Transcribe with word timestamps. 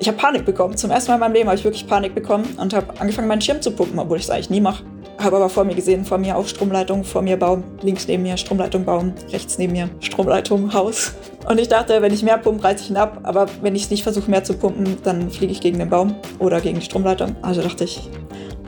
ich 0.00 0.08
habe 0.08 0.16
Panik 0.16 0.46
bekommen. 0.46 0.76
Zum 0.76 0.90
ersten 0.90 1.10
Mal 1.10 1.16
in 1.16 1.20
meinem 1.20 1.34
Leben 1.34 1.48
habe 1.48 1.58
ich 1.58 1.64
wirklich 1.64 1.86
Panik 1.86 2.14
bekommen 2.14 2.56
und 2.56 2.72
habe 2.72 2.98
angefangen, 2.98 3.28
meinen 3.28 3.42
Schirm 3.42 3.60
zu 3.60 3.70
pumpen, 3.70 3.98
obwohl 3.98 4.16
ich 4.16 4.24
es 4.24 4.30
eigentlich 4.30 4.48
nie 4.48 4.60
mache. 4.60 4.82
Habe 5.18 5.36
aber 5.36 5.50
vor 5.50 5.64
mir 5.64 5.74
gesehen, 5.74 6.06
vor 6.06 6.16
mir 6.16 6.36
auch 6.36 6.46
Stromleitung, 6.46 7.04
vor 7.04 7.20
mir 7.20 7.36
Baum, 7.36 7.62
links 7.82 8.08
neben 8.08 8.22
mir 8.22 8.38
Stromleitung, 8.38 8.86
Baum, 8.86 9.12
rechts 9.30 9.58
neben 9.58 9.74
mir 9.74 9.90
Stromleitung, 10.00 10.72
Haus. 10.74 11.12
Und 11.46 11.60
ich 11.60 11.68
dachte, 11.68 12.00
wenn 12.00 12.14
ich 12.14 12.22
mehr 12.22 12.38
pumpe, 12.38 12.64
reiße 12.64 12.84
ich 12.84 12.90
ihn 12.90 12.96
ab. 12.96 13.20
Aber 13.24 13.46
wenn 13.60 13.76
ich 13.76 13.82
es 13.84 13.90
nicht 13.90 14.02
versuche, 14.02 14.30
mehr 14.30 14.42
zu 14.42 14.54
pumpen, 14.54 14.96
dann 15.04 15.30
fliege 15.30 15.52
ich 15.52 15.60
gegen 15.60 15.78
den 15.78 15.90
Baum 15.90 16.14
oder 16.38 16.62
gegen 16.62 16.78
die 16.78 16.84
Stromleitung. 16.84 17.36
Also 17.42 17.60
dachte 17.60 17.84
ich, 17.84 18.08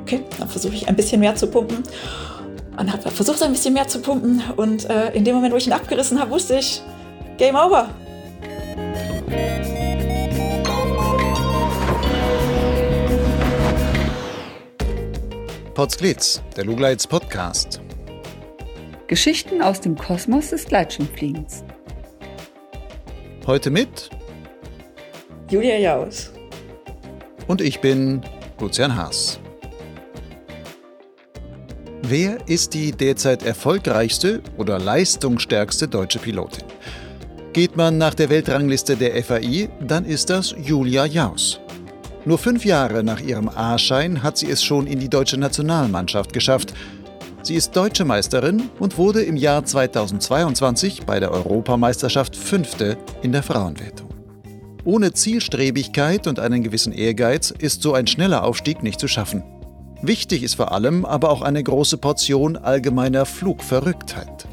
okay, 0.02 0.20
dann 0.38 0.48
versuche 0.48 0.74
ich 0.74 0.88
ein 0.88 0.96
bisschen 0.96 1.20
mehr 1.20 1.34
zu 1.34 1.46
pumpen. 1.46 1.82
Und 2.78 2.92
habe 2.92 3.10
versucht, 3.10 3.42
ein 3.42 3.52
bisschen 3.52 3.72
mehr 3.72 3.88
zu 3.88 4.00
pumpen. 4.00 4.42
Und 4.56 4.88
äh, 4.90 5.12
in 5.14 5.24
dem 5.24 5.34
Moment, 5.34 5.54
wo 5.54 5.56
ich 5.56 5.66
ihn 5.66 5.72
abgerissen 5.72 6.20
habe, 6.20 6.30
wusste 6.30 6.58
ich, 6.58 6.82
Game 7.38 7.56
over. 7.56 7.88
Potsglitz, 15.74 16.42
der 16.54 16.66
Lugleits 16.66 17.06
Podcast. 17.06 17.80
Geschichten 19.06 19.62
aus 19.62 19.80
dem 19.80 19.96
Kosmos 19.96 20.50
des 20.50 20.66
Gleitschirmfliegens. 20.66 21.64
Heute 23.46 23.70
mit 23.70 24.10
Julia 25.50 25.78
Jaus. 25.78 26.30
Und 27.46 27.62
ich 27.62 27.80
bin 27.80 28.20
Lucian 28.60 28.94
Haas. 28.94 29.40
Wer 32.02 32.46
ist 32.46 32.74
die 32.74 32.92
derzeit 32.92 33.42
erfolgreichste 33.42 34.42
oder 34.58 34.78
leistungsstärkste 34.78 35.88
deutsche 35.88 36.18
Pilotin? 36.18 36.64
Geht 37.54 37.78
man 37.78 37.96
nach 37.96 38.12
der 38.12 38.28
Weltrangliste 38.28 38.94
der 38.94 39.24
FAI, 39.24 39.70
dann 39.80 40.04
ist 40.04 40.28
das 40.28 40.54
Julia 40.58 41.06
Jaus. 41.06 41.61
Nur 42.24 42.38
fünf 42.38 42.64
Jahre 42.64 43.02
nach 43.02 43.20
ihrem 43.20 43.48
A-Schein 43.48 44.22
hat 44.22 44.38
sie 44.38 44.48
es 44.48 44.62
schon 44.62 44.86
in 44.86 45.00
die 45.00 45.08
deutsche 45.08 45.38
Nationalmannschaft 45.38 46.32
geschafft. 46.32 46.72
Sie 47.42 47.56
ist 47.56 47.74
deutsche 47.74 48.04
Meisterin 48.04 48.70
und 48.78 48.96
wurde 48.96 49.22
im 49.22 49.36
Jahr 49.36 49.64
2022 49.64 51.04
bei 51.04 51.18
der 51.18 51.32
Europameisterschaft 51.32 52.36
Fünfte 52.36 52.96
in 53.22 53.32
der 53.32 53.42
Frauenwertung. 53.42 54.08
Ohne 54.84 55.12
Zielstrebigkeit 55.12 56.28
und 56.28 56.38
einen 56.38 56.62
gewissen 56.62 56.92
Ehrgeiz 56.92 57.50
ist 57.50 57.82
so 57.82 57.94
ein 57.94 58.06
schneller 58.06 58.44
Aufstieg 58.44 58.84
nicht 58.84 59.00
zu 59.00 59.08
schaffen. 59.08 59.42
Wichtig 60.00 60.44
ist 60.44 60.54
vor 60.54 60.70
allem 60.70 61.04
aber 61.04 61.30
auch 61.30 61.42
eine 61.42 61.62
große 61.62 61.98
Portion 61.98 62.56
allgemeiner 62.56 63.26
Flugverrücktheit. 63.26 64.46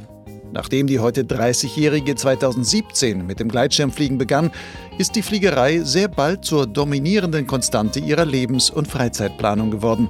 Nachdem 0.51 0.87
die 0.87 0.99
heute 0.99 1.23
30-Jährige 1.23 2.15
2017 2.15 3.25
mit 3.25 3.39
dem 3.39 3.49
Gleitschirmfliegen 3.49 4.17
begann, 4.17 4.51
ist 4.97 5.15
die 5.15 5.21
Fliegerei 5.21 5.81
sehr 5.81 6.07
bald 6.07 6.43
zur 6.43 6.65
dominierenden 6.65 7.45
Konstante 7.45 7.99
ihrer 7.99 8.25
Lebens- 8.25 8.69
und 8.69 8.87
Freizeitplanung 8.87 9.69
geworden. 9.69 10.09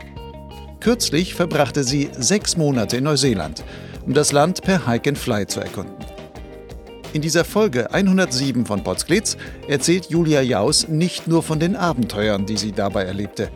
Kürzlich 0.79 1.35
verbrachte 1.35 1.83
sie 1.83 2.09
sechs 2.17 2.55
Monate 2.55 2.97
in 2.97 3.03
Neuseeland, 3.03 3.63
um 4.05 4.13
das 4.13 4.31
Land 4.31 4.61
per 4.61 4.87
Hike 4.87 5.09
and 5.09 5.17
Fly 5.17 5.45
zu 5.45 5.59
erkunden. 5.59 5.95
In 7.11 7.21
dieser 7.21 7.43
Folge 7.43 7.91
107 7.91 8.65
von 8.65 8.83
Potsglitz 8.83 9.35
erzählt 9.67 10.09
Julia 10.09 10.41
Jaus 10.41 10.87
nicht 10.87 11.27
nur 11.27 11.43
von 11.43 11.59
den 11.59 11.75
Abenteuern, 11.75 12.45
die 12.45 12.55
sie 12.55 12.71
dabei 12.71 13.03
erlebte. 13.03 13.49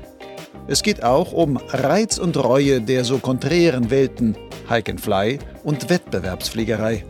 Es 0.73 0.81
geht 0.81 1.03
auch 1.03 1.33
um 1.33 1.57
Reiz 1.57 2.17
und 2.17 2.35
Reue 2.35 2.81
der 2.81 3.03
so 3.03 3.19
konträren 3.19 3.91
Welten 3.91 4.35
Hike 4.67 4.93
and 4.93 4.99
Fly 4.99 5.37
und 5.63 5.87
Wettbewerbsfliegerei. 5.87 7.05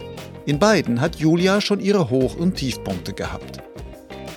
In 0.45 0.59
beiden 0.59 0.99
hat 0.99 1.15
Julia 1.15 1.61
schon 1.61 1.79
ihre 1.79 2.09
Hoch- 2.09 2.35
und 2.35 2.55
Tiefpunkte 2.55 3.13
gehabt. 3.13 3.59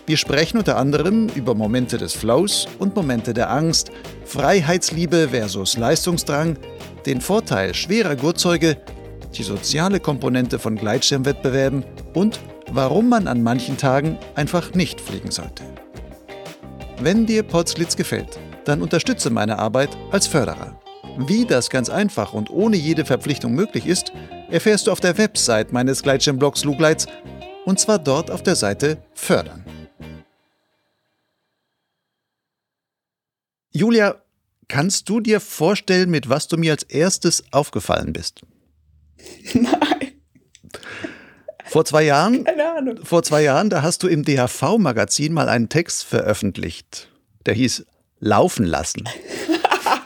Wir 0.06 0.16
sprechen 0.16 0.58
unter 0.58 0.76
anderem 0.76 1.26
über 1.34 1.56
Momente 1.56 1.98
des 1.98 2.12
Flows 2.12 2.68
und 2.78 2.94
Momente 2.94 3.34
der 3.34 3.50
Angst, 3.50 3.90
Freiheitsliebe 4.24 5.30
versus 5.30 5.76
Leistungsdrang, 5.76 6.56
den 7.04 7.20
Vorteil 7.20 7.74
schwerer 7.74 8.14
Gurtzeuge, 8.14 8.76
die 9.34 9.42
soziale 9.42 9.98
Komponente 9.98 10.60
von 10.60 10.76
Gleitschirmwettbewerben 10.76 11.84
und 12.14 12.38
warum 12.70 13.08
man 13.08 13.26
an 13.26 13.42
manchen 13.42 13.76
Tagen 13.76 14.18
einfach 14.36 14.74
nicht 14.74 15.00
fliegen 15.00 15.32
sollte. 15.32 15.64
Wenn 17.00 17.26
dir 17.26 17.42
Potsglitz 17.42 17.96
gefällt, 17.96 18.38
dann 18.66 18.82
unterstütze 18.82 19.30
meine 19.30 19.58
Arbeit 19.58 19.96
als 20.10 20.26
Förderer. 20.26 20.80
Wie 21.18 21.46
das 21.46 21.70
ganz 21.70 21.88
einfach 21.88 22.32
und 22.34 22.50
ohne 22.50 22.76
jede 22.76 23.04
Verpflichtung 23.06 23.52
möglich 23.54 23.86
ist, 23.86 24.12
erfährst 24.50 24.86
du 24.86 24.92
auf 24.92 25.00
der 25.00 25.16
Website 25.16 25.72
meines 25.72 26.02
Gleitschirmblogs 26.02 26.64
Lugleits 26.64 27.06
und 27.64 27.80
zwar 27.80 27.98
dort 27.98 28.30
auf 28.30 28.42
der 28.42 28.56
Seite 28.56 28.98
Fördern. 29.14 29.64
Julia, 33.72 34.16
kannst 34.68 35.08
du 35.08 35.20
dir 35.20 35.40
vorstellen, 35.40 36.10
mit 36.10 36.28
was 36.28 36.48
du 36.48 36.56
mir 36.56 36.72
als 36.72 36.82
erstes 36.82 37.44
aufgefallen 37.52 38.12
bist? 38.12 38.42
Nein. 39.54 40.12
Vor 41.64 41.84
zwei 41.84 42.04
Jahren, 42.04 42.44
Keine 42.44 42.76
Ahnung. 42.76 43.04
vor 43.04 43.22
zwei 43.22 43.42
Jahren, 43.42 43.70
da 43.70 43.82
hast 43.82 44.02
du 44.02 44.08
im 44.08 44.24
DHV-Magazin 44.24 45.32
mal 45.32 45.48
einen 45.48 45.68
Text 45.68 46.04
veröffentlicht. 46.04 47.10
Der 47.44 47.54
hieß 47.54 47.84
Laufen 48.20 48.64
lassen. 48.64 49.04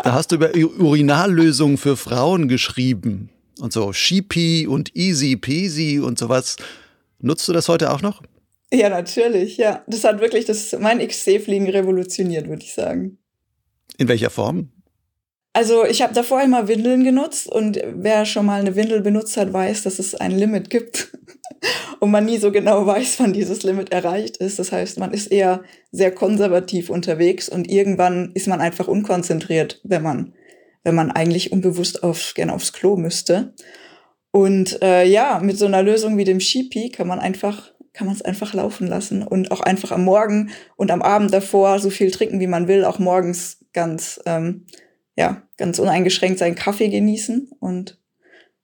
Da 0.02 0.12
hast 0.12 0.32
du 0.32 0.36
über 0.36 0.50
Urinallösungen 0.54 1.76
für 1.76 1.96
Frauen 1.96 2.48
geschrieben 2.48 3.30
und 3.60 3.72
so 3.72 3.92
Sheepy 3.92 4.66
und 4.66 4.96
Easy 4.96 5.36
Peasy 5.36 6.00
und 6.00 6.18
sowas. 6.18 6.56
Nutzt 7.20 7.46
du 7.48 7.52
das 7.52 7.68
heute 7.68 7.92
auch 7.92 8.02
noch? 8.02 8.22
Ja, 8.72 8.88
natürlich, 8.88 9.56
ja. 9.56 9.82
Das 9.86 10.04
hat 10.04 10.20
wirklich 10.20 10.44
das, 10.44 10.76
mein 10.78 11.06
XC-Fliegen 11.06 11.68
revolutioniert, 11.68 12.48
würde 12.48 12.62
ich 12.62 12.72
sagen. 12.72 13.18
In 13.98 14.08
welcher 14.08 14.30
Form? 14.30 14.70
Also 15.52 15.84
ich 15.84 16.00
habe 16.00 16.14
davor 16.14 16.40
immer 16.42 16.68
Windeln 16.68 17.02
genutzt 17.02 17.48
und 17.48 17.80
wer 17.84 18.24
schon 18.24 18.46
mal 18.46 18.60
eine 18.60 18.76
Windel 18.76 19.00
benutzt 19.00 19.36
hat, 19.36 19.52
weiß, 19.52 19.82
dass 19.82 19.98
es 19.98 20.14
ein 20.14 20.30
Limit 20.30 20.70
gibt 20.70 21.10
und 22.00 22.10
man 22.10 22.24
nie 22.24 22.38
so 22.38 22.52
genau 22.52 22.86
weiß, 22.86 23.20
wann 23.20 23.32
dieses 23.32 23.62
Limit 23.62 23.92
erreicht 23.92 24.36
ist. 24.38 24.58
Das 24.58 24.72
heißt, 24.72 24.98
man 24.98 25.12
ist 25.12 25.26
eher 25.26 25.62
sehr 25.92 26.12
konservativ 26.12 26.90
unterwegs 26.90 27.48
und 27.48 27.70
irgendwann 27.70 28.32
ist 28.34 28.48
man 28.48 28.60
einfach 28.60 28.88
unkonzentriert, 28.88 29.80
wenn 29.84 30.02
man, 30.02 30.34
wenn 30.84 30.94
man 30.94 31.10
eigentlich 31.10 31.52
unbewusst 31.52 32.02
auf, 32.02 32.32
gerne 32.34 32.54
aufs 32.54 32.72
Klo 32.72 32.96
müsste. 32.96 33.54
Und 34.30 34.80
äh, 34.82 35.04
ja, 35.04 35.40
mit 35.42 35.58
so 35.58 35.66
einer 35.66 35.82
Lösung 35.82 36.16
wie 36.16 36.24
dem 36.24 36.40
Sheepy 36.40 36.90
kann 36.90 37.06
man 37.06 37.18
einfach 37.18 37.72
kann 37.92 38.06
man 38.06 38.14
es 38.14 38.22
einfach 38.22 38.54
laufen 38.54 38.86
lassen 38.86 39.24
und 39.24 39.50
auch 39.50 39.60
einfach 39.60 39.90
am 39.90 40.04
Morgen 40.04 40.50
und 40.76 40.92
am 40.92 41.02
Abend 41.02 41.34
davor 41.34 41.80
so 41.80 41.90
viel 41.90 42.12
trinken, 42.12 42.38
wie 42.38 42.46
man 42.46 42.68
will, 42.68 42.84
auch 42.84 43.00
morgens 43.00 43.58
ganz 43.72 44.20
ähm, 44.26 44.64
ja, 45.20 45.42
ganz 45.58 45.78
uneingeschränkt 45.78 46.38
seinen 46.38 46.54
Kaffee 46.54 46.88
genießen. 46.88 47.50
Und 47.60 47.99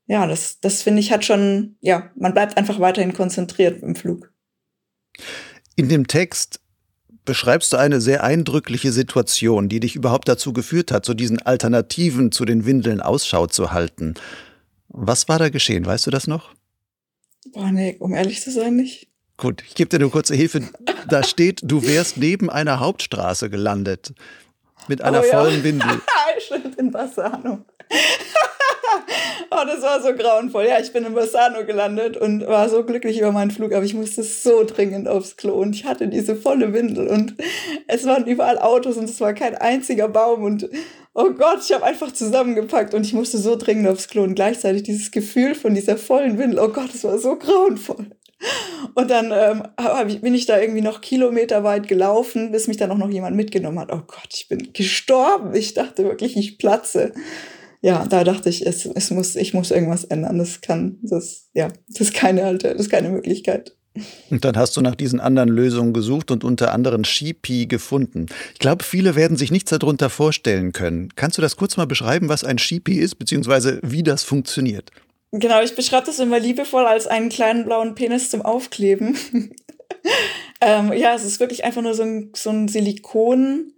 ja, 0.06 0.26
das, 0.26 0.60
das 0.60 0.82
finde 0.82 1.00
ich 1.00 1.12
hat 1.12 1.24
schon, 1.24 1.76
ja, 1.80 2.10
man 2.16 2.32
bleibt 2.34 2.56
einfach 2.56 2.80
weiterhin 2.80 3.12
konzentriert 3.12 3.82
im 3.82 3.96
Flug. 3.96 4.32
In 5.74 5.88
dem 5.88 6.06
Text 6.06 6.60
beschreibst 7.24 7.72
du 7.72 7.76
eine 7.76 8.00
sehr 8.00 8.22
eindrückliche 8.22 8.92
Situation, 8.92 9.68
die 9.68 9.80
dich 9.80 9.96
überhaupt 9.96 10.28
dazu 10.28 10.52
geführt 10.52 10.92
hat, 10.92 11.04
zu 11.04 11.14
diesen 11.14 11.42
Alternativen 11.42 12.30
zu 12.32 12.44
den 12.44 12.64
Windeln 12.66 13.00
Ausschau 13.00 13.46
zu 13.46 13.72
halten. 13.72 14.14
Was 14.88 15.28
war 15.28 15.38
da 15.38 15.48
geschehen? 15.48 15.84
Weißt 15.84 16.06
du 16.06 16.10
das 16.10 16.26
noch? 16.26 16.54
Boah, 17.52 17.70
nee, 17.72 17.96
um 17.98 18.14
ehrlich 18.14 18.40
zu 18.42 18.50
sein, 18.50 18.76
nicht. 18.76 19.08
Gut, 19.36 19.62
ich 19.66 19.74
gebe 19.74 19.90
dir 19.90 19.96
eine 19.96 20.08
kurze 20.08 20.34
Hilfe. 20.34 20.62
Da 21.08 21.22
steht, 21.22 21.60
du 21.62 21.82
wärst 21.86 22.16
neben 22.16 22.48
einer 22.48 22.80
Hauptstraße 22.80 23.50
gelandet. 23.50 24.14
Mit 24.88 25.02
einer 25.02 25.20
Oh 25.20 25.24
ja. 25.24 25.40
vollen 25.40 25.62
Windel. 25.64 26.00
Stimmt, 26.38 26.76
in 26.78 26.90
Bassano. 26.90 27.64
oh, 29.50 29.64
das 29.66 29.82
war 29.82 30.02
so 30.02 30.14
grauenvoll. 30.14 30.66
Ja, 30.66 30.78
ich 30.80 30.92
bin 30.92 31.04
in 31.04 31.14
Bassano 31.14 31.64
gelandet 31.64 32.16
und 32.16 32.46
war 32.46 32.68
so 32.68 32.84
glücklich 32.84 33.18
über 33.18 33.32
meinen 33.32 33.50
Flug, 33.50 33.72
aber 33.72 33.84
ich 33.84 33.94
musste 33.94 34.22
so 34.22 34.64
dringend 34.64 35.08
aufs 35.08 35.36
Klo 35.36 35.54
und 35.54 35.74
ich 35.74 35.84
hatte 35.84 36.08
diese 36.08 36.36
volle 36.36 36.72
Windel 36.72 37.08
und 37.08 37.34
es 37.86 38.04
waren 38.06 38.26
überall 38.26 38.58
Autos 38.58 38.96
und 38.96 39.04
es 39.04 39.20
war 39.20 39.34
kein 39.34 39.54
einziger 39.54 40.08
Baum 40.08 40.42
und 40.42 40.68
oh 41.14 41.30
Gott, 41.30 41.60
ich 41.64 41.72
habe 41.72 41.84
einfach 41.84 42.12
zusammengepackt 42.12 42.94
und 42.94 43.06
ich 43.06 43.14
musste 43.14 43.38
so 43.38 43.56
dringend 43.56 43.88
aufs 43.88 44.08
Klo 44.08 44.22
und 44.22 44.34
gleichzeitig 44.34 44.82
dieses 44.82 45.10
Gefühl 45.10 45.54
von 45.54 45.74
dieser 45.74 45.96
vollen 45.96 46.38
Windel, 46.38 46.60
oh 46.60 46.68
Gott, 46.68 46.94
es 46.94 47.04
war 47.04 47.18
so 47.18 47.36
grauenvoll. 47.36 48.06
Und 48.94 49.10
dann 49.10 49.32
ähm, 49.32 49.62
ich, 50.08 50.20
bin 50.20 50.34
ich 50.34 50.46
da 50.46 50.60
irgendwie 50.60 50.82
noch 50.82 51.00
kilometerweit 51.00 51.88
gelaufen, 51.88 52.52
bis 52.52 52.68
mich 52.68 52.76
dann 52.76 52.90
auch 52.90 52.98
noch 52.98 53.08
jemand 53.08 53.34
mitgenommen 53.34 53.78
hat. 53.78 53.92
Oh 53.92 54.02
Gott, 54.06 54.28
ich 54.32 54.48
bin 54.48 54.72
gestorben. 54.72 55.54
Ich 55.54 55.74
dachte 55.74 56.04
wirklich, 56.04 56.36
ich 56.36 56.58
platze. 56.58 57.12
Ja, 57.82 58.06
da 58.06 58.24
dachte 58.24 58.48
ich, 58.48 58.66
es, 58.66 58.86
es 58.86 59.10
muss, 59.10 59.36
ich 59.36 59.54
muss 59.54 59.70
irgendwas 59.70 60.04
ändern. 60.04 60.38
Das 60.38 60.60
kann, 60.60 60.98
das, 61.02 61.48
ja, 61.54 61.68
das 61.88 62.00
ist 62.00 62.14
keine 62.14 62.44
alte, 62.44 62.72
das 62.72 62.82
ist 62.82 62.90
keine 62.90 63.10
Möglichkeit. 63.10 63.76
Und 64.30 64.44
dann 64.44 64.56
hast 64.56 64.76
du 64.76 64.82
nach 64.82 64.94
diesen 64.94 65.20
anderen 65.20 65.48
Lösungen 65.48 65.94
gesucht 65.94 66.30
und 66.30 66.44
unter 66.44 66.72
anderem 66.72 67.04
Sheepy 67.04 67.66
gefunden. 67.66 68.26
Ich 68.52 68.58
glaube, 68.58 68.84
viele 68.84 69.14
werden 69.16 69.36
sich 69.36 69.50
nichts 69.50 69.70
darunter 69.70 70.10
vorstellen 70.10 70.72
können. 70.72 71.08
Kannst 71.16 71.38
du 71.38 71.42
das 71.42 71.56
kurz 71.56 71.76
mal 71.76 71.86
beschreiben, 71.86 72.28
was 72.28 72.44
ein 72.44 72.58
Sheepy 72.58 72.98
ist, 72.98 73.14
beziehungsweise 73.14 73.80
wie 73.82 74.02
das 74.02 74.22
funktioniert? 74.22 74.90
Genau, 75.32 75.62
ich 75.62 75.74
beschreibe 75.74 76.06
das 76.06 76.18
immer 76.18 76.38
liebevoll 76.38 76.84
als 76.84 77.06
einen 77.06 77.30
kleinen 77.30 77.64
blauen 77.64 77.94
Penis 77.94 78.30
zum 78.30 78.42
Aufkleben. 78.42 79.16
Ähm, 80.60 80.92
ja, 80.92 81.14
es 81.14 81.24
ist 81.24 81.40
wirklich 81.40 81.64
einfach 81.64 81.82
nur 81.82 81.94
so 81.94 82.02
ein, 82.02 82.30
so 82.34 82.50
ein 82.50 82.68
Silikon, 82.68 83.72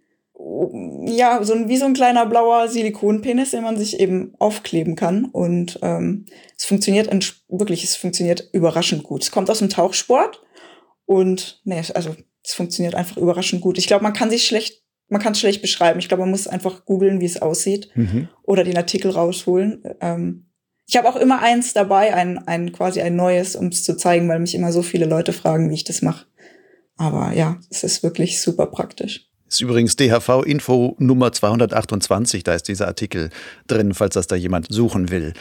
ja, 1.04 1.42
so 1.42 1.54
ein, 1.54 1.68
wie 1.68 1.76
so 1.76 1.84
ein 1.84 1.94
kleiner 1.94 2.26
blauer 2.26 2.68
Silikonpenis, 2.68 3.50
den 3.50 3.62
man 3.62 3.76
sich 3.76 4.00
eben 4.00 4.34
aufkleben 4.38 4.96
kann. 4.96 5.26
Und 5.26 5.78
ähm, 5.82 6.26
es 6.56 6.64
funktioniert 6.64 7.08
wirklich, 7.48 7.84
es 7.84 7.96
funktioniert 7.96 8.48
überraschend 8.52 9.02
gut. 9.02 9.22
Es 9.22 9.30
kommt 9.30 9.50
aus 9.50 9.58
dem 9.58 9.68
Tauchsport 9.68 10.42
und 11.06 11.60
nee, 11.64 11.82
also 11.94 12.14
es 12.42 12.54
funktioniert 12.54 12.94
einfach 12.94 13.16
überraschend 13.16 13.62
gut. 13.62 13.78
Ich 13.78 13.86
glaube, 13.86 14.02
man 14.02 14.12
kann 14.12 14.30
sich 14.30 14.46
schlecht, 14.46 14.82
man 15.08 15.20
kann 15.20 15.32
es 15.32 15.40
schlecht 15.40 15.62
beschreiben. 15.62 15.98
Ich 15.98 16.08
glaube, 16.08 16.22
man 16.22 16.30
muss 16.30 16.46
einfach 16.46 16.84
googeln, 16.84 17.20
wie 17.20 17.26
es 17.26 17.40
aussieht 17.40 17.90
mhm. 17.94 18.28
oder 18.42 18.64
den 18.64 18.76
Artikel 18.76 19.10
rausholen. 19.10 19.82
Ähm, 20.00 20.50
ich 20.86 20.96
habe 20.96 21.08
auch 21.08 21.16
immer 21.16 21.42
eins 21.42 21.74
dabei, 21.74 22.14
ein, 22.14 22.38
ein 22.48 22.72
quasi 22.72 23.02
ein 23.02 23.16
neues, 23.16 23.56
um 23.56 23.66
es 23.66 23.84
zu 23.84 23.96
zeigen, 23.96 24.28
weil 24.28 24.38
mich 24.38 24.54
immer 24.54 24.72
so 24.72 24.82
viele 24.82 25.04
Leute 25.04 25.34
fragen, 25.34 25.68
wie 25.68 25.74
ich 25.74 25.84
das 25.84 26.00
mache. 26.00 26.26
Aber 26.96 27.32
ja, 27.32 27.60
es 27.70 27.84
ist 27.84 28.02
wirklich 28.02 28.40
super 28.40 28.66
praktisch. 28.66 29.27
Ist 29.48 29.60
übrigens 29.62 29.96
DHV-Info 29.96 30.94
Nummer 30.98 31.32
228, 31.32 32.44
da 32.44 32.54
ist 32.54 32.68
dieser 32.68 32.86
Artikel 32.86 33.30
drin, 33.66 33.94
falls 33.94 34.14
das 34.14 34.26
da 34.26 34.36
jemand 34.36 34.66
suchen 34.70 35.10
will. 35.10 35.32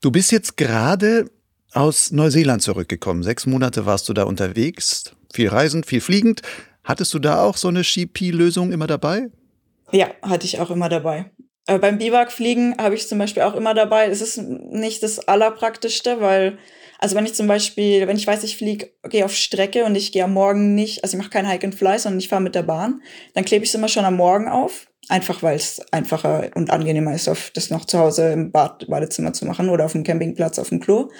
Du 0.00 0.10
bist 0.10 0.32
jetzt 0.32 0.56
gerade 0.56 1.30
aus 1.72 2.10
Neuseeland 2.10 2.62
zurückgekommen. 2.62 3.22
Sechs 3.22 3.46
Monate 3.46 3.86
warst 3.86 4.08
du 4.08 4.12
da 4.14 4.24
unterwegs, 4.24 5.12
viel 5.32 5.48
reisend, 5.48 5.86
viel 5.86 6.00
fliegend. 6.00 6.42
Hattest 6.82 7.14
du 7.14 7.18
da 7.18 7.42
auch 7.42 7.56
so 7.56 7.68
eine 7.68 7.82
GP-Lösung 7.82 8.72
immer 8.72 8.86
dabei? 8.86 9.28
Ja, 9.92 10.08
hatte 10.22 10.46
ich 10.46 10.58
auch 10.58 10.70
immer 10.70 10.88
dabei. 10.88 11.30
Beim 11.66 11.98
Biwakfliegen 11.98 12.76
habe 12.78 12.94
ich 12.94 13.08
zum 13.08 13.18
Beispiel 13.18 13.42
auch 13.42 13.54
immer 13.54 13.74
dabei. 13.74 14.06
Es 14.06 14.20
ist 14.20 14.38
nicht 14.38 15.02
das 15.02 15.18
Allerpraktischste, 15.18 16.20
weil 16.20 16.58
also 16.98 17.16
wenn 17.16 17.26
ich 17.26 17.34
zum 17.34 17.46
Beispiel, 17.46 18.06
wenn 18.06 18.16
ich 18.16 18.26
weiß, 18.26 18.42
ich 18.44 18.56
fliege, 18.56 18.90
gehe 19.08 19.24
auf 19.24 19.34
Strecke 19.34 19.84
und 19.84 19.94
ich 19.94 20.12
gehe 20.12 20.24
am 20.24 20.32
Morgen 20.32 20.74
nicht, 20.74 21.04
also 21.04 21.16
ich 21.16 21.22
mache 21.22 21.30
kein 21.30 21.48
Hike 21.48 21.66
and 21.66 21.74
Fly, 21.74 21.98
sondern 21.98 22.20
ich 22.20 22.28
fahre 22.28 22.42
mit 22.42 22.54
der 22.54 22.62
Bahn, 22.62 23.02
dann 23.34 23.44
klebe 23.44 23.64
ich 23.64 23.70
es 23.70 23.74
immer 23.74 23.88
schon 23.88 24.04
am 24.04 24.16
Morgen 24.16 24.48
auf. 24.48 24.86
Einfach 25.08 25.42
weil 25.42 25.54
es 25.54 25.80
einfacher 25.92 26.50
und 26.56 26.70
angenehmer 26.70 27.14
ist, 27.14 27.28
auf 27.28 27.50
das 27.54 27.70
noch 27.70 27.84
zu 27.84 27.98
Hause 27.98 28.32
im 28.32 28.50
Bad, 28.50 28.88
Badezimmer 28.88 29.32
zu 29.32 29.46
machen 29.46 29.68
oder 29.68 29.84
auf 29.84 29.92
dem 29.92 30.02
Campingplatz 30.02 30.58
auf 30.58 30.70
dem 30.70 30.80
Klo. 30.80 31.10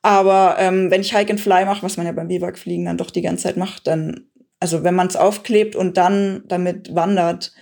Aber 0.00 0.56
ähm, 0.58 0.90
wenn 0.90 1.02
ich 1.02 1.14
Hike 1.14 1.30
and 1.30 1.40
Fly 1.40 1.66
mache, 1.66 1.82
was 1.82 1.98
man 1.98 2.06
ja 2.06 2.12
beim 2.12 2.28
Biwakfliegen 2.28 2.86
dann 2.86 2.96
doch 2.96 3.10
die 3.10 3.20
ganze 3.20 3.42
Zeit 3.44 3.58
macht, 3.58 3.86
dann, 3.86 4.28
also 4.58 4.84
wenn 4.84 4.94
man 4.94 5.08
es 5.08 5.16
aufklebt 5.16 5.76
und 5.76 5.98
dann 5.98 6.44
damit 6.48 6.94
wandert, 6.94 7.52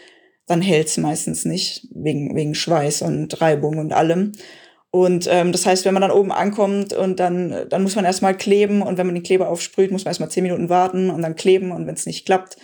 dann 0.47 0.63
hält 0.63 0.87
es 0.87 0.97
meistens 0.97 1.45
nicht, 1.45 1.89
wegen, 1.93 2.37
wegen 2.37 2.55
Schweiß 2.55 3.03
und 3.03 3.41
Reibung 3.41 3.79
und 3.79 3.93
allem. 3.93 4.33
Und 4.91 5.29
ähm, 5.31 5.53
das 5.53 5.67
heißt, 5.67 5.85
wenn 5.85 5.93
man 5.93 6.01
dann 6.01 6.11
oben 6.11 6.33
ankommt 6.33 6.95
und 6.95 7.21
dann, 7.21 7.67
dann 7.69 7.83
muss 7.83 7.95
man 7.95 8.07
erstmal 8.07 8.37
kleben 8.37 8.81
und 8.81 8.97
wenn 8.97 9.07
man 9.07 9.15
den 9.15 9.23
Kleber 9.25 9.49
aufsprüht, 9.49 9.91
muss 9.91 10.05
man 10.05 10.11
erstmal 10.11 10.31
zehn 10.31 10.43
Minuten 10.43 10.71
warten 10.71 11.11
und 11.11 11.21
dann 11.23 11.37
kleben 11.37 11.73
und 11.73 11.87
wenn 11.87 11.95
es 11.95 12.07
nicht 12.07 12.25
klappt 12.25 12.57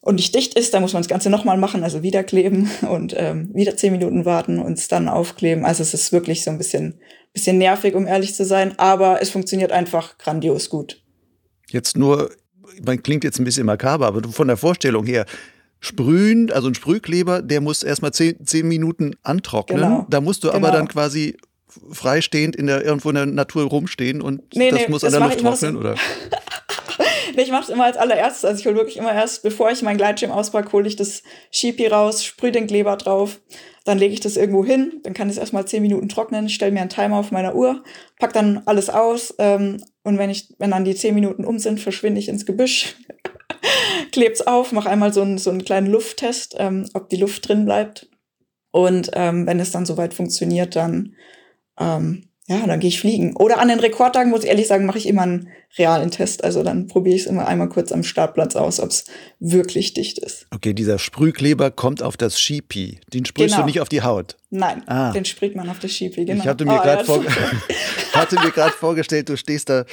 und 0.00 0.14
nicht 0.14 0.34
dicht 0.34 0.54
ist, 0.54 0.72
dann 0.72 0.82
muss 0.82 0.92
man 0.92 1.02
das 1.02 1.08
Ganze 1.08 1.28
nochmal 1.28 1.58
machen, 1.58 1.82
also 1.82 2.02
wieder 2.02 2.22
kleben 2.22 2.70
und 2.88 3.14
ähm, 3.16 3.50
wieder 3.52 3.76
zehn 3.76 3.92
Minuten 3.92 4.24
warten 4.24 4.60
und 4.60 4.78
es 4.78 4.86
dann 4.86 5.08
aufkleben. 5.08 5.64
Also 5.64 5.82
es 5.82 5.92
ist 5.92 6.12
wirklich 6.12 6.44
so 6.44 6.50
ein 6.50 6.58
bisschen, 6.58 7.00
bisschen 7.32 7.58
nervig, 7.58 7.94
um 7.94 8.06
ehrlich 8.06 8.34
zu 8.34 8.44
sein, 8.44 8.78
aber 8.78 9.20
es 9.20 9.30
funktioniert 9.30 9.72
einfach 9.72 10.18
grandios 10.18 10.70
gut. 10.70 11.02
Jetzt 11.68 11.96
nur, 11.96 12.30
man 12.84 13.02
klingt 13.02 13.24
jetzt 13.24 13.40
ein 13.40 13.44
bisschen 13.44 13.66
makaber, 13.66 14.06
aber 14.06 14.28
von 14.28 14.46
der 14.46 14.56
Vorstellung 14.56 15.04
her, 15.04 15.26
sprühen, 15.80 16.52
also 16.52 16.68
ein 16.68 16.74
Sprühkleber, 16.74 17.42
der 17.42 17.60
muss 17.60 17.82
erstmal 17.82 18.12
zehn, 18.12 18.36
zehn 18.44 18.68
Minuten 18.68 19.16
antrocknen. 19.22 19.80
Genau. 19.80 20.06
Da 20.08 20.20
musst 20.20 20.44
du 20.44 20.48
genau. 20.48 20.66
aber 20.66 20.76
dann 20.76 20.88
quasi 20.88 21.36
freistehend 21.90 22.54
in 22.54 22.66
der, 22.66 22.84
irgendwo 22.84 23.08
in 23.08 23.14
der 23.14 23.26
Natur 23.26 23.64
rumstehen 23.64 24.20
und 24.20 24.54
nee, 24.54 24.70
das 24.70 24.80
nee, 24.80 24.88
muss 24.88 25.04
an 25.04 25.12
der 25.12 25.20
Luft 25.20 25.40
trocknen, 25.40 25.76
oder? 25.76 25.94
nee, 27.36 27.42
ich 27.42 27.50
mache 27.50 27.64
es 27.64 27.68
immer 27.68 27.84
als 27.84 27.96
allererstes. 27.96 28.44
Also 28.44 28.60
ich 28.60 28.66
hole 28.66 28.76
wirklich 28.76 28.96
immer 28.96 29.12
erst, 29.12 29.42
bevor 29.42 29.70
ich 29.70 29.82
meinen 29.82 29.96
Gleitschirm 29.96 30.32
auspacke, 30.32 30.72
hole 30.72 30.86
ich 30.86 30.96
das 30.96 31.22
Shipi 31.50 31.86
raus, 31.86 32.24
sprühe 32.24 32.52
den 32.52 32.66
Kleber 32.66 32.96
drauf, 32.96 33.40
dann 33.84 33.98
lege 33.98 34.12
ich 34.12 34.20
das 34.20 34.36
irgendwo 34.36 34.64
hin, 34.64 35.00
dann 35.04 35.14
kann 35.14 35.30
es 35.30 35.38
erstmal 35.38 35.64
zehn 35.64 35.82
Minuten 35.82 36.08
trocknen, 36.08 36.48
stelle 36.48 36.72
mir 36.72 36.80
einen 36.80 36.90
Timer 36.90 37.16
auf 37.16 37.30
meiner 37.30 37.54
Uhr, 37.54 37.82
pack 38.18 38.32
dann 38.32 38.62
alles 38.66 38.90
aus 38.90 39.34
ähm, 39.38 39.82
und 40.02 40.18
wenn 40.18 40.28
ich, 40.28 40.52
wenn 40.58 40.72
dann 40.72 40.84
die 40.84 40.94
zehn 40.94 41.14
Minuten 41.14 41.44
um 41.44 41.58
sind, 41.58 41.80
verschwinde 41.80 42.20
ich 42.20 42.28
ins 42.28 42.44
Gebüsch 42.44 42.96
kleb's 44.12 44.40
auf, 44.42 44.72
mach 44.72 44.86
einmal 44.86 45.12
so 45.12 45.22
einen, 45.22 45.38
so 45.38 45.50
einen 45.50 45.64
kleinen 45.64 45.86
Lufttest, 45.86 46.56
ähm, 46.58 46.88
ob 46.94 47.08
die 47.08 47.16
Luft 47.16 47.48
drin 47.48 47.64
bleibt. 47.64 48.08
Und 48.70 49.10
ähm, 49.14 49.46
wenn 49.46 49.60
es 49.60 49.72
dann 49.72 49.86
soweit 49.86 50.14
funktioniert, 50.14 50.76
dann 50.76 51.14
ähm, 51.78 52.30
ja, 52.50 52.66
dann 52.66 52.80
gehe 52.80 52.88
ich 52.88 52.98
fliegen. 52.98 53.36
Oder 53.36 53.60
an 53.60 53.68
den 53.68 53.78
Rekordtagen, 53.78 54.28
muss 54.28 54.42
ich 54.42 54.48
ehrlich 54.50 54.66
sagen, 54.66 54.84
mache 54.84 54.98
ich 54.98 55.06
immer 55.06 55.22
einen 55.22 55.50
realen 55.78 56.10
Test. 56.10 56.42
Also 56.42 56.64
dann 56.64 56.88
probiere 56.88 57.14
ich 57.14 57.22
es 57.22 57.26
immer 57.28 57.46
einmal 57.46 57.68
kurz 57.68 57.92
am 57.92 58.02
Startplatz 58.02 58.56
aus, 58.56 58.80
ob 58.80 58.90
es 58.90 59.04
wirklich 59.38 59.94
dicht 59.94 60.18
ist. 60.18 60.48
Okay, 60.50 60.74
dieser 60.74 60.98
Sprühkleber 60.98 61.70
kommt 61.70 62.02
auf 62.02 62.16
das 62.16 62.40
Shipi. 62.40 62.98
Den 63.14 63.24
sprühst 63.24 63.50
genau. 63.50 63.60
du 63.60 63.66
nicht 63.66 63.80
auf 63.80 63.88
die 63.88 64.02
Haut. 64.02 64.36
Nein, 64.50 64.82
ah. 64.88 65.12
den 65.12 65.24
sprüht 65.24 65.54
man 65.54 65.68
auf 65.68 65.78
das 65.78 65.92
Shipi, 65.92 66.24
genau. 66.24 66.42
Ich 66.42 66.48
hatte 66.48 66.64
mir 66.64 66.74
oh, 66.74 66.82
gerade 66.82 67.02
ja, 67.02 67.04
vor 67.04 67.24
hatte 68.14 68.34
mir 68.40 68.50
gerade 68.50 68.72
vorgestellt, 68.72 69.28
du 69.28 69.36
stehst 69.36 69.68
da 69.68 69.84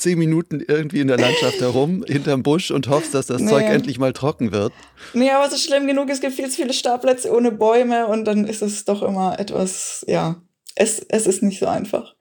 zehn 0.00 0.18
Minuten 0.18 0.60
irgendwie 0.66 1.00
in 1.00 1.08
der 1.08 1.18
Landschaft 1.18 1.60
herum, 1.60 2.04
hinterm 2.08 2.42
Busch 2.42 2.70
und 2.70 2.88
hoffst, 2.88 3.14
dass 3.14 3.26
das 3.26 3.40
nee. 3.40 3.50
Zeug 3.50 3.64
endlich 3.64 3.98
mal 3.98 4.12
trocken 4.12 4.52
wird. 4.52 4.72
Nee, 5.14 5.30
aber 5.30 5.46
es 5.46 5.52
ist 5.52 5.64
schlimm 5.64 5.86
genug, 5.86 6.10
es 6.10 6.20
gibt 6.20 6.34
viel 6.34 6.48
zu 6.48 6.56
viele 6.56 6.72
Startplätze 6.72 7.32
ohne 7.34 7.52
Bäume 7.52 8.06
und 8.06 8.24
dann 8.24 8.46
ist 8.46 8.62
es 8.62 8.84
doch 8.84 9.02
immer 9.02 9.38
etwas, 9.38 10.04
ja, 10.08 10.42
es, 10.74 11.00
es 11.08 11.26
ist 11.26 11.42
nicht 11.42 11.58
so 11.58 11.66
einfach. 11.66 12.14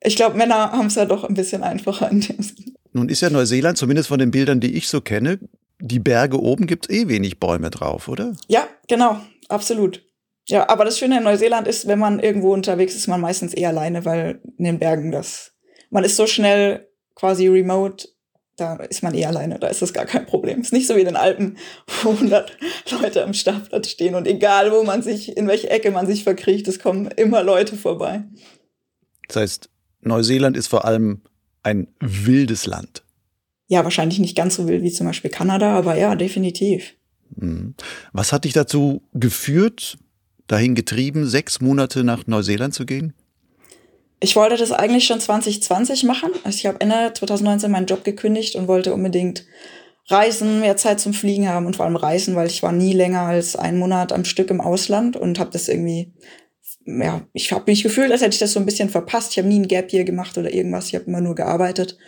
Ich 0.00 0.16
glaube, 0.16 0.36
Männer 0.36 0.72
haben 0.72 0.86
es 0.86 0.94
ja 0.94 1.06
doch 1.06 1.24
ein 1.24 1.34
bisschen 1.34 1.62
einfacher 1.62 2.10
in 2.10 2.20
dem 2.20 2.42
Sinne. 2.42 2.74
Nun 2.92 3.08
ist 3.08 3.22
ja 3.22 3.30
Neuseeland, 3.30 3.78
zumindest 3.78 4.08
von 4.08 4.18
den 4.18 4.30
Bildern, 4.30 4.60
die 4.60 4.76
ich 4.76 4.88
so 4.88 5.00
kenne, 5.00 5.40
die 5.80 5.98
Berge 5.98 6.40
oben 6.40 6.66
gibt 6.66 6.88
es 6.88 6.96
eh 6.96 7.08
wenig 7.08 7.40
Bäume 7.40 7.70
drauf, 7.70 8.08
oder? 8.08 8.34
Ja, 8.48 8.68
genau, 8.88 9.18
absolut. 9.48 10.02
Ja, 10.46 10.68
aber 10.68 10.84
das 10.84 10.98
Schöne 10.98 11.18
in 11.18 11.24
Neuseeland 11.24 11.66
ist, 11.66 11.86
wenn 11.86 11.98
man 11.98 12.20
irgendwo 12.20 12.52
unterwegs 12.52 12.94
ist, 12.94 13.06
man 13.06 13.20
meistens 13.20 13.54
eher 13.54 13.70
alleine, 13.70 14.04
weil 14.04 14.40
in 14.58 14.64
den 14.64 14.78
Bergen 14.78 15.10
das, 15.10 15.52
man 15.90 16.04
ist 16.04 16.16
so 16.16 16.26
schnell 16.26 16.88
quasi 17.14 17.48
remote, 17.48 18.08
da 18.56 18.76
ist 18.76 19.02
man 19.02 19.14
eh 19.14 19.24
alleine, 19.24 19.58
da 19.58 19.66
ist 19.66 19.82
das 19.82 19.92
gar 19.92 20.04
kein 20.04 20.26
Problem. 20.26 20.60
Ist 20.60 20.72
nicht 20.72 20.86
so 20.86 20.94
wie 20.94 21.00
in 21.00 21.06
den 21.06 21.16
Alpen, 21.16 21.56
wo 22.02 22.10
100 22.10 22.56
Leute 22.90 23.24
am 23.24 23.34
Startplatz 23.34 23.88
stehen 23.88 24.14
und 24.14 24.26
egal, 24.26 24.70
wo 24.72 24.84
man 24.84 25.02
sich, 25.02 25.36
in 25.36 25.48
welche 25.48 25.70
Ecke 25.70 25.90
man 25.90 26.06
sich 26.06 26.24
verkriecht, 26.24 26.68
es 26.68 26.78
kommen 26.78 27.08
immer 27.16 27.42
Leute 27.42 27.76
vorbei. 27.76 28.24
Das 29.28 29.36
heißt, 29.36 29.70
Neuseeland 30.02 30.56
ist 30.56 30.68
vor 30.68 30.84
allem 30.84 31.22
ein 31.62 31.88
wildes 32.00 32.66
Land. 32.66 33.02
Ja, 33.66 33.82
wahrscheinlich 33.82 34.18
nicht 34.18 34.36
ganz 34.36 34.56
so 34.56 34.68
wild 34.68 34.82
wie 34.82 34.92
zum 34.92 35.06
Beispiel 35.06 35.30
Kanada, 35.30 35.74
aber 35.74 35.96
ja, 35.96 36.14
definitiv. 36.14 36.94
Mhm. 37.36 37.74
Was 38.12 38.32
hat 38.32 38.44
dich 38.44 38.52
dazu 38.52 39.02
geführt, 39.14 39.96
dahin 40.46 40.74
getrieben, 40.74 41.26
sechs 41.26 41.60
Monate 41.60 42.04
nach 42.04 42.26
Neuseeland 42.26 42.74
zu 42.74 42.84
gehen? 42.84 43.14
Ich 44.24 44.36
wollte 44.36 44.56
das 44.56 44.72
eigentlich 44.72 45.04
schon 45.04 45.20
2020 45.20 46.04
machen. 46.04 46.30
Also 46.44 46.56
ich 46.56 46.64
habe 46.64 46.80
Ende 46.80 47.12
2019 47.12 47.70
meinen 47.70 47.84
Job 47.84 48.04
gekündigt 48.04 48.56
und 48.56 48.68
wollte 48.68 48.94
unbedingt 48.94 49.44
reisen, 50.08 50.60
mehr 50.60 50.78
Zeit 50.78 50.98
zum 50.98 51.12
Fliegen 51.12 51.46
haben 51.46 51.66
und 51.66 51.76
vor 51.76 51.84
allem 51.84 51.96
reisen, 51.96 52.34
weil 52.34 52.46
ich 52.46 52.62
war 52.62 52.72
nie 52.72 52.94
länger 52.94 53.20
als 53.20 53.54
einen 53.54 53.78
Monat 53.78 54.14
am 54.14 54.24
Stück 54.24 54.48
im 54.48 54.62
Ausland 54.62 55.18
und 55.18 55.38
habe 55.38 55.50
das 55.50 55.68
irgendwie, 55.68 56.14
ja, 56.86 57.20
ich 57.34 57.52
habe 57.52 57.64
mich 57.66 57.82
gefühlt, 57.82 58.10
als 58.12 58.22
hätte 58.22 58.32
ich 58.32 58.38
das 58.38 58.54
so 58.54 58.60
ein 58.60 58.64
bisschen 58.64 58.88
verpasst. 58.88 59.32
Ich 59.32 59.38
habe 59.38 59.48
nie 59.48 59.60
ein 59.60 59.68
Gap 59.68 59.90
hier 59.90 60.04
gemacht 60.04 60.38
oder 60.38 60.50
irgendwas. 60.50 60.86
Ich 60.86 60.94
habe 60.94 61.04
immer 61.04 61.20
nur 61.20 61.34
gearbeitet 61.34 61.98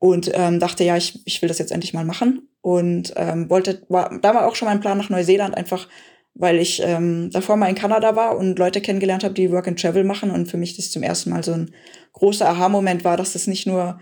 und 0.00 0.32
ähm, 0.34 0.58
dachte, 0.58 0.82
ja, 0.82 0.96
ich, 0.96 1.20
ich 1.24 1.40
will 1.40 1.48
das 1.48 1.60
jetzt 1.60 1.70
endlich 1.70 1.94
mal 1.94 2.04
machen 2.04 2.48
und 2.62 3.12
ähm, 3.14 3.48
wollte, 3.48 3.86
war, 3.88 4.18
da 4.20 4.34
war 4.34 4.48
auch 4.48 4.56
schon 4.56 4.66
mein 4.66 4.80
Plan 4.80 4.98
nach 4.98 5.08
Neuseeland 5.08 5.56
einfach 5.56 5.86
weil 6.34 6.58
ich 6.58 6.82
ähm, 6.84 7.30
davor 7.30 7.56
mal 7.56 7.68
in 7.68 7.74
Kanada 7.74 8.16
war 8.16 8.36
und 8.36 8.58
Leute 8.58 8.80
kennengelernt 8.80 9.24
habe, 9.24 9.34
die 9.34 9.50
Work 9.50 9.68
and 9.68 9.80
Travel 9.80 10.04
machen 10.04 10.30
und 10.30 10.46
für 10.46 10.56
mich 10.56 10.76
das 10.76 10.90
zum 10.90 11.02
ersten 11.02 11.30
Mal 11.30 11.44
so 11.44 11.52
ein 11.52 11.74
großer 12.12 12.48
Aha-Moment 12.48 13.04
war, 13.04 13.16
dass 13.16 13.34
das 13.34 13.46
nicht 13.46 13.66
nur 13.66 14.00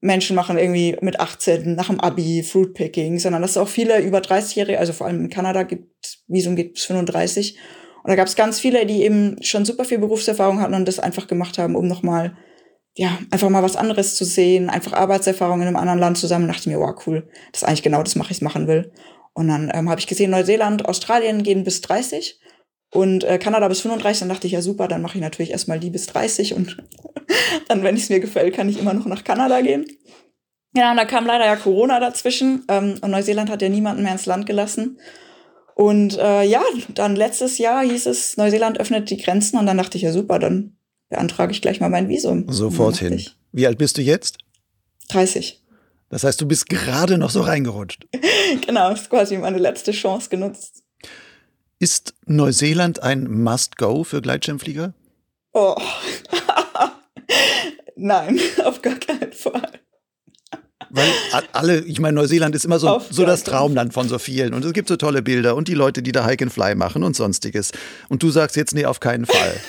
Menschen 0.00 0.36
machen 0.36 0.58
irgendwie 0.58 0.96
mit 1.00 1.20
18 1.20 1.74
nach 1.74 1.86
dem 1.86 2.00
Abi 2.00 2.42
Fruitpicking, 2.42 3.18
sondern 3.18 3.42
dass 3.42 3.52
es 3.52 3.56
auch 3.56 3.68
viele 3.68 4.00
über 4.00 4.18
30-Jährige, 4.18 4.78
also 4.78 4.92
vor 4.92 5.06
allem 5.06 5.20
in 5.20 5.30
Kanada 5.30 5.62
gibt 5.62 5.90
Visum 6.26 6.56
gibt 6.56 6.74
bis 6.74 6.84
35 6.84 7.58
und 8.02 8.10
da 8.10 8.16
gab 8.16 8.26
es 8.26 8.36
ganz 8.36 8.60
viele, 8.60 8.84
die 8.84 9.02
eben 9.02 9.42
schon 9.42 9.64
super 9.64 9.84
viel 9.84 9.98
Berufserfahrung 9.98 10.60
hatten 10.60 10.74
und 10.74 10.86
das 10.86 10.98
einfach 10.98 11.26
gemacht 11.26 11.56
haben, 11.56 11.74
um 11.74 11.88
nochmal 11.88 12.36
ja, 12.96 13.18
einfach 13.30 13.48
mal 13.48 13.62
was 13.62 13.76
anderes 13.76 14.14
zu 14.14 14.24
sehen, 14.24 14.70
einfach 14.70 14.92
Arbeitserfahrung 14.92 15.60
in 15.60 15.66
einem 15.66 15.76
anderen 15.76 15.98
Land 15.98 16.18
zusammen. 16.18 16.46
dachte 16.46 16.60
ich 16.60 16.66
mir, 16.66 16.78
wow, 16.78 16.94
cool, 17.06 17.28
das 17.50 17.62
ist 17.62 17.68
eigentlich 17.68 17.82
genau 17.82 18.02
das, 18.02 18.16
was 18.18 18.30
ich 18.30 18.42
machen 18.42 18.68
will. 18.68 18.92
Und 19.34 19.48
dann 19.48 19.70
ähm, 19.74 19.90
habe 19.90 20.00
ich 20.00 20.06
gesehen, 20.06 20.30
Neuseeland, 20.30 20.86
Australien 20.86 21.42
gehen 21.42 21.64
bis 21.64 21.80
30 21.80 22.40
und 22.90 23.24
äh, 23.24 23.38
Kanada 23.38 23.68
bis 23.68 23.80
35. 23.80 24.20
Dann 24.20 24.28
dachte 24.28 24.46
ich, 24.46 24.52
ja 24.52 24.62
super, 24.62 24.88
dann 24.88 25.02
mache 25.02 25.18
ich 25.18 25.22
natürlich 25.22 25.50
erstmal 25.50 25.80
die 25.80 25.90
bis 25.90 26.06
30 26.06 26.54
und 26.54 26.76
dann, 27.68 27.82
wenn 27.82 27.96
es 27.96 28.08
mir 28.08 28.20
gefällt, 28.20 28.54
kann 28.54 28.68
ich 28.68 28.78
immer 28.78 28.94
noch 28.94 29.06
nach 29.06 29.24
Kanada 29.24 29.60
gehen. 29.60 29.84
Ja, 30.76 30.90
und 30.90 30.96
da 30.96 31.04
kam 31.04 31.26
leider 31.26 31.46
ja 31.46 31.56
Corona 31.56 32.00
dazwischen 32.00 32.64
ähm, 32.68 32.94
und 33.00 33.10
Neuseeland 33.10 33.50
hat 33.50 33.62
ja 33.62 33.68
niemanden 33.68 34.02
mehr 34.02 34.12
ins 34.12 34.26
Land 34.26 34.46
gelassen. 34.46 34.98
Und 35.74 36.16
äh, 36.18 36.44
ja, 36.44 36.62
dann 36.94 37.16
letztes 37.16 37.58
Jahr 37.58 37.82
hieß 37.84 38.06
es, 38.06 38.36
Neuseeland 38.36 38.78
öffnet 38.78 39.10
die 39.10 39.16
Grenzen 39.16 39.58
und 39.58 39.66
dann 39.66 39.78
dachte 39.78 39.96
ich, 39.96 40.02
ja 40.02 40.12
super, 40.12 40.38
dann 40.38 40.76
beantrage 41.08 41.52
ich 41.52 41.60
gleich 41.62 41.80
mal 41.80 41.90
mein 41.90 42.08
Visum. 42.08 42.46
Sofort 42.48 42.96
hin. 42.96 43.14
Ich, 43.14 43.36
Wie 43.52 43.66
alt 43.66 43.78
bist 43.78 43.98
du 43.98 44.02
jetzt? 44.02 44.38
30. 45.08 45.63
Das 46.08 46.24
heißt, 46.24 46.40
du 46.40 46.46
bist 46.46 46.68
gerade 46.68 47.18
noch 47.18 47.30
so 47.30 47.40
reingerutscht. 47.40 48.06
genau, 48.66 48.92
ist 48.92 49.10
quasi 49.10 49.36
meine 49.36 49.58
letzte 49.58 49.92
Chance 49.92 50.28
genutzt. 50.28 50.82
Ist 51.78 52.14
Neuseeland 52.26 53.02
ein 53.02 53.30
Must-Go 53.30 54.04
für 54.04 54.22
Gleitschirmflieger? 54.22 54.94
Oh. 55.52 55.76
Nein, 57.96 58.40
auf 58.64 58.82
gar 58.82 58.96
keinen 58.96 59.32
Fall. 59.32 59.80
Weil 60.90 61.10
alle, 61.52 61.80
ich 61.80 61.98
meine, 61.98 62.14
Neuseeland 62.14 62.54
ist 62.54 62.64
immer 62.64 62.78
so, 62.78 63.02
so 63.10 63.24
das 63.24 63.42
Traumland 63.42 63.92
von 63.92 64.08
so 64.08 64.18
vielen. 64.18 64.54
Und 64.54 64.64
es 64.64 64.72
gibt 64.72 64.88
so 64.88 64.96
tolle 64.96 65.22
Bilder 65.22 65.56
und 65.56 65.66
die 65.66 65.74
Leute, 65.74 66.02
die 66.02 66.12
da 66.12 66.24
Hike 66.24 66.44
and 66.44 66.52
Fly 66.52 66.76
machen 66.76 67.02
und 67.02 67.16
sonstiges. 67.16 67.72
Und 68.08 68.22
du 68.22 68.30
sagst 68.30 68.54
jetzt, 68.54 68.74
nee, 68.74 68.86
auf 68.86 69.00
keinen 69.00 69.26
Fall. 69.26 69.60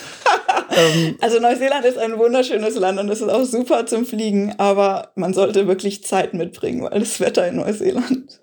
Ähm, 0.75 1.17
also 1.22 1.39
Neuseeland 1.39 1.86
ist 1.86 1.98
ein 1.98 2.17
wunderschönes 2.17 2.75
Land 2.75 3.00
und 3.00 3.10
es 3.10 3.22
ist 3.22 3.29
auch 3.29 3.46
super 3.46 3.86
zum 3.86 4.05
Fliegen, 4.05 4.53
aber 4.58 5.12
man 5.15 5.34
sollte 5.34 5.67
wirklich 5.67 6.03
Zeit 6.03 6.34
mitbringen, 6.34 6.84
weil 6.84 7.00
das 7.00 7.20
Wetter 7.20 7.48
in 7.48 7.58
Neuseeland 7.58 8.41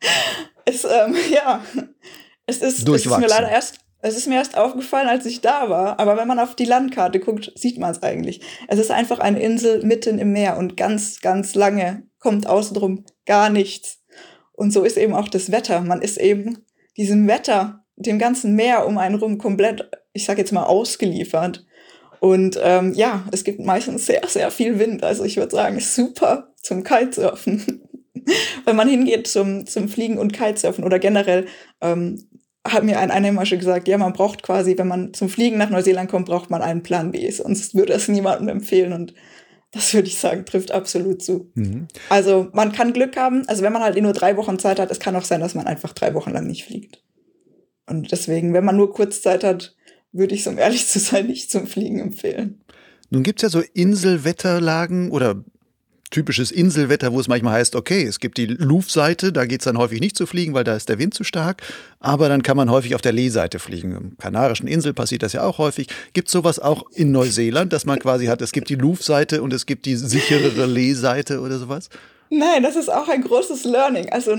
ist, 0.64 0.84
ähm, 0.84 1.14
ja, 1.32 1.64
es 2.46 2.58
ist, 2.58 2.88
es 2.88 3.06
ist 3.06 3.18
mir 3.18 3.26
leider 3.26 3.50
erst 3.50 3.78
es 4.02 4.16
ist 4.16 4.26
mir 4.26 4.36
erst 4.36 4.56
aufgefallen, 4.56 5.08
als 5.08 5.26
ich 5.26 5.40
da 5.40 5.68
war, 5.68 6.00
aber 6.00 6.16
wenn 6.16 6.26
man 6.28 6.38
auf 6.38 6.54
die 6.54 6.64
Landkarte 6.64 7.20
guckt, 7.20 7.52
sieht 7.54 7.78
man 7.78 7.90
es 7.90 8.02
eigentlich. 8.02 8.40
Es 8.68 8.78
ist 8.78 8.90
einfach 8.90 9.18
eine 9.18 9.40
Insel 9.40 9.84
mitten 9.84 10.18
im 10.18 10.32
Meer 10.32 10.56
und 10.56 10.76
ganz, 10.76 11.20
ganz 11.20 11.54
lange 11.54 12.04
kommt 12.18 12.46
außenrum 12.46 13.04
gar 13.26 13.50
nichts. 13.50 13.98
Und 14.52 14.72
so 14.72 14.84
ist 14.84 14.96
eben 14.96 15.14
auch 15.14 15.28
das 15.28 15.52
Wetter. 15.52 15.80
Man 15.82 16.02
ist 16.02 16.18
eben 16.18 16.64
diesem 16.96 17.26
Wetter, 17.28 17.84
dem 17.96 18.18
ganzen 18.18 18.54
Meer 18.54 18.86
um 18.86 18.96
einen 18.98 19.16
rum 19.16 19.38
komplett, 19.38 19.90
ich 20.12 20.24
sag 20.24 20.38
jetzt 20.38 20.52
mal, 20.52 20.64
ausgeliefert. 20.64 21.64
Und 22.20 22.58
ähm, 22.62 22.92
ja, 22.94 23.24
es 23.32 23.44
gibt 23.44 23.60
meistens 23.60 24.06
sehr, 24.06 24.26
sehr 24.26 24.50
viel 24.50 24.78
Wind. 24.78 25.02
Also 25.02 25.24
ich 25.24 25.36
würde 25.36 25.54
sagen, 25.54 25.80
super 25.80 26.52
zum 26.62 26.84
Kitesurfen. 26.84 27.82
Wenn 28.64 28.76
man 28.76 28.88
hingeht 28.88 29.26
zum, 29.26 29.66
zum 29.66 29.88
Fliegen 29.88 30.18
und 30.18 30.32
Kitesurfen 30.32 30.84
oder 30.84 30.98
generell 30.98 31.46
ähm, 31.80 32.28
hat 32.66 32.84
mir 32.84 32.98
ein 32.98 33.10
Einheimischer 33.10 33.56
gesagt, 33.56 33.88
ja, 33.88 33.96
man 33.96 34.12
braucht 34.12 34.42
quasi, 34.42 34.76
wenn 34.76 34.88
man 34.88 35.14
zum 35.14 35.30
Fliegen 35.30 35.56
nach 35.56 35.70
Neuseeland 35.70 36.10
kommt, 36.10 36.26
braucht 36.26 36.50
man 36.50 36.60
einen 36.60 36.82
Plan 36.82 37.10
B. 37.10 37.30
Sonst 37.30 37.74
würde 37.74 37.94
es 37.94 38.08
niemandem 38.08 38.48
empfehlen. 38.48 38.92
Und 38.92 39.14
das 39.72 39.94
würde 39.94 40.08
ich 40.08 40.18
sagen, 40.18 40.44
trifft 40.44 40.70
absolut 40.70 41.22
zu. 41.22 41.50
Mhm. 41.54 41.88
Also 42.10 42.48
man 42.52 42.72
kann 42.72 42.92
Glück 42.92 43.16
haben. 43.16 43.48
Also 43.48 43.62
wenn 43.62 43.72
man 43.72 43.82
halt 43.82 44.00
nur 44.00 44.12
drei 44.12 44.36
Wochen 44.36 44.58
Zeit 44.58 44.78
hat, 44.78 44.90
es 44.90 45.00
kann 45.00 45.16
auch 45.16 45.24
sein, 45.24 45.40
dass 45.40 45.54
man 45.54 45.66
einfach 45.66 45.94
drei 45.94 46.12
Wochen 46.12 46.32
lang 46.32 46.46
nicht 46.46 46.64
fliegt. 46.64 47.02
Und 47.86 48.12
deswegen, 48.12 48.52
wenn 48.52 48.64
man 48.64 48.76
nur 48.76 48.92
kurz 48.92 49.22
Zeit 49.22 49.42
hat, 49.42 49.74
würde 50.12 50.34
ich, 50.34 50.46
um 50.46 50.58
ehrlich 50.58 50.86
zu 50.86 50.98
sein, 50.98 51.26
nicht 51.26 51.50
zum 51.50 51.66
Fliegen 51.66 52.00
empfehlen. 52.00 52.60
Nun 53.10 53.22
gibt 53.22 53.40
es 53.40 53.42
ja 53.42 53.60
so 53.60 53.64
Inselwetterlagen 53.74 55.10
oder 55.10 55.42
typisches 56.10 56.50
Inselwetter, 56.50 57.12
wo 57.12 57.20
es 57.20 57.28
manchmal 57.28 57.54
heißt, 57.54 57.76
okay, 57.76 58.02
es 58.02 58.18
gibt 58.20 58.36
die 58.36 58.46
Luftseite, 58.46 59.32
da 59.32 59.46
geht 59.46 59.60
es 59.60 59.64
dann 59.64 59.78
häufig 59.78 60.00
nicht 60.00 60.16
zu 60.16 60.26
fliegen, 60.26 60.54
weil 60.54 60.64
da 60.64 60.74
ist 60.74 60.88
der 60.88 60.98
Wind 60.98 61.14
zu 61.14 61.24
stark, 61.24 61.62
aber 62.00 62.28
dann 62.28 62.42
kann 62.42 62.56
man 62.56 62.70
häufig 62.70 62.94
auf 62.94 63.00
der 63.00 63.12
Lee-Seite 63.12 63.58
fliegen. 63.58 63.92
Im 63.92 64.18
Kanarischen 64.18 64.66
Insel 64.66 64.92
passiert 64.92 65.22
das 65.22 65.32
ja 65.32 65.42
auch 65.42 65.58
häufig. 65.58 65.88
Gibt 66.12 66.28
es 66.28 66.32
sowas 66.32 66.58
auch 66.58 66.90
in 66.92 67.12
Neuseeland, 67.12 67.72
dass 67.72 67.86
man 67.86 67.98
quasi 67.98 68.26
hat, 68.26 68.42
es 68.42 68.52
gibt 68.52 68.68
die 68.68 68.74
Luftseite 68.74 69.42
und 69.42 69.52
es 69.52 69.66
gibt 69.66 69.86
die 69.86 69.96
sicherere 69.96 70.66
Lee-Seite 70.66 71.40
oder 71.40 71.58
sowas? 71.58 71.88
Nein, 72.28 72.62
das 72.62 72.76
ist 72.76 72.88
auch 72.88 73.08
ein 73.08 73.22
großes 73.22 73.64
Learning. 73.64 74.08
Also 74.10 74.36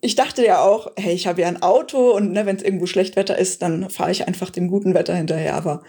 ich 0.00 0.14
dachte 0.14 0.44
ja 0.44 0.60
auch, 0.60 0.92
hey, 0.96 1.12
ich 1.12 1.26
habe 1.26 1.42
ja 1.42 1.48
ein 1.48 1.62
Auto 1.62 2.12
und 2.12 2.32
ne, 2.32 2.46
wenn 2.46 2.56
es 2.56 2.62
irgendwo 2.62 2.86
schlecht 2.86 3.16
Wetter 3.16 3.36
ist, 3.36 3.62
dann 3.62 3.90
fahre 3.90 4.10
ich 4.10 4.26
einfach 4.26 4.50
dem 4.50 4.68
guten 4.68 4.94
Wetter 4.94 5.14
hinterher. 5.14 5.54
Aber 5.54 5.82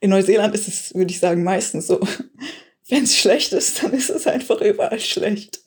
in 0.00 0.10
Neuseeland 0.10 0.54
ist 0.54 0.68
es, 0.68 0.94
würde 0.94 1.10
ich 1.10 1.20
sagen, 1.20 1.44
meistens 1.44 1.86
so 1.86 2.00
wenn 2.88 3.04
es 3.04 3.16
schlecht 3.16 3.52
ist, 3.52 3.82
dann 3.82 3.92
ist 3.92 4.10
es 4.10 4.26
einfach 4.26 4.60
überall 4.60 5.00
schlecht. 5.00 5.60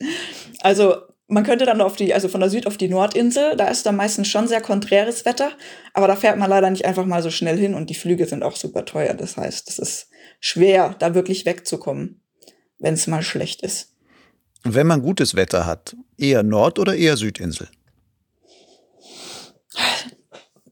Also 0.60 0.96
man 1.26 1.44
könnte 1.44 1.64
dann 1.64 1.80
auf 1.80 1.96
die, 1.96 2.12
also 2.12 2.28
von 2.28 2.40
der 2.40 2.50
Süd 2.50 2.66
auf 2.66 2.76
die 2.76 2.88
Nordinsel, 2.88 3.56
da 3.56 3.68
ist 3.68 3.86
dann 3.86 3.96
meistens 3.96 4.28
schon 4.28 4.48
sehr 4.48 4.60
konträres 4.60 5.24
Wetter, 5.24 5.52
aber 5.94 6.08
da 6.08 6.16
fährt 6.16 6.38
man 6.38 6.50
leider 6.50 6.70
nicht 6.70 6.86
einfach 6.86 7.04
mal 7.04 7.22
so 7.22 7.30
schnell 7.30 7.56
hin 7.56 7.74
und 7.74 7.90
die 7.90 7.94
Flüge 7.94 8.26
sind 8.26 8.42
auch 8.42 8.56
super 8.56 8.84
teuer. 8.84 9.14
Das 9.14 9.36
heißt, 9.36 9.68
es 9.68 9.78
ist 9.78 10.08
schwer, 10.40 10.96
da 10.98 11.14
wirklich 11.14 11.46
wegzukommen, 11.46 12.22
wenn 12.78 12.94
es 12.94 13.06
mal 13.06 13.22
schlecht 13.22 13.62
ist. 13.62 13.94
Wenn 14.64 14.86
man 14.86 15.02
gutes 15.02 15.36
Wetter 15.36 15.66
hat, 15.66 15.96
eher 16.20 16.42
Nord- 16.42 16.78
oder 16.78 16.94
eher 16.94 17.16
Südinsel? 17.16 17.68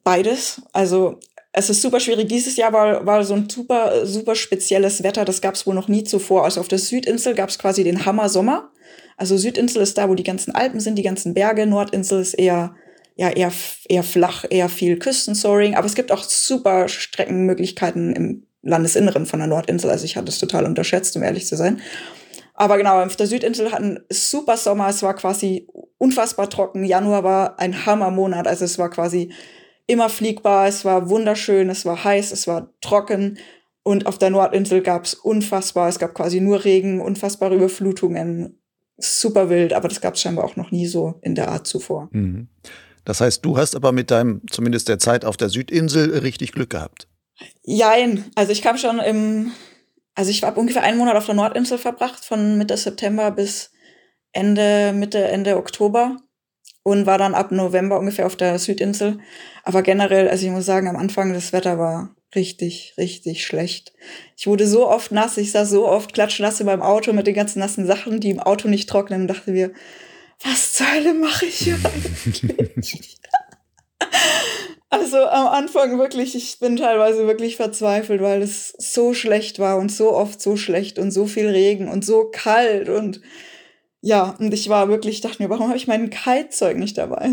Beides. 0.04 0.62
Also 0.72 1.20
es 1.52 1.70
ist 1.70 1.82
super 1.82 2.00
schwierig. 2.00 2.28
Dieses 2.28 2.56
Jahr 2.56 2.72
war, 2.72 3.04
war 3.04 3.24
so 3.24 3.34
ein 3.34 3.48
super, 3.48 4.06
super 4.06 4.34
spezielles 4.34 5.02
Wetter. 5.02 5.24
Das 5.24 5.40
gab 5.40 5.54
es 5.54 5.66
wohl 5.66 5.74
noch 5.74 5.88
nie 5.88 6.04
zuvor. 6.04 6.44
Also 6.44 6.60
auf 6.60 6.68
der 6.68 6.78
Südinsel 6.78 7.34
gab 7.34 7.48
es 7.48 7.58
quasi 7.58 7.84
den 7.84 8.06
Hammer 8.06 8.28
Sommer. 8.28 8.70
Also 9.16 9.36
Südinsel 9.36 9.82
ist 9.82 9.98
da, 9.98 10.08
wo 10.08 10.14
die 10.14 10.22
ganzen 10.22 10.54
Alpen 10.54 10.80
sind, 10.80 10.96
die 10.96 11.02
ganzen 11.02 11.34
Berge. 11.34 11.66
Nordinsel 11.66 12.20
ist 12.20 12.34
eher, 12.34 12.74
ja, 13.16 13.30
eher, 13.30 13.52
eher 13.88 14.04
flach, 14.04 14.44
eher 14.48 14.68
viel 14.68 14.98
Küstensoaring. 14.98 15.74
Aber 15.74 15.86
es 15.86 15.94
gibt 15.94 16.12
auch 16.12 16.22
super 16.22 16.88
Streckenmöglichkeiten 16.88 18.14
im 18.14 18.46
Landesinneren 18.62 19.26
von 19.26 19.40
der 19.40 19.48
Nordinsel. 19.48 19.90
Also 19.90 20.04
ich 20.04 20.16
hatte 20.16 20.28
es 20.28 20.38
total 20.38 20.64
unterschätzt, 20.64 21.16
um 21.16 21.22
ehrlich 21.22 21.46
zu 21.46 21.56
sein. 21.56 21.80
Aber 22.60 22.76
genau, 22.76 23.00
auf 23.00 23.14
der 23.14 23.28
Südinsel 23.28 23.70
hatten 23.70 24.00
super 24.10 24.56
Sommer. 24.56 24.88
Es 24.88 25.02
war 25.04 25.14
quasi 25.14 25.68
unfassbar 25.98 26.50
trocken. 26.50 26.82
Januar 26.82 27.22
war 27.22 27.60
ein 27.60 27.86
Hammermonat. 27.86 28.48
Also 28.48 28.64
es 28.64 28.78
war 28.78 28.90
quasi 28.90 29.32
immer 29.86 30.08
fliegbar, 30.08 30.66
es 30.66 30.84
war 30.84 31.08
wunderschön, 31.08 31.70
es 31.70 31.86
war 31.86 32.02
heiß, 32.02 32.32
es 32.32 32.48
war 32.48 32.72
trocken. 32.80 33.38
Und 33.84 34.06
auf 34.06 34.18
der 34.18 34.30
Nordinsel 34.30 34.82
gab 34.82 35.04
es 35.04 35.14
unfassbar, 35.14 35.88
es 35.88 36.00
gab 36.00 36.14
quasi 36.14 36.40
nur 36.40 36.64
Regen, 36.64 37.00
unfassbare 37.00 37.54
Überflutungen, 37.54 38.60
super 38.96 39.48
wild, 39.50 39.72
aber 39.72 39.86
das 39.86 40.00
gab 40.00 40.14
es 40.14 40.20
scheinbar 40.20 40.44
auch 40.44 40.56
noch 40.56 40.72
nie 40.72 40.86
so 40.86 41.14
in 41.22 41.36
der 41.36 41.48
Art 41.48 41.66
zuvor. 41.66 42.08
Mhm. 42.10 42.48
Das 43.04 43.20
heißt, 43.20 43.44
du 43.44 43.56
hast 43.56 43.76
aber 43.76 43.92
mit 43.92 44.10
deinem, 44.10 44.42
zumindest 44.50 44.88
der 44.88 44.98
Zeit 44.98 45.24
auf 45.24 45.36
der 45.36 45.48
Südinsel, 45.48 46.18
richtig 46.18 46.52
Glück 46.52 46.70
gehabt. 46.70 47.06
Jein, 47.62 48.24
also 48.34 48.50
ich 48.50 48.62
kam 48.62 48.76
schon 48.76 48.98
im, 48.98 49.52
also 50.18 50.32
ich 50.32 50.42
habe 50.42 50.58
ungefähr 50.58 50.82
einen 50.82 50.98
Monat 50.98 51.14
auf 51.14 51.26
der 51.26 51.37
Nordinsel 51.37 51.78
verbracht, 51.78 52.25
von 52.25 52.58
Mitte 52.58 52.76
September 52.76 53.30
bis 53.30 53.70
Ende, 54.32 54.92
Mitte, 54.92 55.22
Ende 55.22 55.56
Oktober 55.56 56.16
und 56.82 57.06
war 57.06 57.18
dann 57.18 57.37
ab 57.37 57.52
November 57.52 58.00
ungefähr 58.00 58.26
auf 58.26 58.34
der 58.34 58.58
Südinsel. 58.58 59.20
Aber 59.62 59.82
generell, 59.82 60.28
also 60.28 60.44
ich 60.44 60.50
muss 60.50 60.66
sagen, 60.66 60.88
am 60.88 60.96
Anfang 60.96 61.32
das 61.32 61.52
Wetter 61.52 61.78
war 61.78 62.16
richtig, 62.34 62.94
richtig 62.98 63.46
schlecht. 63.46 63.92
Ich 64.37 64.48
wurde 64.48 64.66
so 64.66 64.88
oft 64.88 65.12
nass, 65.12 65.37
ich 65.37 65.52
saß 65.52 65.70
so 65.70 65.87
oft 65.87 66.12
klatschnass 66.14 66.64
beim 66.64 66.82
Auto 66.82 67.12
mit 67.12 67.28
den 67.28 67.34
ganzen 67.34 67.60
nassen 67.60 67.87
Sachen, 67.87 68.18
die 68.18 68.30
im 68.30 68.40
Auto 68.40 68.66
nicht 68.66 68.88
trocknen 68.88 69.20
und 69.20 69.28
dachte 69.28 69.52
mir, 69.52 69.70
was 70.42 70.72
zur 70.72 70.92
Hölle 70.92 71.14
mache 71.14 71.46
ich 71.46 71.58
hier 71.58 71.78
eigentlich? 71.84 73.18
also 74.90 75.18
am 75.18 75.49
Anfang 75.49 75.99
wirklich, 75.99 76.35
ich 76.35 76.59
bin 76.59 76.76
teilweise 76.76 77.26
wirklich 77.26 77.57
verzweifelt, 77.57 78.23
weil 78.23 78.42
es 78.42 78.75
so 78.78 79.14
schlecht 79.14 79.59
war 79.59 79.78
und 79.78 79.92
so 79.92 80.12
oft 80.12 80.40
so 80.40 80.57
schlecht 80.57 80.99
und 80.99 81.11
so 81.11 81.26
viel 81.26 81.49
Regen 81.49 81.88
und 81.88 82.04
so 82.04 82.30
kalt 82.30 82.88
und 82.88 83.21
ja, 84.00 84.37
und 84.38 84.54
ich 84.54 84.68
war 84.68 84.88
wirklich, 84.88 85.21
dachte 85.21 85.42
mir, 85.42 85.50
warum 85.50 85.68
habe 85.68 85.76
ich 85.76 85.88
mein 85.88 86.09
Kitezeug 86.11 86.78
nicht 86.78 86.97
dabei? 86.97 87.33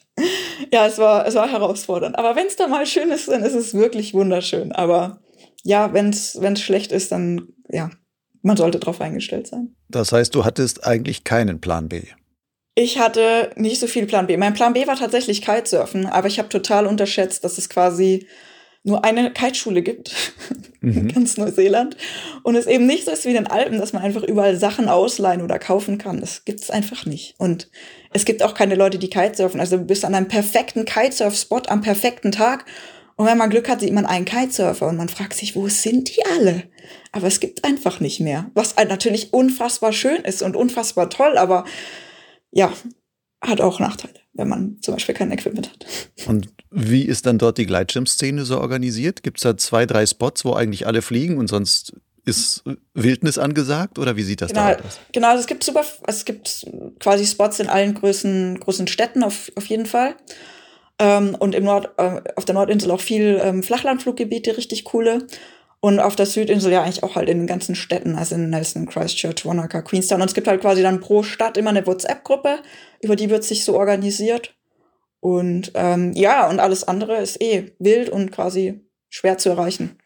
ja, 0.72 0.86
es 0.86 0.98
war, 0.98 1.26
es 1.26 1.36
war 1.36 1.48
herausfordernd. 1.48 2.18
Aber 2.18 2.34
wenn 2.34 2.48
es 2.48 2.56
dann 2.56 2.70
mal 2.70 2.86
schön 2.86 3.10
ist, 3.10 3.28
dann 3.28 3.44
ist 3.44 3.54
es 3.54 3.72
wirklich 3.72 4.12
wunderschön. 4.12 4.72
Aber 4.72 5.20
ja, 5.62 5.92
wenn 5.92 6.08
es 6.08 6.60
schlecht 6.60 6.90
ist, 6.90 7.12
dann 7.12 7.52
ja, 7.68 7.90
man 8.42 8.56
sollte 8.56 8.78
darauf 8.78 9.00
eingestellt 9.00 9.46
sein. 9.46 9.74
Das 9.88 10.12
heißt, 10.12 10.34
du 10.34 10.44
hattest 10.44 10.84
eigentlich 10.84 11.24
keinen 11.24 11.60
Plan 11.60 11.88
B. 11.88 12.02
Ich 12.74 12.98
hatte 12.98 13.50
nicht 13.56 13.80
so 13.80 13.86
viel 13.86 14.06
Plan 14.06 14.26
B. 14.26 14.36
Mein 14.36 14.54
Plan 14.54 14.72
B 14.72 14.86
war 14.86 14.96
tatsächlich 14.96 15.42
Kitesurfen, 15.42 16.06
aber 16.06 16.28
ich 16.28 16.38
habe 16.38 16.48
total 16.48 16.86
unterschätzt, 16.86 17.44
dass 17.44 17.58
es 17.58 17.68
quasi 17.68 18.26
nur 18.84 19.04
eine 19.04 19.30
Kiteschule 19.30 19.82
gibt 19.82 20.14
mhm. 20.80 20.96
in 20.96 21.08
ganz 21.08 21.36
Neuseeland 21.36 21.96
und 22.42 22.56
es 22.56 22.66
eben 22.66 22.86
nicht 22.86 23.04
so 23.04 23.12
ist 23.12 23.24
wie 23.24 23.28
in 23.28 23.34
den 23.34 23.46
Alpen, 23.46 23.78
dass 23.78 23.92
man 23.92 24.02
einfach 24.02 24.22
überall 24.22 24.56
Sachen 24.56 24.88
ausleihen 24.88 25.42
oder 25.42 25.58
kaufen 25.58 25.98
kann. 25.98 26.20
Das 26.20 26.44
gibt 26.44 26.60
es 26.60 26.70
einfach 26.70 27.06
nicht. 27.06 27.34
Und 27.38 27.68
es 28.12 28.24
gibt 28.24 28.42
auch 28.42 28.54
keine 28.54 28.74
Leute, 28.74 28.98
die 28.98 29.10
Kitesurfen. 29.10 29.60
Also 29.60 29.76
du 29.76 29.84
bist 29.84 30.04
an 30.04 30.14
einem 30.14 30.28
perfekten 30.28 30.84
Kitesurf-Spot 30.84 31.62
am 31.68 31.82
perfekten 31.82 32.32
Tag 32.32 32.64
und 33.16 33.26
wenn 33.26 33.38
man 33.38 33.50
Glück 33.50 33.68
hat, 33.68 33.80
sieht 33.80 33.92
man 33.92 34.06
einen 34.06 34.24
Kitesurfer 34.24 34.88
und 34.88 34.96
man 34.96 35.08
fragt 35.08 35.34
sich, 35.34 35.54
wo 35.54 35.68
sind 35.68 36.08
die 36.16 36.24
alle? 36.24 36.64
Aber 37.12 37.26
es 37.26 37.38
gibt 37.38 37.64
einfach 37.64 38.00
nicht 38.00 38.20
mehr. 38.20 38.50
Was 38.54 38.74
natürlich 38.76 39.32
unfassbar 39.32 39.92
schön 39.92 40.22
ist 40.22 40.42
und 40.42 40.56
unfassbar 40.56 41.10
toll, 41.10 41.36
aber 41.36 41.64
ja, 42.52 42.72
hat 43.42 43.60
auch 43.60 43.80
Nachteile, 43.80 44.14
wenn 44.34 44.48
man 44.48 44.78
zum 44.82 44.94
Beispiel 44.94 45.14
kein 45.14 45.32
Equipment 45.32 45.70
hat. 45.70 45.86
Und 46.26 46.48
wie 46.70 47.02
ist 47.02 47.26
dann 47.26 47.38
dort 47.38 47.58
die 47.58 47.66
Gleitschirmszene 47.66 48.44
so 48.44 48.60
organisiert? 48.60 49.22
Gibt 49.22 49.38
es 49.38 49.42
da 49.42 49.56
zwei, 49.56 49.86
drei 49.86 50.06
Spots, 50.06 50.44
wo 50.44 50.52
eigentlich 50.52 50.86
alle 50.86 51.02
fliegen 51.02 51.38
und 51.38 51.48
sonst 51.48 51.94
ist 52.24 52.62
Wildnis 52.94 53.36
angesagt 53.36 53.98
oder 53.98 54.16
wie 54.16 54.22
sieht 54.22 54.40
das 54.40 54.50
genau, 54.52 54.68
da 54.68 54.74
aus? 54.76 55.00
Genau, 55.12 55.28
also 55.28 55.40
es 55.40 55.46
gibt 55.48 55.64
super, 55.64 55.80
also 55.80 56.18
es 56.18 56.24
gibt 56.24 56.66
quasi 57.00 57.26
Spots 57.26 57.58
in 57.58 57.68
allen 57.68 57.94
größten, 57.94 58.60
großen 58.60 58.86
Städten 58.86 59.24
auf, 59.24 59.50
auf 59.56 59.66
jeden 59.66 59.86
Fall. 59.86 60.14
Ähm, 61.00 61.34
und 61.34 61.54
im 61.54 61.64
Nord, 61.64 61.90
äh, 61.96 62.20
auf 62.36 62.44
der 62.44 62.54
Nordinsel 62.54 62.90
auch 62.92 63.00
viel 63.00 63.40
ähm, 63.42 63.64
Flachlandfluggebiete, 63.64 64.56
richtig 64.56 64.84
coole. 64.84 65.26
Und 65.84 65.98
auf 65.98 66.14
der 66.14 66.26
Südinsel 66.26 66.70
ja 66.70 66.84
eigentlich 66.84 67.02
auch 67.02 67.16
halt 67.16 67.28
in 67.28 67.38
den 67.38 67.46
ganzen 67.48 67.74
Städten, 67.74 68.14
also 68.14 68.36
in 68.36 68.50
Nelson, 68.50 68.86
Christchurch, 68.86 69.44
Wanaka, 69.44 69.82
Queenstown. 69.82 70.22
Und 70.22 70.28
es 70.28 70.34
gibt 70.34 70.46
halt 70.46 70.60
quasi 70.60 70.80
dann 70.80 71.00
pro 71.00 71.24
Stadt 71.24 71.56
immer 71.56 71.70
eine 71.70 71.84
WhatsApp-Gruppe, 71.84 72.60
über 73.00 73.16
die 73.16 73.30
wird 73.30 73.42
sich 73.42 73.64
so 73.64 73.76
organisiert. 73.76 74.54
Und 75.18 75.72
ähm, 75.74 76.12
ja, 76.12 76.48
und 76.48 76.60
alles 76.60 76.86
andere 76.86 77.16
ist 77.16 77.42
eh 77.42 77.72
wild 77.80 78.10
und 78.10 78.30
quasi 78.30 78.86
schwer 79.08 79.38
zu 79.38 79.48
erreichen. 79.48 79.98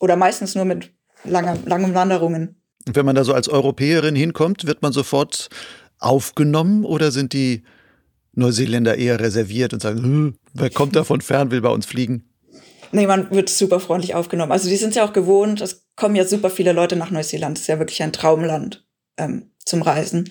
Oder 0.00 0.16
meistens 0.16 0.56
nur 0.56 0.64
mit 0.64 0.90
langer, 1.22 1.56
langen 1.66 1.94
Wanderungen. 1.94 2.60
Und 2.88 2.96
wenn 2.96 3.06
man 3.06 3.14
da 3.14 3.22
so 3.22 3.32
als 3.32 3.48
Europäerin 3.48 4.16
hinkommt, 4.16 4.66
wird 4.66 4.82
man 4.82 4.92
sofort 4.92 5.50
aufgenommen 6.00 6.84
oder 6.84 7.12
sind 7.12 7.32
die 7.32 7.62
Neuseeländer 8.32 8.98
eher 8.98 9.20
reserviert 9.20 9.72
und 9.72 9.82
sagen, 9.82 10.02
hm, 10.02 10.34
wer 10.52 10.70
kommt 10.70 10.96
da 10.96 11.04
von 11.04 11.20
fern, 11.20 11.52
will 11.52 11.60
bei 11.60 11.68
uns 11.68 11.86
fliegen? 11.86 12.31
Nee, 12.92 13.06
man 13.06 13.30
wird 13.30 13.48
super 13.48 13.80
freundlich 13.80 14.14
aufgenommen. 14.14 14.52
Also 14.52 14.68
die 14.68 14.76
sind 14.76 14.94
ja 14.94 15.04
auch 15.04 15.12
gewohnt, 15.12 15.60
es 15.60 15.88
kommen 15.96 16.14
ja 16.14 16.24
super 16.24 16.50
viele 16.50 16.72
Leute 16.72 16.96
nach 16.96 17.10
Neuseeland. 17.10 17.56
Das 17.56 17.62
ist 17.62 17.68
ja 17.68 17.78
wirklich 17.78 18.02
ein 18.02 18.12
Traumland 18.12 18.86
ähm, 19.16 19.50
zum 19.64 19.82
Reisen. 19.82 20.30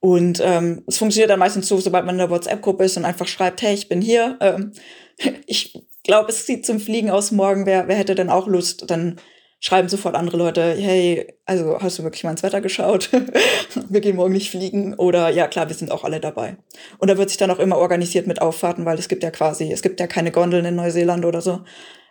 Und 0.00 0.40
ähm, 0.42 0.84
es 0.86 0.98
funktioniert 0.98 1.30
dann 1.30 1.40
meistens 1.40 1.66
so, 1.68 1.78
sobald 1.78 2.04
man 2.06 2.14
in 2.14 2.20
der 2.20 2.30
WhatsApp-Gruppe 2.30 2.84
ist 2.84 2.96
und 2.96 3.04
einfach 3.04 3.26
schreibt, 3.26 3.62
hey, 3.62 3.74
ich 3.74 3.88
bin 3.88 4.00
hier. 4.00 4.38
Ähm, 4.40 4.72
ich 5.46 5.72
glaube, 6.04 6.30
es 6.30 6.46
sieht 6.46 6.64
zum 6.64 6.78
Fliegen 6.78 7.10
aus 7.10 7.32
morgen. 7.32 7.66
Wer, 7.66 7.88
wer 7.88 7.96
hätte 7.96 8.14
denn 8.14 8.30
auch 8.30 8.46
Lust? 8.46 8.88
Dann 8.88 9.20
schreiben 9.60 9.88
sofort 9.88 10.14
andere 10.14 10.36
Leute, 10.36 10.74
hey, 10.78 11.34
also 11.44 11.78
hast 11.80 11.98
du 11.98 12.02
wirklich 12.02 12.24
mal 12.24 12.30
ins 12.30 12.42
Wetter 12.42 12.60
geschaut? 12.60 13.10
wir 13.88 14.00
gehen 14.00 14.16
morgen 14.16 14.32
nicht 14.32 14.50
fliegen. 14.50 14.94
Oder 14.94 15.30
ja, 15.30 15.48
klar, 15.48 15.68
wir 15.68 15.76
sind 15.76 15.90
auch 15.90 16.04
alle 16.04 16.20
dabei. 16.20 16.56
Und 16.98 17.08
da 17.08 17.16
wird 17.16 17.30
sich 17.30 17.38
dann 17.38 17.50
auch 17.50 17.58
immer 17.58 17.78
organisiert 17.78 18.26
mit 18.26 18.42
Auffahrten, 18.42 18.84
weil 18.84 18.98
es 18.98 19.08
gibt 19.08 19.22
ja 19.22 19.30
quasi, 19.30 19.72
es 19.72 19.82
gibt 19.82 20.00
ja 20.00 20.06
keine 20.06 20.30
Gondeln 20.30 20.64
in 20.64 20.76
Neuseeland 20.76 21.24
oder 21.24 21.40
so. 21.40 21.60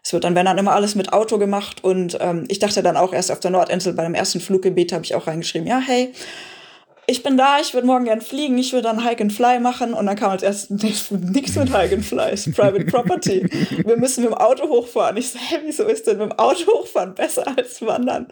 Es 0.03 0.13
wird 0.13 0.23
dann, 0.23 0.35
wenn 0.35 0.45
dann 0.45 0.57
immer 0.57 0.73
alles 0.73 0.95
mit 0.95 1.13
Auto 1.13 1.37
gemacht. 1.37 1.83
Und 1.83 2.17
ähm, 2.19 2.45
ich 2.47 2.59
dachte 2.59 2.83
dann 2.83 2.97
auch 2.97 3.13
erst 3.13 3.31
auf 3.31 3.39
der 3.39 3.51
Nordinsel 3.51 3.93
bei 3.93 4.03
dem 4.03 4.15
ersten 4.15 4.39
Fluggebiet 4.39 4.91
habe 4.91 5.03
ich 5.03 5.15
auch 5.15 5.27
reingeschrieben, 5.27 5.67
ja, 5.67 5.79
hey, 5.79 6.13
ich 7.07 7.23
bin 7.23 7.37
da, 7.37 7.59
ich 7.59 7.73
würde 7.73 7.85
morgen 7.85 8.05
gern 8.05 8.21
fliegen, 8.21 8.57
ich 8.57 8.73
würde 8.73 8.87
dann 8.87 9.05
Hike 9.05 9.21
and 9.21 9.33
Fly 9.33 9.59
machen 9.59 9.93
und 9.93 10.05
dann 10.05 10.15
kam 10.15 10.31
als 10.31 10.43
erstes 10.43 10.69
nichts 10.69 11.11
mit 11.11 11.75
Hike 11.75 11.95
and 11.95 12.05
Fly, 12.05 12.33
ist 12.33 12.53
Private 12.55 12.85
Property. 12.85 13.45
Wir 13.85 13.97
müssen 13.97 14.23
mit 14.23 14.31
dem 14.31 14.37
Auto 14.37 14.67
hochfahren. 14.67 15.17
Ich 15.17 15.29
so, 15.29 15.39
hä, 15.39 15.59
wieso 15.63 15.83
ist 15.83 16.07
denn 16.07 16.17
mit 16.17 16.31
dem 16.31 16.39
Auto 16.39 16.65
hochfahren 16.71 17.13
besser 17.13 17.45
als 17.55 17.81
wandern? 17.81 18.27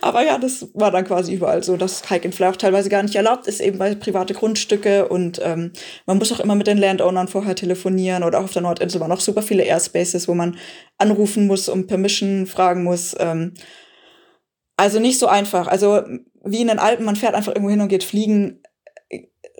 Aber 0.00 0.24
ja, 0.24 0.38
das 0.38 0.66
war 0.74 0.90
dann 0.90 1.04
quasi 1.04 1.34
überall 1.34 1.62
so, 1.62 1.76
dass 1.76 2.10
Hike 2.10 2.26
and 2.26 2.34
Fly 2.34 2.48
auch 2.48 2.56
teilweise 2.56 2.88
gar 2.88 3.02
nicht 3.02 3.14
erlaubt 3.14 3.46
ist, 3.46 3.60
eben 3.60 3.78
weil 3.78 3.96
private 3.96 4.34
Grundstücke 4.34 5.08
und 5.08 5.40
ähm, 5.42 5.72
man 6.06 6.18
muss 6.18 6.32
auch 6.32 6.40
immer 6.40 6.54
mit 6.54 6.66
den 6.66 6.78
Landownern 6.78 7.28
vorher 7.28 7.54
telefonieren 7.54 8.24
oder 8.24 8.40
auch 8.40 8.44
auf 8.44 8.52
der 8.52 8.62
Nordinsel 8.62 9.00
waren 9.00 9.12
auch 9.12 9.20
super 9.20 9.42
viele 9.42 9.62
Airspaces, 9.62 10.26
wo 10.26 10.34
man 10.34 10.56
anrufen 10.98 11.46
muss, 11.46 11.68
um 11.68 11.86
Permission 11.86 12.46
fragen 12.46 12.82
muss. 12.82 13.14
Ähm, 13.18 13.54
also 14.76 15.00
nicht 15.00 15.18
so 15.18 15.26
einfach. 15.26 15.68
Also 15.68 16.02
wie 16.46 16.60
in 16.60 16.68
den 16.68 16.78
Alpen, 16.78 17.04
man 17.04 17.16
fährt 17.16 17.34
einfach 17.34 17.52
irgendwo 17.52 17.70
hin 17.70 17.80
und 17.80 17.88
geht 17.88 18.04
fliegen, 18.04 18.62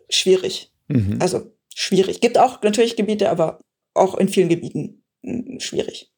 schwierig. 0.08 0.72
Mhm. 0.88 1.18
Also 1.20 1.52
schwierig. 1.74 2.20
Gibt 2.20 2.38
auch 2.38 2.62
natürlich 2.62 2.96
Gebiete, 2.96 3.30
aber 3.30 3.60
auch 3.94 4.14
in 4.16 4.28
vielen 4.28 4.48
Gebieten 4.48 5.02
hm, 5.22 5.60
schwierig. 5.60 6.12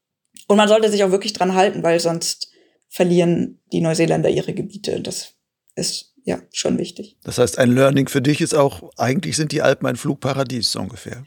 Und 0.47 0.57
man 0.57 0.69
sollte 0.69 0.91
sich 0.91 1.05
auch 1.05 1.11
wirklich 1.11 1.33
dran 1.33 1.55
halten, 1.55 1.83
weil 1.83 2.01
sonst 2.01 2.51
verlieren 2.89 3.61
die 3.73 3.81
Neuseeländer 3.81 4.31
ihre 4.31 4.55
Gebiete. 4.55 5.01
Das 5.01 5.35
ist 5.75 6.15
ja 6.25 6.41
schon 6.53 6.79
wichtig. 6.79 7.17
Das 7.25 7.39
heißt, 7.39 7.59
ein 7.59 7.71
Learning 7.71 8.09
für 8.09 8.23
dich 8.23 8.41
ist 8.41 8.55
auch, 8.55 8.91
eigentlich 8.97 9.37
sind 9.37 9.53
die 9.53 9.63
Alpen 9.63 9.87
ein 9.87 9.97
Flugparadies 9.97 10.73
so 10.73 10.81
ungefähr. 10.81 11.27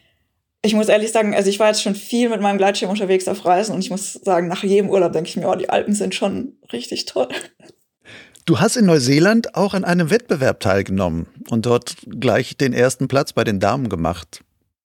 Ich 0.64 0.76
muss 0.76 0.90
ehrlich 0.90 1.12
sagen, 1.12 1.34
also 1.34 1.50
ich 1.50 1.60
war 1.60 1.68
jetzt 1.68 1.82
schon 1.82 1.96
viel 1.96 2.30
mit 2.30 2.40
meinem 2.40 2.60
Gleitschirm 2.60 2.92
unterwegs 2.92 3.28
auf 3.28 3.46
Reisen 3.46 3.74
und 3.74 3.82
ich 3.82 3.90
muss 3.90 4.14
sagen, 4.14 4.48
nach 4.48 4.64
jedem 4.64 4.90
Urlaub 4.90 5.12
denke 5.12 5.30
ich 5.30 5.36
mir, 5.36 5.50
oh, 5.50 5.56
die 5.56 5.70
Alpen 5.70 5.96
sind 5.96 6.14
schon 6.14 6.58
richtig 6.72 7.06
toll. 7.06 7.30
Du 8.46 8.60
hast 8.60 8.76
in 8.76 8.86
Neuseeland 8.86 9.56
auch 9.56 9.74
an 9.74 9.84
einem 9.84 10.10
Wettbewerb 10.10 10.60
teilgenommen 10.60 11.28
und 11.50 11.66
dort 11.66 11.96
gleich 12.08 12.58
den 12.58 12.74
ersten 12.74 13.08
Platz 13.08 13.34
bei 13.34 13.44
den 13.44 13.60
Damen 13.60 13.90
gemacht. 13.90 14.44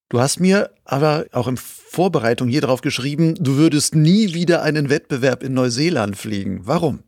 Du 0.08 0.20
hast 0.20 0.40
mir 0.40 0.70
aber 0.84 1.26
auch 1.32 1.48
in 1.48 1.56
Vorbereitung 1.56 2.48
hier 2.48 2.60
drauf 2.60 2.80
geschrieben, 2.80 3.34
du 3.40 3.56
würdest 3.56 3.94
nie 3.94 4.34
wieder 4.34 4.62
einen 4.62 4.90
Wettbewerb 4.90 5.42
in 5.42 5.54
Neuseeland 5.54 6.16
fliegen. 6.16 6.60
Warum? 6.64 7.02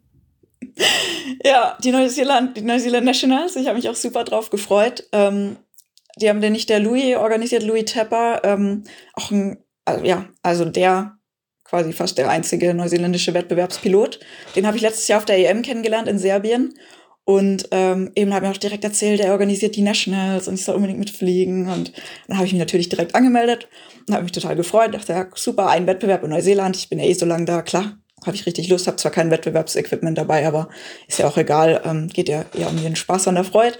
Ja, 1.44 1.76
die 1.84 1.92
Neuseeland, 1.92 2.56
die 2.56 2.62
Neuseeland 2.62 3.04
Nationals, 3.04 3.54
ich 3.54 3.66
habe 3.66 3.76
mich 3.76 3.88
auch 3.88 3.94
super 3.94 4.24
drauf 4.24 4.50
gefreut. 4.50 5.04
Ähm, 5.12 5.56
die 6.20 6.28
haben 6.28 6.40
den 6.40 6.52
nicht 6.52 6.68
der 6.68 6.80
Louis 6.80 7.16
organisiert, 7.16 7.62
Louis 7.62 7.84
Tepper, 7.84 8.40
ähm, 8.42 8.84
auch 9.14 9.30
ein, 9.30 9.58
also, 9.84 10.04
ja, 10.04 10.26
also 10.42 10.64
der 10.64 11.17
quasi 11.68 11.92
fast 11.92 12.18
der 12.18 12.30
einzige 12.30 12.74
neuseeländische 12.74 13.34
Wettbewerbspilot. 13.34 14.20
Den 14.56 14.66
habe 14.66 14.76
ich 14.76 14.82
letztes 14.82 15.08
Jahr 15.08 15.18
auf 15.18 15.24
der 15.24 15.38
EM 15.38 15.62
kennengelernt 15.62 16.08
in 16.08 16.18
Serbien. 16.18 16.74
Und 17.24 17.68
ähm, 17.72 18.10
eben 18.14 18.32
hat 18.32 18.42
mir 18.42 18.50
auch 18.50 18.56
direkt 18.56 18.84
erzählt, 18.84 19.20
er 19.20 19.32
organisiert 19.32 19.76
die 19.76 19.82
Nationals 19.82 20.48
und 20.48 20.54
ich 20.54 20.64
soll 20.64 20.76
unbedingt 20.76 20.98
mitfliegen. 20.98 21.68
Und 21.68 21.92
dann 22.26 22.38
habe 22.38 22.46
ich 22.46 22.54
mich 22.54 22.58
natürlich 22.58 22.88
direkt 22.88 23.14
angemeldet 23.14 23.68
und 24.06 24.14
habe 24.14 24.22
mich 24.22 24.32
total 24.32 24.56
gefreut. 24.56 24.94
Dachte, 24.94 25.12
ja, 25.12 25.26
super, 25.34 25.68
ein 25.68 25.86
Wettbewerb 25.86 26.24
in 26.24 26.30
Neuseeland. 26.30 26.74
Ich 26.76 26.88
bin 26.88 26.98
ja 26.98 27.04
eh 27.04 27.12
so 27.12 27.26
lange 27.26 27.44
da, 27.44 27.60
klar, 27.60 27.98
habe 28.24 28.34
ich 28.34 28.46
richtig 28.46 28.70
Lust. 28.70 28.86
Habe 28.86 28.96
zwar 28.96 29.10
kein 29.10 29.30
Wettbewerbsequipment 29.30 30.16
dabei, 30.16 30.46
aber 30.46 30.70
ist 31.06 31.18
ja 31.18 31.28
auch 31.28 31.36
egal. 31.36 31.82
Ähm, 31.84 32.08
geht 32.08 32.30
ja 32.30 32.46
eher 32.58 32.70
um 32.70 32.82
den 32.82 32.96
Spaß 32.96 33.26
und 33.26 33.34
der 33.34 33.44
Freude. 33.44 33.76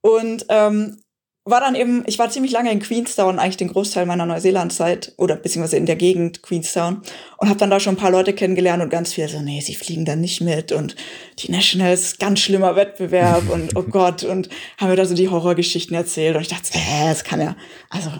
Und 0.00 0.46
ähm, 0.48 0.96
war 1.44 1.60
dann 1.60 1.74
eben, 1.74 2.04
ich 2.06 2.18
war 2.20 2.30
ziemlich 2.30 2.52
lange 2.52 2.70
in 2.70 2.78
Queenstown, 2.78 3.38
eigentlich 3.38 3.56
den 3.56 3.72
Großteil 3.72 4.06
meiner 4.06 4.26
Neuseeland-Zeit 4.26 5.12
oder 5.16 5.34
beziehungsweise 5.34 5.76
in 5.76 5.86
der 5.86 5.96
Gegend 5.96 6.42
Queenstown 6.42 7.02
und 7.38 7.48
habe 7.48 7.58
dann 7.58 7.70
da 7.70 7.80
schon 7.80 7.94
ein 7.94 7.98
paar 7.98 8.12
Leute 8.12 8.32
kennengelernt 8.32 8.82
und 8.82 8.90
ganz 8.90 9.12
viele 9.12 9.28
so, 9.28 9.40
nee, 9.40 9.60
sie 9.60 9.74
fliegen 9.74 10.04
da 10.04 10.14
nicht 10.14 10.40
mit 10.40 10.70
und 10.70 10.94
die 11.40 11.50
Nationals, 11.50 12.18
ganz 12.18 12.38
schlimmer 12.40 12.76
Wettbewerb 12.76 13.50
und 13.50 13.76
oh 13.76 13.82
Gott 13.82 14.22
und 14.22 14.50
haben 14.78 14.90
mir 14.90 14.96
da 14.96 15.04
so 15.04 15.14
die 15.14 15.28
Horrorgeschichten 15.28 15.96
erzählt 15.96 16.36
und 16.36 16.42
ich 16.42 16.48
dachte, 16.48 16.78
äh, 16.78 17.08
das 17.08 17.24
kann 17.24 17.40
ja, 17.40 17.56
also 17.90 18.10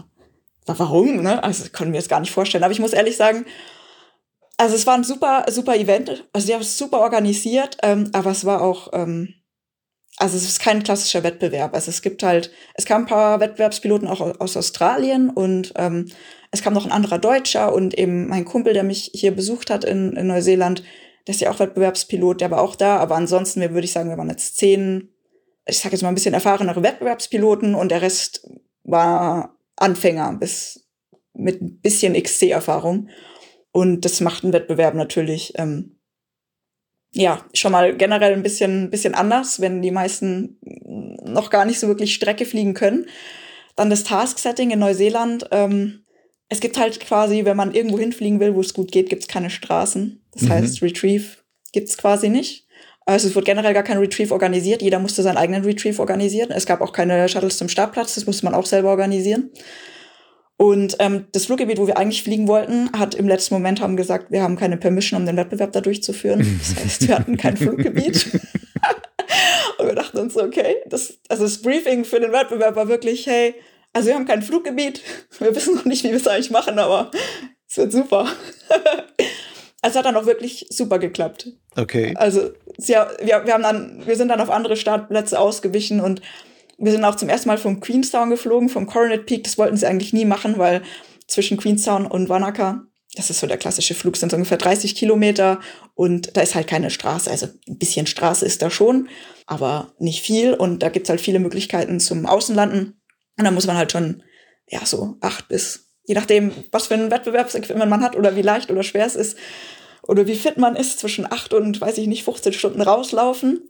warum, 0.66 1.22
ne? 1.22 1.42
Also 1.44 1.62
das 1.62 1.72
konnten 1.72 1.92
wir 1.92 2.00
jetzt 2.00 2.08
gar 2.08 2.20
nicht 2.20 2.32
vorstellen. 2.32 2.64
Aber 2.64 2.72
ich 2.72 2.80
muss 2.80 2.92
ehrlich 2.92 3.16
sagen, 3.16 3.44
also 4.56 4.74
es 4.74 4.86
war 4.86 4.94
ein 4.94 5.04
super, 5.04 5.46
super 5.48 5.76
Event, 5.76 6.24
also 6.32 6.46
die 6.46 6.54
haben 6.54 6.60
es 6.60 6.78
super 6.78 7.00
organisiert, 7.00 7.78
ähm, 7.82 8.10
aber 8.12 8.30
es 8.30 8.44
war 8.44 8.62
auch 8.62 8.90
ähm, 8.92 9.34
also 10.18 10.36
es 10.36 10.44
ist 10.44 10.60
kein 10.60 10.82
klassischer 10.82 11.22
Wettbewerb. 11.22 11.74
Also 11.74 11.90
es 11.90 12.02
gibt 12.02 12.22
halt, 12.22 12.50
es 12.74 12.84
kamen 12.84 13.04
ein 13.04 13.08
paar 13.08 13.40
Wettbewerbspiloten 13.40 14.08
auch 14.08 14.20
aus 14.40 14.56
Australien 14.56 15.30
und 15.30 15.72
ähm, 15.76 16.10
es 16.50 16.62
kam 16.62 16.74
noch 16.74 16.84
ein 16.84 16.92
anderer 16.92 17.18
Deutscher 17.18 17.74
und 17.74 17.98
eben 17.98 18.28
mein 18.28 18.44
Kumpel, 18.44 18.74
der 18.74 18.84
mich 18.84 19.10
hier 19.14 19.34
besucht 19.34 19.70
hat 19.70 19.84
in, 19.84 20.12
in 20.12 20.26
Neuseeland, 20.26 20.82
der 21.26 21.34
ist 21.34 21.40
ja 21.40 21.50
auch 21.50 21.60
Wettbewerbspilot, 21.60 22.40
der 22.40 22.50
war 22.50 22.60
auch 22.60 22.76
da. 22.76 22.98
Aber 22.98 23.14
ansonsten, 23.14 23.60
würde 23.60 23.84
ich 23.84 23.92
sagen, 23.92 24.10
wir 24.10 24.18
waren 24.18 24.28
jetzt 24.28 24.56
zehn, 24.58 25.08
ich 25.66 25.78
sage 25.78 25.94
jetzt 25.94 26.02
mal 26.02 26.08
ein 26.08 26.14
bisschen 26.14 26.34
erfahrenere 26.34 26.82
Wettbewerbspiloten 26.82 27.74
und 27.74 27.90
der 27.90 28.02
Rest 28.02 28.48
war 28.84 29.56
Anfänger 29.76 30.34
bis 30.34 30.88
mit 31.34 31.62
ein 31.62 31.80
bisschen 31.80 32.20
XC-Erfahrung. 32.20 33.08
Und 33.70 34.04
das 34.04 34.20
macht 34.20 34.44
einen 34.44 34.52
Wettbewerb 34.52 34.94
natürlich 34.94 35.54
ähm, 35.56 35.96
ja, 37.12 37.44
schon 37.52 37.72
mal 37.72 37.96
generell 37.96 38.32
ein 38.32 38.42
bisschen, 38.42 38.90
bisschen 38.90 39.14
anders, 39.14 39.60
wenn 39.60 39.82
die 39.82 39.90
meisten 39.90 40.58
noch 41.24 41.50
gar 41.50 41.64
nicht 41.64 41.78
so 41.78 41.88
wirklich 41.88 42.14
Strecke 42.14 42.46
fliegen 42.46 42.74
können. 42.74 43.06
Dann 43.76 43.90
das 43.90 44.04
Task-Setting 44.04 44.70
in 44.70 44.78
Neuseeland. 44.78 45.46
Ähm, 45.50 46.04
es 46.48 46.60
gibt 46.60 46.78
halt 46.78 47.00
quasi, 47.00 47.44
wenn 47.44 47.56
man 47.56 47.74
irgendwo 47.74 47.98
hinfliegen 47.98 48.40
will, 48.40 48.54
wo 48.54 48.60
es 48.60 48.74
gut 48.74 48.92
geht, 48.92 49.08
gibt 49.08 49.22
es 49.22 49.28
keine 49.28 49.50
Straßen. 49.50 50.22
Das 50.32 50.42
mhm. 50.42 50.48
heißt, 50.48 50.82
Retrieve 50.82 51.24
gibt 51.72 51.88
es 51.88 51.96
quasi 51.96 52.28
nicht. 52.28 52.66
Also 53.04 53.28
es 53.28 53.34
wird 53.34 53.44
generell 53.44 53.74
gar 53.74 53.82
kein 53.82 53.98
Retrieve 53.98 54.32
organisiert. 54.32 54.80
Jeder 54.80 54.98
musste 54.98 55.22
seinen 55.22 55.36
eigenen 55.36 55.64
Retrieve 55.64 56.00
organisieren. 56.00 56.50
Es 56.50 56.66
gab 56.66 56.80
auch 56.80 56.92
keine 56.92 57.28
Shuttles 57.28 57.58
zum 57.58 57.68
Startplatz. 57.68 58.14
Das 58.14 58.26
musste 58.26 58.44
man 58.44 58.54
auch 58.54 58.66
selber 58.66 58.90
organisieren. 58.90 59.50
Und 60.62 60.94
ähm, 61.00 61.26
das 61.32 61.46
Fluggebiet, 61.46 61.78
wo 61.78 61.88
wir 61.88 61.98
eigentlich 61.98 62.22
fliegen 62.22 62.46
wollten, 62.46 62.92
hat 62.96 63.16
im 63.16 63.26
letzten 63.26 63.54
Moment 63.54 63.80
haben 63.80 63.96
gesagt, 63.96 64.30
wir 64.30 64.44
haben 64.44 64.54
keine 64.54 64.76
Permission, 64.76 65.18
um 65.18 65.26
den 65.26 65.36
Wettbewerb 65.36 65.72
da 65.72 65.80
durchzuführen. 65.80 66.38
Das 66.60 66.84
heißt, 66.84 67.08
wir 67.08 67.18
hatten 67.18 67.36
kein 67.36 67.56
Fluggebiet. 67.56 68.32
und 69.78 69.86
wir 69.88 69.94
dachten 69.96 70.18
uns 70.18 70.36
okay, 70.36 70.76
das, 70.86 71.18
also 71.28 71.42
das 71.42 71.60
Briefing 71.62 72.04
für 72.04 72.20
den 72.20 72.30
Wettbewerb 72.30 72.76
war 72.76 72.86
wirklich, 72.86 73.26
hey, 73.26 73.56
also 73.92 74.06
wir 74.06 74.14
haben 74.14 74.24
kein 74.24 74.40
Fluggebiet, 74.40 75.02
wir 75.40 75.52
wissen 75.52 75.74
noch 75.74 75.84
nicht, 75.84 76.04
wie 76.04 76.10
wir 76.10 76.16
es 76.16 76.28
eigentlich 76.28 76.52
machen, 76.52 76.78
aber 76.78 77.10
es 77.68 77.76
wird 77.76 77.90
super. 77.90 78.28
es 79.82 79.96
hat 79.96 80.04
dann 80.04 80.14
auch 80.14 80.26
wirklich 80.26 80.66
super 80.70 81.00
geklappt. 81.00 81.48
Okay. 81.74 82.14
Also 82.16 82.52
ja, 82.78 83.10
wir, 83.18 83.44
wir, 83.46 83.52
haben 83.52 83.64
dann, 83.64 84.06
wir 84.06 84.14
sind 84.14 84.28
dann 84.28 84.40
auf 84.40 84.50
andere 84.50 84.76
Startplätze 84.76 85.40
ausgewichen 85.40 86.00
und 86.00 86.22
wir 86.82 86.90
sind 86.90 87.04
auch 87.04 87.14
zum 87.14 87.28
ersten 87.28 87.48
Mal 87.48 87.58
vom 87.58 87.78
Queenstown 87.78 88.30
geflogen, 88.30 88.68
vom 88.68 88.86
Coronet 88.86 89.24
Peak. 89.26 89.44
Das 89.44 89.56
wollten 89.56 89.76
sie 89.76 89.86
eigentlich 89.86 90.12
nie 90.12 90.24
machen, 90.24 90.58
weil 90.58 90.82
zwischen 91.28 91.56
Queenstown 91.56 92.06
und 92.06 92.28
Wanaka, 92.28 92.82
das 93.14 93.30
ist 93.30 93.38
so 93.38 93.46
der 93.46 93.56
klassische 93.56 93.94
Flug, 93.94 94.16
sind 94.16 94.30
so 94.30 94.36
ungefähr 94.36 94.58
30 94.58 94.96
Kilometer 94.96 95.60
und 95.94 96.36
da 96.36 96.40
ist 96.40 96.56
halt 96.56 96.66
keine 96.66 96.90
Straße. 96.90 97.30
Also 97.30 97.46
ein 97.68 97.78
bisschen 97.78 98.08
Straße 98.08 98.44
ist 98.44 98.62
da 98.62 98.68
schon, 98.68 99.08
aber 99.46 99.92
nicht 100.00 100.22
viel. 100.22 100.54
Und 100.54 100.82
da 100.82 100.88
gibt's 100.88 101.08
halt 101.08 101.20
viele 101.20 101.38
Möglichkeiten 101.38 102.00
zum 102.00 102.26
Außenlanden. 102.26 103.00
Und 103.38 103.44
da 103.44 103.52
muss 103.52 103.66
man 103.66 103.76
halt 103.76 103.92
schon, 103.92 104.24
ja, 104.66 104.84
so 104.84 105.16
acht 105.20 105.46
bis, 105.46 105.92
je 106.04 106.16
nachdem, 106.16 106.50
was 106.72 106.88
für 106.88 106.94
ein 106.94 107.12
Wettbewerbsequipment 107.12 107.90
man 107.90 108.02
hat 108.02 108.16
oder 108.16 108.34
wie 108.34 108.42
leicht 108.42 108.72
oder 108.72 108.82
schwer 108.82 109.06
es 109.06 109.14
ist, 109.14 109.36
oder 110.02 110.26
wie 110.26 110.34
fit 110.34 110.58
man 110.58 110.74
ist 110.74 110.98
zwischen 110.98 111.30
acht 111.30 111.54
und, 111.54 111.80
weiß 111.80 111.98
ich 111.98 112.08
nicht, 112.08 112.24
15 112.24 112.52
Stunden 112.54 112.82
rauslaufen. 112.82 113.68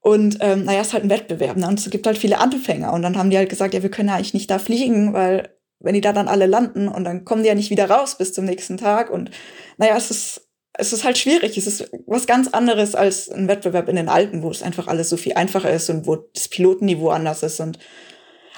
Und 0.00 0.38
ähm, 0.40 0.64
naja, 0.64 0.80
es 0.80 0.88
ist 0.88 0.92
halt 0.94 1.04
ein 1.04 1.10
Wettbewerb. 1.10 1.56
Ne? 1.56 1.66
Und 1.66 1.78
es 1.78 1.90
gibt 1.90 2.06
halt 2.06 2.18
viele 2.18 2.38
Anfänger. 2.38 2.92
Und 2.92 3.02
dann 3.02 3.16
haben 3.18 3.30
die 3.30 3.36
halt 3.36 3.50
gesagt, 3.50 3.74
ja, 3.74 3.82
wir 3.82 3.90
können 3.90 4.08
ja 4.08 4.14
eigentlich 4.14 4.34
nicht 4.34 4.50
da 4.50 4.58
fliegen, 4.58 5.12
weil 5.12 5.50
wenn 5.80 5.94
die 5.94 6.00
da 6.00 6.12
dann 6.12 6.28
alle 6.28 6.46
landen 6.46 6.88
und 6.88 7.04
dann 7.04 7.24
kommen 7.24 7.42
die 7.42 7.48
ja 7.48 7.54
nicht 7.54 7.70
wieder 7.70 7.88
raus 7.88 8.16
bis 8.16 8.32
zum 8.32 8.44
nächsten 8.44 8.76
Tag. 8.76 9.10
Und 9.10 9.30
naja, 9.76 9.96
es 9.96 10.10
ist, 10.10 10.48
es 10.74 10.92
ist 10.92 11.04
halt 11.04 11.18
schwierig. 11.18 11.56
Es 11.56 11.66
ist 11.66 11.90
was 12.06 12.26
ganz 12.26 12.48
anderes 12.48 12.94
als 12.94 13.28
ein 13.28 13.48
Wettbewerb 13.48 13.88
in 13.88 13.96
den 13.96 14.08
Alpen, 14.08 14.42
wo 14.42 14.50
es 14.50 14.62
einfach 14.62 14.86
alles 14.86 15.08
so 15.08 15.16
viel 15.16 15.34
einfacher 15.34 15.70
ist 15.70 15.90
und 15.90 16.06
wo 16.06 16.16
das 16.16 16.48
Pilotenniveau 16.48 17.10
anders 17.10 17.42
ist. 17.42 17.60
Und 17.60 17.78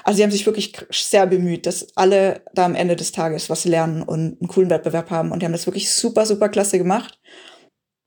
also 0.03 0.17
sie 0.17 0.23
haben 0.23 0.31
sich 0.31 0.45
wirklich 0.45 0.73
sehr 0.91 1.27
bemüht, 1.27 1.65
dass 1.65 1.95
alle 1.95 2.41
da 2.53 2.65
am 2.65 2.75
Ende 2.75 2.95
des 2.95 3.11
Tages 3.11 3.49
was 3.49 3.65
lernen 3.65 4.01
und 4.01 4.39
einen 4.39 4.47
coolen 4.47 4.69
Wettbewerb 4.69 5.11
haben. 5.11 5.31
Und 5.31 5.41
die 5.41 5.45
haben 5.45 5.53
das 5.53 5.67
wirklich 5.67 5.93
super, 5.93 6.25
super 6.25 6.49
klasse 6.49 6.77
gemacht. 6.77 7.19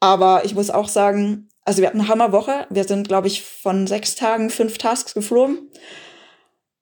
Aber 0.00 0.44
ich 0.44 0.54
muss 0.54 0.70
auch 0.70 0.88
sagen, 0.88 1.48
also 1.64 1.80
wir 1.80 1.88
hatten 1.88 2.00
eine 2.00 2.08
Hammerwoche. 2.08 2.66
Wir 2.70 2.84
sind, 2.84 3.08
glaube 3.08 3.26
ich, 3.26 3.42
von 3.42 3.86
sechs 3.86 4.14
Tagen 4.14 4.50
fünf 4.50 4.78
Tasks 4.78 5.14
geflogen. 5.14 5.70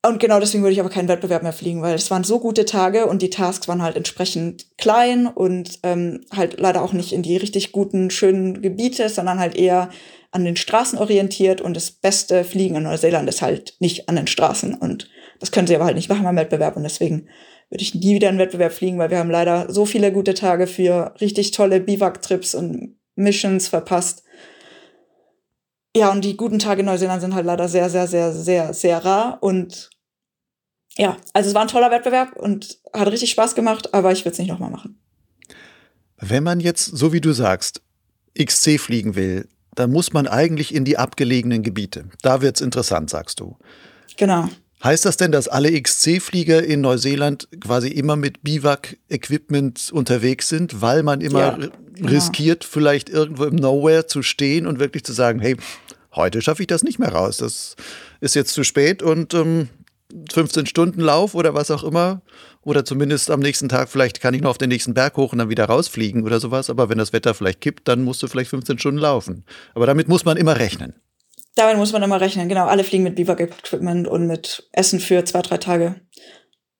Und 0.05 0.19
genau 0.19 0.41
deswegen 0.41 0.65
würde 0.65 0.73
ich 0.73 0.81
aber 0.81 0.91
keinen 0.91 1.07
Wettbewerb 1.07 1.45
mehr 1.45 1.53
fliegen, 1.53 1.81
weil 1.81 1.95
es 1.95 2.11
waren 2.11 2.25
so 2.25 2.41
gute 2.41 2.65
Tage 2.65 3.07
und 3.07 3.23
die 3.23 3.31
Tasks 3.31 3.69
waren 3.69 3.83
halt 3.83 3.95
entsprechend 3.95 4.67
klein 4.77 5.29
und 5.29 5.79
ähm, 5.85 6.25
halt 6.35 6.59
leider 6.59 6.83
auch 6.83 6.93
nicht 6.93 7.13
in 7.13 7.23
die 7.23 7.37
richtig 7.37 7.71
guten, 7.71 8.11
schönen 8.11 8.63
Gebiete, 8.63 9.09
sondern 9.09 9.39
halt 9.39 9.55
eher 9.55 9.91
an 10.33 10.45
den 10.45 10.57
Straßen 10.57 10.99
orientiert 10.99 11.61
und 11.61 11.77
das 11.77 11.93
beste 11.93 12.43
Fliegen 12.43 12.75
in 12.75 12.83
Neuseeland 12.83 13.29
ist 13.29 13.43
halt 13.43 13.77
nicht 13.79 14.09
an 14.09 14.17
den 14.17 14.27
Straßen 14.27 14.75
und 14.75 15.09
das 15.39 15.53
können 15.53 15.69
sie 15.69 15.77
aber 15.77 15.85
halt 15.85 15.95
nicht 15.95 16.09
machen 16.09 16.25
beim 16.25 16.37
Wettbewerb 16.37 16.77
und 16.77 16.83
deswegen 16.83 17.29
würde 17.71 17.83
ich 17.83 17.95
nie 17.95 18.17
wieder 18.17 18.29
einen 18.29 18.39
Wettbewerb 18.39 18.73
fliegen, 18.73 18.99
weil 18.99 19.11
wir 19.11 19.19
haben 19.19 19.31
leider 19.31 19.73
so 19.73 19.87
viele 19.87 20.11
gute 20.11 20.35
Tage 20.35 20.67
für 20.67 21.15
richtig 21.21 21.53
tolle 21.53 21.81
Biwak-Trips 21.81 22.57
und 22.57 22.97
Missions 23.15 23.69
verpasst. 23.69 24.25
Ja, 25.97 26.11
und 26.11 26.25
die 26.25 26.37
guten 26.37 26.59
Tage 26.59 26.81
in 26.81 26.87
Neuseeland 26.87 27.21
sind 27.21 27.35
halt 27.35 27.45
leider 27.45 27.69
sehr, 27.69 27.91
sehr, 27.91 28.07
sehr, 28.07 28.33
sehr, 28.33 28.73
sehr 28.73 29.05
rar 29.05 29.39
und 29.43 29.91
ja, 30.97 31.17
also 31.33 31.49
es 31.49 31.55
war 31.55 31.63
ein 31.63 31.69
toller 31.69 31.91
Wettbewerb 31.91 32.37
und 32.37 32.79
hat 32.93 33.09
richtig 33.09 33.31
Spaß 33.31 33.55
gemacht, 33.55 33.95
aber 33.95 34.13
ich 34.13 34.21
würde 34.25 34.33
es 34.33 34.39
nicht 34.39 34.49
nochmal 34.49 34.71
machen. 34.71 34.99
Wenn 36.19 36.43
man 36.43 36.61
jetzt, 36.61 36.85
so 36.85 37.13
wie 37.13 37.21
du 37.21 37.33
sagst, 37.33 37.83
XC 38.39 38.79
fliegen 38.79 39.15
will, 39.15 39.49
dann 39.75 39.91
muss 39.91 40.13
man 40.13 40.27
eigentlich 40.27 40.75
in 40.75 40.85
die 40.85 40.99
abgelegenen 40.99 41.63
Gebiete. 41.63 42.09
Da 42.23 42.43
wird 42.43 42.57
es 42.57 42.63
interessant, 42.63 43.11
sagst 43.11 43.41
du. 43.41 43.57
Genau. 44.17 44.49
Heißt 44.83 45.05
das 45.05 45.17
denn, 45.17 45.31
dass 45.31 45.47
alle 45.47 45.81
XC-Flieger 45.81 46.65
in 46.65 46.81
Neuseeland 46.81 47.49
quasi 47.61 47.89
immer 47.89 48.17
mit 48.17 48.43
Biwak-Equipment 48.43 49.91
unterwegs 49.93 50.49
sind, 50.49 50.81
weil 50.81 51.05
man 51.05 51.21
immer 51.21 51.41
ja, 51.41 51.51
genau. 51.51 52.09
riskiert, 52.09 52.65
vielleicht 52.65 53.09
irgendwo 53.09 53.45
im 53.45 53.55
Nowhere 53.55 54.07
zu 54.07 54.23
stehen 54.23 54.67
und 54.67 54.81
wirklich 54.81 55.05
zu 55.05 55.13
sagen, 55.13 55.39
hey, 55.41 55.57
heute 56.15 56.43
schaffe 56.43 56.63
ich 56.63 56.67
das 56.67 56.83
nicht 56.83 56.99
mehr 56.99 57.13
raus. 57.13 57.37
Das 57.37 57.77
ist 58.21 58.35
jetzt 58.35 58.55
zu 58.55 58.65
spät 58.65 59.03
und 59.03 59.35
ähm, 59.35 59.69
15 60.33 60.67
Stunden 60.67 61.01
Lauf 61.01 61.35
oder 61.35 61.55
was 61.55 61.71
auch 61.71 61.85
immer. 61.85 62.23
Oder 62.63 62.85
zumindest 62.85 63.31
am 63.31 63.41
nächsten 63.41 63.69
Tag, 63.69 63.89
vielleicht 63.89 64.21
kann 64.21 64.35
ich 64.35 64.43
noch 64.43 64.51
auf 64.51 64.59
den 64.59 64.69
nächsten 64.69 64.95
Berg 64.95 65.17
hoch 65.17 65.33
und 65.33 65.39
dann 65.39 65.49
wieder 65.49 65.65
rausfliegen 65.65 66.25
oder 66.25 66.39
sowas. 66.39 66.71
Aber 66.71 66.89
wenn 66.89 66.99
das 66.99 67.13
Wetter 67.13 67.35
vielleicht 67.35 67.61
kippt, 67.61 67.89
dann 67.89 68.03
musst 68.03 68.23
du 68.23 68.29
vielleicht 68.29 68.51
15 68.51 68.79
Stunden 68.79 69.01
laufen. 69.01 69.45
Aber 69.75 69.87
damit 69.87 70.09
muss 70.09 70.25
man 70.25 70.37
immer 70.37 70.59
rechnen. 70.59 70.95
Damit 71.55 71.77
muss 71.77 71.93
man 71.93 72.03
immer 72.03 72.21
rechnen, 72.21 72.49
genau. 72.49 72.67
Alle 72.67 72.85
fliegen 72.85 73.05
mit 73.05 73.15
Biwak-Equipment 73.17 74.09
und 74.09 74.27
mit 74.27 74.69
Essen 74.73 75.01
für 75.01 75.25
zwei, 75.25 75.43
drei 75.43 75.59
Tage. 75.59 75.97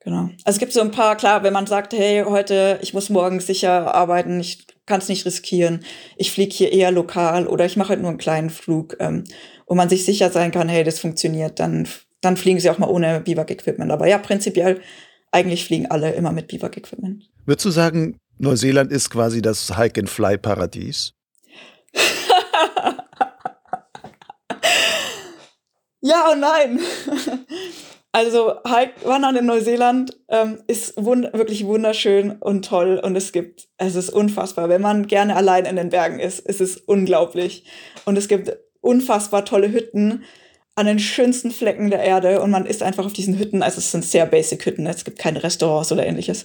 Genau. 0.01 0.31
Also 0.45 0.57
es 0.57 0.59
gibt 0.59 0.73
so 0.73 0.81
ein 0.81 0.91
paar, 0.91 1.17
klar, 1.17 1.43
wenn 1.43 1.53
man 1.53 1.67
sagt, 1.67 1.93
hey, 1.93 2.25
heute, 2.27 2.79
ich 2.83 2.93
muss 2.95 3.11
morgen 3.11 3.41
sicher 3.41 3.95
arbeiten, 3.95 4.41
ich 4.41 4.67
kann 4.87 4.99
es 4.99 5.09
nicht 5.09 5.25
riskieren, 5.27 5.85
ich 6.17 6.33
fliege 6.33 6.53
hier 6.53 6.73
eher 6.73 6.91
lokal 6.91 7.47
oder 7.47 7.67
ich 7.67 7.77
mache 7.77 7.91
halt 7.91 8.01
nur 8.01 8.09
einen 8.09 8.19
kleinen 8.19 8.51
Flug, 8.51 8.97
ähm, 8.99 9.25
wo 9.67 9.75
man 9.75 9.89
sich 9.89 10.05
sicher 10.05 10.31
sein 10.31 10.51
kann, 10.51 10.69
hey, 10.69 10.83
das 10.83 10.99
funktioniert, 10.99 11.61
dann 11.61 11.87
dann 12.23 12.37
fliegen 12.37 12.61
sie 12.61 12.71
auch 12.71 12.79
mal 12.79 12.89
ohne 12.89 13.21
Biwak-Equipment. 13.21 13.91
Aber 13.91 14.09
ja, 14.09 14.17
prinzipiell, 14.17 14.81
eigentlich 15.31 15.65
fliegen 15.67 15.91
alle 15.91 16.13
immer 16.13 16.33
mit 16.33 16.49
Biwak-Equipment. 16.49 17.29
Würdest 17.45 17.67
du 17.67 17.71
sagen, 17.71 18.17
Neuseeland 18.39 18.91
ist 18.91 19.11
quasi 19.11 19.43
das 19.43 19.77
Hike-and-Fly-Paradies? 19.77 21.13
ja 26.03 26.31
und 26.31 26.41
nein. 26.41 26.81
Also 28.15 28.57
Hike 28.67 29.07
Wandern 29.07 29.37
in 29.37 29.47
Neuseeland 29.47 30.19
ähm, 30.29 30.59
ist 30.67 31.03
wund 31.03 31.33
wirklich 31.33 31.65
wunderschön 31.65 32.33
und 32.33 32.67
toll 32.67 33.01
und 33.03 33.17
es 33.17 33.33
gibt, 33.33 33.69
es 33.79 33.95
ist 33.95 34.11
unfassbar. 34.11 34.69
Wenn 34.69 34.83
man 34.83 35.07
gerne 35.07 35.35
allein 35.35 35.65
in 35.65 35.77
den 35.77 35.89
Bergen 35.89 36.21
ist, 36.21 36.41
ist 36.41 36.61
es 36.61 36.77
unglaublich. 36.77 37.65
Und 38.05 38.19
es 38.19 38.29
gibt 38.29 38.55
unfassbar 38.83 39.47
tolle 39.47 39.73
Hütten 39.73 40.25
an 40.75 40.87
den 40.87 40.99
schönsten 40.99 41.51
Flecken 41.51 41.91
der 41.91 42.01
Erde 42.01 42.43
und 42.43 42.51
man 42.51 42.67
ist 42.67 42.83
einfach 42.83 43.07
auf 43.07 43.15
diesen 43.15 43.39
Hütten. 43.39 43.63
Also 43.63 43.79
es 43.79 43.91
sind 43.91 44.05
sehr 44.05 44.27
basic 44.27 44.67
Hütten, 44.67 44.87
es 44.87 45.05
gibt 45.05 45.19
keine 45.19 45.43
Restaurants 45.43 45.91
oder 45.91 46.07
ähnliches. 46.07 46.45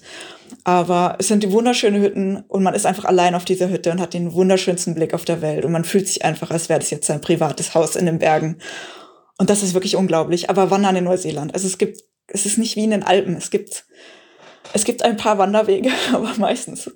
Aber 0.64 1.16
es 1.20 1.28
sind 1.28 1.44
die 1.44 1.52
wunderschönen 1.52 2.02
Hütten 2.02 2.44
und 2.48 2.64
man 2.64 2.76
ist 2.76 2.86
einfach 2.86 3.06
allein 3.06 3.36
auf 3.36 3.46
dieser 3.46 3.70
Hütte 3.70 3.92
und 3.92 4.00
hat 4.00 4.14
den 4.14 4.34
wunderschönsten 4.34 4.96
Blick 4.96 5.14
auf 5.14 5.26
der 5.26 5.42
Welt 5.42 5.66
und 5.66 5.74
man 5.74 5.84
fühlt 5.84 6.08
sich 6.08 6.24
einfach, 6.24 6.50
als 6.50 6.70
wäre 6.70 6.80
das 6.80 6.92
jetzt 6.92 7.08
sein 7.08 7.20
privates 7.20 7.74
Haus 7.74 7.98
in 7.98 8.06
den 8.06 8.20
Bergen. 8.20 8.58
Und 9.38 9.50
das 9.50 9.64
ist 9.64 9.74
wirklich 9.74 9.96
unglaublich. 9.96 10.50
Aber 10.50 10.72
Wandern 10.72 10.96
in 10.96 11.04
Neuseeland. 11.04 11.54
Also 11.54 11.68
es 11.68 11.78
gibt, 11.78 12.02
es 12.28 12.46
ist 12.46 12.58
nicht 12.58 12.76
wie 12.76 12.84
in 12.84 12.92
den 12.92 13.04
Alpen. 13.04 13.36
Es 13.36 13.52
gibt, 13.52 13.86
es 14.74 14.84
gibt 14.84 15.04
ein 15.04 15.18
paar 15.18 15.38
Wanderwege, 15.38 15.90
aber 16.14 16.34
meistens 16.38 16.92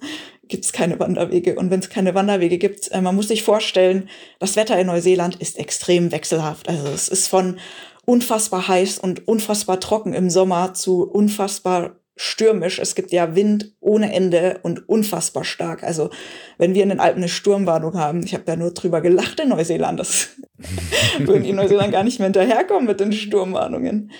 gibt 0.47 0.65
es 0.65 0.73
keine 0.73 0.99
Wanderwege. 0.99 1.55
Und 1.55 1.71
wenn 1.71 1.79
es 1.79 1.89
keine 1.89 2.13
Wanderwege 2.13 2.57
gibt, 2.57 2.91
äh, 2.91 3.01
man 3.01 3.15
muss 3.15 3.29
sich 3.29 3.43
vorstellen, 3.43 4.09
das 4.39 4.55
Wetter 4.55 4.79
in 4.79 4.87
Neuseeland 4.87 5.35
ist 5.37 5.57
extrem 5.57 6.11
wechselhaft. 6.11 6.67
Also 6.67 6.87
es 6.87 7.07
ist 7.07 7.27
von 7.27 7.59
unfassbar 8.05 8.67
heiß 8.67 8.99
und 8.99 9.27
unfassbar 9.27 9.79
trocken 9.79 10.13
im 10.13 10.29
Sommer 10.29 10.73
zu 10.73 11.03
unfassbar 11.03 12.00
stürmisch. 12.21 12.77
Es 12.77 12.93
gibt 12.93 13.11
ja 13.11 13.35
Wind 13.35 13.73
ohne 13.79 14.13
Ende 14.13 14.59
und 14.61 14.87
unfassbar 14.87 15.43
stark. 15.43 15.81
Also 15.81 16.11
wenn 16.59 16.75
wir 16.75 16.83
in 16.83 16.89
den 16.89 16.99
Alpen 16.99 17.17
eine 17.17 17.29
Sturmwarnung 17.29 17.95
haben, 17.95 18.23
ich 18.23 18.35
habe 18.35 18.43
ja 18.45 18.55
nur 18.55 18.71
drüber 18.71 19.01
gelacht 19.01 19.39
in 19.39 19.49
Neuseeland, 19.49 19.99
das 19.99 20.29
würden 21.17 21.41
die 21.41 21.49
in 21.49 21.55
Neuseeland 21.55 21.91
gar 21.91 22.03
nicht 22.03 22.19
mehr 22.19 22.27
hinterherkommen 22.27 22.85
mit 22.85 22.99
den 22.99 23.11
Sturmwarnungen. 23.11 24.11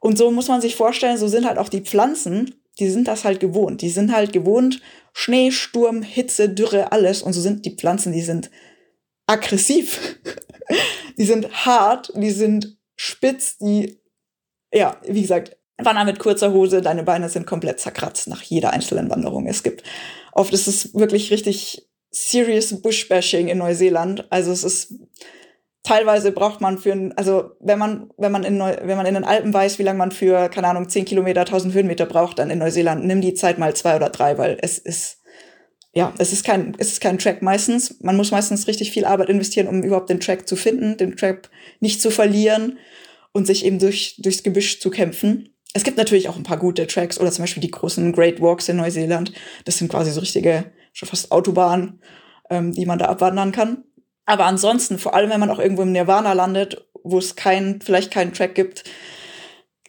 Und 0.00 0.18
so 0.18 0.32
muss 0.32 0.48
man 0.48 0.60
sich 0.60 0.74
vorstellen, 0.74 1.16
so 1.16 1.28
sind 1.28 1.46
halt 1.46 1.58
auch 1.58 1.68
die 1.68 1.82
Pflanzen, 1.82 2.56
die 2.80 2.90
sind 2.90 3.06
das 3.06 3.24
halt 3.24 3.38
gewohnt. 3.38 3.82
Die 3.82 3.90
sind 3.90 4.12
halt 4.12 4.32
gewohnt, 4.32 4.80
Schnee, 5.12 5.52
Sturm, 5.52 6.02
Hitze, 6.02 6.48
Dürre, 6.48 6.90
alles. 6.90 7.22
Und 7.22 7.34
so 7.34 7.40
sind 7.40 7.64
die 7.64 7.76
Pflanzen, 7.76 8.12
die 8.12 8.22
sind 8.22 8.50
aggressiv. 9.26 10.18
die 11.18 11.24
sind 11.24 11.64
hart, 11.64 12.12
die 12.16 12.32
sind 12.32 12.76
spitz, 12.96 13.58
die, 13.58 14.00
ja, 14.72 15.00
wie 15.06 15.22
gesagt, 15.22 15.56
wandern 15.78 16.06
mit 16.06 16.18
kurzer 16.18 16.52
Hose, 16.52 16.82
deine 16.82 17.02
Beine 17.02 17.28
sind 17.28 17.46
komplett 17.46 17.80
zerkratzt 17.80 18.28
nach 18.28 18.42
jeder 18.42 18.72
einzelnen 18.72 19.10
Wanderung. 19.10 19.46
Es 19.46 19.62
gibt 19.62 19.82
oft 20.32 20.52
ist 20.52 20.66
es 20.66 20.94
wirklich 20.94 21.30
richtig 21.30 21.88
serious 22.10 22.80
Bushbashing 22.80 23.48
in 23.48 23.58
Neuseeland. 23.58 24.26
Also 24.30 24.52
es 24.52 24.64
ist 24.64 24.94
teilweise 25.82 26.32
braucht 26.32 26.60
man 26.60 26.78
für, 26.78 27.12
also 27.16 27.52
wenn 27.60 27.78
man, 27.78 28.10
wenn 28.16 28.32
man 28.32 28.42
in 28.42 28.56
Neu 28.56 28.76
wenn 28.82 28.96
man 28.96 29.06
in 29.06 29.14
den 29.14 29.24
Alpen 29.24 29.52
weiß, 29.52 29.78
wie 29.78 29.82
lange 29.84 29.98
man 29.98 30.10
für, 30.10 30.48
keine 30.48 30.68
Ahnung, 30.68 30.88
10 30.88 31.04
Kilometer, 31.04 31.40
1000 31.40 31.74
Höhenmeter 31.74 32.06
braucht, 32.06 32.38
dann 32.38 32.50
in 32.50 32.58
Neuseeland, 32.58 33.04
nimm 33.04 33.20
die 33.20 33.34
Zeit 33.34 33.58
mal 33.58 33.74
zwei 33.74 33.96
oder 33.96 34.10
drei, 34.10 34.38
weil 34.38 34.58
es 34.60 34.78
ist, 34.78 35.20
ja, 35.92 36.12
es 36.18 36.32
ist 36.32 36.44
kein, 36.44 36.74
es 36.78 36.88
ist 36.88 37.00
kein 37.00 37.18
Track 37.18 37.42
meistens. 37.42 38.00
Man 38.00 38.16
muss 38.16 38.32
meistens 38.32 38.66
richtig 38.66 38.90
viel 38.90 39.04
Arbeit 39.04 39.28
investieren, 39.28 39.68
um 39.68 39.82
überhaupt 39.82 40.10
den 40.10 40.20
Track 40.20 40.48
zu 40.48 40.56
finden, 40.56 40.96
den 40.96 41.16
Track 41.16 41.50
nicht 41.80 42.00
zu 42.00 42.10
verlieren 42.10 42.78
und 43.32 43.46
sich 43.46 43.64
eben 43.64 43.78
durch, 43.78 44.16
durchs 44.18 44.42
Gebüsch 44.42 44.80
zu 44.80 44.90
kämpfen. 44.90 45.53
Es 45.74 45.82
gibt 45.82 45.98
natürlich 45.98 46.28
auch 46.28 46.36
ein 46.36 46.44
paar 46.44 46.56
gute 46.56 46.86
Tracks 46.86 47.20
oder 47.20 47.30
zum 47.30 47.42
Beispiel 47.42 47.60
die 47.60 47.70
großen 47.70 48.12
Great 48.12 48.40
Walks 48.40 48.68
in 48.68 48.76
Neuseeland. 48.76 49.32
Das 49.64 49.76
sind 49.76 49.90
quasi 49.90 50.12
so 50.12 50.20
richtige, 50.20 50.72
schon 50.92 51.08
fast 51.08 51.32
Autobahnen, 51.32 52.00
ähm, 52.48 52.72
die 52.72 52.86
man 52.86 52.98
da 52.98 53.06
abwandern 53.06 53.52
kann. 53.52 53.84
Aber 54.24 54.46
ansonsten, 54.46 54.98
vor 54.98 55.14
allem 55.14 55.30
wenn 55.30 55.40
man 55.40 55.50
auch 55.50 55.58
irgendwo 55.58 55.82
im 55.82 55.92
Nirvana 55.92 56.32
landet, 56.32 56.86
wo 57.02 57.18
es 57.18 57.36
kein, 57.36 57.80
vielleicht 57.82 58.12
keinen 58.12 58.32
Track 58.32 58.54
gibt, 58.54 58.84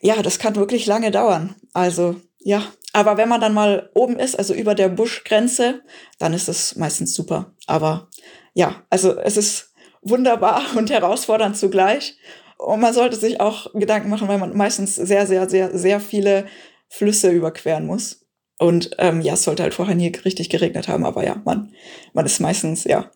ja, 0.02 0.22
das 0.22 0.40
kann 0.40 0.56
wirklich 0.56 0.88
lange 0.88 1.12
dauern. 1.12 1.56
Also, 1.74 2.16
ja. 2.40 2.64
Aber 2.92 3.18
wenn 3.18 3.30
man 3.30 3.42
dann 3.42 3.54
mal 3.54 3.90
oben 3.94 4.18
ist, 4.18 4.38
also 4.38 4.54
über 4.54 4.74
der 4.74 4.90
Buschgrenze, 4.90 5.82
dann 6.18 6.34
ist 6.34 6.50
es 6.50 6.76
meistens 6.76 7.14
super. 7.14 7.54
Aber 7.68 8.10
ja, 8.54 8.84
also 8.90 9.18
es 9.20 9.38
ist 9.38 9.74
wunderbar 10.02 10.64
und 10.76 10.90
herausfordernd 10.90 11.58
zugleich. 11.58 12.18
Und 12.58 12.80
man 12.80 12.94
sollte 12.94 13.18
sich 13.18 13.40
auch 13.40 13.74
Gedanken 13.74 14.10
machen, 14.10 14.28
weil 14.28 14.38
man 14.38 14.56
meistens 14.56 14.96
sehr, 14.96 15.28
sehr, 15.28 15.50
sehr, 15.50 15.78
sehr 15.78 16.00
viele 16.00 16.46
Flüsse 16.90 17.30
überqueren 17.30 17.86
muss. 17.86 18.26
Und 18.58 18.92
ähm, 19.00 19.22
ja, 19.22 19.34
es 19.34 19.44
sollte 19.44 19.64
halt 19.64 19.74
vorher 19.74 19.96
nie 19.96 20.08
richtig 20.08 20.50
geregnet 20.50 20.88
haben, 20.88 21.06
aber 21.06 21.26
ja, 21.26 21.42
man, 21.44 21.74
man 22.14 22.26
ist 22.26 22.40
meistens, 22.40 22.86
ja, 22.86 23.12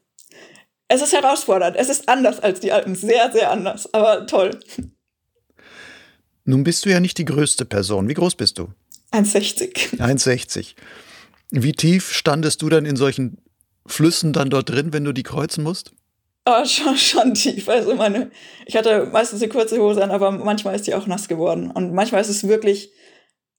es 0.89 1.03
ist 1.03 1.13
herausfordernd. 1.13 1.77
Es 1.77 1.87
ist 1.87 2.09
anders 2.09 2.39
als 2.39 2.59
die 2.59 2.71
Alpen. 2.71 2.95
Sehr, 2.95 3.31
sehr 3.31 3.51
anders. 3.51 3.93
Aber 3.93 4.25
toll. 4.25 4.59
Nun 6.43 6.63
bist 6.63 6.83
du 6.83 6.89
ja 6.89 6.99
nicht 6.99 7.17
die 7.19 7.25
größte 7.25 7.63
Person. 7.63 8.09
Wie 8.09 8.15
groß 8.15 8.35
bist 8.35 8.57
du? 8.57 8.73
1,60. 9.11 9.99
1,60. 9.99 10.73
Wie 11.51 11.73
tief 11.73 12.11
standest 12.11 12.63
du 12.63 12.69
dann 12.69 12.85
in 12.85 12.95
solchen 12.95 13.37
Flüssen 13.85 14.33
dann 14.33 14.49
dort 14.49 14.69
drin, 14.69 14.91
wenn 14.91 15.03
du 15.03 15.13
die 15.13 15.23
kreuzen 15.23 15.63
musst? 15.63 15.93
Oh, 16.51 16.65
schon, 16.65 16.97
schon 16.97 17.33
tief. 17.35 17.69
Also 17.69 17.93
meine, 17.95 18.31
ich 18.65 18.75
hatte 18.75 19.05
meistens 19.11 19.41
eine 19.41 19.51
kurze 19.51 19.79
Hose 19.79 20.03
an, 20.03 20.09
aber 20.09 20.31
manchmal 20.31 20.75
ist 20.75 20.87
die 20.87 20.95
auch 20.95 21.05
nass 21.05 21.27
geworden. 21.27 21.69
Und 21.69 21.93
manchmal 21.93 22.21
ist 22.21 22.29
es 22.29 22.47
wirklich, 22.47 22.91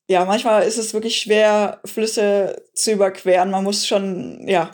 ja, 0.08 0.24
manchmal 0.24 0.64
ist 0.64 0.76
es 0.76 0.92
wirklich 0.92 1.18
schwer, 1.18 1.80
Flüsse 1.84 2.64
zu 2.74 2.92
überqueren. 2.92 3.52
Man 3.52 3.62
muss 3.62 3.86
schon, 3.86 4.48
ja. 4.48 4.70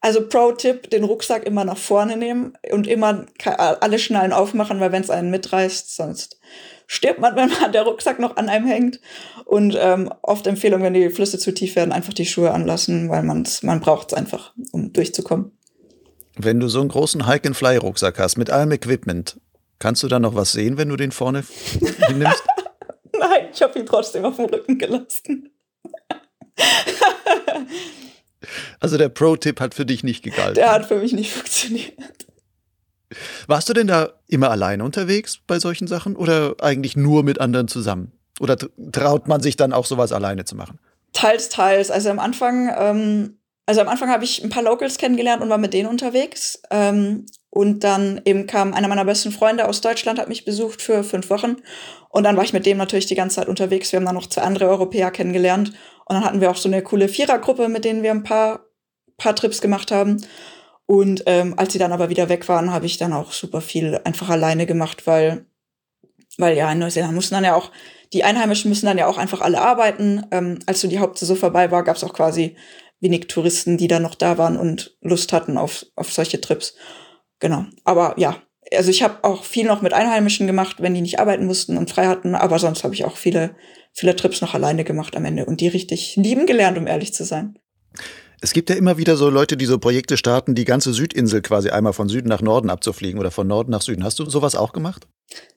Also 0.00 0.26
Pro-Tipp, 0.26 0.90
den 0.90 1.04
Rucksack 1.04 1.44
immer 1.46 1.64
nach 1.64 1.76
vorne 1.78 2.16
nehmen 2.16 2.54
und 2.72 2.88
immer 2.88 3.26
alle 3.44 4.00
Schnallen 4.00 4.32
aufmachen, 4.32 4.80
weil 4.80 4.90
wenn 4.90 5.02
es 5.02 5.10
einen 5.10 5.30
mitreißt, 5.30 5.94
sonst 5.94 6.40
stirbt 6.88 7.20
man, 7.20 7.36
wenn 7.36 7.48
man 7.48 7.70
der 7.70 7.82
Rucksack 7.84 8.18
noch 8.18 8.36
an 8.36 8.48
einem 8.48 8.66
hängt. 8.66 9.00
Und 9.44 9.78
ähm, 9.80 10.12
oft 10.22 10.48
Empfehlung, 10.48 10.82
wenn 10.82 10.94
die 10.94 11.10
Flüsse 11.10 11.38
zu 11.38 11.54
tief 11.54 11.76
werden, 11.76 11.92
einfach 11.92 12.12
die 12.12 12.26
Schuhe 12.26 12.50
anlassen, 12.50 13.08
weil 13.08 13.22
man's, 13.22 13.62
man 13.62 13.80
braucht 13.80 14.10
es 14.10 14.18
einfach, 14.18 14.52
um 14.72 14.92
durchzukommen. 14.92 15.56
Wenn 16.36 16.60
du 16.60 16.68
so 16.68 16.80
einen 16.80 16.88
großen 16.88 17.26
Hike-and-Fly-Rucksack 17.26 18.18
hast 18.18 18.38
mit 18.38 18.50
allem 18.50 18.72
Equipment, 18.72 19.40
kannst 19.78 20.02
du 20.02 20.08
da 20.08 20.18
noch 20.18 20.34
was 20.34 20.52
sehen, 20.52 20.78
wenn 20.78 20.88
du 20.88 20.96
den 20.96 21.12
vorne 21.12 21.44
hinnimmst? 22.06 22.42
Nein, 23.18 23.48
ich 23.52 23.62
habe 23.62 23.78
ihn 23.78 23.86
trotzdem 23.86 24.24
auf 24.24 24.36
dem 24.36 24.46
Rücken 24.46 24.78
gelassen. 24.78 25.50
also 28.80 28.96
der 28.96 29.08
Pro-Tipp 29.08 29.60
hat 29.60 29.74
für 29.74 29.84
dich 29.86 30.02
nicht 30.02 30.22
gegalten. 30.22 30.54
Der 30.54 30.72
hat 30.72 30.86
für 30.86 30.98
mich 30.98 31.12
nicht 31.12 31.32
funktioniert. 31.32 31.92
Warst 33.46 33.68
du 33.68 33.74
denn 33.74 33.86
da 33.86 34.14
immer 34.26 34.50
alleine 34.50 34.84
unterwegs 34.84 35.38
bei 35.46 35.58
solchen 35.58 35.86
Sachen 35.86 36.16
oder 36.16 36.54
eigentlich 36.60 36.96
nur 36.96 37.22
mit 37.22 37.40
anderen 37.40 37.68
zusammen? 37.68 38.12
Oder 38.40 38.56
traut 38.90 39.28
man 39.28 39.42
sich 39.42 39.56
dann 39.56 39.72
auch 39.72 39.84
sowas 39.84 40.12
alleine 40.12 40.44
zu 40.46 40.56
machen? 40.56 40.78
Teils, 41.12 41.50
teils. 41.50 41.90
Also 41.90 42.08
am 42.08 42.18
Anfang, 42.18 42.72
ähm, 42.76 43.38
also 43.66 43.80
am 43.80 43.88
Anfang 43.88 44.10
habe 44.10 44.24
ich 44.24 44.42
ein 44.42 44.50
paar 44.50 44.62
Locals 44.62 44.98
kennengelernt 44.98 45.42
und 45.42 45.48
war 45.48 45.58
mit 45.58 45.72
denen 45.72 45.88
unterwegs. 45.88 46.62
Ähm, 46.70 47.26
und 47.50 47.84
dann 47.84 48.20
eben 48.24 48.46
kam 48.46 48.74
einer 48.74 48.88
meiner 48.88 49.04
besten 49.04 49.30
Freunde 49.30 49.68
aus 49.68 49.80
Deutschland, 49.80 50.18
hat 50.18 50.28
mich 50.28 50.44
besucht 50.44 50.82
für 50.82 51.04
fünf 51.04 51.30
Wochen. 51.30 51.56
Und 52.08 52.24
dann 52.24 52.36
war 52.36 52.44
ich 52.44 52.52
mit 52.52 52.66
dem 52.66 52.78
natürlich 52.78 53.06
die 53.06 53.14
ganze 53.14 53.36
Zeit 53.36 53.48
unterwegs. 53.48 53.92
Wir 53.92 53.98
haben 53.98 54.06
dann 54.06 54.14
noch 54.14 54.28
zwei 54.28 54.42
andere 54.42 54.68
Europäer 54.68 55.10
kennengelernt. 55.10 55.72
Und 56.06 56.14
dann 56.16 56.24
hatten 56.24 56.40
wir 56.40 56.50
auch 56.50 56.56
so 56.56 56.68
eine 56.68 56.82
coole 56.82 57.08
Vierergruppe, 57.08 57.68
mit 57.68 57.84
denen 57.84 58.02
wir 58.02 58.10
ein 58.10 58.24
paar, 58.24 58.66
paar 59.16 59.36
Trips 59.36 59.60
gemacht 59.60 59.92
haben. 59.92 60.24
Und 60.86 61.22
ähm, 61.26 61.54
als 61.56 61.72
sie 61.72 61.78
dann 61.78 61.92
aber 61.92 62.08
wieder 62.10 62.28
weg 62.28 62.48
waren, 62.48 62.72
habe 62.72 62.86
ich 62.86 62.98
dann 62.98 63.12
auch 63.12 63.32
super 63.32 63.60
viel 63.60 64.00
einfach 64.04 64.28
alleine 64.28 64.66
gemacht, 64.66 65.06
weil, 65.06 65.46
weil 66.38 66.56
ja, 66.56 66.70
in 66.72 66.80
Neuseeland 66.80 67.14
mussten 67.14 67.34
dann 67.34 67.44
ja 67.44 67.54
auch, 67.54 67.70
die 68.12 68.24
Einheimischen 68.24 68.68
müssen 68.68 68.86
dann 68.86 68.98
ja 68.98 69.06
auch 69.06 69.18
einfach 69.18 69.40
alle 69.40 69.60
arbeiten. 69.60 70.26
Ähm, 70.32 70.58
als 70.66 70.80
so 70.80 70.88
die 70.88 70.98
Hauptsaison 70.98 71.36
vorbei 71.36 71.70
war, 71.70 71.84
gab 71.84 71.96
es 71.96 72.04
auch 72.04 72.12
quasi 72.12 72.56
wenig 73.02 73.26
Touristen, 73.26 73.76
die 73.76 73.88
dann 73.88 74.02
noch 74.02 74.14
da 74.14 74.38
waren 74.38 74.56
und 74.56 74.96
Lust 75.02 75.32
hatten 75.32 75.58
auf, 75.58 75.84
auf 75.96 76.12
solche 76.12 76.40
Trips. 76.40 76.74
Genau. 77.40 77.66
Aber 77.84 78.14
ja, 78.16 78.40
also 78.74 78.90
ich 78.90 79.02
habe 79.02 79.24
auch 79.24 79.44
viel 79.44 79.66
noch 79.66 79.82
mit 79.82 79.92
Einheimischen 79.92 80.46
gemacht, 80.46 80.76
wenn 80.78 80.94
die 80.94 81.00
nicht 81.02 81.18
arbeiten 81.18 81.44
mussten 81.44 81.76
und 81.76 81.90
frei 81.90 82.06
hatten, 82.06 82.34
aber 82.34 82.58
sonst 82.58 82.84
habe 82.84 82.94
ich 82.94 83.04
auch 83.04 83.16
viele, 83.16 83.56
viele 83.92 84.16
Trips 84.16 84.40
noch 84.40 84.54
alleine 84.54 84.84
gemacht 84.84 85.16
am 85.16 85.24
Ende 85.24 85.44
und 85.44 85.60
die 85.60 85.68
richtig 85.68 86.16
lieben 86.16 86.46
gelernt, 86.46 86.78
um 86.78 86.86
ehrlich 86.86 87.12
zu 87.12 87.24
sein. 87.24 87.58
Es 88.40 88.52
gibt 88.52 88.70
ja 88.70 88.76
immer 88.76 88.96
wieder 88.98 89.16
so 89.16 89.30
Leute, 89.30 89.56
die 89.56 89.66
so 89.66 89.78
Projekte 89.78 90.16
starten, 90.16 90.54
die 90.54 90.64
ganze 90.64 90.92
Südinsel 90.92 91.42
quasi 91.42 91.70
einmal 91.70 91.92
von 91.92 92.08
Süden 92.08 92.28
nach 92.28 92.42
Norden 92.42 92.70
abzufliegen 92.70 93.20
oder 93.20 93.30
von 93.30 93.46
Norden 93.46 93.70
nach 93.70 93.82
Süden. 93.82 94.02
Hast 94.02 94.18
du 94.18 94.28
sowas 94.28 94.56
auch 94.56 94.72
gemacht? 94.72 95.06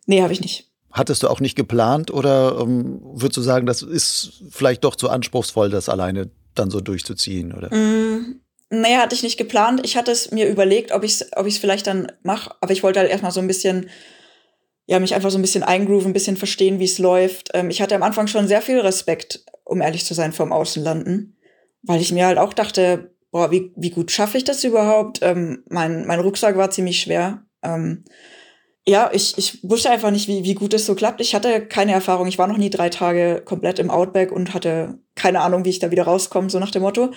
Nee, 0.06 0.22
habe 0.22 0.34
ich 0.34 0.42
nicht. 0.42 0.72
Hattest 0.92 1.24
du 1.24 1.28
auch 1.28 1.40
nicht 1.40 1.56
geplant 1.56 2.12
oder 2.12 2.60
ähm, 2.62 3.02
würdest 3.02 3.38
du 3.38 3.42
sagen, 3.42 3.66
das 3.66 3.82
ist 3.82 4.44
vielleicht 4.50 4.84
doch 4.84 4.96
zu 4.96 5.10
anspruchsvoll, 5.10 5.70
das 5.70 5.90
alleine 5.90 6.30
dann 6.56 6.72
so 6.72 6.82
durchzuziehen? 6.82 7.54
Oder? 7.54 7.74
Mm, 7.74 8.42
naja, 8.70 9.00
hatte 9.00 9.16
ich 9.16 9.24
nicht 9.24 9.38
geplant. 9.38 9.82
Ich 9.84 9.98
hatte 9.98 10.12
es 10.12 10.32
mir 10.32 10.48
überlegt, 10.48 10.92
ob 10.92 11.04
ich 11.04 11.22
es 11.22 11.32
ob 11.36 11.48
vielleicht 11.52 11.88
dann 11.88 12.12
mache, 12.24 12.56
aber 12.62 12.74
ich 12.74 12.84
wollte 12.84 13.00
halt 13.00 13.10
erstmal 13.10 13.32
so 13.32 13.40
ein 13.40 13.48
bisschen, 13.48 13.90
ja, 14.88 15.00
mich 15.00 15.16
einfach 15.16 15.32
so 15.32 15.38
ein 15.38 15.42
bisschen 15.42 15.64
eingrooven, 15.64 16.12
ein 16.12 16.14
bisschen 16.14 16.38
verstehen, 16.38 16.80
wie 16.80 16.86
es 16.86 17.00
läuft. 17.00 17.50
Ähm, 17.54 17.70
ich 17.70 17.82
hatte 17.82 17.96
am 17.96 18.04
Anfang 18.04 18.28
schon 18.28 18.48
sehr 18.48 18.62
viel 18.62 18.80
Respekt, 18.80 19.46
um 19.64 19.82
ehrlich 19.82 20.06
zu 20.06 20.14
sein, 20.14 20.34
vom 20.34 20.52
Außenlanden 20.52 21.36
weil 21.88 22.02
ich 22.02 22.12
mir 22.12 22.26
halt 22.26 22.38
auch 22.38 22.54
dachte, 22.54 23.12
boah, 23.32 23.52
wie, 23.52 23.72
wie 23.76 23.92
gut 23.92 24.12
schaffe 24.12 24.38
ich 24.38 24.44
das 24.44 24.64
überhaupt? 24.64 25.20
Ähm, 25.22 25.64
mein, 25.70 26.06
mein 26.06 26.20
Rucksack 26.20 26.58
war 26.58 26.72
ziemlich 26.72 27.00
schwer. 27.00 27.46
Ähm, 27.62 28.06
ja, 28.88 29.10
ich, 29.12 29.38
ich 29.38 29.64
wusste 29.64 29.90
einfach 29.90 30.12
nicht, 30.12 30.28
wie, 30.28 30.44
wie 30.44 30.54
gut 30.54 30.74
es 30.74 30.86
so 30.86 30.94
klappt. 30.94 31.20
Ich 31.20 31.34
hatte 31.34 31.66
keine 31.66 31.94
Erfahrung. 31.94 32.28
Ich 32.28 32.38
war 32.38 32.48
noch 32.48 32.58
nie 32.58 32.70
drei 32.70 32.90
Tage 32.90 33.42
komplett 33.44 33.80
im 33.80 33.90
Outback 33.90 34.32
und 34.32 34.54
hatte 34.54 35.00
keine 35.16 35.42
Ahnung, 35.42 35.66
wie 35.66 35.70
ich 35.70 35.80
da 35.80 35.90
wieder 35.90 36.04
rauskomme, 36.04 36.50
so 36.50 36.60
nach 36.60 36.72
dem 36.72 36.84
Motto. 36.84 37.12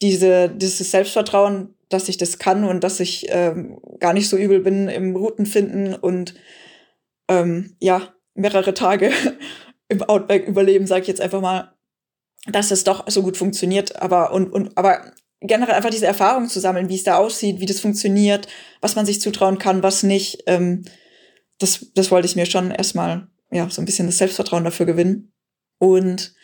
Diese, 0.00 0.48
dieses 0.48 0.90
Selbstvertrauen, 0.90 1.74
dass 1.88 2.08
ich 2.08 2.16
das 2.16 2.38
kann 2.38 2.64
und 2.64 2.82
dass 2.82 2.98
ich 2.98 3.26
ähm, 3.28 3.78
gar 4.00 4.14
nicht 4.14 4.28
so 4.28 4.36
übel 4.36 4.60
bin 4.60 4.88
im 4.88 5.14
Routen 5.14 5.46
finden 5.46 5.94
und 5.94 6.34
ähm, 7.28 7.76
ja, 7.78 8.12
mehrere 8.34 8.74
Tage 8.74 9.12
im 9.88 10.02
Outback 10.02 10.48
überleben, 10.48 10.88
sage 10.88 11.02
ich 11.02 11.08
jetzt 11.08 11.20
einfach 11.20 11.40
mal, 11.40 11.72
dass 12.46 12.72
es 12.72 12.82
doch 12.82 13.08
so 13.08 13.22
gut 13.22 13.36
funktioniert, 13.36 14.02
aber 14.02 14.32
und, 14.32 14.52
und 14.52 14.76
aber 14.76 15.12
generell 15.40 15.74
einfach 15.74 15.90
diese 15.90 16.06
Erfahrung 16.06 16.48
zu 16.48 16.58
sammeln, 16.58 16.88
wie 16.88 16.96
es 16.96 17.04
da 17.04 17.16
aussieht, 17.16 17.60
wie 17.60 17.66
das 17.66 17.80
funktioniert, 17.80 18.48
was 18.80 18.96
man 18.96 19.06
sich 19.06 19.20
zutrauen 19.20 19.58
kann, 19.58 19.82
was 19.82 20.02
nicht, 20.02 20.44
ähm, 20.46 20.84
das, 21.62 21.92
das 21.94 22.10
wollte 22.10 22.26
ich 22.26 22.36
mir 22.36 22.46
schon 22.46 22.70
erstmal, 22.70 23.28
ja, 23.50 23.68
so 23.70 23.82
ein 23.82 23.84
bisschen 23.84 24.06
das 24.06 24.18
Selbstvertrauen 24.18 24.64
dafür 24.64 24.86
gewinnen. 24.86 25.32
Und 25.78 26.34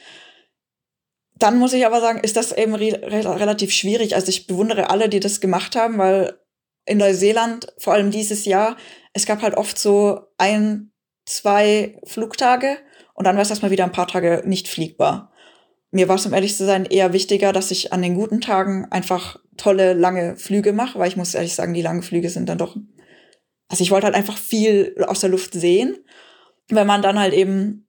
dann 1.37 1.59
muss 1.59 1.73
ich 1.73 1.87
aber 1.87 2.01
sagen, 2.01 2.21
ist 2.21 2.37
das 2.37 2.53
eben 2.53 2.75
re 2.75 3.01
re 3.03 3.41
relativ 3.41 3.73
schwierig. 3.73 4.15
Also 4.15 4.29
ich 4.29 4.47
bewundere 4.47 4.91
alle, 4.91 5.09
die 5.09 5.21
das 5.21 5.41
gemacht 5.41 5.77
haben, 5.77 5.99
weil 5.99 6.39
in 6.85 6.99
Neuseeland, 6.99 7.73
vor 7.79 7.93
allem 7.93 8.11
dieses 8.11 8.45
Jahr, 8.45 8.77
es 9.13 9.27
gab 9.27 9.43
halt 9.43 9.57
oft 9.57 9.79
so 9.79 10.21
ein, 10.39 10.93
zwei 11.27 12.01
Flugtage 12.05 12.79
und 13.15 13.27
dann 13.27 13.37
war 13.37 13.43
es 13.43 13.51
erstmal 13.51 13.71
wieder 13.71 13.85
ein 13.85 13.93
paar 13.93 14.09
Tage 14.09 14.43
nicht 14.47 14.69
fliegbar 14.69 15.33
mir 15.91 16.09
war 16.09 16.17
es, 16.17 16.27
um 16.27 16.35
ehrlich 16.35 16.57
zu 16.57 16.67
sein, 16.67 16.85
eher 16.85 17.13
wichtiger, 17.13 17.53
dass 17.53 17.71
ich 17.71 17.93
an 17.93 18.03
den 18.03 18.15
guten 18.15 18.41
Tagen 18.41 18.87
einfach 18.91 19.39
tolle, 19.57 19.95
lange 19.95 20.37
Flüge 20.37 20.73
mache, 20.73 20.99
weil 20.99 21.09
ich 21.09 21.17
muss 21.17 21.35
ehrlich 21.35 21.55
sagen, 21.55 21.75
die 21.75 21.83
langen 21.83 22.03
Flüge 22.03 22.31
sind 22.31 22.49
dann 22.49 22.59
doch. 22.59 22.77
Also 23.69 23.83
ich 23.83 23.91
wollte 23.91 24.07
halt 24.07 24.17
einfach 24.17 24.39
viel 24.39 24.95
aus 25.07 25.21
der 25.21 25.31
Luft 25.31 25.55
sehen. 25.55 25.99
Wenn 26.69 26.87
man 26.87 27.03
dann 27.03 27.19
halt 27.19 27.35
eben 27.35 27.89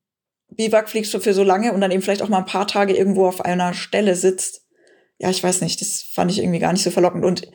Biwak 0.50 0.90
fliegst 0.90 1.16
für 1.16 1.34
so 1.34 1.44
lange 1.44 1.74
und 1.74 1.82
dann 1.82 1.92
eben 1.92 2.02
vielleicht 2.02 2.22
auch 2.22 2.30
mal 2.30 2.40
ein 2.40 2.46
paar 2.46 2.68
Tage 2.68 2.96
irgendwo 2.96 3.28
auf 3.28 3.42
einer 3.42 3.74
Stelle 3.74 4.16
sitzt. 4.16 4.66
Ja, 5.18 5.30
ich 5.30 5.44
weiß 5.44 5.62
nicht, 5.62 5.82
das 5.82 6.02
fand 6.02 6.32
ich 6.32 6.40
irgendwie 6.40 6.60
gar 6.60 6.74
nicht 6.74 6.84
so 6.84 6.92
verlockend. 6.92 7.26
Und 7.26 7.50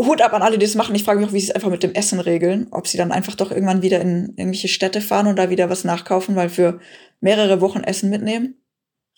Hut 0.00 0.20
ab 0.20 0.32
an 0.32 0.42
alle, 0.42 0.58
die 0.58 0.66
das 0.66 0.74
machen. 0.74 0.94
Ich 0.94 1.04
frage 1.04 1.20
mich 1.20 1.28
auch, 1.28 1.32
wie 1.32 1.40
sie 1.40 1.48
es 1.48 1.54
einfach 1.54 1.70
mit 1.70 1.82
dem 1.82 1.94
Essen 1.94 2.20
regeln. 2.20 2.68
Ob 2.70 2.86
sie 2.86 2.98
dann 2.98 3.12
einfach 3.12 3.34
doch 3.34 3.50
irgendwann 3.50 3.82
wieder 3.82 4.00
in 4.00 4.34
irgendwelche 4.36 4.68
Städte 4.68 5.00
fahren 5.00 5.26
und 5.26 5.36
da 5.36 5.50
wieder 5.50 5.70
was 5.70 5.84
nachkaufen, 5.84 6.34
weil 6.34 6.48
für 6.48 6.80
mehrere 7.20 7.60
Wochen 7.60 7.84
Essen 7.84 8.10
mitnehmen. 8.10 8.56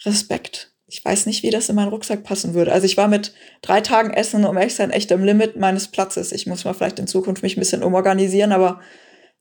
Respekt. 0.04 0.73
Ich 0.94 1.04
weiß 1.04 1.26
nicht, 1.26 1.42
wie 1.42 1.50
das 1.50 1.68
in 1.68 1.74
meinen 1.74 1.88
Rucksack 1.88 2.22
passen 2.22 2.54
würde. 2.54 2.70
Also 2.70 2.87
ich 2.87 2.96
war 2.96 3.09
mit 3.09 3.35
drei 3.62 3.80
Tagen 3.80 4.12
Essen, 4.12 4.44
um 4.44 4.57
echt 4.57 4.76
sein, 4.76 4.92
echt 4.92 5.11
am 5.11 5.24
Limit 5.24 5.57
meines 5.57 5.88
Platzes. 5.88 6.30
Ich 6.30 6.46
muss 6.46 6.64
mal 6.64 6.72
vielleicht 6.72 7.00
in 7.00 7.09
Zukunft 7.09 7.42
mich 7.42 7.57
ein 7.57 7.61
bisschen 7.61 7.83
umorganisieren, 7.83 8.52
aber 8.52 8.80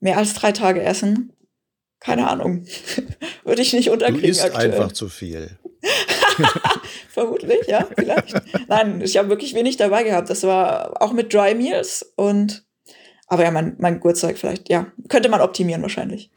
mehr 0.00 0.18
als 0.18 0.34
drei 0.34 0.50
Tage 0.50 0.82
Essen, 0.82 1.32
keine 2.00 2.26
Ahnung, 2.26 2.66
würde 3.44 3.62
ich 3.62 3.72
nicht 3.72 3.90
unterkriegen. 3.90 4.22
Du 4.22 4.28
isst 4.28 4.44
aktuell. 4.44 4.72
einfach 4.72 4.90
zu 4.90 5.08
viel. 5.08 5.56
Vermutlich, 7.08 7.68
ja, 7.68 7.86
vielleicht. 7.96 8.34
Nein, 8.66 9.00
ich 9.00 9.16
habe 9.16 9.28
wirklich 9.28 9.54
wenig 9.54 9.76
dabei 9.76 10.02
gehabt. 10.02 10.30
Das 10.30 10.42
war 10.42 11.00
auch 11.00 11.12
mit 11.12 11.32
Dry 11.32 11.54
Meals 11.54 12.04
und 12.16 12.64
aber 13.28 13.44
ja, 13.44 13.52
mein, 13.52 13.76
mein 13.78 14.00
Gurtzeug 14.00 14.38
vielleicht, 14.38 14.68
ja, 14.70 14.88
könnte 15.08 15.28
man 15.28 15.40
optimieren 15.40 15.82
wahrscheinlich. 15.82 16.32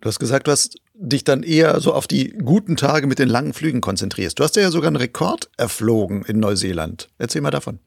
Du 0.00 0.08
hast 0.08 0.18
gesagt, 0.18 0.48
du 0.48 0.50
hast 0.50 0.76
dich 0.98 1.24
dann 1.24 1.42
eher 1.42 1.80
so 1.80 1.92
auf 1.92 2.06
die 2.06 2.30
guten 2.30 2.76
Tage 2.76 3.06
mit 3.06 3.18
den 3.18 3.28
langen 3.28 3.52
Flügen 3.52 3.80
konzentrierst. 3.80 4.38
Du 4.38 4.44
hast 4.44 4.56
ja 4.56 4.70
sogar 4.70 4.88
einen 4.88 4.96
Rekord 4.96 5.50
erflogen 5.56 6.24
in 6.26 6.40
Neuseeland. 6.40 7.08
Erzähl 7.18 7.42
mal 7.42 7.50
davon. 7.50 7.80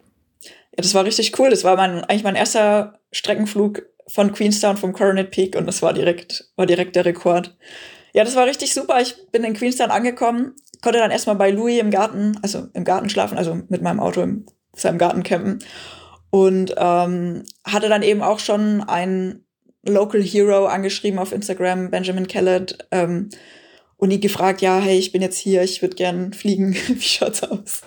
Ja, 0.43 0.83
das 0.83 0.93
war 0.93 1.05
richtig 1.05 1.37
cool. 1.39 1.49
Das 1.49 1.63
war 1.63 1.75
mein, 1.75 2.03
eigentlich 2.03 2.23
mein 2.23 2.35
erster 2.35 2.99
Streckenflug 3.11 3.83
von 4.07 4.31
Queenstown 4.31 4.77
vom 4.77 4.93
Coronet 4.93 5.31
Peak 5.31 5.55
und 5.55 5.65
das 5.65 5.81
war 5.81 5.93
direkt, 5.93 6.51
war 6.55 6.65
direkt 6.65 6.95
der 6.95 7.05
Rekord. 7.05 7.55
Ja, 8.13 8.23
das 8.23 8.35
war 8.35 8.45
richtig 8.45 8.73
super. 8.73 8.99
Ich 9.01 9.15
bin 9.31 9.43
in 9.43 9.53
Queenstown 9.53 9.91
angekommen, 9.91 10.55
konnte 10.81 10.99
dann 10.99 11.11
erstmal 11.11 11.35
bei 11.35 11.51
Louis 11.51 11.79
im 11.79 11.91
Garten, 11.91 12.37
also 12.41 12.67
im 12.73 12.83
Garten 12.83 13.09
schlafen, 13.09 13.37
also 13.37 13.59
mit 13.69 13.81
meinem 13.81 13.99
Auto 13.99 14.21
in 14.21 14.45
seinem 14.75 14.97
Garten 14.97 15.23
campen 15.23 15.59
und 16.31 16.73
ähm, 16.77 17.43
hatte 17.65 17.89
dann 17.89 18.03
eben 18.03 18.21
auch 18.21 18.39
schon 18.39 18.81
ein 18.81 19.43
Local 19.89 20.21
Hero 20.21 20.65
angeschrieben 20.65 21.19
auf 21.19 21.31
Instagram, 21.31 21.91
Benjamin 21.91 22.27
Kellett, 22.27 22.87
ähm, 22.91 23.29
und 23.99 24.11
ihn 24.11 24.21
gefragt, 24.21 24.61
ja, 24.61 24.79
hey, 24.79 24.97
ich 24.97 25.11
bin 25.11 25.21
jetzt 25.21 25.37
hier, 25.37 25.61
ich 25.61 25.81
würde 25.81 25.95
gern 25.95 26.31
fliegen, 26.31 26.73
wie 26.87 27.01
schaut's 27.01 27.43
aus? 27.43 27.81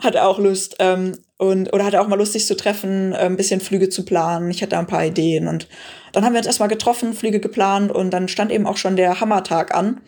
hat 0.00 0.14
er 0.14 0.28
auch 0.28 0.38
Lust. 0.38 0.76
Ähm, 0.78 1.18
und, 1.36 1.72
oder 1.72 1.84
hat 1.84 1.94
er 1.94 2.02
auch 2.02 2.08
mal 2.08 2.16
Lust, 2.16 2.32
sich 2.32 2.46
zu 2.46 2.56
treffen, 2.56 3.12
äh, 3.12 3.26
ein 3.26 3.36
bisschen 3.36 3.60
Flüge 3.60 3.88
zu 3.88 4.04
planen. 4.04 4.50
Ich 4.50 4.62
hatte 4.62 4.78
ein 4.78 4.86
paar 4.86 5.04
Ideen. 5.04 5.48
Und 5.48 5.68
dann 6.12 6.24
haben 6.24 6.32
wir 6.32 6.38
uns 6.38 6.46
erstmal 6.46 6.68
getroffen, 6.68 7.12
Flüge 7.12 7.40
geplant 7.40 7.92
und 7.92 8.10
dann 8.10 8.28
stand 8.28 8.52
eben 8.52 8.66
auch 8.66 8.76
schon 8.76 8.96
der 8.96 9.20
Hammertag 9.20 9.74
an. 9.74 10.00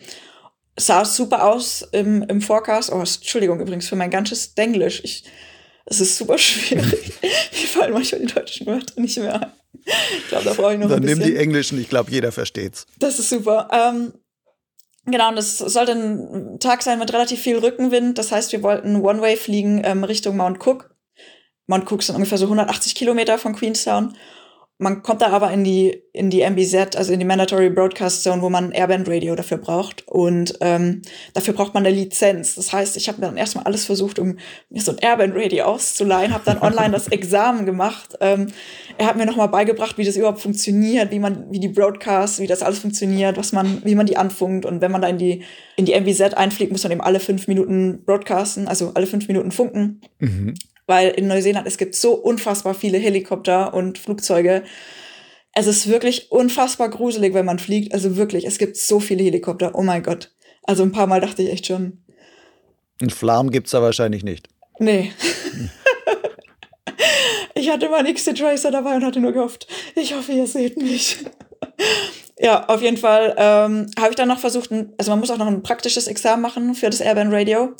Sah 0.79 1.05
super 1.05 1.47
aus 1.47 1.87
im, 1.91 2.23
im 2.23 2.41
Forecast. 2.41 2.91
Oh, 2.91 2.99
Entschuldigung 2.99 3.59
übrigens 3.59 3.87
für 3.87 3.95
mein 3.95 4.11
ganzes 4.11 4.55
Denglisch. 4.55 5.01
Ich 5.03 5.23
Es 5.85 5.99
ist 5.99 6.17
super 6.17 6.37
schwierig. 6.37 7.13
Mir 7.21 7.67
fallen 7.67 7.93
manchmal 7.93 8.21
die 8.21 8.33
deutschen 8.33 8.65
Wörter 8.67 8.99
nicht 9.01 9.17
mehr 9.17 9.41
ein. 9.41 9.51
Ich 10.17 10.27
glaube, 10.27 10.45
da 10.45 10.53
brauche 10.53 10.73
ich 10.73 10.79
noch 10.79 10.89
Dann 10.89 10.97
ein 10.99 11.01
bisschen. 11.03 11.19
nimm 11.19 11.27
die 11.27 11.37
englischen, 11.37 11.79
ich 11.79 11.89
glaube, 11.89 12.11
jeder 12.11 12.31
versteht's. 12.31 12.85
Das 12.99 13.19
ist 13.19 13.29
super. 13.29 13.69
Ähm, 13.71 14.13
genau, 15.05 15.29
und 15.29 15.35
das 15.37 15.57
sollte 15.57 15.93
ein 15.93 16.59
Tag 16.59 16.83
sein 16.83 16.99
mit 16.99 17.13
relativ 17.13 17.41
viel 17.41 17.57
Rückenwind. 17.57 18.17
Das 18.17 18.31
heißt, 18.31 18.51
wir 18.51 18.63
wollten 18.63 18.97
One-Way 18.97 19.37
fliegen 19.37 19.81
ähm, 19.83 20.03
Richtung 20.03 20.35
Mount 20.37 20.65
Cook. 20.65 20.93
Mount 21.67 21.89
Cook 21.89 22.03
sind 22.03 22.15
ungefähr 22.15 22.37
so 22.37 22.45
180 22.45 22.95
Kilometer 22.95 23.37
von 23.37 23.55
Queenstown. 23.55 24.15
Man 24.79 25.01
kommt 25.01 25.21
da 25.21 25.29
aber 25.29 25.51
in 25.51 25.63
die, 25.63 26.03
in 26.13 26.29
die 26.29 26.41
MBZ, 26.41 26.95
also 26.95 27.11
in 27.11 27.19
die 27.19 27.25
Mandatory 27.25 27.69
Broadcast 27.71 28.21
Zone, 28.21 28.41
wo 28.43 28.49
man 28.49 28.71
Airband 28.71 29.09
Radio 29.09 29.35
dafür 29.35 29.57
braucht. 29.57 30.07
Und 30.07 30.55
ähm, 30.61 31.01
dafür 31.33 31.55
braucht 31.55 31.73
man 31.73 31.85
eine 31.85 31.95
Lizenz. 31.95 32.53
Das 32.55 32.71
heißt, 32.71 32.95
ich 32.95 33.07
habe 33.07 33.19
dann 33.19 33.37
erstmal 33.37 33.65
alles 33.65 33.85
versucht, 33.85 34.19
um 34.19 34.37
mir 34.69 34.81
so 34.81 34.91
ein 34.91 34.99
Airband 34.99 35.33
Radio 35.35 35.65
auszuleihen, 35.65 36.33
habe 36.33 36.43
dann 36.45 36.61
online 36.61 36.91
das 36.91 37.07
Examen 37.07 37.65
gemacht. 37.65 38.15
Ähm, 38.21 38.47
er 38.99 39.07
hat 39.07 39.17
mir 39.17 39.25
nochmal 39.25 39.49
beigebracht, 39.49 39.97
wie 39.97 40.05
das 40.05 40.15
überhaupt 40.15 40.41
funktioniert, 40.41 41.11
wie 41.11 41.19
man, 41.19 41.51
wie 41.51 41.59
die 41.59 41.69
Broadcasts, 41.69 42.39
wie 42.39 42.47
das 42.47 42.61
alles 42.61 42.77
funktioniert, 42.77 43.37
was 43.37 43.53
man, 43.53 43.81
wie 43.83 43.95
man 43.95 44.05
die 44.05 44.17
anfunkt. 44.17 44.65
Und 44.65 44.81
wenn 44.81 44.91
man 44.91 45.01
da 45.01 45.07
in 45.07 45.17
die, 45.17 45.43
in 45.75 45.85
die 45.85 45.93
MBZ 45.93 46.35
einfliegt, 46.35 46.71
muss 46.71 46.83
man 46.83 46.91
eben 46.91 47.01
alle 47.01 47.19
fünf 47.19 47.47
Minuten 47.47 48.03
broadcasten, 48.05 48.67
also 48.67 48.91
alle 48.93 49.07
fünf 49.07 49.27
Minuten 49.27 49.51
funken 49.51 50.01
Mhm. 50.19 50.55
Weil 50.87 51.09
in 51.09 51.27
Neuseeland 51.27 51.67
es 51.67 51.77
gibt 51.77 51.93
so 51.93 52.13
unfassbar 52.13 52.73
viele 52.73 52.97
Helikopter 52.97 53.73
und 53.73 53.99
Flugzeuge. 53.99 54.63
Es 55.53 55.67
ist 55.67 55.87
wirklich 55.87 56.31
unfassbar 56.31 56.89
gruselig, 56.89 57.33
wenn 57.33 57.45
man 57.45 57.59
fliegt. 57.59 57.93
Also 57.93 58.17
wirklich, 58.17 58.45
es 58.45 58.57
gibt 58.57 58.77
so 58.77 58.99
viele 58.99 59.23
Helikopter. 59.23 59.75
Oh 59.75 59.83
mein 59.83 60.03
Gott. 60.03 60.31
Also 60.63 60.83
ein 60.83 60.91
paar 60.91 61.07
Mal 61.07 61.21
dachte 61.21 61.43
ich 61.43 61.51
echt 61.51 61.67
schon, 61.67 62.03
Ein 63.01 63.09
Flam 63.09 63.51
gibt's 63.51 63.71
da 63.71 63.81
wahrscheinlich 63.81 64.23
nicht. 64.23 64.47
nee. 64.79 65.11
ich 67.55 67.69
hatte 67.69 67.89
meinen 67.89 68.07
Exit 68.07 68.37
Tracer 68.37 68.71
dabei 68.71 68.95
und 68.95 69.03
hatte 69.03 69.19
nur 69.19 69.33
gehofft, 69.33 69.67
ich 69.95 70.15
hoffe, 70.15 70.31
ihr 70.31 70.47
seht 70.47 70.77
mich. 70.77 71.17
ja, 72.39 72.65
auf 72.67 72.81
jeden 72.81 72.97
Fall 72.97 73.33
ähm, 73.37 73.87
habe 73.99 74.09
ich 74.09 74.15
dann 74.15 74.27
noch 74.27 74.39
versucht, 74.39 74.69
also 74.97 75.11
man 75.11 75.19
muss 75.19 75.31
auch 75.31 75.37
noch 75.37 75.47
ein 75.47 75.63
praktisches 75.63 76.07
Examen 76.07 76.41
machen 76.41 76.75
für 76.75 76.89
das 76.89 77.01
Airband 77.01 77.33
Radio. 77.33 77.73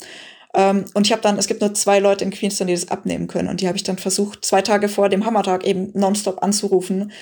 Ähm, 0.54 0.84
und 0.94 1.06
ich 1.06 1.12
habe 1.12 1.22
dann, 1.22 1.38
es 1.38 1.46
gibt 1.46 1.60
nur 1.60 1.74
zwei 1.74 1.98
Leute 1.98 2.24
in 2.24 2.30
Queenstown, 2.30 2.68
die 2.68 2.74
das 2.74 2.88
abnehmen 2.88 3.26
können. 3.26 3.48
Und 3.48 3.60
die 3.60 3.68
habe 3.68 3.76
ich 3.76 3.84
dann 3.84 3.98
versucht, 3.98 4.44
zwei 4.44 4.62
Tage 4.62 4.88
vor 4.88 5.08
dem 5.08 5.24
Hammertag 5.24 5.64
eben 5.64 5.90
nonstop 5.94 6.42
anzurufen. 6.42 7.12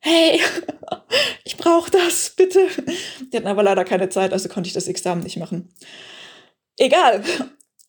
Hey, 0.00 0.40
ich 1.44 1.56
brauche 1.56 1.90
das, 1.90 2.30
bitte. 2.36 2.66
Die 3.32 3.36
hatten 3.36 3.46
aber 3.46 3.62
leider 3.62 3.84
keine 3.84 4.08
Zeit, 4.08 4.32
also 4.32 4.48
konnte 4.48 4.68
ich 4.68 4.74
das 4.74 4.88
Examen 4.88 5.22
nicht 5.22 5.38
machen. 5.38 5.72
Egal. 6.76 7.22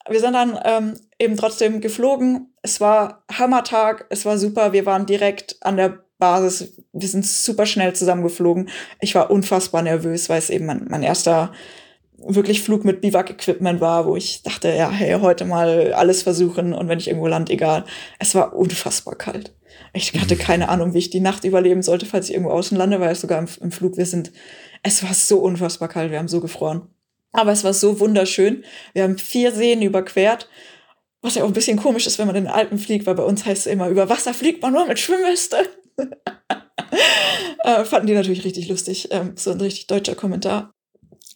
Wir 0.08 0.20
sind 0.20 0.34
dann 0.34 0.60
ähm, 0.64 1.00
eben 1.18 1.38
trotzdem 1.38 1.80
geflogen. 1.80 2.54
Es 2.62 2.82
war 2.82 3.24
Hammertag, 3.32 4.06
es 4.10 4.26
war 4.26 4.38
super. 4.38 4.74
Wir 4.74 4.86
waren 4.86 5.06
direkt 5.06 5.56
an 5.62 5.78
der 5.78 6.04
Basis. 6.20 6.74
Wir 6.92 7.08
sind 7.08 7.26
super 7.26 7.66
schnell 7.66 7.94
zusammengeflogen. 7.94 8.70
Ich 9.00 9.16
war 9.16 9.32
unfassbar 9.32 9.82
nervös, 9.82 10.30
weil 10.30 10.40
es 10.40 10.50
eben 10.50 10.66
mein, 10.66 10.86
mein 10.90 11.04
erster 11.04 11.54
wirklich 12.28 12.62
Flug 12.62 12.86
mit 12.86 13.02
Biwak-Equipment 13.02 13.82
war, 13.82 14.06
wo 14.06 14.16
ich 14.16 14.44
dachte, 14.44 14.70
ja, 14.70 14.90
hey, 14.90 15.20
heute 15.20 15.46
mal 15.46 15.94
alles 15.94 16.24
versuchen 16.24 16.74
und 16.74 16.88
wenn 16.88 17.00
ich 17.00 17.08
irgendwo 17.08 17.28
land, 17.28 17.50
egal. 17.50 17.86
Es 18.20 18.36
war 18.36 18.56
unfassbar 18.56 19.16
kalt. 19.16 19.54
Ich 19.94 20.14
hatte 20.20 20.36
keine 20.36 20.70
Ahnung, 20.70 20.94
wie 20.94 21.00
ich 21.00 21.10
die 21.10 21.20
Nacht 21.20 21.44
überleben 21.44 21.84
sollte, 21.84 22.06
falls 22.06 22.30
ich 22.30 22.36
irgendwo 22.36 22.52
außen 22.52 22.78
lande, 22.78 23.00
weil 23.00 23.16
sogar 23.16 23.40
im, 23.40 23.48
im 23.62 23.72
Flug, 23.72 23.98
wir 23.98 24.06
sind, 24.06 24.32
es 24.82 25.04
war 25.04 25.14
so 25.14 25.40
unfassbar 25.40 25.88
kalt, 25.88 26.12
wir 26.12 26.20
haben 26.20 26.28
so 26.28 26.42
gefroren. 26.42 26.88
Aber 27.32 27.52
es 27.52 27.64
war 27.64 27.74
so 27.74 28.00
wunderschön. 28.00 28.64
Wir 28.94 29.04
haben 29.04 29.18
vier 29.18 29.52
Seen 29.52 29.82
überquert, 29.82 30.48
was 31.22 31.36
ja 31.36 31.44
auch 31.44 31.48
ein 31.48 31.54
bisschen 31.54 31.78
komisch 31.78 32.06
ist, 32.06 32.20
wenn 32.20 32.28
man 32.28 32.36
in 32.36 32.46
den 32.46 32.54
Alpen 32.54 32.78
fliegt, 32.78 33.06
weil 33.06 33.16
bei 33.16 33.24
uns 33.24 33.46
heißt 33.46 33.66
es 33.66 33.72
immer, 33.72 33.90
über 33.90 34.10
Wasser 34.10 34.34
fliegt 34.34 34.62
man 34.62 34.74
nur 34.74 34.86
mit 34.86 35.00
Schwimmweste. 35.00 35.58
äh, 37.64 37.86
fanden 37.86 38.08
die 38.08 38.14
natürlich 38.14 38.44
richtig 38.44 38.68
lustig. 38.68 39.10
Ähm, 39.12 39.34
so 39.36 39.52
ein 39.52 39.62
richtig 39.62 39.88
deutscher 39.88 40.16
Kommentar. 40.16 40.73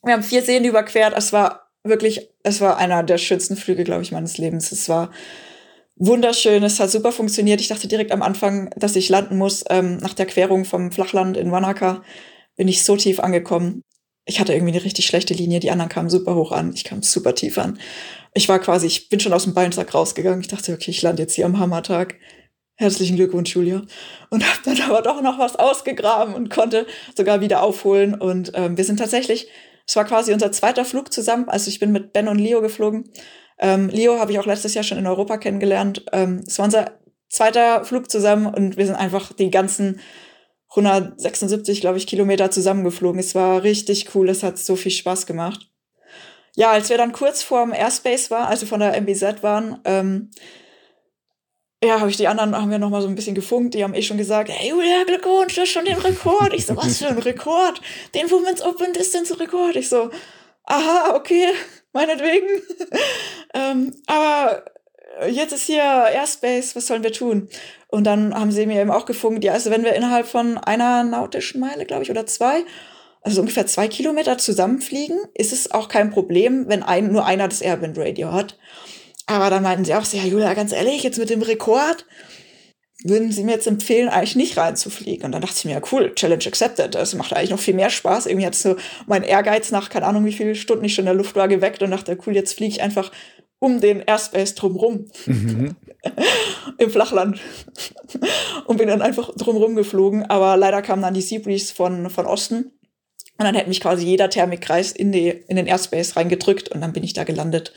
Wir 0.08 0.14
haben 0.14 0.24
vier 0.24 0.42
Seen 0.42 0.64
überquert. 0.64 1.14
Es 1.16 1.34
war 1.34 1.70
wirklich, 1.84 2.30
es 2.44 2.62
war 2.62 2.78
einer 2.78 3.04
der 3.04 3.18
schönsten 3.18 3.58
Flüge, 3.58 3.84
glaube 3.84 4.04
ich, 4.04 4.12
meines 4.12 4.38
Lebens. 4.38 4.72
Es 4.72 4.88
war 4.90 5.12
wunderschön. 5.98 6.64
Es 6.64 6.80
hat 6.80 6.90
super 6.90 7.12
funktioniert. 7.12 7.60
Ich 7.60 7.68
dachte 7.68 7.88
direkt 7.88 8.12
am 8.12 8.22
Anfang, 8.22 8.70
dass 8.78 8.96
ich 8.96 9.10
landen 9.10 9.38
muss. 9.38 9.66
Ähm, 9.70 9.98
nach 9.98 10.14
der 10.14 10.26
Querung 10.26 10.66
vom 10.66 10.92
Flachland 10.92 11.38
in 11.38 11.52
Wanaka 11.52 12.04
bin 12.56 12.68
ich 12.68 12.84
so 12.84 12.96
tief 12.96 13.20
angekommen. 13.20 13.84
Ich 14.26 14.40
hatte 14.40 14.54
irgendwie 14.54 14.74
eine 14.74 14.84
richtig 14.84 15.06
schlechte 15.06 15.34
Linie. 15.34 15.60
Die 15.60 15.72
anderen 15.72 15.90
kamen 15.90 16.10
super 16.10 16.36
hoch 16.36 16.52
an. 16.52 16.74
Ich 16.74 16.84
kam 16.84 17.02
super 17.02 17.36
tief 17.36 17.58
an. 17.58 17.80
Ich 18.34 18.50
war 18.50 18.60
quasi, 18.60 18.88
ich 18.88 19.10
bin 19.10 19.20
schon 19.20 19.34
aus 19.34 19.44
dem 19.44 19.54
Beinsack 19.54 19.94
rausgegangen. 19.94 20.42
Ich 20.42 20.48
dachte, 20.48 20.74
okay, 20.74 20.92
ich 20.92 21.02
lande 21.02 21.24
jetzt 21.24 21.36
hier 21.36 21.46
am 21.46 21.60
Hammertag. 21.60 22.16
Herzlichen 22.76 23.16
Glückwunsch, 23.16 23.56
Julia. 23.56 23.82
Und 24.30 24.46
habe 24.46 24.60
dann 24.64 24.82
aber 24.82 25.02
doch 25.02 25.22
noch 25.22 25.40
was 25.40 25.56
ausgegraben 25.56 26.36
und 26.36 26.50
konnte 26.50 26.86
sogar 27.16 27.42
wieder 27.42 27.64
aufholen. 27.64 28.14
Und 28.14 28.52
ähm, 28.54 28.78
wir 28.78 28.84
sind 28.84 28.98
tatsächlich, 28.98 29.48
es 29.88 29.96
war 29.96 30.04
quasi 30.04 30.34
unser 30.34 30.52
zweiter 30.52 30.84
Flug 30.84 31.14
zusammen. 31.14 31.48
Also 31.48 31.70
ich 31.70 31.80
bin 31.80 31.94
mit 31.94 32.12
Ben 32.12 32.28
und 32.28 32.40
Leo 32.40 32.62
geflogen. 32.62 33.10
Ähm, 33.58 33.88
Leo 33.90 34.20
habe 34.20 34.32
ich 34.32 34.40
auch 34.40 34.46
letztes 34.46 34.74
Jahr 34.74 34.84
schon 34.84 34.98
in 34.98 35.08
Europa 35.08 35.38
kennengelernt. 35.38 36.06
Ähm, 36.12 36.44
es 36.46 36.60
war 36.60 36.66
unser 36.66 37.00
zweiter 37.30 37.86
Flug 37.86 38.12
zusammen 38.12 38.48
und 38.48 38.78
wir 38.78 38.86
sind 38.86 38.96
einfach 38.96 39.32
die 39.34 39.50
ganzen 39.50 40.02
176, 40.70 41.80
glaube 41.80 41.98
ich, 41.98 42.06
Kilometer 42.06 42.52
zusammengeflogen. 42.52 43.20
Es 43.20 43.34
war 43.34 43.64
richtig 43.64 44.14
cool. 44.14 44.28
Es 44.30 44.44
hat 44.44 44.58
so 44.58 44.76
viel 44.76 44.92
Spaß 44.92 45.26
gemacht. 45.26 45.72
Ja, 46.56 46.72
als 46.72 46.90
wir 46.90 46.98
dann 46.98 47.14
kurz 47.14 47.42
vorm 47.42 47.72
Airspace 47.72 48.30
waren, 48.30 48.48
also 48.48 48.66
von 48.66 48.82
der 48.82 49.00
MBZ 49.00 49.42
waren, 49.42 49.80
ähm, 49.86 50.32
ja, 51.84 52.00
habe 52.00 52.10
ich 52.10 52.18
die 52.18 52.28
anderen, 52.28 52.56
haben 52.56 52.72
wir 52.72 52.80
noch 52.80 52.90
mal 52.90 53.02
so 53.02 53.08
ein 53.08 53.16
bisschen 53.16 53.36
gefunkt. 53.36 53.76
Die 53.76 53.84
haben 53.84 53.94
eh 53.94 54.02
schon 54.02 54.18
gesagt, 54.18 54.50
hey 54.50 54.70
Julia, 54.70 55.04
Glückwunsch, 55.06 55.54
du 55.54 55.62
hast 55.62 55.70
schon 55.70 55.86
den 55.86 55.98
Rekord. 55.98 56.54
Ich 56.54 56.66
so, 56.66 56.76
was 56.76 56.98
für 56.98 57.08
ein 57.08 57.20
Rekord? 57.20 57.82
Den 58.16 58.32
Women's 58.32 58.64
Open 58.64 58.94
Distance 58.94 59.40
Rekord. 59.40 59.76
Ich 59.76 59.90
so, 59.90 60.10
aha, 60.64 61.16
okay, 61.16 61.50
meinetwegen. 61.94 62.48
ähm, 63.54 63.94
aber 64.08 64.66
jetzt 65.30 65.54
ist 65.54 65.68
hier 65.68 65.84
Airspace, 65.84 66.76
was 66.76 66.88
sollen 66.88 67.04
wir 67.04 67.14
tun? 67.14 67.48
Und 67.90 68.06
dann 68.06 68.34
haben 68.34 68.52
sie 68.52 68.66
mir 68.66 68.82
eben 68.82 68.92
auch 68.92 69.06
gefunkt, 69.06 69.44
ja, 69.44 69.54
also 69.54 69.70
wenn 69.70 69.84
wir 69.84 69.94
innerhalb 69.94 70.28
von 70.28 70.58
einer 70.58 71.04
nautischen 71.04 71.62
Meile, 71.62 71.86
glaube 71.86 72.04
ich, 72.04 72.12
oder 72.12 72.26
zwei, 72.26 72.64
also 73.22 73.42
ungefähr 73.42 73.68
zwei 73.68 73.88
Kilometer 73.88 74.38
zusammenfliegen, 74.38 75.20
ist 75.34 75.54
es 75.54 75.72
auch 75.72 75.90
kein 75.90 76.10
Problem, 76.10 76.66
wenn 76.68 76.84
ein, 76.84 77.12
nur 77.12 77.26
einer 77.26 77.48
das 77.48 77.62
Airband 77.62 77.98
Radio 77.98 78.32
hat. 78.32 78.58
Aber 79.28 79.50
dann 79.50 79.64
meinten 79.64 79.86
sie 79.86 79.94
auch 79.94 80.06
so, 80.06 80.18
ja, 80.18 80.24
Julia, 80.24 80.54
ganz 80.54 80.72
ehrlich, 80.72 81.04
jetzt 81.04 81.20
mit 81.20 81.30
dem 81.30 81.42
Rekord 81.42 82.06
würden 83.04 83.32
sie 83.32 83.44
mir 83.44 83.52
jetzt 83.52 83.68
empfehlen, 83.68 84.10
eigentlich 84.10 84.36
nicht 84.36 84.58
reinzufliegen. 84.58 85.26
Und 85.26 85.32
dann 85.34 85.42
dachte 85.42 85.56
ich 85.58 85.66
mir, 85.66 85.74
ja, 85.74 85.82
cool, 85.92 86.14
Challenge 86.16 86.46
accepted. 86.46 86.96
Das 86.96 87.14
macht 87.14 87.34
eigentlich 87.34 87.52
noch 87.52 87.60
viel 87.60 87.76
mehr 87.76 87.90
Spaß. 87.90 88.26
Irgendwie 88.26 88.48
hat 88.48 88.56
so 88.56 88.76
mein 89.06 89.24
Ehrgeiz 89.24 89.72
nach, 89.72 89.90
keine 89.90 90.08
Ahnung, 90.08 90.26
wie 90.26 90.34
viele 90.34 90.56
Stunden 90.56 90.86
ich 90.86 90.96
schon 90.96 91.04
in 91.04 91.08
der 91.08 91.14
Luft 91.14 91.36
war, 91.36 91.48
geweckt 91.48 91.84
und 91.84 91.92
dachte, 91.92 92.18
cool, 92.26 92.34
jetzt 92.34 92.54
fliege 92.54 92.72
ich 92.72 92.82
einfach 92.82 93.12
um 93.60 93.82
den 93.82 94.02
Airspace 94.02 94.56
drumrum. 94.56 95.06
Mhm. 95.26 95.76
Im 96.78 96.90
Flachland. 96.90 97.40
und 98.66 98.78
bin 98.78 98.88
dann 98.88 99.02
einfach 99.02 99.34
drumrum 99.36 99.76
geflogen. 99.76 100.24
Aber 100.24 100.58
leider 100.58 100.82
kam 100.82 101.02
dann 101.02 101.14
die 101.14 101.22
Seabreeze 101.22 101.74
von, 101.74 102.10
von 102.10 102.26
Osten. 102.26 102.77
Und 103.38 103.46
dann 103.46 103.56
hätte 103.56 103.70
mich 103.70 103.82
quasi 103.82 104.06
jeder 104.06 104.30
Thermikkreis 104.30 104.92
in, 104.92 105.12
die, 105.12 105.30
in 105.30 105.58
den 105.58 105.68
Airspace 105.68 106.16
reingedrückt 106.16 106.70
und 106.70 106.82
dann 106.82 106.94
bin 106.94 107.04
ich 107.04 107.14
da 107.14 107.24
gelandet. 107.24 107.72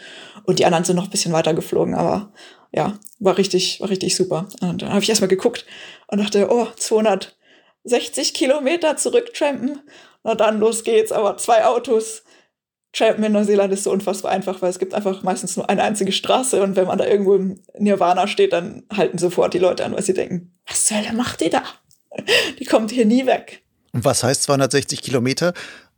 Und 0.44 0.58
die 0.58 0.64
anderen 0.64 0.84
sind 0.84 0.96
noch 0.96 1.04
ein 1.04 1.10
bisschen 1.10 1.32
weiter 1.32 1.52
geflogen, 1.52 1.94
aber 1.94 2.32
ja, 2.72 2.98
war 3.18 3.36
richtig, 3.36 3.80
war 3.80 3.90
richtig 3.90 4.16
super. 4.16 4.48
Und 4.62 4.82
dann 4.82 4.90
habe 4.90 5.02
ich 5.02 5.08
erstmal 5.08 5.28
geguckt 5.28 5.66
und 6.06 6.18
dachte, 6.18 6.48
oh, 6.50 6.66
260 6.76 8.32
Kilometer 8.32 8.96
zurücktrampen. 8.96 9.80
Na 10.22 10.34
dann, 10.34 10.60
los 10.60 10.84
geht's. 10.84 11.12
Aber 11.12 11.36
zwei 11.36 11.64
Autos. 11.64 12.22
Trampen 12.92 13.22
in 13.22 13.32
Neuseeland 13.32 13.72
ist 13.72 13.84
so 13.84 13.92
unfassbar 13.92 14.32
einfach, 14.32 14.62
weil 14.62 14.70
es 14.70 14.80
gibt 14.80 14.94
einfach 14.94 15.22
meistens 15.22 15.56
nur 15.56 15.70
eine 15.70 15.82
einzige 15.82 16.10
Straße 16.10 16.60
und 16.60 16.74
wenn 16.74 16.88
man 16.88 16.98
da 16.98 17.06
irgendwo 17.06 17.36
im 17.36 17.62
Nirvana 17.78 18.26
steht, 18.26 18.52
dann 18.52 18.82
halten 18.92 19.16
sofort 19.16 19.54
die 19.54 19.58
Leute 19.58 19.84
an, 19.84 19.94
weil 19.94 20.02
sie 20.02 20.12
denken, 20.12 20.58
was 20.66 20.86
zur 20.86 20.96
Hölle 20.96 21.12
macht 21.12 21.40
die 21.40 21.50
da? 21.50 21.62
Die 22.58 22.64
kommt 22.64 22.90
hier 22.90 23.06
nie 23.06 23.26
weg. 23.26 23.62
Und 23.92 24.04
was 24.04 24.22
heißt 24.22 24.44
260 24.44 25.02
Kilometer? 25.02 25.52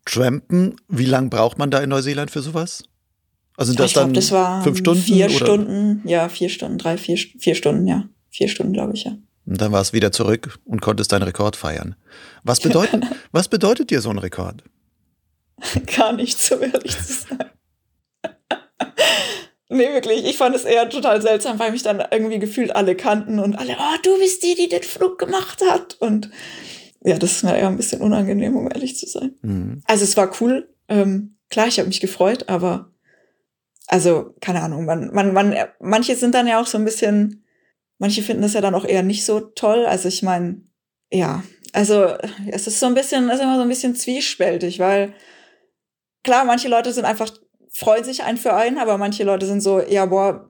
Trampen, 0.05 0.77
wie 0.89 1.05
lang 1.05 1.31
braucht 1.31 1.59
man 1.59 1.71
da 1.71 1.79
in 1.79 1.91
Neuseeland 1.91 2.31
für 2.31 2.43
sowas? 2.43 2.85
Also 3.57 3.73
sind 3.73 3.81
das 3.81 3.91
ich 3.91 3.95
dann 3.95 4.15
das 4.15 4.33
war 4.33 4.63
fünf 4.63 4.79
Stunden? 4.79 5.03
Vier 5.03 5.27
oder? 5.27 5.35
Stunden, 5.35 6.03
ja, 6.09 6.29
vier 6.29 6.49
Stunden, 6.49 6.79
drei, 6.79 6.97
vier, 6.97 7.17
vier 7.17 7.55
Stunden, 7.55 7.87
ja. 7.87 8.09
Vier 8.31 8.49
Stunden, 8.49 8.73
glaube 8.73 8.95
ich, 8.95 9.05
ja. 9.05 9.17
Und 9.45 9.61
dann 9.61 9.73
warst 9.73 9.93
du 9.93 9.97
wieder 9.97 10.13
zurück 10.13 10.59
und 10.65 10.81
konntest 10.81 11.13
deinen 11.13 11.25
Rekord 11.25 11.57
feiern. 11.57 11.97
Was 12.45 12.61
bedeutet, 12.61 13.05
was 13.33 13.49
bedeutet 13.49 13.91
dir 13.91 14.01
so 14.01 14.11
ein 14.11 14.19
Rekord? 14.19 14.65
Gar 15.97 16.15
nicht, 16.15 16.39
so 16.39 16.57
ehrlich 16.57 16.97
zu 16.97 17.13
sein. 17.13 17.51
nee, 19.69 19.93
wirklich. 19.93 20.25
Ich 20.25 20.37
fand 20.39 20.57
es 20.57 20.65
eher 20.65 20.89
total 20.89 21.21
seltsam, 21.21 21.59
weil 21.59 21.73
mich 21.73 21.83
dann 21.83 22.03
irgendwie 22.11 22.39
gefühlt 22.39 22.75
alle 22.75 22.97
kannten 22.97 23.39
und 23.39 23.55
alle, 23.57 23.77
oh, 23.79 23.97
du 24.03 24.19
bist 24.19 24.43
die, 24.43 24.55
die 24.55 24.69
den 24.69 24.83
Flug 24.83 25.19
gemacht 25.19 25.61
hat. 25.69 25.95
Und 26.01 26.31
ja, 27.05 27.19
das 27.19 27.33
ist 27.33 27.43
mir 27.45 27.57
eher 27.57 27.69
ein 27.69 27.77
bisschen 27.77 28.01
unangenehm, 28.01 28.57
um 28.57 28.71
ehrlich 28.71 28.97
zu 28.97 29.07
sein. 29.07 29.35
Mhm. 29.43 29.83
Also 29.87 30.05
es 30.05 30.17
war 30.17 30.31
cool. 30.41 30.69
Ähm, 30.89 31.37
klar, 31.51 31.67
ich 31.67 31.79
habe 31.79 31.89
mich 31.89 32.01
gefreut, 32.01 32.49
aber 32.49 32.93
also, 33.87 34.35
keine 34.41 34.63
Ahnung, 34.63 34.85
man, 34.85 35.13
man, 35.13 35.33
man, 35.35 35.55
manche 35.81 36.17
sind 36.17 36.35
dann 36.35 36.47
ja 36.47 36.61
auch 36.61 36.67
so 36.67 36.79
ein 36.79 36.85
bisschen, 36.85 37.45
manche 37.99 38.23
finden 38.23 38.43
das 38.43 38.55
ja 38.55 38.61
dann 38.61 38.75
auch 38.75 38.85
eher 38.85 39.03
nicht 39.03 39.25
so 39.25 39.41
toll. 39.41 39.85
Also 39.85 40.09
ich 40.09 40.23
meine, 40.23 40.63
ja, 41.11 41.43
also 41.73 42.15
es 42.51 42.67
ist 42.67 42.81
so 42.81 42.87
ein 42.87 42.95
bisschen, 42.95 43.29
es 43.29 43.37
ist 43.37 43.43
immer 43.43 43.57
so 43.57 43.63
ein 43.63 43.69
bisschen 43.69 43.95
zwiespältig, 43.95 44.79
weil 44.79 45.13
klar, 46.23 46.45
manche 46.45 46.69
Leute 46.69 46.93
sind 46.93 47.05
einfach, 47.05 47.31
freuen 47.73 48.05
sich 48.05 48.23
ein 48.23 48.37
für 48.37 48.55
einen, 48.55 48.79
aber 48.79 48.99
manche 48.99 49.25
Leute 49.25 49.47
sind 49.47 49.61
so, 49.61 49.81
ja, 49.81 50.07
boah, 50.07 50.49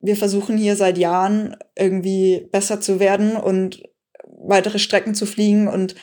wir 0.00 0.16
versuchen 0.16 0.58
hier 0.58 0.76
seit 0.76 0.98
Jahren 0.98 1.56
irgendwie 1.74 2.46
besser 2.52 2.80
zu 2.80 3.00
werden 3.00 3.36
und 3.36 3.82
weitere 4.46 4.78
Strecken 4.78 5.14
zu 5.14 5.26
fliegen 5.26 5.68
und 5.68 5.94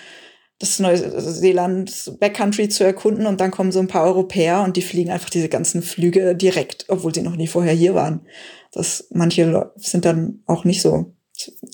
das 0.60 0.80
Neuseeland 0.80 2.14
Backcountry 2.20 2.70
zu 2.70 2.84
erkunden 2.84 3.26
und 3.26 3.42
dann 3.42 3.50
kommen 3.50 3.72
so 3.72 3.80
ein 3.80 3.88
paar 3.88 4.06
Europäer 4.06 4.62
und 4.62 4.78
die 4.78 4.84
fliegen 4.84 5.10
einfach 5.10 5.30
diese 5.30 5.50
ganzen 5.50 5.82
Flüge 5.82 6.36
direkt, 6.36 6.86
obwohl 6.88 7.14
sie 7.14 7.24
noch 7.24 7.36
nie 7.36 7.48
vorher 7.48 7.74
hier 7.74 7.96
waren. 7.96 8.28
Das 8.72 9.08
manche 9.12 9.50
Leute 9.50 9.72
sind 9.78 10.06
dann 10.06 10.44
auch 10.46 10.64
nicht 10.64 10.82
so, 10.82 11.16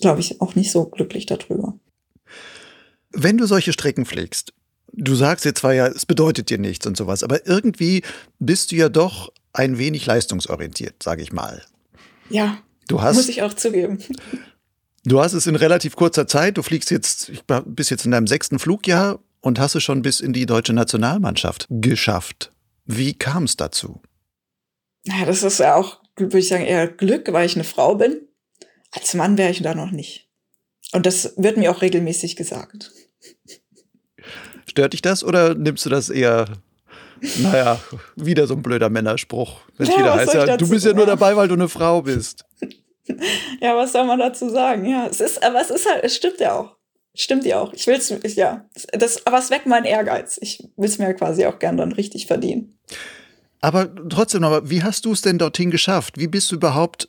glaube 0.00 0.20
ich, 0.20 0.40
auch 0.40 0.54
nicht 0.54 0.72
so 0.72 0.86
glücklich 0.86 1.26
darüber. 1.26 1.78
Wenn 3.10 3.36
du 3.36 3.46
solche 3.46 3.74
Strecken 3.74 4.06
fliegst, 4.06 4.54
du 4.92 5.14
sagst 5.14 5.44
jetzt 5.44 5.60
zwar 5.60 5.74
ja, 5.74 5.86
es 5.86 6.06
bedeutet 6.06 6.48
dir 6.48 6.58
nichts 6.58 6.86
und 6.86 6.96
sowas, 6.96 7.22
aber 7.22 7.46
irgendwie 7.46 8.02
bist 8.38 8.72
du 8.72 8.76
ja 8.76 8.88
doch 8.88 9.30
ein 9.52 9.76
wenig 9.76 10.06
leistungsorientiert, 10.06 11.02
sage 11.02 11.22
ich 11.22 11.32
mal. 11.32 11.62
Ja. 12.30 12.58
Du 12.88 13.02
hast, 13.02 13.16
muss 13.16 13.28
ich 13.28 13.42
auch 13.42 13.52
zugeben. 13.52 13.98
Du 15.08 15.22
hast 15.22 15.32
es 15.32 15.46
in 15.46 15.56
relativ 15.56 15.96
kurzer 15.96 16.26
Zeit, 16.26 16.58
du 16.58 16.62
fliegst 16.62 16.90
jetzt, 16.90 17.30
ich 17.30 17.42
bist 17.64 17.90
jetzt 17.90 18.04
in 18.04 18.10
deinem 18.10 18.26
sechsten 18.26 18.58
Flugjahr 18.58 19.20
und 19.40 19.58
hast 19.58 19.74
es 19.74 19.82
schon 19.82 20.02
bis 20.02 20.20
in 20.20 20.34
die 20.34 20.44
deutsche 20.44 20.74
Nationalmannschaft 20.74 21.66
geschafft. 21.70 22.52
Wie 22.84 23.14
kam 23.14 23.44
es 23.44 23.56
dazu? 23.56 24.02
Ja, 25.04 25.24
das 25.24 25.42
ist 25.42 25.60
ja 25.60 25.76
auch, 25.76 26.02
würde 26.16 26.38
ich 26.38 26.48
sagen, 26.48 26.66
eher 26.66 26.86
Glück, 26.86 27.32
weil 27.32 27.46
ich 27.46 27.54
eine 27.54 27.64
Frau 27.64 27.94
bin. 27.94 28.20
Als 28.90 29.14
Mann 29.14 29.38
wäre 29.38 29.50
ich 29.50 29.62
da 29.62 29.74
noch 29.74 29.92
nicht. 29.92 30.28
Und 30.92 31.06
das 31.06 31.32
wird 31.38 31.56
mir 31.56 31.70
auch 31.70 31.80
regelmäßig 31.80 32.36
gesagt. 32.36 32.92
Stört 34.66 34.92
dich 34.92 35.00
das 35.00 35.24
oder 35.24 35.54
nimmst 35.54 35.86
du 35.86 35.90
das 35.90 36.10
eher, 36.10 36.48
naja, 37.38 37.80
wieder 38.16 38.46
so 38.46 38.52
ein 38.52 38.62
blöder 38.62 38.90
Männerspruch, 38.90 39.60
wenn 39.78 39.88
es 39.88 39.94
ja, 39.94 40.00
wieder 40.00 40.14
heißt, 40.16 40.34
ja, 40.34 40.56
du 40.58 40.68
bist 40.68 40.84
ja 40.84 40.92
nur 40.92 41.06
dabei, 41.06 41.34
weil 41.34 41.48
du 41.48 41.54
eine 41.54 41.70
Frau 41.70 42.02
bist. 42.02 42.44
ja, 43.60 43.76
was 43.76 43.92
soll 43.92 44.04
man 44.04 44.18
dazu 44.18 44.48
sagen? 44.48 44.84
Ja, 44.84 45.06
es 45.06 45.20
ist, 45.20 45.42
aber 45.42 45.60
es 45.60 45.70
ist 45.70 45.88
halt, 45.88 46.04
es 46.04 46.16
stimmt 46.16 46.40
ja 46.40 46.58
auch. 46.58 46.76
Stimmt 47.14 47.44
ja 47.44 47.60
auch. 47.60 47.72
Ich 47.72 47.86
will's, 47.86 48.10
ich, 48.10 48.36
ja. 48.36 48.68
Das, 48.92 49.26
aber 49.26 49.38
es 49.38 49.50
weckt 49.50 49.66
meinen 49.66 49.86
Ehrgeiz. 49.86 50.38
Ich 50.40 50.68
will 50.76 50.88
es 50.88 50.98
mir 50.98 51.12
quasi 51.14 51.46
auch 51.46 51.58
gern 51.58 51.76
dann 51.76 51.92
richtig 51.92 52.26
verdienen. 52.26 52.78
Aber 53.60 53.92
trotzdem 54.08 54.42
noch, 54.42 54.60
wie 54.64 54.84
hast 54.84 55.04
du 55.04 55.12
es 55.12 55.22
denn 55.22 55.38
dorthin 55.38 55.70
geschafft? 55.70 56.18
Wie 56.18 56.28
bist 56.28 56.52
du 56.52 56.56
überhaupt 56.56 57.08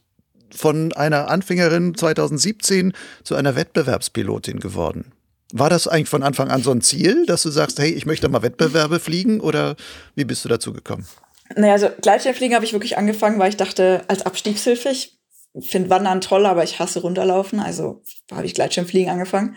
von 0.51 0.93
einer 0.93 1.29
Anfängerin 1.29 1.95
2017 1.95 2.93
zu 3.23 3.35
einer 3.35 3.55
Wettbewerbspilotin 3.55 4.59
geworden? 4.59 5.11
War 5.51 5.69
das 5.69 5.87
eigentlich 5.87 6.09
von 6.09 6.23
Anfang 6.23 6.49
an 6.49 6.63
so 6.63 6.71
ein 6.71 6.81
Ziel, 6.81 7.25
dass 7.25 7.43
du 7.43 7.49
sagst, 7.49 7.79
hey, 7.79 7.91
ich 7.91 8.05
möchte 8.05 8.29
mal 8.29 8.41
Wettbewerbe 8.41 8.99
fliegen 8.99 9.39
oder 9.41 9.75
wie 10.15 10.25
bist 10.25 10.43
du 10.43 10.49
dazu 10.49 10.73
gekommen? 10.73 11.07
Naja, 11.55 11.73
also 11.73 11.89
Gleitschirmfliegen 12.01 12.55
habe 12.55 12.65
ich 12.65 12.73
wirklich 12.73 12.97
angefangen, 12.97 13.39
weil 13.39 13.49
ich 13.49 13.57
dachte, 13.57 14.03
als 14.07 14.25
Abstiegshilfe, 14.25 14.89
ich 14.89 15.18
finde 15.59 15.89
Wandern 15.89 16.21
toll, 16.21 16.45
aber 16.45 16.63
ich 16.63 16.79
hasse 16.79 17.01
runterlaufen. 17.01 17.59
Also 17.59 18.01
habe 18.31 18.45
ich 18.45 18.53
Gleitschirmfliegen 18.53 19.09
angefangen. 19.09 19.55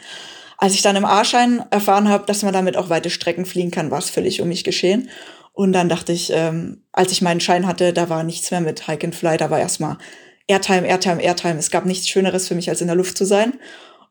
Als 0.58 0.74
ich 0.74 0.82
dann 0.82 0.96
im 0.96 1.04
A-Schein 1.04 1.64
erfahren 1.70 2.08
habe, 2.08 2.26
dass 2.26 2.42
man 2.42 2.52
damit 2.52 2.76
auch 2.76 2.88
weite 2.88 3.10
Strecken 3.10 3.46
fliegen 3.46 3.70
kann, 3.70 3.90
war 3.90 3.98
es 3.98 4.10
völlig 4.10 4.40
um 4.40 4.48
mich 4.48 4.64
geschehen. 4.64 5.10
Und 5.52 5.72
dann 5.72 5.88
dachte 5.88 6.12
ich, 6.12 6.30
ähm, 6.32 6.84
als 6.92 7.12
ich 7.12 7.20
meinen 7.20 7.40
Schein 7.40 7.66
hatte, 7.66 7.92
da 7.92 8.08
war 8.08 8.22
nichts 8.22 8.50
mehr 8.50 8.60
mit 8.60 8.86
Hike 8.86 9.04
and 9.04 9.14
Fly, 9.14 9.36
da 9.36 9.50
war 9.50 9.58
erstmal 9.58 9.98
Airtime, 10.46 10.86
Airtime, 10.86 11.22
Airtime. 11.22 11.58
Es 11.58 11.70
gab 11.70 11.84
nichts 11.84 12.08
Schöneres 12.08 12.48
für 12.48 12.54
mich, 12.54 12.68
als 12.68 12.80
in 12.80 12.86
der 12.86 12.96
Luft 12.96 13.18
zu 13.18 13.24
sein. 13.24 13.54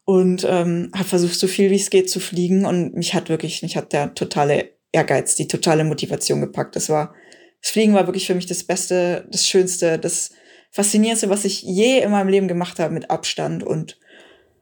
Und 0.05 0.45
ähm, 0.49 0.91
habe 0.95 1.07
versucht, 1.07 1.39
so 1.39 1.47
viel 1.47 1.69
wie 1.71 1.75
es 1.75 1.89
geht 1.89 2.09
zu 2.09 2.19
fliegen. 2.19 2.65
Und 2.65 2.95
mich 2.95 3.13
hat 3.13 3.29
wirklich, 3.29 3.61
mich 3.61 3.77
hat 3.77 3.93
der 3.93 4.13
totale 4.13 4.71
Ehrgeiz, 4.91 5.35
die 5.35 5.47
totale 5.47 5.83
Motivation 5.83 6.41
gepackt. 6.41 6.75
Das 6.75 6.89
war, 6.89 7.13
das 7.61 7.71
Fliegen 7.71 7.93
war 7.93 8.07
wirklich 8.07 8.27
für 8.27 8.35
mich 8.35 8.45
das 8.45 8.63
Beste, 8.63 9.27
das 9.31 9.47
Schönste, 9.47 9.97
das 9.97 10.31
Faszinierendste, 10.71 11.29
was 11.29 11.45
ich 11.45 11.61
je 11.61 11.99
in 11.99 12.11
meinem 12.11 12.29
Leben 12.29 12.47
gemacht 12.47 12.79
habe, 12.79 12.93
mit 12.93 13.09
Abstand. 13.09 13.63
Und 13.63 13.99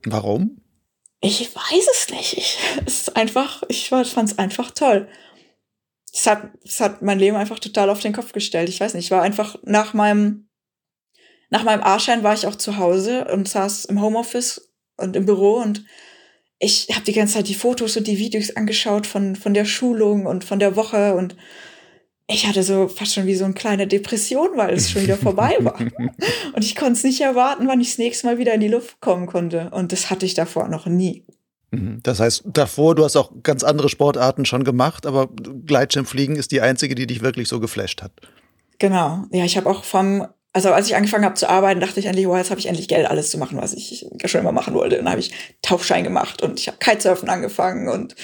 warum? 0.06 0.62
Ich 1.22 1.56
weiß 1.56 1.88
es 1.94 2.10
nicht. 2.10 2.38
Ich, 2.38 2.58
es 2.86 3.02
ist 3.02 3.16
einfach, 3.16 3.64
ich 3.68 3.90
fand 3.90 4.30
es 4.30 4.38
einfach 4.38 4.72
toll. 4.72 5.08
Es 6.12 6.26
hat, 6.26 6.50
es 6.64 6.80
hat 6.80 7.02
mein 7.02 7.20
Leben 7.20 7.38
einfach 7.38 7.60
total 7.60 7.90
auf 7.90 8.00
den 8.00 8.14
Kopf 8.14 8.32
gestellt. 8.32 8.70
Ich 8.70 8.80
weiß 8.80 8.96
nicht, 8.96 9.06
ich 9.06 9.12
war 9.12 9.22
einfach 9.22 9.58
nach 9.64 9.94
meinem, 9.94 10.50
nach 11.50 11.64
meinem 11.64 11.84
A-Schein 11.84 12.24
war 12.24 12.34
ich 12.34 12.48
auch 12.48 12.56
zu 12.56 12.78
Hause 12.78 13.26
und 13.26 13.48
saß 13.48 13.86
im 13.86 14.02
Homeoffice 14.02 14.72
und 14.98 15.16
im 15.16 15.26
Büro 15.26 15.54
und 15.58 15.86
ich 16.60 16.88
habe 16.92 17.06
die 17.06 17.14
ganze 17.14 17.36
Zeit 17.36 17.48
die 17.48 17.56
Fotos 17.56 17.96
und 17.96 18.06
die 18.08 18.18
Videos 18.18 18.56
angeschaut 18.56 19.08
von, 19.08 19.36
von 19.36 19.54
der 19.54 19.66
Schulung 19.66 20.26
und 20.26 20.44
von 20.44 20.60
der 20.60 20.76
Woche 20.76 21.16
und 21.16 21.38
ich 22.32 22.46
hatte 22.48 22.62
so 22.62 22.88
fast 22.88 23.16
schon 23.16 23.26
wie 23.26 23.36
so 23.36 23.44
eine 23.44 23.56
kleine 23.56 23.88
Depression, 23.88 24.50
weil 24.56 24.76
es 24.76 24.92
schon 24.92 25.02
wieder 25.02 25.18
vorbei 25.18 25.58
war. 25.60 25.80
Und 26.54 26.64
ich 26.64 26.76
konnte 26.76 26.94
es 26.94 27.04
nicht 27.04 27.22
erwarten, 27.22 27.68
wann 27.68 27.82
ich 27.82 27.90
das 27.90 27.98
nächste 27.98 28.28
Mal 28.28 28.38
wieder 28.38 28.54
in 28.54 28.62
die 28.62 28.68
Luft 28.68 29.02
kommen 29.02 29.26
konnte. 29.26 29.72
Und 29.72 29.92
das 29.92 30.12
hatte 30.12 30.28
ich 30.28 30.36
davor 30.36 30.68
noch 30.68 30.86
nie. 30.86 31.26
Mhm. 31.72 32.00
Das 32.04 32.20
heißt, 32.20 32.44
davor, 32.46 32.94
du 32.94 33.04
hast 33.04 33.16
auch 33.16 33.32
ganz 33.42 33.64
andere 33.64 33.90
Sportarten 33.90 34.46
schon 34.46 34.64
gemacht, 34.64 35.08
aber 35.08 35.28
Gleitschirmfliegen 35.66 36.36
ist 36.36 36.52
die 36.52 36.62
einzige, 36.62 36.94
die 36.94 37.08
dich 37.08 37.24
wirklich 37.24 37.48
so 37.48 37.60
geflasht 37.60 38.04
hat. 38.04 38.12
Genau. 38.78 39.24
Ja, 39.32 39.44
ich 39.44 39.58
habe 39.58 39.68
auch 39.68 39.84
vom, 39.84 40.28
also 40.54 40.72
als 40.72 40.88
ich 40.88 40.96
angefangen 40.96 41.26
habe 41.26 41.36
zu 41.36 41.50
arbeiten, 41.50 41.80
dachte 41.80 42.00
ich 42.00 42.06
endlich, 42.06 42.28
oh, 42.28 42.38
jetzt 42.38 42.52
habe 42.52 42.60
ich 42.60 42.68
endlich 42.68 42.88
Geld, 42.88 43.08
alles 43.08 43.32
zu 43.32 43.40
machen, 43.40 43.60
was 43.60 43.74
ich 43.74 44.06
schon 44.26 44.42
immer 44.42 44.52
machen 44.52 44.76
wollte. 44.76 44.98
dann 44.98 45.10
habe 45.10 45.20
ich 45.20 45.32
Tauchschein 45.64 46.04
gemacht 46.04 46.44
und 46.44 46.60
ich 46.60 46.68
habe 46.68 46.78
Kitesurfen 46.78 47.28
angefangen 47.28 47.90
und 47.90 48.16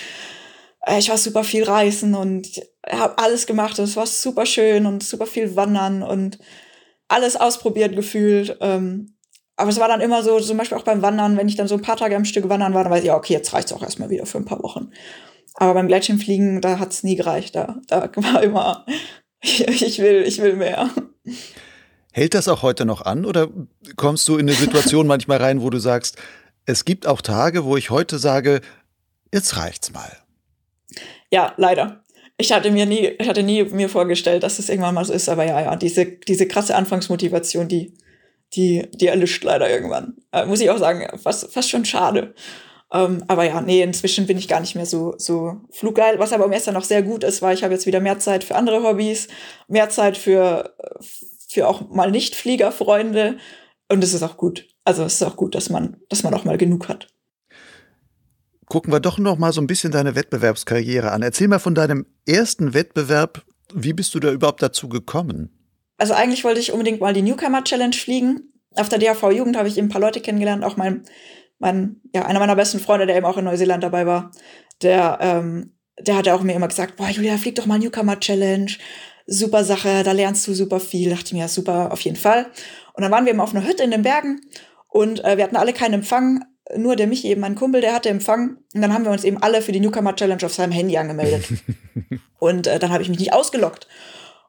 ich 0.97 1.09
war 1.09 1.17
super 1.17 1.43
viel 1.43 1.63
reisen 1.63 2.13
und 2.15 2.47
habe 2.88 3.17
alles 3.17 3.47
gemacht 3.47 3.79
es 3.79 3.95
war 3.95 4.05
super 4.05 4.45
schön 4.45 4.86
und 4.86 5.03
super 5.03 5.25
viel 5.25 5.55
wandern 5.55 6.03
und 6.03 6.38
alles 7.07 7.36
ausprobiert 7.36 7.95
gefühlt. 7.95 8.57
Ähm, 8.61 9.15
aber 9.57 9.69
es 9.69 9.79
war 9.79 9.88
dann 9.88 10.01
immer 10.01 10.21
so, 10.23 10.39
zum 10.39 10.57
Beispiel 10.57 10.77
auch 10.77 10.83
beim 10.83 11.01
Wandern, 11.01 11.38
wenn 11.38 11.47
ich 11.47 11.55
dann 11.55 11.67
so 11.67 11.75
ein 11.75 11.81
paar 11.81 11.95
Tage 11.95 12.15
am 12.15 12.25
Stück 12.25 12.49
wandern 12.49 12.73
war, 12.73 12.83
dann 12.83 12.91
weiß 12.91 13.01
ich, 13.01 13.07
ja, 13.07 13.15
okay, 13.15 13.33
jetzt 13.33 13.53
reicht's 13.53 13.71
auch 13.71 13.81
erstmal 13.81 14.09
wieder 14.09 14.25
für 14.25 14.38
ein 14.38 14.45
paar 14.45 14.61
Wochen. 14.61 14.91
Aber 15.53 15.73
beim 15.73 15.88
Gleitschirmfliegen, 15.88 16.59
da 16.61 16.79
hat's 16.79 17.03
nie 17.03 17.15
gereicht. 17.15 17.55
Da, 17.55 17.77
da 17.88 18.09
war 18.15 18.43
immer, 18.43 18.86
ich 19.41 19.99
will, 19.99 20.23
ich 20.23 20.41
will 20.41 20.55
mehr. 20.55 20.89
Hält 22.11 22.33
das 22.33 22.47
auch 22.47 22.63
heute 22.63 22.86
noch 22.86 23.01
an 23.01 23.25
oder 23.25 23.49
kommst 23.95 24.27
du 24.27 24.38
in 24.38 24.49
eine 24.49 24.57
Situation 24.57 25.07
manchmal 25.07 25.38
rein, 25.38 25.61
wo 25.61 25.69
du 25.69 25.79
sagst, 25.79 26.17
es 26.65 26.83
gibt 26.83 27.07
auch 27.07 27.21
Tage, 27.21 27.63
wo 27.63 27.77
ich 27.77 27.89
heute 27.89 28.19
sage, 28.19 28.61
jetzt 29.31 29.55
reicht's 29.57 29.91
mal? 29.91 30.24
Ja, 31.32 31.53
leider. 31.57 32.03
Ich 32.38 32.51
hatte 32.51 32.71
mir 32.71 32.86
nie, 32.86 33.07
ich 33.17 33.28
hatte 33.30 33.43
nie 33.43 33.63
mir 33.63 33.89
vorgestellt, 33.89 34.43
dass 34.43 34.59
es 34.59 34.69
irgendwann 34.69 34.95
mal 34.95 35.05
so 35.05 35.13
ist, 35.13 35.30
aber 35.30 35.45
ja, 35.45 35.61
ja, 35.61 35.76
diese, 35.76 36.05
diese 36.05 36.47
krasse 36.47 36.76
Anfangsmotivation, 36.76 37.67
die, 37.67 37.93
die, 38.53 38.88
die 38.93 39.07
erlischt 39.07 39.43
leider 39.43 39.69
irgendwann. 39.69 40.17
Äh, 40.32 40.45
muss 40.45 40.59
ich 40.61 40.69
auch 40.69 40.78
sagen, 40.78 41.07
fast, 41.17 41.51
fast 41.53 41.69
schon 41.69 41.86
schade. 41.86 42.34
Ähm, 42.93 43.23
aber 43.28 43.45
ja, 43.45 43.61
nee, 43.61 43.82
inzwischen 43.82 44.28
bin 44.28 44.38
ich 44.38 44.47
gar 44.47 44.59
nicht 44.59 44.76
mehr 44.76 44.86
so, 44.86 45.15
so 45.17 45.61
fluggeil. 45.71 46.19
Was 46.19 46.34
aber 46.34 46.45
im 46.45 46.51
ersten 46.51 46.73
noch 46.73 46.84
sehr 46.84 47.03
gut 47.03 47.23
ist, 47.23 47.41
weil 47.41 47.55
ich 47.55 47.63
habe 47.63 47.73
jetzt 47.73 47.86
wieder 47.86 48.01
mehr 48.01 48.19
Zeit 48.19 48.43
für 48.43 48.55
andere 48.55 48.84
Hobbys, 48.84 49.28
mehr 49.67 49.89
Zeit 49.89 50.17
für, 50.17 50.76
für 51.49 51.67
auch 51.67 51.89
mal 51.89 52.11
Nicht-Fliegerfreunde. 52.11 53.38
Und 53.89 54.03
es 54.03 54.13
ist 54.13 54.23
auch 54.23 54.38
gut. 54.38 54.67
Also 54.84 55.03
es 55.03 55.15
ist 55.15 55.23
auch 55.23 55.36
gut, 55.36 55.55
dass 55.55 55.69
man, 55.69 55.97
dass 56.09 56.23
man 56.23 56.34
auch 56.34 56.43
mal 56.43 56.57
genug 56.57 56.89
hat 56.89 57.14
gucken 58.68 58.91
wir 58.91 58.99
doch 58.99 59.18
noch 59.18 59.38
mal 59.38 59.53
so 59.53 59.61
ein 59.61 59.68
bisschen 59.68 59.91
deine 59.91 60.16
Wettbewerbskarriere 60.16 61.11
an. 61.11 61.22
Erzähl 61.22 61.47
mal 61.47 61.59
von 61.59 61.76
deinem 61.76 62.05
ersten 62.28 62.74
Wettbewerb. 62.74 63.43
Wie 63.74 63.93
bist 63.93 64.13
du 64.16 64.20
da 64.20 64.32
überhaupt 64.32 64.61
dazu 64.61 64.89
gekommen? 64.89 65.49
Also 65.97 66.13
eigentlich 66.13 66.43
wollte 66.43 66.59
ich 66.59 66.72
unbedingt 66.72 67.01
mal 67.01 67.13
die 67.13 67.22
Newcomer 67.22 67.63
Challenge 67.63 67.95
fliegen. 67.95 68.53
Auf 68.76 68.89
der 68.89 68.99
DAV 68.99 69.32
Jugend 69.32 69.57
habe 69.57 69.68
ich 69.68 69.78
eben 69.78 69.88
ein 69.88 69.91
paar 69.91 70.01
Leute 70.01 70.20
kennengelernt, 70.20 70.63
auch 70.63 70.76
mein, 70.76 71.05
mein, 71.59 72.01
ja, 72.13 72.26
einer 72.26 72.39
meiner 72.39 72.55
besten 72.55 72.80
Freunde, 72.80 73.05
der 73.05 73.16
eben 73.16 73.26
auch 73.26 73.38
in 73.38 73.45
Neuseeland 73.45 73.84
dabei 73.84 74.05
war, 74.05 74.32
der, 74.82 75.18
ähm, 75.22 75.78
der 75.97 76.18
hatte 76.18 76.34
auch 76.34 76.41
mir 76.41 76.53
immer 76.53 76.68
gesagt, 76.68 76.97
boah, 76.97 77.07
Julia, 77.07 77.38
flieg 77.38 77.55
doch 77.55 77.66
mal 77.66 77.80
Newcomer 77.80 78.20
Challenge. 78.20 78.72
Super 79.28 79.63
Sache, 79.63 80.03
da 80.03 80.11
lernst 80.11 80.45
du 80.47 80.53
super 80.53 80.82
viel. 80.82 81.09
Da 81.09 81.16
dachte 81.16 81.34
mir, 81.34 81.41
ja, 81.41 81.47
super, 81.47 81.93
auf 81.93 82.01
jeden 82.01 82.18
Fall. 82.18 82.47
Und 82.93 83.03
dann 83.03 83.11
waren 83.11 83.26
wir 83.26 83.32
eben 83.32 83.41
auf 83.41 83.55
einer 83.55 83.66
Hütte 83.66 83.84
in 83.84 83.91
den 83.91 84.01
Bergen 84.01 84.41
und 84.89 85.24
äh, 85.24 85.38
wir 85.38 85.43
hatten 85.45 85.55
alle 85.55 85.74
keinen 85.74 85.95
Empfang 85.95 86.43
nur 86.76 86.95
der 86.95 87.07
mich 87.07 87.26
eben, 87.26 87.41
mein 87.41 87.55
Kumpel, 87.55 87.82
der 87.82 87.93
hatte 87.93 88.09
Empfang. 88.09 88.57
Und 88.74 88.82
dann 88.82 88.93
haben 88.93 89.05
wir 89.05 89.11
uns 89.11 89.24
eben 89.24 89.41
alle 89.41 89.61
für 89.61 89.72
die 89.72 89.80
Newcomer 89.80 90.16
Challenge 90.16 90.43
auf 90.45 90.53
seinem 90.53 90.72
Handy 90.72 90.97
angemeldet. 90.97 91.45
und 92.39 92.68
äh, 92.68 92.80
dann 92.80 92.91
habe 92.91 93.03
ich 93.03 93.09
mich 93.09 93.20
nicht 93.20 93.34
ausgelockt. 93.34 93.88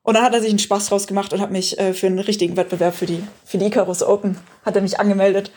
Und 0.03 0.14
dann 0.14 0.23
hat 0.23 0.35
er 0.35 0.41
sich 0.41 0.51
einen 0.51 0.59
Spaß 0.59 0.87
draus 0.87 1.07
gemacht 1.07 1.33
und 1.33 1.41
hat 1.41 1.51
mich 1.51 1.79
äh, 1.79 1.93
für 1.93 2.07
einen 2.07 2.19
richtigen 2.19 2.57
Wettbewerb 2.57 2.95
für 2.95 3.07
die, 3.07 3.23
für 3.45 3.59
die 3.59 3.67
Icarus 3.67 4.03
Open, 4.03 4.39
hat 4.64 4.77
er 4.77 4.83
mich 4.83 4.99
angemeldet. 5.01 5.51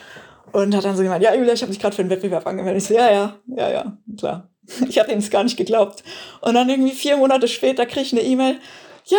Und 0.52 0.76
hat 0.76 0.84
dann 0.84 0.98
so 0.98 1.04
gemeint, 1.04 1.24
ja, 1.24 1.36
Julia, 1.36 1.54
ich 1.54 1.62
habe 1.62 1.70
mich 1.70 1.80
gerade 1.80 1.96
für 1.96 2.02
einen 2.02 2.10
Wettbewerb 2.10 2.48
angemeldet. 2.48 2.82
Ich 2.82 2.88
so, 2.88 2.96
ja, 2.96 3.12
ja, 3.12 3.36
ja, 3.56 3.70
ja, 3.70 3.98
klar. 4.18 4.50
Ich 4.88 5.00
hatte 5.00 5.12
ihm 5.12 5.20
es 5.20 5.30
gar 5.30 5.44
nicht 5.44 5.58
geglaubt. 5.58 6.04
Und 6.42 6.56
dann 6.56 6.70
irgendwie 6.70 6.92
vier 6.92 7.18
Monate 7.18 7.48
später 7.48 7.86
krieg 7.86 8.04
ich 8.04 8.12
eine 8.14 8.22
E-Mail, 8.22 8.60
ja, 9.06 9.18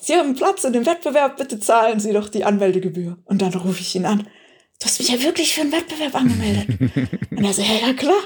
Sie 0.00 0.16
haben 0.16 0.34
Platz 0.34 0.64
in 0.64 0.72
dem 0.72 0.84
Wettbewerb, 0.84 1.36
bitte 1.36 1.60
zahlen 1.60 2.00
Sie 2.00 2.12
doch 2.12 2.28
die 2.28 2.44
Anmeldegebühr. 2.44 3.18
Und 3.24 3.40
dann 3.40 3.54
rufe 3.54 3.80
ich 3.80 3.94
ihn 3.94 4.04
an. 4.04 4.26
Du 4.82 4.86
hast 4.86 4.98
mich 4.98 5.10
ja 5.10 5.22
wirklich 5.22 5.54
für 5.54 5.60
einen 5.60 5.70
Wettbewerb 5.70 6.12
angemeldet. 6.12 6.66
und 7.30 7.44
er 7.44 7.52
so, 7.52 7.62
ja, 7.62 7.86
ja, 7.86 7.92
klar. 7.92 8.18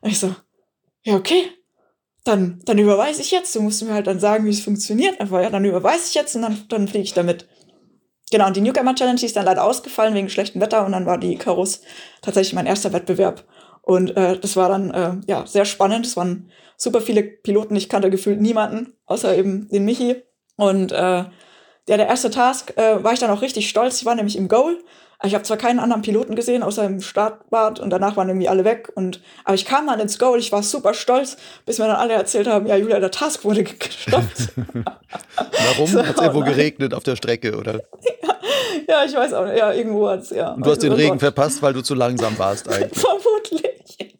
Und 0.00 0.10
ich 0.10 0.20
so, 0.20 0.32
ja, 1.02 1.16
okay. 1.16 1.50
Dann, 2.22 2.62
dann 2.66 2.78
überweise 2.78 3.20
ich 3.20 3.32
jetzt. 3.32 3.52
Du 3.56 3.60
musst 3.60 3.82
mir 3.82 3.92
halt 3.92 4.06
dann 4.06 4.20
sagen, 4.20 4.44
wie 4.44 4.50
es 4.50 4.60
funktioniert. 4.60 5.20
Einfach, 5.20 5.42
ja, 5.42 5.50
dann 5.50 5.64
überweise 5.64 6.04
ich 6.06 6.14
jetzt 6.14 6.36
und 6.36 6.42
dann, 6.42 6.62
dann 6.68 6.86
fliege 6.86 7.02
ich 7.02 7.14
damit. 7.14 7.48
Genau, 8.30 8.46
und 8.46 8.54
die 8.54 8.60
Newcomer 8.60 8.94
Challenge 8.94 9.20
ist 9.24 9.34
dann 9.34 9.44
leider 9.44 9.64
ausgefallen 9.64 10.14
wegen 10.14 10.28
schlechtem 10.28 10.60
Wetter 10.60 10.86
und 10.86 10.92
dann 10.92 11.04
war 11.04 11.18
die 11.18 11.36
Karus 11.36 11.80
tatsächlich 12.22 12.54
mein 12.54 12.66
erster 12.66 12.92
Wettbewerb. 12.92 13.44
Und 13.82 14.16
äh, 14.16 14.38
das 14.38 14.54
war 14.54 14.68
dann 14.68 14.92
äh, 14.92 15.16
ja 15.26 15.44
sehr 15.48 15.64
spannend. 15.64 16.06
Es 16.06 16.16
waren 16.16 16.48
super 16.76 17.00
viele 17.00 17.24
Piloten. 17.24 17.74
Ich 17.74 17.88
kannte 17.88 18.08
gefühlt 18.08 18.40
niemanden, 18.40 18.94
außer 19.06 19.36
eben 19.36 19.68
den 19.68 19.84
Michi. 19.84 20.22
Und 20.56 20.92
äh, 20.92 20.96
ja, 20.96 21.96
der 21.96 22.06
erste 22.06 22.30
Task 22.30 22.72
äh, 22.76 23.02
war 23.02 23.12
ich 23.12 23.18
dann 23.18 23.32
auch 23.32 23.42
richtig 23.42 23.68
stolz. 23.68 23.98
Ich 23.98 24.04
war 24.04 24.14
nämlich 24.14 24.36
im 24.36 24.46
Goal. 24.46 24.78
Ich 25.24 25.34
habe 25.34 25.44
zwar 25.44 25.56
keinen 25.56 25.78
anderen 25.78 26.02
Piloten 26.02 26.34
gesehen, 26.34 26.62
außer 26.62 26.84
im 26.84 27.00
Startbad 27.00 27.80
und 27.80 27.90
danach 27.90 28.16
waren 28.16 28.28
irgendwie 28.28 28.48
alle 28.48 28.64
weg. 28.64 28.92
Und, 28.94 29.20
aber 29.44 29.54
ich 29.54 29.64
kam 29.64 29.86
dann 29.86 30.00
ins 30.00 30.18
Goal, 30.18 30.38
ich 30.38 30.52
war 30.52 30.62
super 30.62 30.94
stolz, 30.94 31.36
bis 31.66 31.78
mir 31.78 31.86
dann 31.86 31.96
alle 31.96 32.14
erzählt 32.14 32.46
haben, 32.46 32.66
ja, 32.66 32.76
Julia, 32.76 33.00
der 33.00 33.10
Task 33.10 33.44
wurde 33.44 33.64
gestoppt. 33.64 34.52
Warum? 35.36 35.86
So, 35.86 36.04
hat 36.04 36.16
es 36.16 36.22
irgendwo 36.22 36.40
geregnet 36.40 36.94
auf 36.94 37.02
der 37.02 37.16
Strecke, 37.16 37.56
oder? 37.56 37.74
Ja, 37.74 38.34
ja, 38.88 39.04
ich 39.04 39.14
weiß 39.14 39.32
auch 39.32 39.46
nicht. 39.46 39.58
Ja, 39.58 39.72
irgendwo 39.72 40.08
hat 40.08 40.20
es, 40.20 40.30
ja. 40.30 40.52
Und 40.52 40.66
du 40.66 40.70
hast 40.70 40.82
den 40.82 40.92
also, 40.92 41.02
Regen 41.02 41.18
verpasst, 41.18 41.62
weil 41.62 41.72
du 41.72 41.82
zu 41.82 41.94
langsam 41.94 42.38
warst 42.38 42.68
eigentlich. 42.72 43.00
Vermutlich. 43.00 44.16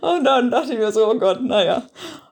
Und 0.00 0.24
dann 0.24 0.50
dachte 0.50 0.72
ich 0.72 0.78
mir 0.78 0.92
so, 0.92 1.10
oh 1.10 1.18
Gott, 1.18 1.42
naja. 1.42 1.82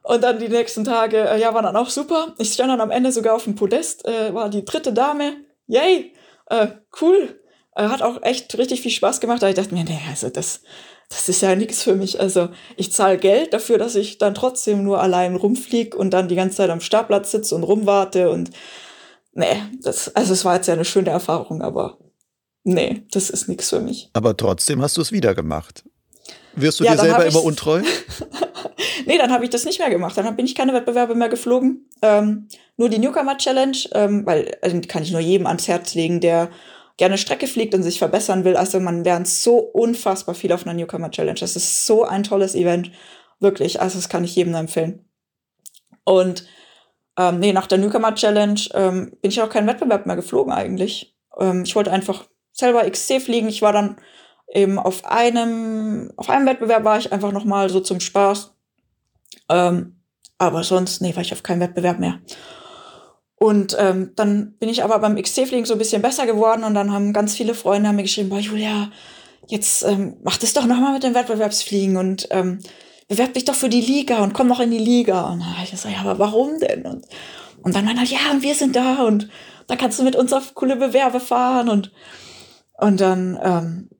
Und 0.02 0.22
dann 0.22 0.38
die 0.38 0.48
nächsten 0.48 0.84
Tage, 0.84 1.16
äh, 1.16 1.40
ja, 1.40 1.54
waren 1.54 1.64
dann 1.64 1.76
auch 1.76 1.88
super. 1.88 2.34
Ich 2.38 2.52
stand 2.52 2.70
dann 2.70 2.80
am 2.80 2.90
Ende 2.90 3.10
sogar 3.10 3.34
auf 3.34 3.44
dem 3.44 3.54
Podest, 3.54 4.06
äh, 4.06 4.34
war 4.34 4.48
die 4.48 4.64
dritte 4.64 4.92
Dame. 4.92 5.34
Yay! 5.66 6.12
Äh, 6.50 6.68
cool. 7.00 7.40
Hat 7.74 8.02
auch 8.02 8.22
echt 8.22 8.56
richtig 8.56 8.82
viel 8.82 8.90
Spaß 8.90 9.20
gemacht. 9.20 9.42
Aber 9.42 9.50
ich 9.50 9.56
dachte 9.56 9.74
mir, 9.74 9.84
nee, 9.84 10.00
also 10.08 10.28
das, 10.28 10.60
das 11.08 11.28
ist 11.28 11.42
ja 11.42 11.54
nichts 11.56 11.82
für 11.82 11.96
mich. 11.96 12.20
Also 12.20 12.48
ich 12.76 12.92
zahle 12.92 13.18
Geld 13.18 13.52
dafür, 13.52 13.78
dass 13.78 13.94
ich 13.94 14.18
dann 14.18 14.34
trotzdem 14.34 14.84
nur 14.84 15.00
allein 15.00 15.36
rumfliege 15.36 15.96
und 15.96 16.10
dann 16.10 16.28
die 16.28 16.36
ganze 16.36 16.58
Zeit 16.58 16.70
am 16.70 16.80
Startplatz 16.80 17.30
sitze 17.30 17.54
und 17.54 17.64
rumwarte 17.64 18.30
und 18.30 18.50
nee, 19.32 19.62
das, 19.82 20.14
also 20.14 20.32
es 20.32 20.44
war 20.44 20.56
jetzt 20.56 20.68
ja 20.68 20.74
eine 20.74 20.84
schöne 20.84 21.10
Erfahrung, 21.10 21.62
aber 21.62 21.98
nee, 22.62 23.02
das 23.10 23.30
ist 23.30 23.48
nichts 23.48 23.70
für 23.70 23.80
mich. 23.80 24.10
Aber 24.12 24.36
trotzdem 24.36 24.80
hast 24.80 24.96
du 24.96 25.00
es 25.00 25.12
wieder 25.12 25.34
gemacht. 25.34 25.84
Wirst 26.56 26.78
du 26.78 26.84
ja, 26.84 26.92
dir 26.92 27.00
selber 27.00 27.26
immer 27.26 27.42
untreu? 27.42 27.82
nee, 29.06 29.18
dann 29.18 29.32
habe 29.32 29.44
ich 29.44 29.50
das 29.50 29.64
nicht 29.64 29.80
mehr 29.80 29.90
gemacht. 29.90 30.16
Dann 30.16 30.36
bin 30.36 30.46
ich 30.46 30.54
keine 30.54 30.72
Wettbewerbe 30.72 31.16
mehr 31.16 31.28
geflogen. 31.28 31.88
Ähm, 32.00 32.48
nur 32.76 32.88
die 32.88 32.98
Newcomer 32.98 33.36
Challenge, 33.36 33.76
ähm, 33.92 34.24
weil 34.24 34.56
also 34.62 34.80
kann 34.86 35.02
ich 35.02 35.10
nur 35.10 35.20
jedem 35.20 35.46
ans 35.46 35.66
Herz 35.66 35.94
legen, 35.94 36.20
der 36.20 36.50
gerne 36.96 37.18
Strecke 37.18 37.46
fliegt 37.46 37.74
und 37.74 37.82
sich 37.82 37.98
verbessern 37.98 38.44
will. 38.44 38.56
Also 38.56 38.80
man 38.80 39.04
lernt 39.04 39.28
so 39.28 39.58
unfassbar 39.58 40.34
viel 40.34 40.52
auf 40.52 40.66
einer 40.66 40.74
Newcomer 40.74 41.10
Challenge. 41.10 41.38
Das 41.38 41.56
ist 41.56 41.86
so 41.86 42.04
ein 42.04 42.22
tolles 42.22 42.54
Event. 42.54 42.92
Wirklich. 43.40 43.80
Also 43.80 43.98
das 43.98 44.08
kann 44.08 44.24
ich 44.24 44.36
jedem 44.36 44.54
empfehlen. 44.54 45.08
Und 46.04 46.46
ähm, 47.18 47.40
nee, 47.40 47.52
nach 47.52 47.66
der 47.66 47.78
Newcomer 47.78 48.14
Challenge 48.14 48.60
ähm, 48.74 49.16
bin 49.20 49.30
ich 49.30 49.40
auch 49.40 49.48
keinen 49.48 49.66
Wettbewerb 49.66 50.06
mehr 50.06 50.16
geflogen 50.16 50.52
eigentlich. 50.52 51.16
Ähm, 51.38 51.62
ich 51.64 51.74
wollte 51.74 51.92
einfach 51.92 52.26
selber 52.52 52.88
XC 52.88 53.20
fliegen. 53.20 53.48
Ich 53.48 53.62
war 53.62 53.72
dann 53.72 53.96
eben 54.48 54.78
auf 54.78 55.04
einem, 55.04 56.12
auf 56.16 56.30
einem 56.30 56.46
Wettbewerb 56.46 56.84
war 56.84 56.98
ich 56.98 57.12
einfach 57.12 57.32
noch 57.32 57.44
mal 57.44 57.70
so 57.70 57.80
zum 57.80 58.00
Spaß. 58.00 58.54
Ähm, 59.48 60.00
aber 60.38 60.62
sonst, 60.62 61.00
nee, 61.00 61.14
war 61.14 61.22
ich 61.22 61.32
auf 61.32 61.42
keinem 61.42 61.60
Wettbewerb 61.60 61.98
mehr. 61.98 62.20
Und 63.44 63.76
ähm, 63.78 64.12
dann 64.16 64.52
bin 64.58 64.70
ich 64.70 64.84
aber 64.84 64.98
beim 65.00 65.16
XC-Fliegen 65.16 65.66
so 65.66 65.74
ein 65.74 65.78
bisschen 65.78 66.00
besser 66.00 66.24
geworden 66.24 66.64
und 66.64 66.72
dann 66.72 66.90
haben 66.90 67.12
ganz 67.12 67.36
viele 67.36 67.52
Freunde 67.52 67.90
haben 67.90 67.96
mir 67.96 68.04
geschrieben, 68.04 68.30
boah, 68.30 68.38
Julia, 68.38 68.90
jetzt 69.48 69.84
ähm, 69.84 70.16
mach 70.22 70.38
das 70.38 70.54
doch 70.54 70.64
nochmal 70.64 70.94
mit 70.94 71.02
dem 71.02 71.14
Wettbewerbsfliegen 71.14 71.98
und 71.98 72.26
ähm, 72.30 72.60
bewerb 73.06 73.34
dich 73.34 73.44
doch 73.44 73.54
für 73.54 73.68
die 73.68 73.82
Liga 73.82 74.24
und 74.24 74.32
komm 74.32 74.48
noch 74.48 74.60
in 74.60 74.70
die 74.70 74.78
Liga. 74.78 75.30
Und 75.30 75.40
dann 75.40 75.56
habe 75.56 75.64
ich 75.64 75.72
gesagt, 75.72 75.94
ja, 75.94 76.00
aber 76.00 76.18
warum 76.18 76.58
denn? 76.58 76.86
Und, 76.86 77.04
und 77.62 77.74
dann 77.74 77.84
meinte 77.84 78.02
ja, 78.04 78.30
und 78.32 78.42
wir 78.42 78.54
sind 78.54 78.76
da 78.76 79.02
und 79.02 79.28
da 79.66 79.76
kannst 79.76 79.98
du 79.98 80.04
mit 80.04 80.16
uns 80.16 80.32
auf 80.32 80.54
coole 80.54 80.76
Bewerbe 80.76 81.20
fahren 81.20 81.68
und, 81.68 81.92
und 82.78 82.98
dann, 82.98 83.38
ähm, 83.42 83.90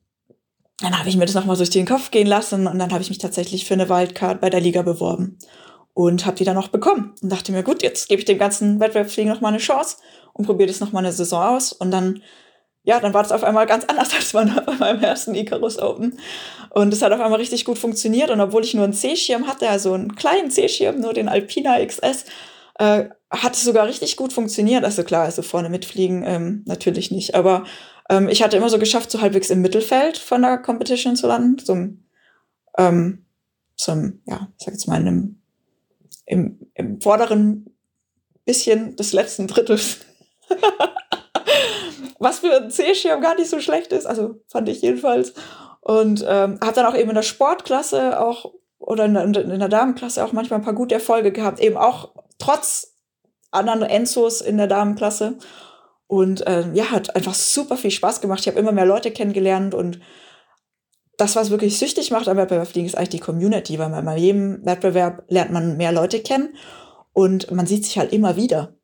dann 0.79 0.99
habe 0.99 1.11
ich 1.11 1.19
mir 1.19 1.27
das 1.27 1.35
nochmal 1.35 1.59
durch 1.59 1.69
den 1.69 1.85
Kopf 1.85 2.11
gehen 2.11 2.29
lassen 2.29 2.67
und 2.67 2.79
dann 2.79 2.93
habe 2.93 3.03
ich 3.03 3.11
mich 3.11 3.19
tatsächlich 3.19 3.67
für 3.67 3.75
eine 3.75 3.91
Wildcard 3.91 4.41
bei 4.41 4.49
der 4.49 4.63
Liga 4.63 4.81
beworben 4.81 5.37
und 5.95 6.27
habe 6.27 6.37
die 6.37 6.45
dann 6.45 6.57
noch 6.57 6.69
bekommen 6.69 7.15
und 7.23 7.31
dachte 7.31 7.53
mir, 7.53 7.63
gut, 7.63 7.83
jetzt 7.83 8.09
gebe 8.09 8.19
ich 8.21 8.27
dem 8.27 8.39
ganzen 8.39 8.81
Wettbewerbsfliegen 8.81 9.33
noch 9.33 9.41
mal 9.41 9.49
eine 9.49 9.59
Chance 9.59 9.97
und 10.33 10.45
probiere 10.45 10.69
das 10.69 10.81
noch 10.81 10.93
mal 10.93 10.99
eine 10.99 11.13
Saison 11.13 11.43
aus 11.43 11.73
und 11.73 11.91
dann 11.91 12.21
ja, 12.87 13.01
dann 13.01 13.15
war 13.15 13.23
das 13.23 13.33
auf 13.33 13.43
einmal 13.43 13.67
ganz 13.67 13.87
anders 13.87 14.15
als 14.15 14.33
bei 14.33 14.45
meinem 14.45 15.03
ersten 15.03 15.35
Icarus 15.35 15.79
Open. 15.79 16.19
Und 16.71 16.93
es 16.93 17.03
hat 17.03 17.13
auf 17.13 17.21
einmal 17.21 17.39
richtig 17.39 17.65
gut 17.65 17.79
funktioniert. 17.79 18.31
Und 18.31 18.41
obwohl 18.41 18.63
ich 18.63 18.75
nur 18.75 18.85
einen 18.85 18.93
C-Schirm 18.93 19.47
hatte, 19.47 19.69
also 19.69 19.95
einen 19.95 20.15
kleinen 20.15 20.51
C-Schirm, 20.51 21.01
nur 21.01 21.15
den 21.15 21.29
Alpina 21.29 21.85
XS, 21.85 22.27
äh, 22.79 23.07
hat 23.31 23.55
es 23.55 23.65
sogar 23.65 23.87
richtig 23.87 24.17
gut 24.17 24.33
funktioniert. 24.33 24.85
Also 24.85 25.03
klar, 25.03 25.25
also 25.25 25.43
vorne 25.43 25.71
mitfliegen 25.71 26.25
ähm, 26.27 26.63
natürlich 26.67 27.11
nicht. 27.11 27.35
Aber 27.35 27.65
ähm, 28.11 28.29
ich 28.29 28.43
hatte 28.43 28.59
immer 28.59 28.69
so 28.69 28.79
geschafft, 28.79 29.11
so 29.11 29.21
halbwegs 29.21 29.51
im 29.51 29.63
Mittelfeld 29.63 30.19
von 30.19 30.43
der 30.43 30.59
Competition 30.59 31.17
zu 31.17 31.27
landen. 31.27 31.65
So, 31.65 31.73
ähm, 32.77 33.25
so 33.77 33.93
ja, 34.27 34.49
ich 34.59 34.65
sag 34.65 34.75
jetzt 34.75 34.89
mal, 34.89 35.01
in 35.01 35.09
einem 35.09 35.43
im, 36.27 36.71
im 36.75 37.01
vorderen 37.01 37.75
bisschen 38.45 38.97
des 38.97 39.13
letzten 39.13 39.47
Drittels. 39.47 40.01
Was 42.19 42.41
für 42.41 42.55
ein 42.55 42.71
C-Schirm 42.71 43.21
gar 43.21 43.35
nicht 43.35 43.51
so 43.51 43.61
schlecht 43.61 43.93
ist, 43.93 44.07
also 44.07 44.37
fand 44.49 44.69
ich 44.69 44.83
jedenfalls. 44.83 45.35
Und 45.81 46.25
ähm, 46.27 46.59
habe 46.63 46.73
dann 46.75 46.87
auch 46.87 46.97
eben 46.97 47.11
in 47.11 47.15
der 47.15 47.23
Sportklasse 47.23 48.21
auch 48.21 48.53
oder 48.79 49.07
in 49.07 49.15
der, 49.15 49.25
in 49.25 49.59
der 49.59 49.69
Damenklasse 49.69 50.25
auch 50.25 50.33
manchmal 50.33 50.61
ein 50.61 50.65
paar 50.65 50.75
gute 50.75 50.95
Erfolge 50.95 51.33
gehabt, 51.33 51.61
eben 51.61 51.77
auch 51.77 52.11
trotz 52.39 52.95
anderen 53.51 53.83
Enzos 53.83 54.41
in 54.41 54.59
der 54.59 54.67
Damenklasse. 54.67 55.39
Und 56.07 56.45
ähm, 56.47 56.75
ja, 56.75 56.91
hat 56.91 57.17
einfach 57.17 57.35
super 57.35 57.77
viel 57.77 57.91
Spaß 57.91 58.21
gemacht. 58.21 58.41
Ich 58.41 58.49
habe 58.49 58.59
immer 58.59 58.73
mehr 58.73 58.87
Leute 58.87 59.11
kennengelernt 59.11 59.75
und 59.75 60.01
das, 61.19 61.37
was 61.37 61.51
wirklich 61.51 61.79
süchtig 61.79 62.11
macht 62.11 62.29
am 62.29 62.37
Wettbewerbsfliegen, 62.37 62.87
ist 62.87 62.97
eigentlich 62.97 63.11
die 63.11 63.19
Community, 63.21 63.79
weil 63.79 63.91
man 63.91 64.05
bei 64.05 64.17
jedem 64.17 64.65
Wettbewerb 64.65 65.25
lernt 65.29 65.53
man 65.53 65.77
mehr 65.77 65.93
Leute 65.93 66.21
kennen 66.21 66.55
und 67.13 67.51
man 67.51 67.67
sieht 67.67 67.85
sich 67.85 67.99
halt 67.99 68.13
immer 68.13 68.37
wieder. 68.37 68.75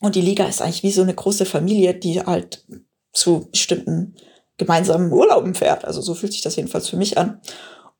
Und 0.00 0.14
die 0.14 0.20
Liga 0.20 0.46
ist 0.46 0.62
eigentlich 0.62 0.82
wie 0.82 0.92
so 0.92 1.02
eine 1.02 1.14
große 1.14 1.46
Familie, 1.46 1.94
die 1.94 2.20
halt 2.20 2.64
zu 3.12 3.48
bestimmten 3.50 4.14
gemeinsamen 4.58 5.12
Urlauben 5.12 5.54
fährt. 5.54 5.84
Also 5.84 6.00
so 6.00 6.14
fühlt 6.14 6.32
sich 6.32 6.42
das 6.42 6.56
jedenfalls 6.56 6.88
für 6.88 6.96
mich 6.96 7.18
an. 7.18 7.40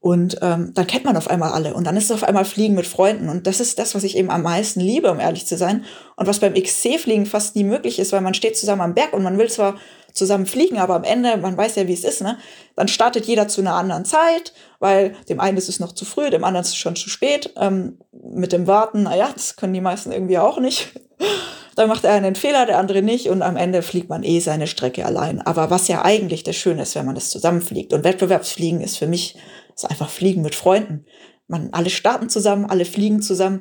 Und 0.00 0.38
ähm, 0.42 0.72
dann 0.74 0.86
kennt 0.86 1.04
man 1.04 1.16
auf 1.16 1.28
einmal 1.28 1.52
alle. 1.52 1.74
Und 1.74 1.84
dann 1.84 1.96
ist 1.96 2.04
es 2.04 2.12
auf 2.12 2.22
einmal 2.22 2.44
Fliegen 2.44 2.74
mit 2.74 2.86
Freunden. 2.86 3.28
Und 3.28 3.46
das 3.46 3.60
ist 3.60 3.78
das, 3.78 3.94
was 3.94 4.04
ich 4.04 4.16
eben 4.16 4.30
am 4.30 4.42
meisten 4.42 4.80
liebe, 4.80 5.10
um 5.10 5.18
ehrlich 5.18 5.46
zu 5.46 5.56
sein. 5.56 5.84
Und 6.16 6.26
was 6.26 6.38
beim 6.38 6.54
XC-Fliegen 6.54 7.26
fast 7.26 7.56
nie 7.56 7.64
möglich 7.64 7.98
ist, 7.98 8.12
weil 8.12 8.20
man 8.20 8.34
steht 8.34 8.56
zusammen 8.56 8.82
am 8.82 8.94
Berg 8.94 9.12
und 9.14 9.22
man 9.22 9.38
will 9.38 9.50
zwar 9.50 9.76
zusammen 10.16 10.46
fliegen, 10.46 10.78
aber 10.78 10.94
am 10.94 11.04
Ende, 11.04 11.36
man 11.36 11.56
weiß 11.56 11.76
ja, 11.76 11.86
wie 11.86 11.92
es 11.92 12.04
ist, 12.04 12.22
ne? 12.22 12.38
Dann 12.74 12.88
startet 12.88 13.26
jeder 13.26 13.48
zu 13.48 13.60
einer 13.60 13.74
anderen 13.74 14.04
Zeit, 14.04 14.54
weil 14.80 15.14
dem 15.28 15.40
einen 15.40 15.58
ist 15.58 15.68
es 15.68 15.78
noch 15.78 15.92
zu 15.92 16.04
früh, 16.04 16.30
dem 16.30 16.42
anderen 16.42 16.64
ist 16.64 16.70
es 16.70 16.76
schon 16.76 16.96
zu 16.96 17.10
spät. 17.10 17.52
Ähm, 17.56 17.98
mit 18.12 18.52
dem 18.52 18.66
Warten, 18.66 19.04
naja, 19.04 19.28
das 19.32 19.56
können 19.56 19.74
die 19.74 19.80
meisten 19.80 20.12
irgendwie 20.12 20.38
auch 20.38 20.58
nicht. 20.58 20.88
Dann 21.76 21.88
macht 21.88 22.04
er 22.04 22.12
einen 22.12 22.34
Fehler, 22.34 22.64
der 22.64 22.78
andere 22.78 23.02
nicht 23.02 23.28
und 23.28 23.42
am 23.42 23.58
Ende 23.58 23.82
fliegt 23.82 24.08
man 24.08 24.22
eh 24.22 24.40
seine 24.40 24.66
Strecke 24.66 25.04
allein. 25.04 25.42
Aber 25.42 25.68
was 25.68 25.88
ja 25.88 26.02
eigentlich 26.02 26.42
das 26.42 26.56
Schöne 26.56 26.82
ist, 26.82 26.94
wenn 26.94 27.04
man 27.04 27.14
das 27.14 27.28
zusammenfliegt. 27.28 27.92
Und 27.92 28.02
Wettbewerbsfliegen 28.02 28.80
ist 28.80 28.96
für 28.96 29.06
mich 29.06 29.36
ist 29.76 29.84
einfach 29.84 30.10
Fliegen 30.10 30.42
mit 30.42 30.54
Freunden. 30.54 31.06
Man 31.46 31.72
alle 31.72 31.90
starten 31.90 32.28
zusammen, 32.28 32.64
alle 32.64 32.84
fliegen 32.84 33.22
zusammen 33.22 33.60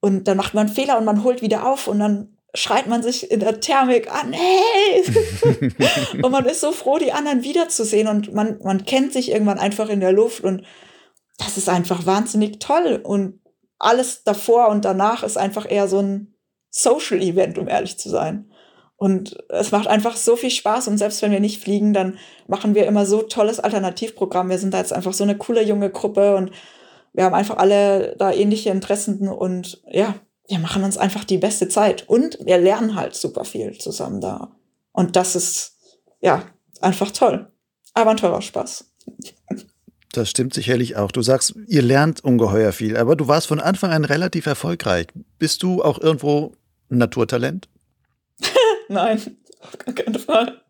und 0.00 0.28
dann 0.28 0.36
macht 0.36 0.54
man 0.54 0.68
Fehler 0.68 0.98
und 0.98 1.04
man 1.04 1.24
holt 1.24 1.42
wieder 1.42 1.66
auf 1.66 1.88
und 1.88 1.98
dann 1.98 2.36
schreit 2.54 2.86
man 2.86 3.02
sich 3.02 3.30
in 3.30 3.40
der 3.40 3.60
Thermik 3.60 4.10
an, 4.12 4.32
hey! 4.32 5.04
und 6.22 6.30
man 6.30 6.46
ist 6.46 6.60
so 6.60 6.72
froh, 6.72 6.98
die 6.98 7.12
anderen 7.12 7.42
wiederzusehen 7.42 8.08
und 8.08 8.32
man, 8.32 8.58
man 8.62 8.84
kennt 8.84 9.12
sich 9.12 9.30
irgendwann 9.30 9.58
einfach 9.58 9.88
in 9.88 10.00
der 10.00 10.12
Luft 10.12 10.44
und 10.44 10.62
das 11.38 11.58
ist 11.58 11.68
einfach 11.68 12.06
wahnsinnig 12.06 12.60
toll 12.60 13.00
und 13.02 13.40
alles 13.78 14.24
davor 14.24 14.68
und 14.68 14.84
danach 14.84 15.22
ist 15.22 15.36
einfach 15.36 15.70
eher 15.70 15.88
so 15.88 16.00
ein 16.00 16.34
Social 16.70 17.20
Event, 17.20 17.58
um 17.58 17.68
ehrlich 17.68 17.98
zu 17.98 18.08
sein. 18.08 18.50
Und 18.96 19.36
es 19.50 19.72
macht 19.72 19.88
einfach 19.88 20.16
so 20.16 20.36
viel 20.36 20.50
Spaß 20.50 20.88
und 20.88 20.96
selbst 20.96 21.20
wenn 21.20 21.30
wir 21.30 21.40
nicht 21.40 21.62
fliegen, 21.62 21.92
dann 21.92 22.18
machen 22.46 22.74
wir 22.74 22.86
immer 22.86 23.04
so 23.04 23.22
tolles 23.22 23.60
Alternativprogramm. 23.60 24.48
Wir 24.48 24.58
sind 24.58 24.72
da 24.72 24.78
jetzt 24.78 24.92
einfach 24.92 25.12
so 25.12 25.22
eine 25.22 25.36
coole 25.36 25.62
junge 25.62 25.90
Gruppe 25.90 26.36
und 26.36 26.50
wir 27.12 27.24
haben 27.24 27.34
einfach 27.34 27.58
alle 27.58 28.14
da 28.18 28.32
ähnliche 28.32 28.70
Interessen 28.70 29.28
und 29.28 29.82
ja, 29.90 30.14
wir 30.48 30.58
machen 30.58 30.84
uns 30.84 30.96
einfach 30.96 31.24
die 31.24 31.38
beste 31.38 31.68
Zeit 31.68 32.08
und 32.08 32.38
wir 32.44 32.58
lernen 32.58 32.94
halt 32.94 33.14
super 33.14 33.44
viel 33.44 33.76
zusammen 33.78 34.20
da. 34.20 34.52
Und 34.92 35.16
das 35.16 35.36
ist, 35.36 35.76
ja, 36.20 36.44
einfach 36.80 37.10
toll. 37.10 37.50
Aber 37.94 38.10
ein 38.10 38.16
toller 38.16 38.42
Spaß. 38.42 38.92
Das 40.12 40.30
stimmt 40.30 40.54
sicherlich 40.54 40.96
auch. 40.96 41.12
Du 41.12 41.20
sagst, 41.20 41.54
ihr 41.66 41.82
lernt 41.82 42.24
ungeheuer 42.24 42.72
viel, 42.72 42.96
aber 42.96 43.16
du 43.16 43.28
warst 43.28 43.46
von 43.46 43.60
Anfang 43.60 43.90
an 43.90 44.04
relativ 44.04 44.46
erfolgreich. 44.46 45.08
Bist 45.38 45.62
du 45.62 45.82
auch 45.82 45.98
irgendwo 45.98 46.52
ein 46.90 46.98
Naturtalent? 46.98 47.68
Nein, 48.88 49.38
auf 49.60 49.78
gar 49.78 49.94
keinen 49.94 50.18
Fall. 50.18 50.60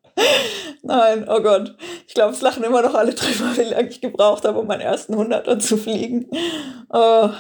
Nein, 0.82 1.26
oh 1.28 1.40
Gott. 1.40 1.76
Ich 2.06 2.14
glaube, 2.14 2.32
es 2.32 2.40
lachen 2.40 2.64
immer 2.64 2.82
noch 2.82 2.94
alle 2.94 3.14
drüber, 3.14 3.56
wie 3.56 3.62
lange 3.62 3.88
ich 3.88 4.00
gebraucht 4.00 4.44
habe, 4.44 4.58
um 4.58 4.66
meinen 4.66 4.80
ersten 4.80 5.16
Hunderter 5.16 5.58
zu 5.58 5.76
fliegen. 5.76 6.30
Oh. 6.90 7.30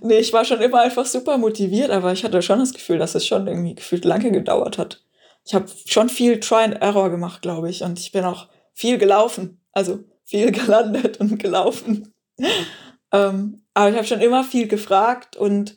Nee, 0.00 0.18
ich 0.18 0.32
war 0.32 0.44
schon 0.44 0.60
immer 0.60 0.80
einfach 0.80 1.06
super 1.06 1.38
motiviert, 1.38 1.90
aber 1.90 2.12
ich 2.12 2.24
hatte 2.24 2.42
schon 2.42 2.58
das 2.58 2.72
Gefühl, 2.72 2.98
dass 2.98 3.14
es 3.14 3.26
schon 3.26 3.46
irgendwie 3.46 3.74
gefühlt 3.74 4.04
lange 4.04 4.32
gedauert 4.32 4.78
hat. 4.78 5.02
Ich 5.44 5.54
habe 5.54 5.66
schon 5.86 6.08
viel 6.08 6.40
Try 6.40 6.64
and 6.64 6.82
Error 6.82 7.10
gemacht, 7.10 7.42
glaube 7.42 7.70
ich, 7.70 7.82
und 7.82 8.00
ich 8.00 8.10
bin 8.10 8.24
auch 8.24 8.48
viel 8.74 8.98
gelaufen. 8.98 9.60
Also 9.72 10.00
viel 10.24 10.50
gelandet 10.52 11.20
und 11.20 11.38
gelaufen. 11.38 12.12
ähm, 13.12 13.62
aber 13.74 13.90
ich 13.90 13.96
habe 13.96 14.06
schon 14.06 14.20
immer 14.20 14.42
viel 14.42 14.66
gefragt 14.66 15.36
und 15.36 15.76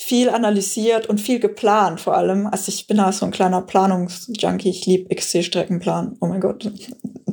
viel 0.00 0.30
analysiert 0.30 1.08
und 1.08 1.20
viel 1.20 1.40
geplant 1.40 2.00
vor 2.00 2.16
allem. 2.16 2.46
Also 2.46 2.70
ich 2.70 2.86
bin 2.86 2.98
da 2.98 3.10
so 3.10 3.26
ein 3.26 3.32
kleiner 3.32 3.62
Planungsjunkie. 3.62 4.70
Ich 4.70 4.86
liebe 4.86 5.12
XC-Streckenplan. 5.12 6.16
Oh 6.20 6.26
mein 6.26 6.40
Gott. 6.40 6.70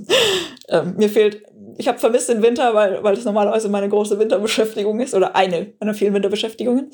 ähm, 0.70 0.96
mir 0.98 1.10
fehlt, 1.10 1.44
ich 1.78 1.88
habe 1.88 2.00
vermisst 2.00 2.28
den 2.28 2.42
Winter, 2.42 2.74
weil, 2.74 3.04
weil 3.04 3.14
das 3.14 3.24
normalerweise 3.24 3.70
meine 3.70 3.88
große 3.88 4.18
Winterbeschäftigung 4.18 5.00
ist 5.00 5.14
oder 5.14 5.36
eine 5.36 5.74
meiner 5.80 5.94
vielen 5.94 6.16
Winterbeschäftigungen. 6.16 6.90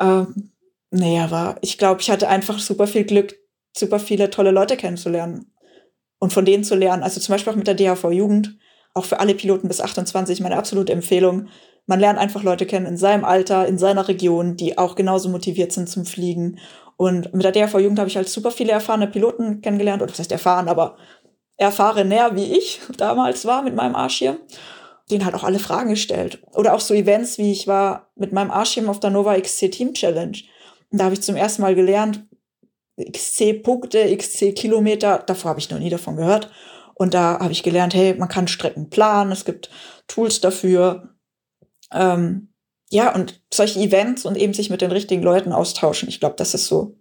Ähm, 0.00 0.52
nee, 0.90 1.20
aber 1.20 1.56
ich 1.60 1.76
glaube, 1.76 2.00
ich 2.00 2.10
hatte 2.10 2.28
einfach 2.28 2.58
super 2.58 2.86
viel 2.86 3.04
Glück, 3.04 3.36
super 3.76 3.98
viele 3.98 4.30
tolle 4.30 4.50
Leute 4.50 4.78
kennenzulernen 4.78 5.52
und 6.20 6.32
von 6.32 6.46
denen 6.46 6.64
zu 6.64 6.74
lernen. 6.74 7.02
Also 7.02 7.20
zum 7.20 7.34
Beispiel 7.34 7.52
auch 7.52 7.56
mit 7.56 7.66
der 7.66 7.74
DHV 7.74 8.12
Jugend, 8.12 8.56
auch 8.94 9.04
für 9.04 9.20
alle 9.20 9.34
Piloten 9.34 9.68
bis 9.68 9.82
28 9.82 10.40
meine 10.40 10.56
absolute 10.56 10.94
Empfehlung 10.94 11.48
man 11.86 12.00
lernt 12.00 12.18
einfach 12.18 12.42
Leute 12.42 12.66
kennen 12.66 12.86
in 12.86 12.96
seinem 12.96 13.24
Alter, 13.24 13.66
in 13.66 13.78
seiner 13.78 14.06
Region, 14.08 14.56
die 14.56 14.78
auch 14.78 14.94
genauso 14.94 15.28
motiviert 15.28 15.72
sind 15.72 15.88
zum 15.88 16.04
Fliegen. 16.04 16.58
Und 16.96 17.34
mit 17.34 17.44
der 17.44 17.52
DRV 17.52 17.80
Jugend 17.80 17.98
habe 17.98 18.08
ich 18.08 18.16
halt 18.16 18.28
super 18.28 18.50
viele 18.50 18.72
erfahrene 18.72 19.08
Piloten 19.08 19.60
kennengelernt. 19.60 20.02
Oder 20.02 20.12
was 20.12 20.18
heißt 20.18 20.32
erfahren, 20.32 20.68
aber 20.68 20.96
erfahrener, 21.56 22.36
wie 22.36 22.56
ich 22.56 22.80
damals 22.96 23.44
war 23.44 23.62
mit 23.62 23.74
meinem 23.74 23.96
Arschschirm. 23.96 24.38
Denen 25.10 25.24
halt 25.24 25.34
auch 25.34 25.44
alle 25.44 25.58
Fragen 25.58 25.90
gestellt. 25.90 26.42
Oder 26.54 26.74
auch 26.74 26.80
so 26.80 26.94
Events, 26.94 27.38
wie 27.38 27.50
ich 27.52 27.66
war 27.66 28.10
mit 28.14 28.32
meinem 28.32 28.50
Arschschirm 28.50 28.88
auf 28.88 29.00
der 29.00 29.10
Nova 29.10 29.38
XC 29.38 29.70
Team 29.70 29.94
Challenge. 29.94 30.38
Und 30.90 30.98
da 31.00 31.04
habe 31.04 31.14
ich 31.14 31.22
zum 31.22 31.36
ersten 31.36 31.62
Mal 31.62 31.74
gelernt, 31.74 32.24
XC-Punkte, 33.00 34.14
XC-Kilometer, 34.16 35.22
davor 35.26 35.50
habe 35.50 35.60
ich 35.60 35.70
noch 35.70 35.78
nie 35.78 35.90
davon 35.90 36.16
gehört. 36.16 36.50
Und 36.94 37.14
da 37.14 37.38
habe 37.40 37.52
ich 37.52 37.62
gelernt, 37.62 37.94
hey, 37.94 38.14
man 38.14 38.28
kann 38.28 38.46
Strecken 38.46 38.90
planen, 38.90 39.32
es 39.32 39.44
gibt 39.44 39.70
Tools 40.06 40.40
dafür. 40.40 41.08
Ähm, 41.92 42.48
ja, 42.90 43.14
und 43.14 43.40
solche 43.52 43.80
Events 43.80 44.24
und 44.26 44.36
eben 44.36 44.54
sich 44.54 44.70
mit 44.70 44.82
den 44.82 44.92
richtigen 44.92 45.22
Leuten 45.22 45.52
austauschen. 45.52 46.08
Ich 46.08 46.20
glaube, 46.20 46.36
das 46.36 46.54
ist 46.54 46.66
so, 46.66 46.98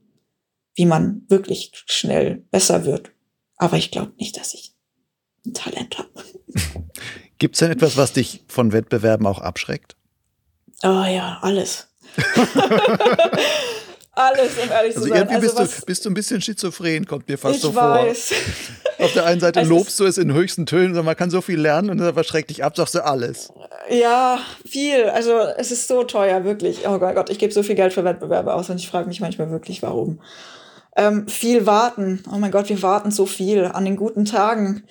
wie 0.76 0.86
man 0.86 1.24
wirklich 1.28 1.72
schnell 1.86 2.46
besser 2.52 2.86
wird. 2.86 3.12
Aber 3.58 3.78
ich 3.78 3.92
glaube 3.92 4.14
nicht, 4.18 4.38
dass 4.38 4.54
ich 4.54 4.74
ein 5.46 5.54
Talent 5.54 5.98
habe. 5.98 6.10
Gibt 7.40 7.56
es 7.56 7.60
denn 7.60 7.72
etwas, 7.72 7.98
was 7.98 8.14
dich 8.14 8.44
von 8.48 8.72
Wettbewerben 8.72 9.26
auch 9.28 9.40
abschreckt? 9.40 9.96
Oh 10.84 11.04
ja, 11.06 11.40
alles. 11.42 11.90
alles, 14.14 14.58
um 14.58 14.70
ehrlich 14.70 14.96
also 14.96 15.02
zu 15.02 15.08
sein. 15.08 15.18
Irgendwie 15.18 15.48
also 15.48 15.58
bist, 15.58 15.82
du, 15.82 15.86
bist 15.86 16.06
du 16.06 16.10
ein 16.10 16.14
bisschen 16.14 16.42
schizophren, 16.42 17.06
kommt 17.06 17.28
mir 17.30 17.38
fast 17.38 17.56
ich 17.56 17.62
so 17.62 17.74
weiß. 17.74 18.34
vor. 18.34 19.06
Auf 19.06 19.14
der 19.14 19.26
einen 19.26 19.40
Seite 19.40 19.64
lobst 19.64 20.00
du 20.00 20.06
es 20.06 20.18
in 20.18 20.34
höchsten 20.34 20.66
Tönen, 20.66 20.94
man 21.04 21.16
kann 21.16 21.32
so 21.32 21.42
viel 21.42 21.60
lernen 21.60 21.90
und 21.90 21.98
dann 21.98 22.14
verschreckt 22.14 22.50
dich 22.50 22.64
ab, 22.64 22.76
sagst 22.76 22.96
du 22.96 23.04
alles. 23.04 23.52
Ja, 23.90 24.40
viel. 24.66 25.10
Also 25.10 25.40
es 25.58 25.72
ist 25.72 25.88
so 25.88 26.04
teuer, 26.04 26.44
wirklich. 26.44 26.88
Oh 26.88 27.00
Gott, 27.00 27.30
ich 27.30 27.40
gebe 27.40 27.54
so 27.54 27.64
viel 27.64 27.76
Geld 27.76 27.94
für 27.94 28.04
Wettbewerbe 28.04 28.54
aus 28.54 28.70
und 28.70 28.78
ich 28.78 28.90
frage 28.90 29.08
mich 29.08 29.22
manchmal 29.22 29.50
wirklich, 29.50 29.82
warum. 29.82 30.22
Ähm, 30.96 31.28
viel 31.28 31.66
warten. 31.66 32.24
Oh 32.32 32.38
mein 32.38 32.52
Gott, 32.52 32.70
wir 32.70 32.82
warten 32.82 33.12
so 33.12 33.26
viel 33.26 33.66
an 33.66 33.86
den 33.86 33.96
guten 33.96 34.26
Tagen. 34.26 34.84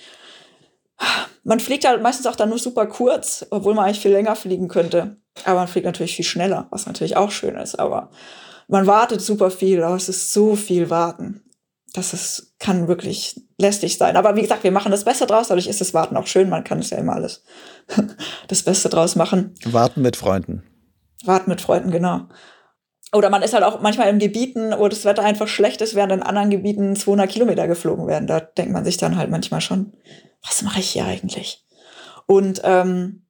Man 1.45 1.61
fliegt 1.61 1.87
halt 1.87 2.03
meistens 2.03 2.27
auch 2.27 2.37
dann 2.37 2.49
nur 2.49 2.59
super 2.59 2.87
kurz, 2.87 3.47
obwohl 3.51 3.75
man 3.75 3.85
eigentlich 3.85 4.01
viel 4.01 4.13
länger 4.13 4.35
fliegen 4.35 4.69
könnte. 4.69 5.17
Aber 5.45 5.61
man 5.61 5.69
fliegt 5.69 5.87
natürlich 5.87 6.17
viel 6.17 6.25
schneller, 6.25 6.69
was 6.71 6.87
natürlich 6.87 7.17
auch 7.17 7.31
schön 7.31 7.57
ist. 7.57 7.79
Aber 7.79 8.11
man 8.71 8.87
wartet 8.87 9.21
super 9.21 9.51
viel, 9.51 9.83
aber 9.83 9.97
es 9.97 10.09
ist 10.09 10.33
so 10.33 10.57
viel 10.57 10.91
Warten. 10.91 11.43
Das 11.93 12.15
ist, 12.15 12.55
kann 12.61 12.87
wirklich 12.87 13.41
lästig 13.59 13.99
sein. 13.99 14.17
Aber 14.17 14.37
wie 14.37 14.43
gesagt, 14.43 14.63
wir 14.63 14.71
machen 14.71 14.93
das 14.93 15.05
Beste 15.05 15.27
draus. 15.27 15.49
Dadurch 15.49 15.67
ist 15.67 15.81
das 15.81 15.93
Warten 15.93 16.17
auch 16.17 16.29
schön. 16.29 16.49
Man 16.49 16.63
kann 16.63 16.79
es 16.79 16.91
ja 16.91 16.99
immer 16.99 17.15
alles 17.15 17.43
das 18.49 18.63
Beste 18.63 18.89
draus 18.89 19.17
machen. 19.17 19.55
Warten 19.65 20.03
mit 20.03 20.17
Freunden. 20.17 20.63
Warten 21.25 21.51
mit 21.51 21.61
Freunden, 21.61 21.91
genau. 21.91 22.29
Oder 23.13 23.29
man 23.29 23.43
ist 23.43 23.55
halt 23.55 23.65
auch 23.65 23.81
manchmal 23.81 24.09
in 24.09 24.21
Gebieten, 24.21 24.73
wo 24.79 24.87
das 24.87 25.05
Wetter 25.05 25.25
einfach 25.25 25.49
schlecht 25.49 25.81
ist, 25.81 25.97
während 25.97 26.13
in 26.13 26.23
anderen 26.23 26.51
Gebieten 26.51 26.95
200 26.95 27.29
Kilometer 27.29 27.67
geflogen 27.67 28.07
werden. 28.07 28.29
Da 28.29 28.39
denkt 28.39 28.73
man 28.73 28.85
sich 28.85 28.99
dann 28.99 29.17
halt 29.17 29.31
manchmal 29.31 29.61
schon, 29.61 29.93
was 30.47 30.63
mache 30.63 30.79
ich 30.79 30.91
hier 30.91 31.07
eigentlich? 31.07 31.67
Und 32.27 32.61
ähm, 32.63 33.27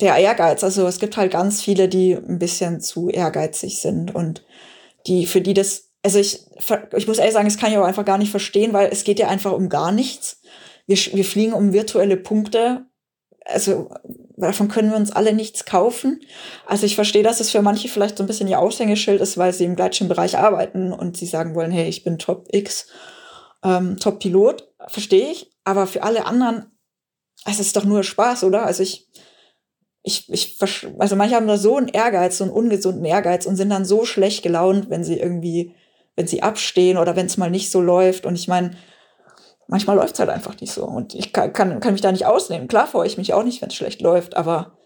der 0.00 0.16
Ehrgeiz, 0.16 0.64
also 0.64 0.86
es 0.86 0.98
gibt 0.98 1.18
halt 1.18 1.32
ganz 1.32 1.60
viele, 1.60 1.88
die 1.88 2.14
ein 2.14 2.38
bisschen 2.38 2.80
zu 2.80 3.10
ehrgeizig 3.10 3.82
sind 3.82 4.14
und 4.14 4.44
die, 5.06 5.26
für 5.26 5.40
die 5.40 5.54
das, 5.54 5.90
also 6.02 6.18
ich, 6.18 6.40
ich 6.96 7.06
muss 7.06 7.18
ehrlich 7.18 7.34
sagen, 7.34 7.48
das 7.48 7.58
kann 7.58 7.70
ich 7.70 7.78
auch 7.78 7.84
einfach 7.84 8.04
gar 8.04 8.18
nicht 8.18 8.30
verstehen, 8.30 8.72
weil 8.72 8.90
es 8.90 9.04
geht 9.04 9.18
ja 9.18 9.28
einfach 9.28 9.52
um 9.52 9.68
gar 9.68 9.92
nichts. 9.92 10.40
Wir, 10.86 10.96
wir 10.96 11.24
fliegen 11.24 11.52
um 11.52 11.72
virtuelle 11.72 12.16
Punkte. 12.16 12.86
Also 13.44 13.90
davon 14.36 14.68
können 14.68 14.90
wir 14.90 14.96
uns 14.96 15.10
alle 15.10 15.32
nichts 15.32 15.64
kaufen. 15.64 16.20
Also 16.66 16.86
ich 16.86 16.94
verstehe, 16.94 17.22
dass 17.22 17.40
es 17.40 17.50
für 17.50 17.62
manche 17.62 17.88
vielleicht 17.88 18.18
so 18.18 18.24
ein 18.24 18.26
bisschen 18.26 18.48
ihr 18.48 18.60
Aushängeschild 18.60 19.20
ist, 19.20 19.38
weil 19.38 19.52
sie 19.52 19.64
im 19.64 19.76
Gleitschirmbereich 19.76 20.38
arbeiten 20.38 20.92
und 20.92 21.16
sie 21.16 21.26
sagen 21.26 21.54
wollen, 21.54 21.70
hey, 21.70 21.88
ich 21.88 22.04
bin 22.04 22.18
Top 22.18 22.46
X, 22.52 22.88
ähm, 23.64 23.96
Top 23.98 24.20
Pilot. 24.20 24.68
Verstehe 24.88 25.30
ich. 25.30 25.50
Aber 25.64 25.86
für 25.86 26.02
alle 26.02 26.26
anderen, 26.26 26.78
es 27.44 27.60
ist 27.60 27.76
doch 27.76 27.84
nur 27.84 28.02
Spaß, 28.02 28.44
oder? 28.44 28.64
Also 28.64 28.82
ich, 28.82 29.07
ich, 30.02 30.30
ich, 30.32 30.58
also 30.98 31.16
manche 31.16 31.34
haben 31.34 31.46
da 31.46 31.56
so 31.56 31.76
einen 31.76 31.88
Ehrgeiz, 31.88 32.38
so 32.38 32.44
einen 32.44 32.52
ungesunden 32.52 33.04
Ehrgeiz 33.04 33.46
und 33.46 33.56
sind 33.56 33.70
dann 33.70 33.84
so 33.84 34.04
schlecht 34.04 34.42
gelaunt, 34.42 34.90
wenn 34.90 35.04
sie 35.04 35.18
irgendwie, 35.18 35.74
wenn 36.16 36.26
sie 36.26 36.42
abstehen 36.42 36.98
oder 36.98 37.16
wenn 37.16 37.26
es 37.26 37.36
mal 37.36 37.50
nicht 37.50 37.70
so 37.70 37.80
läuft. 37.80 38.24
Und 38.24 38.34
ich 38.34 38.48
meine, 38.48 38.72
manchmal 39.66 39.96
läuft 39.96 40.14
es 40.14 40.20
halt 40.20 40.30
einfach 40.30 40.58
nicht 40.60 40.72
so. 40.72 40.84
Und 40.84 41.14
ich 41.14 41.32
kann, 41.32 41.52
kann, 41.52 41.80
kann 41.80 41.92
mich 41.92 42.00
da 42.00 42.12
nicht 42.12 42.26
ausnehmen. 42.26 42.68
Klar 42.68 42.86
freue 42.86 43.06
ich 43.06 43.18
mich 43.18 43.34
auch 43.34 43.42
nicht, 43.42 43.60
wenn 43.60 43.68
es 43.68 43.74
schlecht 43.74 44.00
läuft, 44.00 44.36
aber 44.36 44.78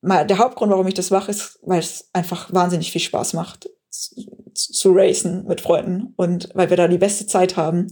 mal, 0.00 0.26
der 0.26 0.38
Hauptgrund, 0.38 0.70
warum 0.70 0.86
ich 0.86 0.94
das 0.94 1.10
mache, 1.10 1.30
ist, 1.30 1.58
weil 1.62 1.80
es 1.80 2.10
einfach 2.12 2.52
wahnsinnig 2.52 2.92
viel 2.92 3.00
Spaß 3.00 3.32
macht, 3.32 3.68
zu, 3.90 4.14
zu 4.54 4.92
racen 4.92 5.44
mit 5.46 5.60
Freunden 5.60 6.14
und 6.16 6.48
weil 6.54 6.70
wir 6.70 6.76
da 6.76 6.88
die 6.88 6.98
beste 6.98 7.26
Zeit 7.26 7.56
haben, 7.56 7.88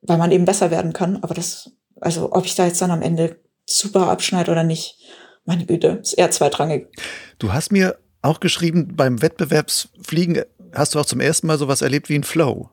weil 0.00 0.18
man 0.18 0.30
eben 0.30 0.44
besser 0.44 0.70
werden 0.70 0.92
kann. 0.92 1.16
Aber 1.22 1.34
das, 1.34 1.70
also 2.00 2.32
ob 2.32 2.44
ich 2.44 2.54
da 2.54 2.66
jetzt 2.66 2.80
dann 2.80 2.90
am 2.90 3.02
Ende 3.02 3.36
super 3.66 4.08
abschneide 4.08 4.50
oder 4.50 4.64
nicht, 4.64 4.98
meine 5.44 5.66
Güte, 5.66 6.00
ist 6.02 6.14
eher 6.14 6.30
zweitrangig. 6.30 6.88
Du 7.38 7.52
hast 7.52 7.72
mir 7.72 7.98
auch 8.22 8.40
geschrieben, 8.40 8.94
beim 8.94 9.20
Wettbewerbsfliegen 9.22 10.42
hast 10.72 10.94
du 10.94 11.00
auch 11.00 11.06
zum 11.06 11.20
ersten 11.20 11.46
Mal 11.46 11.58
sowas 11.58 11.82
erlebt 11.82 12.08
wie 12.08 12.14
ein 12.14 12.24
Flow. 12.24 12.70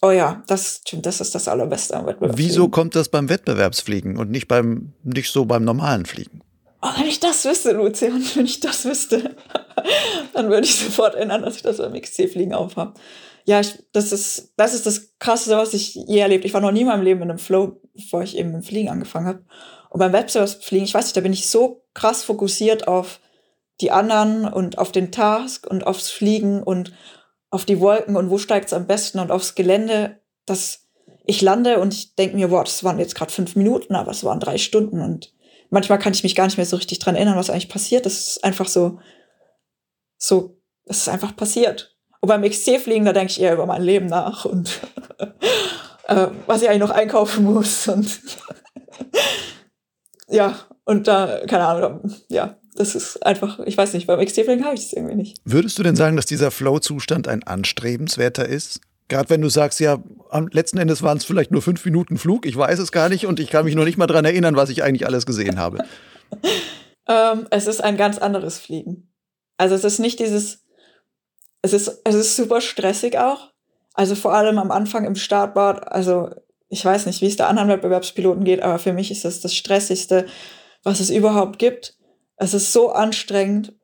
Oh 0.00 0.10
ja, 0.10 0.42
das 0.46 0.80
stimmt, 0.86 1.06
das 1.06 1.20
ist 1.20 1.34
das 1.34 1.48
Allerbeste 1.48 1.96
am 1.96 2.06
Wettbewerb. 2.06 2.38
Wieso 2.38 2.68
kommt 2.68 2.94
das 2.94 3.08
beim 3.08 3.28
Wettbewerbsfliegen 3.28 4.16
und 4.16 4.30
nicht 4.30 4.46
beim, 4.46 4.92
nicht 5.02 5.32
so 5.32 5.44
beim 5.44 5.64
normalen 5.64 6.06
Fliegen? 6.06 6.42
Oh, 6.80 6.88
wenn 6.96 7.06
ich 7.06 7.18
das 7.18 7.44
wüsste, 7.44 7.72
Lucian, 7.72 8.22
wenn 8.34 8.44
ich 8.46 8.60
das 8.60 8.84
wüsste, 8.84 9.34
dann 10.32 10.48
würde 10.48 10.66
ich 10.66 10.76
sofort 10.76 11.16
erinnern, 11.16 11.42
dass 11.42 11.56
ich 11.56 11.62
das 11.62 11.78
beim 11.78 12.00
XC-Fliegen 12.00 12.54
aufhabe. 12.54 12.94
Ja, 13.44 13.60
ich, 13.60 13.82
das 13.92 14.12
ist, 14.12 14.52
das 14.56 14.74
ist 14.74 14.86
das 14.86 15.18
Krasseste, 15.18 15.56
was 15.56 15.74
ich 15.74 15.94
je 15.94 16.20
erlebt. 16.20 16.44
Ich 16.44 16.54
war 16.54 16.60
noch 16.60 16.70
nie 16.70 16.82
in 16.82 16.86
meinem 16.86 17.02
Leben 17.02 17.22
in 17.22 17.30
einem 17.30 17.38
Flow, 17.38 17.80
bevor 17.94 18.22
ich 18.22 18.36
eben 18.36 18.52
mit 18.52 18.62
dem 18.62 18.66
Fliegen 18.66 18.90
angefangen 18.90 19.26
habe. 19.26 19.44
Und 19.90 20.00
beim 20.00 20.12
Webservice-Fliegen, 20.12 20.84
ich 20.84 20.94
weiß 20.94 21.06
nicht, 21.06 21.16
da 21.16 21.20
bin 21.20 21.32
ich 21.32 21.48
so 21.48 21.84
krass 21.94 22.24
fokussiert 22.24 22.88
auf 22.88 23.20
die 23.80 23.90
anderen 23.90 24.46
und 24.46 24.78
auf 24.78 24.92
den 24.92 25.12
Task 25.12 25.66
und 25.66 25.86
aufs 25.86 26.10
Fliegen 26.10 26.62
und 26.62 26.92
auf 27.50 27.64
die 27.64 27.80
Wolken 27.80 28.16
und 28.16 28.30
wo 28.30 28.38
steigt 28.38 28.66
es 28.66 28.72
am 28.72 28.86
besten 28.86 29.20
und 29.20 29.30
aufs 29.30 29.54
Gelände, 29.54 30.20
dass 30.46 30.88
ich 31.24 31.42
lande 31.42 31.78
und 31.78 31.94
ich 31.94 32.14
denke 32.14 32.36
mir, 32.36 32.48
boah, 32.48 32.64
das 32.64 32.84
waren 32.84 32.98
jetzt 32.98 33.14
gerade 33.14 33.32
fünf 33.32 33.56
Minuten, 33.56 33.94
aber 33.94 34.10
es 34.10 34.24
waren 34.24 34.40
drei 34.40 34.58
Stunden 34.58 35.00
und 35.00 35.32
manchmal 35.70 35.98
kann 35.98 36.12
ich 36.12 36.22
mich 36.22 36.34
gar 36.34 36.46
nicht 36.46 36.56
mehr 36.56 36.66
so 36.66 36.76
richtig 36.76 36.98
dran 36.98 37.16
erinnern, 37.16 37.36
was 37.36 37.50
eigentlich 37.50 37.68
passiert. 37.68 38.06
Das 38.06 38.28
ist 38.28 38.44
einfach 38.44 38.66
so, 38.66 38.98
so, 40.16 40.58
es 40.86 40.98
ist 40.98 41.08
einfach 41.08 41.36
passiert. 41.36 41.96
Und 42.20 42.28
beim 42.28 42.42
XC-Fliegen, 42.42 43.04
da 43.04 43.12
denke 43.12 43.30
ich 43.30 43.40
eher 43.40 43.54
über 43.54 43.66
mein 43.66 43.82
Leben 43.82 44.06
nach 44.06 44.44
und 44.44 44.80
äh, 46.08 46.28
was 46.46 46.62
ich 46.62 46.68
eigentlich 46.68 46.80
noch 46.80 46.90
einkaufen 46.90 47.44
muss 47.44 47.88
und 47.88 48.20
ja, 50.28 50.58
und 50.84 51.08
da, 51.08 51.40
keine 51.46 51.66
Ahnung, 51.66 52.10
ja, 52.28 52.56
das 52.74 52.94
ist 52.94 53.24
einfach, 53.26 53.58
ich 53.60 53.76
weiß 53.76 53.92
nicht, 53.94 54.06
beim 54.06 54.24
XT-Fliegen 54.24 54.64
habe 54.64 54.74
ich 54.74 54.82
das 54.82 54.92
irgendwie 54.92 55.16
nicht. 55.16 55.36
Würdest 55.44 55.78
du 55.78 55.82
denn 55.82 55.96
sagen, 55.96 56.16
dass 56.16 56.26
dieser 56.26 56.50
Flow-Zustand 56.50 57.28
ein 57.28 57.42
anstrebenswerter 57.42 58.46
ist? 58.46 58.80
Gerade 59.08 59.30
wenn 59.30 59.40
du 59.40 59.48
sagst, 59.48 59.80
ja, 59.80 59.98
am 60.30 60.48
letzten 60.48 60.78
Endes 60.78 61.02
waren 61.02 61.16
es 61.16 61.24
vielleicht 61.24 61.50
nur 61.50 61.62
fünf 61.62 61.84
Minuten 61.84 62.18
Flug, 62.18 62.46
ich 62.46 62.56
weiß 62.56 62.78
es 62.78 62.92
gar 62.92 63.08
nicht 63.08 63.26
und 63.26 63.40
ich 63.40 63.50
kann 63.50 63.64
mich 63.64 63.74
noch 63.74 63.84
nicht 63.84 63.98
mal 63.98 64.06
daran 64.06 64.24
erinnern, 64.24 64.54
was 64.54 64.70
ich 64.70 64.82
eigentlich 64.82 65.06
alles 65.06 65.26
gesehen 65.26 65.58
habe. 65.58 65.78
ähm, 67.08 67.46
es 67.50 67.66
ist 67.66 67.82
ein 67.82 67.96
ganz 67.96 68.18
anderes 68.18 68.58
Fliegen. 68.58 69.10
Also 69.56 69.74
es 69.74 69.84
ist 69.84 69.98
nicht 69.98 70.20
dieses, 70.20 70.64
es 71.62 71.72
ist, 71.72 72.00
es 72.04 72.14
ist 72.14 72.36
super 72.36 72.60
stressig 72.60 73.18
auch, 73.18 73.50
Also 73.94 74.14
vor 74.14 74.34
allem 74.34 74.58
am 74.58 74.70
Anfang 74.70 75.04
im 75.04 75.16
Startbad, 75.16 75.90
also 75.90 76.30
ich 76.68 76.84
weiß 76.84 77.06
nicht, 77.06 77.22
wie 77.22 77.26
es 77.26 77.36
der 77.36 77.48
anderen 77.48 77.68
Wettbewerbspiloten 77.68 78.44
geht, 78.44 78.62
aber 78.62 78.78
für 78.78 78.92
mich 78.92 79.10
ist 79.10 79.24
das 79.24 79.40
das 79.40 79.54
Stressigste, 79.54 80.26
was 80.82 81.00
es 81.00 81.10
überhaupt 81.10 81.58
gibt. 81.58 81.96
Es 82.36 82.54
ist 82.54 82.72
so 82.72 82.90
anstrengend, 82.90 83.74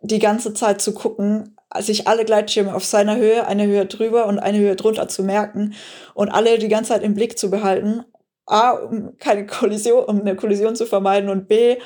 die 0.00 0.18
ganze 0.18 0.54
Zeit 0.54 0.80
zu 0.80 0.92
gucken, 0.94 1.56
sich 1.78 2.08
alle 2.08 2.24
Gleitschirme 2.24 2.74
auf 2.74 2.84
seiner 2.84 3.16
Höhe, 3.16 3.46
eine 3.46 3.66
Höhe 3.66 3.86
drüber 3.86 4.26
und 4.26 4.38
eine 4.38 4.58
Höhe 4.58 4.76
drunter 4.76 5.08
zu 5.08 5.22
merken 5.22 5.74
und 6.14 6.30
alle 6.30 6.58
die 6.58 6.68
ganze 6.68 6.90
Zeit 6.92 7.02
im 7.02 7.14
Blick 7.14 7.38
zu 7.38 7.50
behalten. 7.50 8.04
A, 8.46 8.70
um 8.72 9.16
keine 9.18 9.46
Kollision, 9.46 10.04
um 10.04 10.20
eine 10.20 10.34
Kollision 10.34 10.74
zu 10.74 10.86
vermeiden 10.86 11.30
und 11.30 11.46
B, 11.46 11.76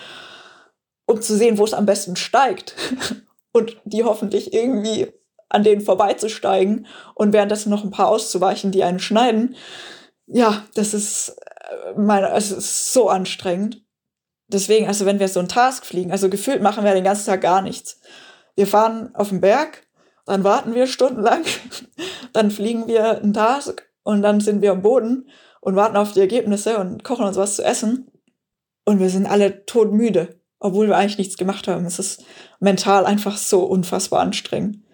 um 1.07 1.21
zu 1.21 1.37
sehen, 1.37 1.59
wo 1.59 1.65
es 1.65 1.75
am 1.75 1.85
besten 1.85 2.17
steigt 2.17 2.75
und 3.53 3.77
die 3.85 4.05
hoffentlich 4.05 4.55
irgendwie 4.55 5.13
an 5.51 5.63
denen 5.63 5.83
vorbeizusteigen 5.83 6.87
und 7.15 7.33
währenddessen 7.35 7.71
noch 7.71 7.85
ein 7.85 7.91
paar 7.91 8.09
auszuweichen, 8.09 8.73
die 8.73 8.83
einen 8.83 8.99
schneiden. 9.01 9.57
Ja, 10.27 10.65
das 10.75 10.95
ist, 10.95 11.37
äh, 11.71 11.99
meine, 11.99 12.31
es 12.33 12.51
ist 12.51 12.93
so 12.93 13.09
anstrengend. 13.09 13.83
Deswegen, 14.49 14.87
also 14.87 15.07
wenn 15.07 15.21
wir 15.21 15.29
so 15.29 15.41
einen 15.41 15.49
Task 15.49 15.87
fliegen, 15.87 16.13
also 16.13 16.29
gefühlt 16.29 16.63
machen 16.63 16.85
wir 16.85 16.95
den 16.95 17.05
ganzen 17.05 17.27
Tag 17.27 17.41
gar 17.41 17.63
nichts. 17.63 18.01
Wir 18.55 18.67
fahren 18.67 19.15
auf 19.15 19.31
den 19.31 19.41
Berg, 19.41 19.87
dann 20.27 20.45
warten 20.45 20.75
wir 20.75 20.87
stundenlang, 20.87 21.43
dann 22.33 22.51
fliegen 22.51 22.87
wir 22.87 23.23
einen 23.23 23.33
Task 23.33 23.89
und 24.03 24.23
dann 24.23 24.41
sind 24.41 24.63
wir 24.63 24.73
am 24.73 24.83
Boden 24.83 25.29
und 25.61 25.77
warten 25.77 25.97
auf 25.97 26.13
die 26.13 26.21
Ergebnisse 26.21 26.79
und 26.79 27.05
kochen 27.05 27.27
uns 27.27 27.37
was 27.37 27.57
zu 27.57 27.65
essen. 27.65 28.11
Und 28.85 29.01
wir 29.01 29.09
sind 29.09 29.27
alle 29.27 29.65
todmüde, 29.65 30.41
obwohl 30.59 30.89
wir 30.89 30.97
eigentlich 30.97 31.19
nichts 31.19 31.39
gemacht 31.39 31.69
haben. 31.69 31.87
Es 31.87 31.99
ist 31.99 32.23
mental 32.61 33.07
einfach 33.07 33.39
so 33.39 33.65
unfassbar 33.65 34.21
anstrengend. 34.21 34.85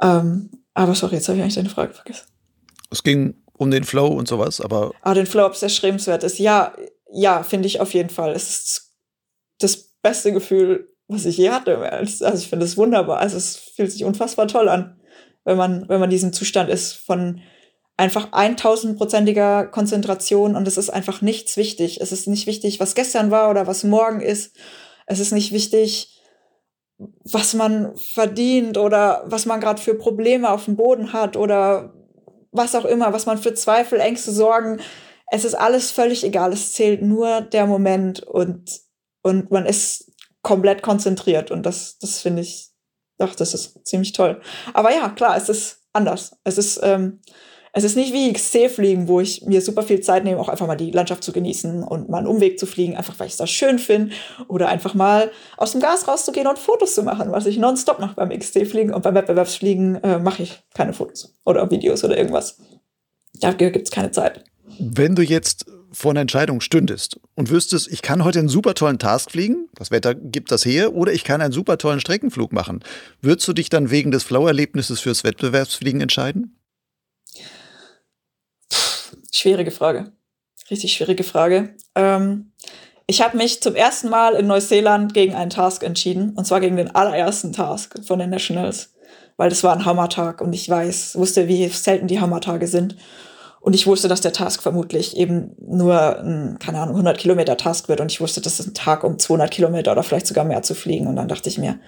Ähm, 0.00 0.50
aber 0.74 0.94
sorry, 0.94 1.16
jetzt 1.16 1.28
habe 1.28 1.38
ich 1.38 1.42
eigentlich 1.42 1.54
deine 1.54 1.70
Frage 1.70 1.94
vergessen. 1.94 2.26
Es 2.90 3.02
ging 3.02 3.42
um 3.58 3.70
den 3.70 3.84
Flow 3.84 4.06
und 4.06 4.28
sowas, 4.28 4.60
aber. 4.60 4.92
Ah, 5.02 5.14
den 5.14 5.26
Flow, 5.26 5.44
ob 5.44 5.52
es 5.52 5.62
erstrebenswert 5.62 6.24
ist. 6.24 6.38
Ja, 6.38 6.74
ja, 7.12 7.42
finde 7.42 7.66
ich 7.66 7.80
auf 7.80 7.92
jeden 7.92 8.10
Fall. 8.10 8.32
Es 8.32 8.48
ist 8.48 8.94
das 9.58 9.92
beste 10.02 10.32
Gefühl, 10.32 10.88
was 11.08 11.26
ich 11.26 11.36
je 11.36 11.50
hatte. 11.50 11.78
Also 11.90 12.34
ich 12.34 12.48
finde 12.48 12.64
es 12.64 12.76
wunderbar. 12.76 13.18
Also 13.18 13.36
es 13.36 13.56
fühlt 13.56 13.90
sich 13.90 14.04
unfassbar 14.04 14.46
toll 14.46 14.68
an, 14.68 15.00
wenn 15.44 15.56
man, 15.56 15.88
wenn 15.88 16.00
man 16.00 16.10
diesen 16.10 16.32
Zustand 16.32 16.70
ist 16.70 16.92
von 16.92 17.40
einfach 17.96 18.30
1000-prozentiger 18.30 19.66
Konzentration 19.66 20.54
und 20.54 20.68
es 20.68 20.76
ist 20.76 20.90
einfach 20.90 21.20
nichts 21.20 21.56
wichtig. 21.56 22.00
Es 22.00 22.12
ist 22.12 22.28
nicht 22.28 22.46
wichtig, 22.46 22.78
was 22.78 22.94
gestern 22.94 23.30
war 23.30 23.50
oder 23.50 23.66
was 23.66 23.82
morgen 23.82 24.20
ist. 24.20 24.54
Es 25.06 25.18
ist 25.18 25.32
nicht 25.32 25.52
wichtig, 25.52 26.22
was 27.24 27.54
man 27.54 27.96
verdient 27.96 28.76
oder 28.76 29.24
was 29.26 29.46
man 29.46 29.60
gerade 29.60 29.80
für 29.80 29.94
Probleme 29.94 30.50
auf 30.50 30.66
dem 30.66 30.76
Boden 30.76 31.12
hat 31.12 31.36
oder 31.36 31.94
was 32.52 32.74
auch 32.74 32.84
immer, 32.84 33.12
was 33.12 33.26
man 33.26 33.38
für 33.38 33.54
Zweifel, 33.54 34.00
Ängste, 34.00 34.32
Sorgen. 34.32 34.80
Es 35.30 35.44
ist 35.44 35.54
alles 35.54 35.90
völlig 35.90 36.24
egal. 36.24 36.52
Es 36.52 36.72
zählt 36.72 37.02
nur 37.02 37.42
der 37.42 37.66
Moment 37.66 38.22
und, 38.22 38.80
und 39.22 39.50
man 39.50 39.66
ist 39.66 40.12
komplett 40.42 40.82
konzentriert 40.82 41.50
und 41.50 41.64
das, 41.64 41.98
das 41.98 42.20
finde 42.20 42.42
ich, 42.42 42.70
doch, 43.18 43.34
das 43.34 43.52
ist 43.52 43.86
ziemlich 43.86 44.12
toll. 44.12 44.40
Aber 44.72 44.92
ja, 44.92 45.08
klar, 45.10 45.36
es 45.36 45.48
ist 45.48 45.80
anders. 45.92 46.36
Es 46.44 46.56
ist, 46.58 46.80
ähm, 46.82 47.20
es 47.78 47.84
ist 47.84 47.96
nicht 47.96 48.12
wie 48.12 48.32
XC-Fliegen, 48.32 49.06
wo 49.06 49.20
ich 49.20 49.46
mir 49.46 49.60
super 49.60 49.82
viel 49.82 50.00
Zeit 50.00 50.24
nehme, 50.24 50.40
auch 50.40 50.48
einfach 50.48 50.66
mal 50.66 50.76
die 50.76 50.90
Landschaft 50.90 51.22
zu 51.22 51.32
genießen 51.32 51.84
und 51.84 52.08
mal 52.08 52.18
einen 52.18 52.26
Umweg 52.26 52.58
zu 52.58 52.66
fliegen, 52.66 52.96
einfach 52.96 53.14
weil 53.18 53.28
ich 53.28 53.36
das 53.36 53.50
schön 53.50 53.78
finde. 53.78 54.14
Oder 54.48 54.68
einfach 54.68 54.94
mal 54.94 55.30
aus 55.56 55.72
dem 55.72 55.80
Gas 55.80 56.08
rauszugehen 56.08 56.48
und 56.48 56.58
Fotos 56.58 56.94
zu 56.94 57.04
machen, 57.04 57.30
was 57.30 57.46
ich 57.46 57.56
nonstop 57.56 58.00
mache 58.00 58.16
beim 58.16 58.30
XC-Fliegen. 58.30 58.92
Und 58.92 59.02
beim 59.02 59.14
Wettbewerbsfliegen 59.14 60.02
äh, 60.02 60.18
mache 60.18 60.42
ich 60.42 60.60
keine 60.74 60.92
Fotos 60.92 61.34
oder 61.44 61.70
Videos 61.70 62.02
oder 62.02 62.18
irgendwas. 62.18 62.58
Dafür 63.40 63.70
gibt 63.70 63.86
es 63.86 63.92
keine 63.92 64.10
Zeit. 64.10 64.44
Wenn 64.80 65.14
du 65.14 65.22
jetzt 65.22 65.66
vor 65.92 66.10
einer 66.10 66.20
Entscheidung 66.20 66.60
stündest 66.60 67.20
und 67.34 67.50
wüsstest, 67.50 67.88
ich 67.90 68.02
kann 68.02 68.24
heute 68.24 68.40
einen 68.40 68.48
super 68.48 68.74
tollen 68.74 68.98
Task 68.98 69.30
fliegen, 69.30 69.68
das 69.74 69.90
Wetter 69.90 70.14
gibt 70.14 70.50
das 70.50 70.64
her, 70.64 70.94
oder 70.94 71.12
ich 71.12 71.24
kann 71.24 71.40
einen 71.40 71.52
super 71.52 71.78
tollen 71.78 72.00
Streckenflug 72.00 72.52
machen, 72.52 72.80
würdest 73.22 73.48
du 73.48 73.52
dich 73.52 73.70
dann 73.70 73.90
wegen 73.90 74.10
des 74.10 74.24
Flow-Erlebnisses 74.24 75.00
fürs 75.00 75.24
Wettbewerbsfliegen 75.24 76.00
entscheiden? 76.00 76.57
Schwierige 79.32 79.70
Frage. 79.70 80.12
Richtig 80.70 80.92
schwierige 80.92 81.24
Frage. 81.24 81.74
Ähm, 81.94 82.52
ich 83.06 83.22
habe 83.22 83.36
mich 83.36 83.62
zum 83.62 83.74
ersten 83.74 84.10
Mal 84.10 84.34
in 84.34 84.46
Neuseeland 84.46 85.14
gegen 85.14 85.34
einen 85.34 85.50
Task 85.50 85.82
entschieden, 85.82 86.34
und 86.36 86.46
zwar 86.46 86.60
gegen 86.60 86.76
den 86.76 86.94
allerersten 86.94 87.52
Task 87.52 87.94
von 88.04 88.18
den 88.18 88.30
Nationals, 88.30 88.94
weil 89.38 89.48
das 89.48 89.64
war 89.64 89.72
ein 89.72 89.86
Hammertag 89.86 90.42
und 90.42 90.52
ich 90.52 90.68
weiß, 90.68 91.16
wusste, 91.16 91.48
wie 91.48 91.66
selten 91.68 92.06
die 92.06 92.20
Hammertage 92.20 92.66
sind. 92.66 92.96
Und 93.60 93.74
ich 93.74 93.86
wusste, 93.86 94.08
dass 94.08 94.20
der 94.20 94.32
Task 94.32 94.62
vermutlich 94.62 95.16
eben 95.16 95.56
nur 95.58 96.20
ein, 96.20 96.58
keine 96.58 96.80
Ahnung, 96.80 96.94
100 96.94 97.18
Kilometer 97.18 97.56
Task 97.56 97.88
wird. 97.88 98.00
Und 98.00 98.12
ich 98.12 98.20
wusste, 98.20 98.40
das 98.40 98.60
ist 98.60 98.68
ein 98.68 98.74
Tag, 98.74 99.04
um 99.04 99.18
200 99.18 99.50
Kilometer 99.50 99.92
oder 99.92 100.02
vielleicht 100.02 100.26
sogar 100.26 100.44
mehr 100.44 100.62
zu 100.62 100.74
fliegen. 100.74 101.06
Und 101.06 101.16
dann 101.16 101.28
dachte 101.28 101.48
ich 101.48 101.58
mir, 101.58 101.80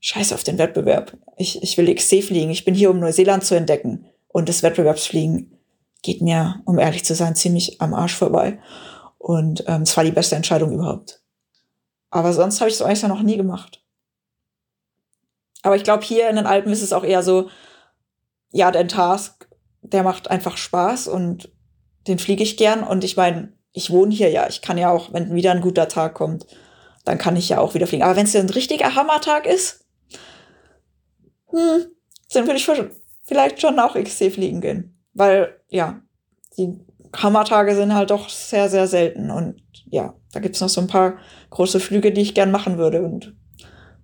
scheiß 0.00 0.32
auf 0.32 0.44
den 0.44 0.58
Wettbewerb. 0.58 1.16
Ich, 1.36 1.62
ich 1.62 1.78
will 1.78 1.94
XC 1.94 2.22
fliegen. 2.24 2.50
Ich 2.50 2.64
bin 2.64 2.74
hier, 2.74 2.90
um 2.90 2.98
Neuseeland 2.98 3.44
zu 3.44 3.54
entdecken. 3.54 4.06
Und 4.28 4.48
das 4.48 4.62
Wettbewerbsfliegen 4.62 5.55
geht 6.02 6.22
mir, 6.22 6.60
um 6.64 6.78
ehrlich 6.78 7.04
zu 7.04 7.14
sein, 7.14 7.36
ziemlich 7.36 7.80
am 7.80 7.94
Arsch 7.94 8.14
vorbei. 8.14 8.58
Und 9.18 9.64
ähm, 9.66 9.82
es 9.82 9.96
war 9.96 10.04
die 10.04 10.12
beste 10.12 10.36
Entscheidung 10.36 10.72
überhaupt. 10.72 11.20
Aber 12.10 12.32
sonst 12.32 12.60
habe 12.60 12.70
ich 12.70 12.76
es 12.76 12.82
eigentlich 12.82 13.02
noch 13.02 13.22
nie 13.22 13.36
gemacht. 13.36 13.82
Aber 15.62 15.76
ich 15.76 15.82
glaube, 15.82 16.04
hier 16.04 16.30
in 16.30 16.36
den 16.36 16.46
Alpen 16.46 16.72
ist 16.72 16.82
es 16.82 16.92
auch 16.92 17.02
eher 17.02 17.22
so, 17.22 17.50
ja, 18.52 18.70
der 18.70 18.86
Task, 18.86 19.48
der 19.82 20.04
macht 20.04 20.30
einfach 20.30 20.56
Spaß 20.56 21.08
und 21.08 21.50
den 22.06 22.18
fliege 22.18 22.44
ich 22.44 22.56
gern. 22.56 22.84
Und 22.84 23.02
ich 23.02 23.16
meine, 23.16 23.52
ich 23.72 23.90
wohne 23.90 24.14
hier 24.14 24.30
ja. 24.30 24.46
Ich 24.48 24.62
kann 24.62 24.78
ja 24.78 24.90
auch, 24.90 25.12
wenn 25.12 25.34
wieder 25.34 25.50
ein 25.50 25.60
guter 25.60 25.88
Tag 25.88 26.14
kommt, 26.14 26.46
dann 27.04 27.18
kann 27.18 27.36
ich 27.36 27.48
ja 27.48 27.58
auch 27.58 27.74
wieder 27.74 27.86
fliegen. 27.86 28.04
Aber 28.04 28.16
wenn 28.16 28.26
es 28.26 28.36
ein 28.36 28.48
richtiger 28.48 28.94
Hammertag 28.94 29.46
ist, 29.46 29.84
hm, 31.48 31.86
dann 32.32 32.46
würde 32.46 32.58
ich 32.58 32.70
vielleicht 33.24 33.60
schon 33.60 33.78
auch 33.80 33.94
XC 33.94 34.32
fliegen 34.32 34.60
gehen 34.60 34.95
weil 35.16 35.56
ja, 35.68 36.00
die 36.56 36.78
Hammertage 37.14 37.74
sind 37.74 37.94
halt 37.94 38.10
doch 38.10 38.28
sehr, 38.28 38.68
sehr 38.68 38.86
selten. 38.86 39.30
Und 39.30 39.62
ja, 39.86 40.14
da 40.32 40.40
gibt's 40.40 40.60
noch 40.60 40.68
so 40.68 40.80
ein 40.80 40.86
paar 40.86 41.14
große 41.50 41.80
Flüge, 41.80 42.12
die 42.12 42.20
ich 42.20 42.34
gern 42.34 42.50
machen 42.50 42.78
würde. 42.78 43.02
Und 43.02 43.34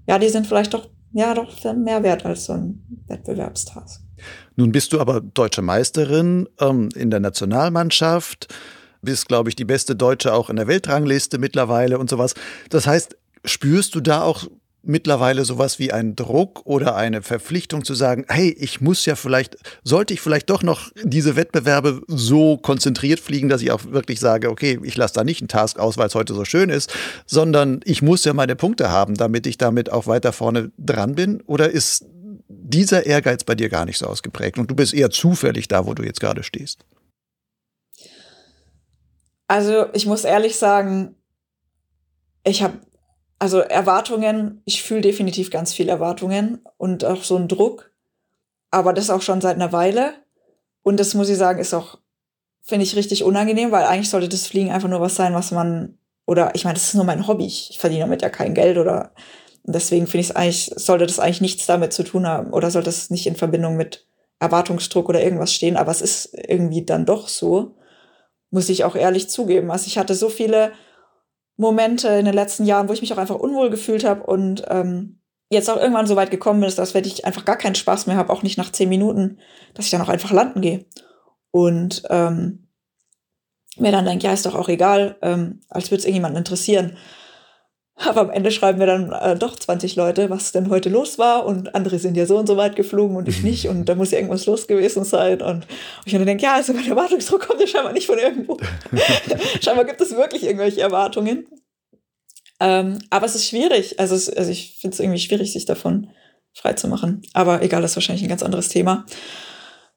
ja, 0.07 0.19
die 0.19 0.29
sind 0.29 0.47
vielleicht 0.47 0.75
doch, 0.75 0.89
ja, 1.13 1.35
doch 1.35 1.49
mehr 1.75 2.03
wert 2.03 2.25
als 2.25 2.47
so 2.47 2.55
ein 2.55 2.83
Wettbewerbstask. 3.07 4.03
Nun 4.57 4.73
bist 4.73 4.93
du 4.93 5.01
aber 5.01 5.21
deutsche 5.21 5.63
Meisterin 5.63 6.49
ähm, 6.61 6.89
in 6.95 7.11
der 7.11 7.21
Nationalmannschaft, 7.21 8.53
bist, 9.03 9.29
glaube 9.29 9.49
ich, 9.49 9.57
die 9.57 9.65
beste 9.65 9.97
Deutsche 9.97 10.33
auch 10.33 10.49
in 10.49 10.57
der 10.57 10.69
Weltrangliste 10.69 11.39
mittlerweile 11.39 11.99
und 11.99 12.09
sowas. 12.09 12.35
Das 12.71 12.87
heißt, 12.87 13.17
spürst 13.45 13.95
du 13.95 14.01
da 14.01 14.23
auch 14.23 14.47
mittlerweile 14.83 15.45
sowas 15.45 15.79
wie 15.79 15.93
ein 15.93 16.17
Druck 16.17 16.63
oder 16.65 16.97
eine 16.97 17.23
Verpflichtung 17.23 17.85
zu 17.85 17.95
sagen, 17.95 18.25
hey, 18.29 18.55
ich 18.59 18.81
muss 18.81 19.07
ja 19.07 19.15
vielleicht, 19.15 19.57
sollte 19.85 20.15
ich 20.15 20.21
vielleicht 20.21 20.51
doch 20.51 20.63
noch 20.63 20.91
diese 21.03 21.37
Wettbewerbe 21.37 22.03
so 22.09 22.57
konzentriert 22.57 23.21
fliegen, 23.21 23.49
dass 23.49 23.63
ich 23.63 23.71
auch 23.71 23.85
wirklich 23.85 24.21
sage, 24.21 24.51
okay, 24.51 24.81
ich 24.83 24.97
lasse 24.97 25.15
da 25.15 25.25
nicht 25.25 25.41
einen 25.41 25.49
Task 25.49 25.79
aus, 25.79 25.97
weil 25.99 26.09
es 26.09 26.15
heute 26.15 26.35
so 26.35 26.45
schön 26.45 26.71
ist, 26.71 26.93
sondern 27.27 27.81
ich 27.85 28.03
muss 28.03 28.25
ja 28.25 28.35
meine 28.35 28.57
Punkte 28.57 28.91
haben, 28.91 29.15
damit 29.15 29.47
ich 29.47 29.59
damit 29.59 29.91
auch 29.91 30.07
weiter 30.07 30.33
vorne 30.33 30.73
dran 30.79 31.15
bin? 31.15 31.41
Oder 31.43 31.71
ist 31.71 32.05
dieser 32.49 33.07
Ehrgeiz 33.07 33.45
bei 33.45 33.55
dir 33.55 33.69
gar 33.69 33.85
nicht 33.85 33.99
so 33.99 34.07
ausgeprägt 34.07 34.59
und 34.59 34.71
du 34.71 34.75
bist 34.75 34.95
eher 34.95 35.11
zufällig 35.11 35.69
da, 35.69 35.87
wo 35.87 35.95
du 35.95 36.03
jetzt 36.03 36.21
gerade 36.21 36.43
stehst? 36.43 36.85
Also 39.49 39.87
ich 39.93 40.07
muss 40.07 40.25
ehrlich 40.25 40.57
sagen, 40.57 41.15
ich 42.45 42.63
habe 42.63 42.79
also 43.43 43.59
Erwartungen, 43.59 44.63
ich 44.67 44.85
fühle 44.85 45.01
definitiv 45.01 45.51
ganz 45.51 45.73
viel 45.73 45.89
Erwartungen 45.89 46.61
und 46.77 47.05
auch 47.05 47.25
so 47.25 47.35
einen 47.35 47.49
Druck, 47.49 47.91
aber 48.71 48.93
das 48.93 49.11
auch 49.11 49.21
schon 49.21 49.41
seit 49.41 49.57
einer 49.57 49.73
Weile. 49.73 50.13
Und 50.85 51.01
das 51.01 51.15
muss 51.15 51.29
ich 51.29 51.39
sagen, 51.39 51.59
ist 51.59 51.75
auch, 51.75 51.99
finde 52.61 52.85
ich, 52.85 52.95
richtig 52.95 53.25
unangenehm, 53.25 53.73
weil 53.73 53.83
eigentlich 53.83 54.11
sollte 54.11 54.29
das 54.29 54.47
Fliegen 54.47 54.71
einfach 54.71 54.89
nur 54.89 55.01
was 55.01 55.17
sein, 55.17 55.35
was 55.35 55.51
man, 55.51 55.99
oder 56.25 56.55
ich 56.55 56.63
meine, 56.63 56.75
das 56.75 56.85
ist 56.85 56.95
nur 56.95 57.03
mein 57.03 57.27
Hobby, 57.27 57.47
ich 57.47 57.79
verdiene 57.81 58.03
damit 58.03 58.23
ja 58.23 58.29
kein 58.29 58.55
Geld 58.55 58.79
oder 58.79 59.11
deswegen 59.65 60.07
finde 60.07 60.21
ich 60.21 60.31
es 60.31 60.37
eigentlich, 60.37 60.73
sollte 60.77 61.09
das 61.09 61.19
eigentlich 61.19 61.41
nichts 61.41 61.67
damit 61.67 61.93
zu 61.93 62.05
tun 62.05 62.29
haben 62.29 62.53
oder 62.53 62.71
sollte 62.71 62.91
es 62.91 63.11
nicht 63.11 63.27
in 63.27 63.35
Verbindung 63.35 63.77
mit 63.77 64.07
Erwartungsdruck 64.39 65.09
oder 65.09 65.21
irgendwas 65.21 65.53
stehen, 65.53 65.77
aber 65.77 65.91
es 65.91 66.01
ist 66.01 66.33
irgendwie 66.33 66.85
dann 66.85 67.07
doch 67.07 67.27
so, 67.27 67.75
muss 68.53 68.69
ich 68.69 68.85
auch 68.85 68.95
ehrlich 68.95 69.29
zugeben. 69.29 69.73
Also 69.73 69.89
ich 69.89 69.99
hatte 69.99 70.15
so 70.15 70.29
viele 70.29 70.75
Momente 71.57 72.09
in 72.09 72.25
den 72.25 72.35
letzten 72.35 72.65
Jahren, 72.65 72.89
wo 72.89 72.93
ich 72.93 73.01
mich 73.01 73.13
auch 73.13 73.19
einfach 73.19 73.37
unwohl 73.37 73.71
gefühlt 73.71 74.05
habe 74.05 74.23
und 74.25 74.65
ähm, 74.69 75.21
jetzt 75.51 75.69
auch 75.69 75.77
irgendwann 75.77 76.07
so 76.07 76.17
weit 76.17 76.31
gekommen 76.31 76.61
bin, 76.61 76.75
dass 76.75 76.95
wenn 76.95 77.05
ich 77.05 77.27
einfach 77.27 77.45
gar 77.45 77.57
keinen 77.57 77.75
Spaß 77.75 78.07
mehr 78.07 78.17
habe, 78.17 78.33
auch 78.33 78.43
nicht 78.43 78.57
nach 78.59 78.73
zehn 78.73 78.89
Minuten, 78.89 79.39
dass 79.75 79.85
ich 79.85 79.91
dann 79.91 80.01
auch 80.01 80.09
einfach 80.09 80.31
landen 80.31 80.63
gehe. 80.63 80.87
Und 81.51 82.03
ähm, 82.09 82.69
mir 83.77 83.93
dann 83.93 84.07
denke, 84.07 84.25
ja, 84.25 84.33
ist 84.33 84.47
doch 84.47 84.55
auch 84.55 84.69
egal, 84.69 85.17
ähm, 85.23 85.61
als 85.69 85.91
würde 85.91 85.99
es 85.99 86.05
irgendjemanden 86.05 86.39
interessieren. 86.39 86.97
Aber 88.05 88.23
am 88.23 88.31
Ende 88.31 88.51
schreiben 88.51 88.81
wir 88.81 88.87
dann 88.87 89.13
äh, 89.13 89.37
doch 89.37 89.57
20 89.57 89.97
Leute, 89.97 90.29
was 90.31 90.53
denn 90.53 90.71
heute 90.71 90.89
los 90.89 91.19
war. 91.19 91.47
Und 91.47 91.75
andere 91.75 91.99
sind 91.99 92.17
ja 92.17 92.27
so 92.27 92.37
und 92.37 92.47
so 92.47 92.57
weit 92.57 92.77
geflogen 92.77 93.17
und 93.17 93.29
ich 93.29 93.43
nicht. 93.43 93.69
Und 93.69 93.87
da 93.87 93.95
muss 93.95 94.11
ja 94.11 94.19
irgendwas 94.19 94.47
los 94.47 94.67
gewesen 94.67 95.05
sein. 95.05 95.41
Und 95.41 95.67
ich 96.05 96.13
dann 96.13 96.27
denke, 96.27 96.43
ja, 96.43 96.55
also 96.55 96.73
mein 96.73 96.89
Erwartungsdruck 96.89 97.47
kommt 97.47 97.61
ja 97.61 97.67
scheinbar 97.67 97.93
nicht 97.93 98.07
von 98.07 98.19
irgendwo. 98.19 98.59
scheinbar 99.63 99.85
gibt 99.85 100.01
es 100.01 100.17
wirklich 100.17 100.43
irgendwelche 100.43 100.81
Erwartungen. 100.81 101.47
Ähm, 102.61 102.99
aber 103.11 103.27
es 103.27 103.35
ist 103.35 103.49
schwierig. 103.49 104.01
Also, 104.01 104.15
es, 104.15 104.29
also 104.29 104.51
ich 104.51 104.79
finde 104.81 104.95
es 104.95 105.01
irgendwie 105.01 105.21
schwierig, 105.21 105.53
sich 105.53 105.65
davon 105.65 106.09
frei 106.55 106.73
zu 106.75 106.89
machen. 106.89 107.23
Aber 107.33 107.63
egal, 107.63 107.83
das 107.83 107.93
ist 107.93 107.97
wahrscheinlich 107.97 108.25
ein 108.25 108.29
ganz 108.29 108.43
anderes 108.43 108.69
Thema. 108.69 109.07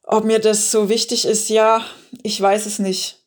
Ob 0.03 0.25
mir 0.25 0.39
das 0.39 0.71
so 0.71 0.89
wichtig 0.89 1.25
ist, 1.25 1.49
ja, 1.49 1.83
ich 2.21 2.39
weiß 2.39 2.67
es 2.67 2.77
nicht 2.77 3.24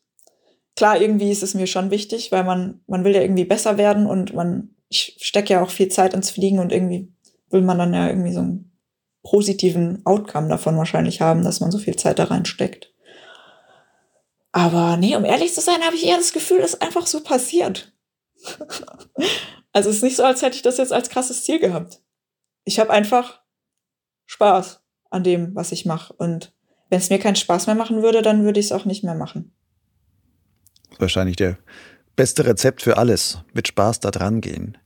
klar, 0.79 1.01
irgendwie 1.01 1.29
ist 1.29 1.43
es 1.43 1.55
mir 1.55 1.67
schon 1.67 1.91
wichtig, 1.91 2.31
weil 2.31 2.45
man, 2.45 2.79
man 2.87 3.03
will 3.03 3.13
ja 3.13 3.19
irgendwie 3.19 3.43
besser 3.43 3.77
werden 3.77 4.05
und 4.05 4.33
man, 4.33 4.69
ich 4.87 5.17
stecke 5.19 5.51
ja 5.51 5.61
auch 5.61 5.71
viel 5.71 5.89
Zeit 5.89 6.13
ins 6.13 6.29
Fliegen 6.29 6.59
und 6.59 6.71
irgendwie 6.71 7.11
will 7.49 7.63
man 7.63 7.77
dann 7.77 7.93
ja 7.93 8.07
irgendwie 8.07 8.31
so 8.31 8.39
einen 8.39 8.71
positiven 9.21 10.05
Outcome 10.05 10.47
davon 10.47 10.77
wahrscheinlich 10.77 11.19
haben, 11.19 11.43
dass 11.43 11.59
man 11.59 11.69
so 11.69 11.79
viel 11.79 11.97
Zeit 11.97 12.17
da 12.17 12.23
reinsteckt. 12.23 12.93
Aber 14.53 14.95
nee, 14.95 15.17
um 15.17 15.25
ehrlich 15.25 15.53
zu 15.53 15.59
sein, 15.59 15.81
habe 15.81 15.97
ich 15.97 16.05
eher 16.05 16.15
das 16.15 16.31
Gefühl, 16.31 16.61
dass 16.61 16.79
einfach 16.79 17.07
so 17.07 17.23
passiert. 17.23 17.91
also 19.73 19.89
es 19.89 19.97
ist 19.97 20.03
nicht 20.03 20.15
so, 20.15 20.23
als 20.23 20.41
hätte 20.41 20.55
ich 20.55 20.61
das 20.61 20.77
jetzt 20.77 20.93
als 20.93 21.09
krasses 21.09 21.43
Ziel 21.43 21.59
gehabt. 21.59 21.99
Ich 22.63 22.79
habe 22.79 22.91
einfach 22.91 23.41
Spaß 24.27 24.79
an 25.09 25.25
dem, 25.25 25.53
was 25.55 25.73
ich 25.73 25.85
mache. 25.85 26.13
Und 26.13 26.53
wenn 26.89 26.99
es 26.99 27.09
mir 27.09 27.19
keinen 27.19 27.35
Spaß 27.35 27.67
mehr 27.67 27.75
machen 27.75 28.01
würde, 28.01 28.21
dann 28.21 28.45
würde 28.45 28.61
ich 28.61 28.67
es 28.67 28.71
auch 28.71 28.85
nicht 28.85 29.03
mehr 29.03 29.15
machen 29.15 29.53
wahrscheinlich 30.99 31.35
der 31.35 31.57
beste 32.15 32.45
Rezept 32.45 32.81
für 32.81 32.97
alles, 32.97 33.39
mit 33.53 33.67
Spaß 33.67 34.01
da 34.01 34.11
dran 34.11 34.41
gehen. 34.41 34.77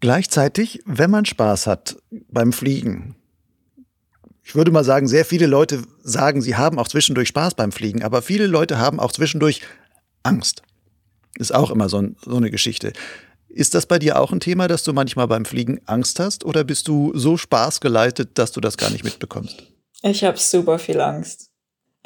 Gleichzeitig, 0.00 0.80
wenn 0.84 1.10
man 1.10 1.24
Spaß 1.24 1.66
hat 1.66 1.96
beim 2.10 2.52
Fliegen, 2.52 3.16
ich 4.44 4.54
würde 4.54 4.70
mal 4.70 4.84
sagen, 4.84 5.08
sehr 5.08 5.24
viele 5.24 5.46
Leute 5.46 5.82
sagen, 6.02 6.40
sie 6.40 6.56
haben 6.56 6.78
auch 6.78 6.88
zwischendurch 6.88 7.28
Spaß 7.28 7.54
beim 7.54 7.72
Fliegen, 7.72 8.02
aber 8.02 8.22
viele 8.22 8.46
Leute 8.46 8.78
haben 8.78 9.00
auch 9.00 9.12
zwischendurch 9.12 9.60
Angst. 10.22 10.62
Ist 11.38 11.54
auch 11.54 11.70
immer 11.70 11.88
so, 11.88 12.02
so 12.24 12.36
eine 12.36 12.50
Geschichte. 12.50 12.92
Ist 13.48 13.74
das 13.74 13.86
bei 13.86 13.98
dir 13.98 14.18
auch 14.18 14.32
ein 14.32 14.40
Thema, 14.40 14.68
dass 14.68 14.84
du 14.84 14.92
manchmal 14.92 15.26
beim 15.26 15.44
Fliegen 15.44 15.80
Angst 15.86 16.20
hast 16.20 16.44
oder 16.44 16.64
bist 16.64 16.88
du 16.88 17.12
so 17.14 17.36
spaßgeleitet, 17.36 18.38
dass 18.38 18.52
du 18.52 18.60
das 18.60 18.76
gar 18.76 18.90
nicht 18.90 19.04
mitbekommst? 19.04 19.64
Ich 20.02 20.24
habe 20.24 20.38
super 20.38 20.78
viel 20.78 21.00
Angst. 21.00 21.50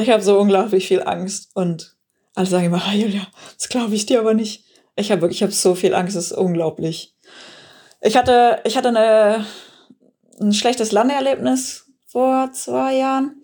Ich 0.00 0.09
habe 0.11 0.22
so 0.22 0.38
unglaublich 0.38 0.88
viel 0.88 1.03
Angst 1.03 1.50
und 1.55 1.96
alle 2.35 2.47
sagen 2.47 2.66
immer, 2.66 2.83
ah, 2.87 2.95
Julia, 2.95 3.26
das 3.59 3.68
glaube 3.68 3.95
ich 3.95 4.07
dir 4.07 4.20
aber 4.20 4.35
nicht. 4.35 4.64
Ich 4.97 5.11
habe 5.11 5.22
wirklich, 5.22 5.39
ich 5.39 5.43
habe 5.43 5.53
so 5.53 5.74
viel 5.74 5.95
Angst, 5.95 6.16
das 6.16 6.26
ist 6.26 6.33
unglaublich. 6.33 7.14
Ich 8.01 8.16
hatte, 8.16 8.61
ich 8.64 8.76
hatte 8.76 8.89
eine, 8.89 9.47
ein 10.41 10.53
schlechtes 10.53 10.93
Landeerlebnis 10.93 11.87
vor 12.07 12.53
zwei 12.53 12.97
Jahren. 12.97 13.41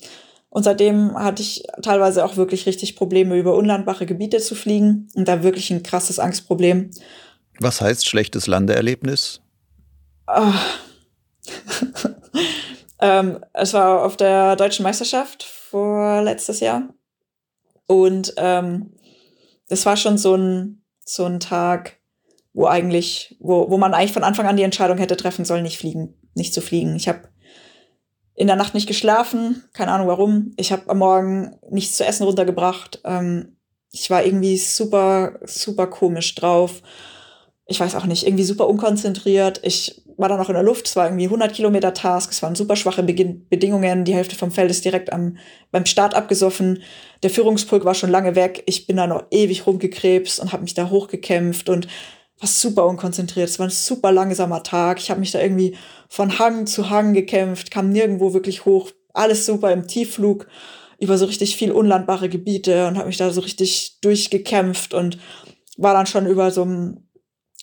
Und 0.50 0.62
seitdem 0.62 1.16
hatte 1.16 1.42
ich 1.42 1.64
teilweise 1.82 2.24
auch 2.24 2.36
wirklich 2.36 2.66
richtig 2.66 2.96
Probleme, 2.96 3.36
über 3.36 3.54
unlandbare 3.54 4.06
Gebiete 4.06 4.38
zu 4.38 4.54
fliegen. 4.54 5.08
Und 5.14 5.28
da 5.28 5.42
wirklich 5.42 5.70
ein 5.70 5.82
krasses 5.82 6.18
Angstproblem. 6.18 6.90
Was 7.60 7.80
heißt 7.80 8.06
schlechtes 8.06 8.46
Landeerlebnis? 8.46 9.40
Oh. 10.26 10.52
ähm, 13.00 13.44
es 13.52 13.74
war 13.74 14.04
auf 14.04 14.16
der 14.16 14.56
deutschen 14.56 14.82
Meisterschaft 14.82 15.44
vor 15.44 16.22
letztes 16.22 16.60
Jahr. 16.60 16.88
Und 17.88 18.34
ähm, 18.36 18.92
das 19.68 19.84
war 19.86 19.96
schon 19.96 20.18
so 20.18 20.36
ein, 20.36 20.82
so 21.04 21.24
ein 21.24 21.40
Tag, 21.40 21.96
wo 22.52 22.66
eigentlich, 22.66 23.36
wo, 23.40 23.70
wo 23.70 23.78
man 23.78 23.94
eigentlich 23.94 24.12
von 24.12 24.24
Anfang 24.24 24.46
an 24.46 24.56
die 24.56 24.62
Entscheidung 24.62 24.98
hätte 24.98 25.16
treffen 25.16 25.44
sollen, 25.44 25.62
nicht 25.64 25.78
fliegen, 25.78 26.14
nicht 26.34 26.54
zu 26.54 26.60
fliegen. 26.60 26.94
Ich 26.94 27.08
habe 27.08 27.28
in 28.34 28.46
der 28.46 28.56
Nacht 28.56 28.74
nicht 28.74 28.86
geschlafen, 28.86 29.64
keine 29.72 29.90
Ahnung 29.90 30.06
warum. 30.06 30.52
Ich 30.56 30.70
habe 30.70 30.88
am 30.88 30.98
Morgen 30.98 31.56
nichts 31.70 31.96
zu 31.96 32.04
essen 32.04 32.24
runtergebracht. 32.24 33.00
Ähm, 33.04 33.56
ich 33.90 34.10
war 34.10 34.24
irgendwie 34.24 34.58
super, 34.58 35.40
super 35.44 35.86
komisch 35.86 36.34
drauf. 36.34 36.82
Ich 37.66 37.80
weiß 37.80 37.94
auch 37.94 38.06
nicht, 38.06 38.26
irgendwie 38.26 38.44
super 38.44 38.68
unkonzentriert. 38.68 39.60
Ich 39.64 40.02
war 40.18 40.28
dann 40.28 40.38
noch 40.38 40.48
in 40.48 40.54
der 40.54 40.64
Luft. 40.64 40.86
Es 40.86 40.96
war 40.96 41.06
irgendwie 41.06 41.24
100 41.24 41.54
Kilometer 41.54 41.94
Task. 41.94 42.32
Es 42.32 42.42
waren 42.42 42.56
super 42.56 42.76
schwache 42.76 43.04
Beginn 43.04 43.48
Bedingungen. 43.48 44.04
Die 44.04 44.14
Hälfte 44.14 44.34
vom 44.34 44.50
Feld 44.50 44.70
ist 44.70 44.84
direkt 44.84 45.12
am, 45.12 45.38
beim 45.70 45.86
Start 45.86 46.14
abgesoffen. 46.14 46.82
Der 47.22 47.30
Führungspulk 47.30 47.84
war 47.84 47.94
schon 47.94 48.10
lange 48.10 48.34
weg. 48.34 48.64
Ich 48.66 48.86
bin 48.86 48.96
da 48.96 49.06
noch 49.06 49.24
ewig 49.30 49.66
rumgekrebst 49.66 50.40
und 50.40 50.52
habe 50.52 50.64
mich 50.64 50.74
da 50.74 50.90
hochgekämpft 50.90 51.68
und 51.68 51.86
war 52.40 52.48
super 52.48 52.86
unkonzentriert. 52.86 53.48
Es 53.48 53.60
war 53.60 53.68
ein 53.68 53.70
super 53.70 54.10
langsamer 54.10 54.64
Tag. 54.64 54.98
Ich 54.98 55.10
habe 55.10 55.20
mich 55.20 55.30
da 55.30 55.40
irgendwie 55.40 55.76
von 56.08 56.38
Hang 56.38 56.66
zu 56.66 56.90
Hang 56.90 57.14
gekämpft, 57.14 57.70
kam 57.70 57.90
nirgendwo 57.90 58.34
wirklich 58.34 58.64
hoch. 58.64 58.90
Alles 59.14 59.46
super 59.46 59.72
im 59.72 59.86
Tiefflug 59.86 60.48
über 61.00 61.16
so 61.16 61.26
richtig 61.26 61.56
viel 61.56 61.70
unlandbare 61.70 62.28
Gebiete 62.28 62.88
und 62.88 62.96
habe 62.96 63.06
mich 63.06 63.16
da 63.16 63.30
so 63.30 63.40
richtig 63.40 63.98
durchgekämpft 64.00 64.94
und 64.94 65.18
war 65.76 65.94
dann 65.94 66.06
schon 66.06 66.26
über 66.26 66.50
so 66.50 66.62
einem 66.62 67.07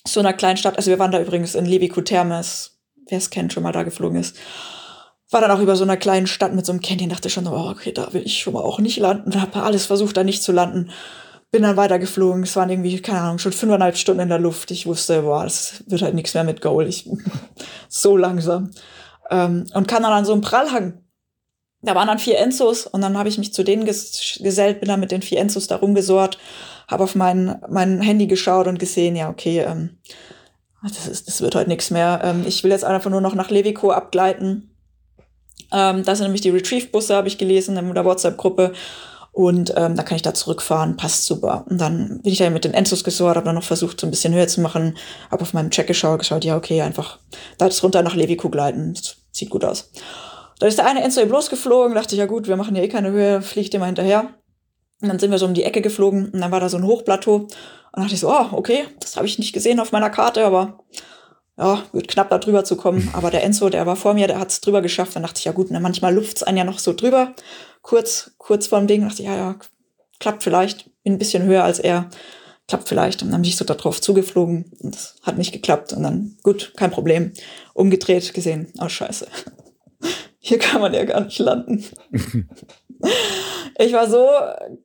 so 0.07 0.19
einer 0.19 0.33
kleinen 0.33 0.57
Stadt, 0.57 0.77
also 0.77 0.89
wir 0.89 0.99
waren 0.99 1.11
da 1.11 1.21
übrigens 1.21 1.55
in 1.55 1.65
Levico 1.65 2.01
Termes, 2.01 2.79
wer 3.09 3.17
es 3.17 3.29
kennt, 3.29 3.53
schon 3.53 3.63
mal 3.63 3.71
da 3.71 3.83
geflogen 3.83 4.19
ist, 4.19 4.37
war 5.31 5.41
dann 5.41 5.51
auch 5.51 5.59
über 5.59 5.75
so 5.75 5.83
einer 5.83 5.97
kleinen 5.97 6.27
Stadt 6.27 6.53
mit 6.53 6.65
so 6.65 6.71
einem 6.71 6.81
Canyon, 6.81 7.09
dachte 7.09 7.29
schon, 7.29 7.47
oh, 7.47 7.69
okay, 7.69 7.91
da 7.91 8.13
will 8.13 8.21
ich 8.23 8.39
schon 8.39 8.53
mal 8.53 8.61
auch 8.61 8.79
nicht 8.79 8.97
landen, 8.97 9.41
habe 9.41 9.63
alles 9.63 9.85
versucht, 9.85 10.15
da 10.17 10.23
nicht 10.23 10.43
zu 10.43 10.51
landen, 10.51 10.91
bin 11.51 11.63
dann 11.63 11.77
weitergeflogen, 11.77 12.43
es 12.43 12.55
waren 12.55 12.69
irgendwie, 12.69 13.01
keine 13.01 13.21
Ahnung, 13.21 13.39
schon 13.39 13.51
fünfeinhalb 13.51 13.97
Stunden 13.97 14.21
in 14.21 14.29
der 14.29 14.39
Luft, 14.39 14.71
ich 14.71 14.85
wusste, 14.85 15.23
boah, 15.23 15.43
das 15.43 15.83
wird 15.87 16.01
halt 16.01 16.13
nichts 16.13 16.33
mehr 16.33 16.43
mit 16.43 16.61
Goal, 16.61 16.87
ich, 16.87 17.09
so 17.89 18.17
langsam, 18.17 18.71
ähm, 19.31 19.65
und 19.73 19.87
kam 19.87 20.03
dann 20.03 20.13
an 20.13 20.25
so 20.25 20.33
einem 20.33 20.41
Prallhang, 20.41 21.01
da 21.81 21.95
waren 21.95 22.07
dann 22.07 22.19
vier 22.19 22.39
Enzos 22.39 22.87
und 22.87 23.01
dann 23.01 23.17
habe 23.17 23.29
ich 23.29 23.37
mich 23.37 23.53
zu 23.53 23.63
denen 23.63 23.85
ges 23.85 24.39
gesellt, 24.41 24.79
bin 24.79 24.89
dann 24.89 24.99
mit 24.99 25.11
den 25.11 25.21
vier 25.21 25.39
Enzos 25.39 25.67
da 25.67 25.75
rumgesorgt, 25.75 26.37
habe 26.87 27.03
auf 27.03 27.15
mein, 27.15 27.61
mein 27.69 28.01
Handy 28.01 28.27
geschaut 28.27 28.67
und 28.67 28.79
gesehen, 28.79 29.15
ja, 29.15 29.29
okay, 29.29 29.61
ähm, 29.61 29.97
das, 30.83 31.07
ist, 31.07 31.27
das 31.27 31.41
wird 31.41 31.55
heute 31.55 31.69
nichts 31.69 31.91
mehr. 31.91 32.21
Ähm, 32.23 32.43
ich 32.47 32.63
will 32.63 32.71
jetzt 32.71 32.83
einfach 32.83 33.09
nur 33.09 33.21
noch 33.21 33.35
nach 33.35 33.49
Levico 33.49 33.91
abgleiten. 33.91 34.75
Ähm, 35.71 36.03
das 36.03 36.19
sind 36.19 36.25
nämlich 36.25 36.41
die 36.41 36.51
Retrieve-Busse, 36.51 37.15
habe 37.15 37.27
ich 37.27 37.37
gelesen 37.37 37.77
in 37.77 37.93
der 37.93 38.05
WhatsApp-Gruppe. 38.05 38.73
Und 39.31 39.73
ähm, 39.75 39.97
da 39.97 40.03
kann 40.03 40.15
ich 40.15 40.21
da 40.21 40.33
zurückfahren, 40.33 40.95
passt 40.95 41.25
super. 41.25 41.65
Und 41.69 41.81
dann 41.81 42.21
bin 42.21 42.31
ich 42.31 42.37
da 42.37 42.49
mit 42.49 42.63
den 42.63 42.73
Enzos 42.73 43.03
gesorgt, 43.03 43.35
habe 43.35 43.45
dann 43.45 43.55
noch 43.55 43.63
versucht, 43.63 43.99
so 43.99 44.07
ein 44.07 44.11
bisschen 44.11 44.33
höher 44.33 44.47
zu 44.47 44.61
machen, 44.61 44.97
habe 45.29 45.41
auf 45.41 45.53
meinem 45.53 45.71
Check 45.71 45.87
geschaut, 45.87 46.19
geschaut, 46.19 46.45
ja, 46.45 46.55
okay, 46.55 46.81
einfach 46.81 47.19
da 47.57 47.65
jetzt 47.65 47.83
runter 47.83 48.01
nach 48.01 48.15
Levico 48.15 48.49
gleiten. 48.49 48.93
Das 48.93 49.17
sieht 49.33 49.49
gut 49.49 49.65
aus. 49.65 49.91
Da 50.59 50.67
ist 50.67 50.77
der 50.77 50.85
eine 50.85 51.03
Enzo 51.03 51.19
eben 51.19 51.31
losgeflogen, 51.31 51.95
dachte 51.95 52.15
ich, 52.15 52.19
ja 52.19 52.27
gut, 52.27 52.47
wir 52.47 52.55
machen 52.55 52.77
ja 52.77 52.83
eh 52.83 52.87
keine 52.87 53.11
Höhe, 53.11 53.41
fliegt 53.41 53.73
immer 53.73 53.87
hinterher. 53.87 54.29
Und 55.05 55.09
dann 55.09 55.19
sind 55.19 55.29
wir 55.29 55.37
so 55.37 55.45
um 55.45 55.53
die 55.53 55.63
Ecke 55.63 55.81
geflogen 55.81 56.29
und 56.31 56.41
dann 56.41 56.51
war 56.51 56.59
da 56.59 56.67
so 56.67 56.77
ein 56.77 56.85
Hochplateau. 56.85 57.35
Und 57.35 57.51
dachte 57.95 58.15
ich 58.15 58.19
so, 58.19 58.29
oh, 58.29 58.47
okay, 58.53 58.85
das 58.99 59.15
habe 59.15 59.27
ich 59.27 59.37
nicht 59.37 59.53
gesehen 59.53 59.79
auf 59.79 59.91
meiner 59.91 60.09
Karte, 60.09 60.43
aber 60.43 60.79
ja, 61.57 61.83
wird 61.93 62.07
knapp 62.07 62.29
da 62.29 62.39
drüber 62.39 62.63
zu 62.63 62.75
kommen. 62.75 63.09
Aber 63.13 63.29
der 63.31 63.43
Enzo, 63.43 63.69
der 63.69 63.85
war 63.85 63.95
vor 63.95 64.15
mir, 64.15 64.27
der 64.27 64.39
hat 64.39 64.49
es 64.49 64.61
drüber 64.61 64.81
geschafft. 64.81 65.15
Dann 65.15 65.23
dachte 65.23 65.37
ich, 65.39 65.45
ja 65.45 65.51
gut, 65.51 65.67
na, 65.69 65.79
manchmal 65.79 66.13
luft's 66.13 66.43
einen 66.43 66.57
ja 66.57 66.63
noch 66.63 66.79
so 66.79 66.93
drüber. 66.93 67.33
Kurz, 67.81 68.31
kurz 68.37 68.67
vorm 68.67 68.87
Ding 68.87 69.01
dachte 69.01 69.21
ich, 69.21 69.27
ja, 69.27 69.35
ja, 69.35 69.55
klappt 70.19 70.43
vielleicht. 70.43 70.89
Bin 71.03 71.13
ein 71.13 71.19
bisschen 71.19 71.43
höher 71.43 71.63
als 71.63 71.79
er. 71.79 72.09
Klappt 72.67 72.89
vielleicht. 72.89 73.21
Und 73.21 73.31
dann 73.31 73.41
bin 73.41 73.49
ich 73.49 73.57
so 73.57 73.63
darauf 73.63 74.01
zugeflogen. 74.01 74.71
Und 74.79 74.95
das 74.95 75.15
hat 75.21 75.37
nicht 75.37 75.53
geklappt. 75.53 75.93
Und 75.93 76.03
dann, 76.03 76.35
gut, 76.41 76.73
kein 76.75 76.91
Problem. 76.91 77.31
Umgedreht, 77.73 78.33
gesehen. 78.33 78.73
Oh, 78.81 78.89
scheiße. 78.89 79.27
Hier 80.47 80.59
kann 80.59 80.79
man 80.79 80.93
ja 80.93 81.05
gar 81.05 81.21
nicht 81.21 81.39
landen. 81.39 81.83
ich 83.79 83.93
war 83.93 84.07
so 84.07 84.29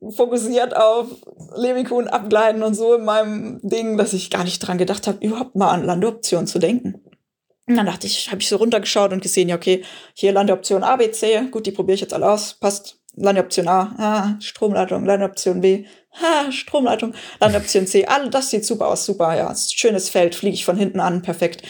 fokussiert 0.09 0.75
auf 0.75 1.05
Levikuhn 1.55 2.07
abgleiten 2.07 2.63
und 2.63 2.73
so 2.73 2.95
in 2.95 3.05
meinem 3.05 3.59
Ding, 3.61 3.95
dass 3.95 4.13
ich 4.13 4.31
gar 4.31 4.43
nicht 4.43 4.57
dran 4.57 4.79
gedacht 4.79 5.05
habe, 5.05 5.23
überhaupt 5.23 5.55
mal 5.55 5.69
an 5.69 5.85
Landeoptionen 5.85 6.47
zu 6.47 6.57
denken. 6.57 7.03
Und 7.67 7.75
dann 7.77 7.85
dachte 7.85 8.07
ich, 8.07 8.31
habe 8.31 8.41
ich 8.41 8.49
so 8.49 8.55
runtergeschaut 8.55 9.13
und 9.13 9.21
gesehen, 9.21 9.49
ja, 9.49 9.55
okay, 9.55 9.83
hier 10.15 10.31
Landeoption 10.31 10.83
A, 10.83 10.95
B, 10.95 11.11
C, 11.11 11.41
gut, 11.51 11.67
die 11.67 11.71
probiere 11.71 11.93
ich 11.93 12.01
jetzt 12.01 12.15
alle 12.15 12.31
aus, 12.31 12.55
passt. 12.55 12.97
Landeoption 13.15 13.67
A, 13.67 13.93
ah, 13.99 14.41
Stromleitung, 14.41 15.05
Landeoption 15.05 15.61
B, 15.61 15.85
ha, 16.13 16.51
Stromleitung, 16.51 17.13
Landeoption 17.39 17.85
C, 17.85 18.07
alle, 18.07 18.31
das 18.31 18.49
sieht 18.49 18.65
super 18.65 18.87
aus, 18.87 19.05
super, 19.05 19.37
ja, 19.37 19.53
schönes 19.55 20.09
Feld, 20.09 20.33
fliege 20.33 20.55
ich 20.55 20.65
von 20.65 20.77
hinten 20.77 20.99
an, 20.99 21.21
perfekt 21.21 21.61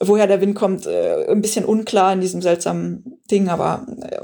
woher 0.00 0.26
der 0.26 0.40
Wind 0.40 0.54
kommt, 0.54 0.86
äh, 0.86 1.26
ein 1.28 1.40
bisschen 1.40 1.64
unklar 1.64 2.12
in 2.12 2.20
diesem 2.20 2.42
seltsamen 2.42 3.20
Ding, 3.30 3.48
aber 3.48 3.86
äh, 4.02 4.18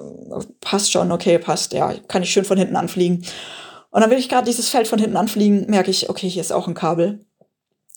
passt 0.61 0.91
schon, 0.91 1.12
okay, 1.12 1.39
passt, 1.39 1.73
ja, 1.73 1.95
kann 2.09 2.23
ich 2.23 2.33
schön 2.33 2.45
von 2.45 2.59
hinten 2.59 2.77
anfliegen. 2.77 3.25
Und 3.91 4.01
dann 4.01 4.11
will 4.11 4.18
ich 4.18 4.29
gerade 4.29 4.47
dieses 4.47 4.68
Feld 4.68 4.89
von 4.89 4.99
hinten 4.99 5.16
anfliegen, 5.16 5.66
merke 5.68 5.91
ich, 5.91 6.11
okay, 6.11 6.29
hier 6.29 6.41
ist 6.41 6.53
auch 6.53 6.68
ein 6.68 6.75
Kabel. 6.75 7.25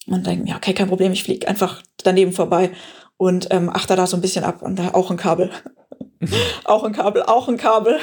Und 0.07 0.27
denke 0.27 0.43
mir, 0.43 0.55
okay, 0.55 0.73
kein 0.73 0.89
Problem, 0.89 1.13
ich 1.13 1.23
fliege 1.23 1.47
einfach 1.47 1.81
daneben 2.03 2.33
vorbei 2.33 2.71
und 3.17 3.47
ähm, 3.51 3.69
achte 3.69 3.95
da 3.95 4.05
so 4.05 4.17
ein 4.17 4.21
bisschen 4.21 4.43
ab 4.43 4.61
und 4.61 4.77
da 4.77 4.93
auch 4.93 5.11
ein 5.11 5.17
Kabel. 5.17 5.49
auch 6.65 6.83
ein 6.83 6.93
Kabel, 6.93 7.23
auch 7.23 7.47
ein 7.47 7.57
Kabel. 7.57 7.99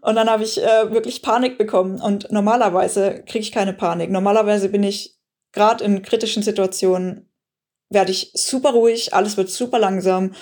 Und 0.00 0.16
dann 0.16 0.28
habe 0.28 0.42
ich 0.42 0.62
äh, 0.62 0.92
wirklich 0.92 1.22
Panik 1.22 1.58
bekommen. 1.58 2.00
Und 2.00 2.30
normalerweise 2.30 3.22
kriege 3.24 3.40
ich 3.40 3.52
keine 3.52 3.72
Panik. 3.72 4.10
Normalerweise 4.10 4.68
bin 4.68 4.82
ich 4.82 5.16
gerade 5.52 5.84
in 5.84 6.02
kritischen 6.02 6.42
Situationen 6.42 7.30
werde 7.90 8.10
ich 8.10 8.32
super 8.34 8.70
ruhig, 8.70 9.14
alles 9.14 9.36
wird 9.36 9.50
super 9.50 9.78
langsam 9.78 10.32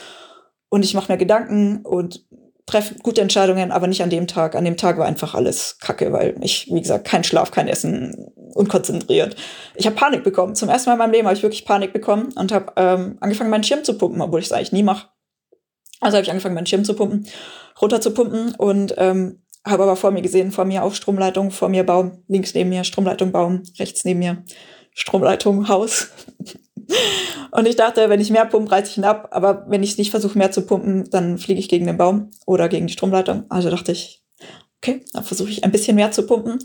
und 0.69 0.85
ich 0.85 0.95
mache 0.95 1.13
mir 1.13 1.19
Gedanken 1.19 1.85
und 1.85 2.27
treffe 2.67 2.95
gute 3.03 3.21
Entscheidungen, 3.21 3.71
aber 3.71 3.87
nicht 3.87 4.03
an 4.03 4.11
dem 4.11 4.27
Tag. 4.27 4.55
An 4.55 4.65
dem 4.65 4.77
Tag 4.77 4.97
war 4.97 5.07
einfach 5.07 5.35
alles 5.35 5.79
kacke, 5.79 6.13
weil 6.13 6.35
ich, 6.41 6.69
wie 6.73 6.81
gesagt, 6.81 7.07
kein 7.07 7.25
Schlaf, 7.25 7.51
kein 7.51 7.69
Essen, 7.69 8.33
unkonzentriert. 8.55 9.37
Ich 9.75 9.87
habe 9.87 9.97
Panik 9.97 10.25
bekommen. 10.25 10.55
Zum 10.55 10.69
ersten 10.69 10.89
Mal 10.89 10.95
in 10.95 10.99
meinem 10.99 11.13
Leben 11.13 11.27
habe 11.27 11.37
ich 11.37 11.43
wirklich 11.43 11.67
Panik 11.67 11.93
bekommen 11.93 12.33
und 12.37 12.53
habe 12.53 12.73
ähm, 12.77 13.19
angefangen, 13.21 13.51
meinen 13.51 13.65
Schirm 13.65 13.85
zu 13.85 13.99
pumpen, 13.99 14.23
obwohl 14.23 14.41
ich 14.41 14.47
es 14.47 14.53
eigentlich 14.53 14.73
nie 14.73 14.83
mache. 14.83 15.09
Also 16.01 16.17
habe 16.17 16.25
ich 16.25 16.31
angefangen, 16.31 16.55
meinen 16.55 16.67
Schirm 16.67 16.85
zu 16.85 16.95
pumpen, 16.95 17.27
runter 17.81 18.01
zu 18.01 18.13
pumpen 18.13 18.55
und 18.55 18.95
ähm, 18.99 19.43
habe 19.67 19.83
aber 19.83 19.97
vor 19.97 20.11
mir 20.11 20.23
gesehen, 20.23 20.51
vor 20.51 20.65
mir 20.65 20.85
auch 20.85 20.95
Stromleitung, 20.95 21.51
vor 21.51 21.69
mir 21.69 21.85
Baum, 21.85 22.23
links 22.29 22.55
neben 22.55 22.71
mir 22.71 22.85
Stromleitung, 22.85 23.33
Baum, 23.33 23.63
rechts 23.79 24.05
neben 24.05 24.21
mir 24.21 24.45
Stromleitung, 24.93 25.69
Haus. 25.69 26.09
Und 27.51 27.67
ich 27.67 27.77
dachte, 27.77 28.09
wenn 28.09 28.21
ich 28.21 28.31
mehr 28.31 28.47
pumpe, 28.47 28.73
reiße 28.73 28.91
ich 28.91 28.99
ihn 28.99 29.05
ab. 29.05 29.29
Aber 29.31 29.65
wenn 29.69 29.83
ich 29.83 29.99
nicht 29.99 30.11
versuche, 30.11 30.37
mehr 30.39 30.51
zu 30.51 30.63
pumpen, 30.63 31.09
dann 31.11 31.39
fliege 31.39 31.61
ich 31.61 31.69
gegen 31.69 31.87
den 31.87 31.97
Baum 31.97 32.31
oder 32.47 32.69
gegen 32.69 32.87
die 32.87 32.93
Stromleitung. 32.93 33.45
Also 33.49 33.71
dachte 33.71 33.93
ich, 33.93 34.23
okay, 34.79 35.05
dann 35.13 35.25
versuche 35.25 35.51
ich 35.51 35.65
ein 35.65 35.73
bisschen 35.73 35.97
mehr 35.97 36.11
zu 36.13 36.27
pumpen. 36.27 36.59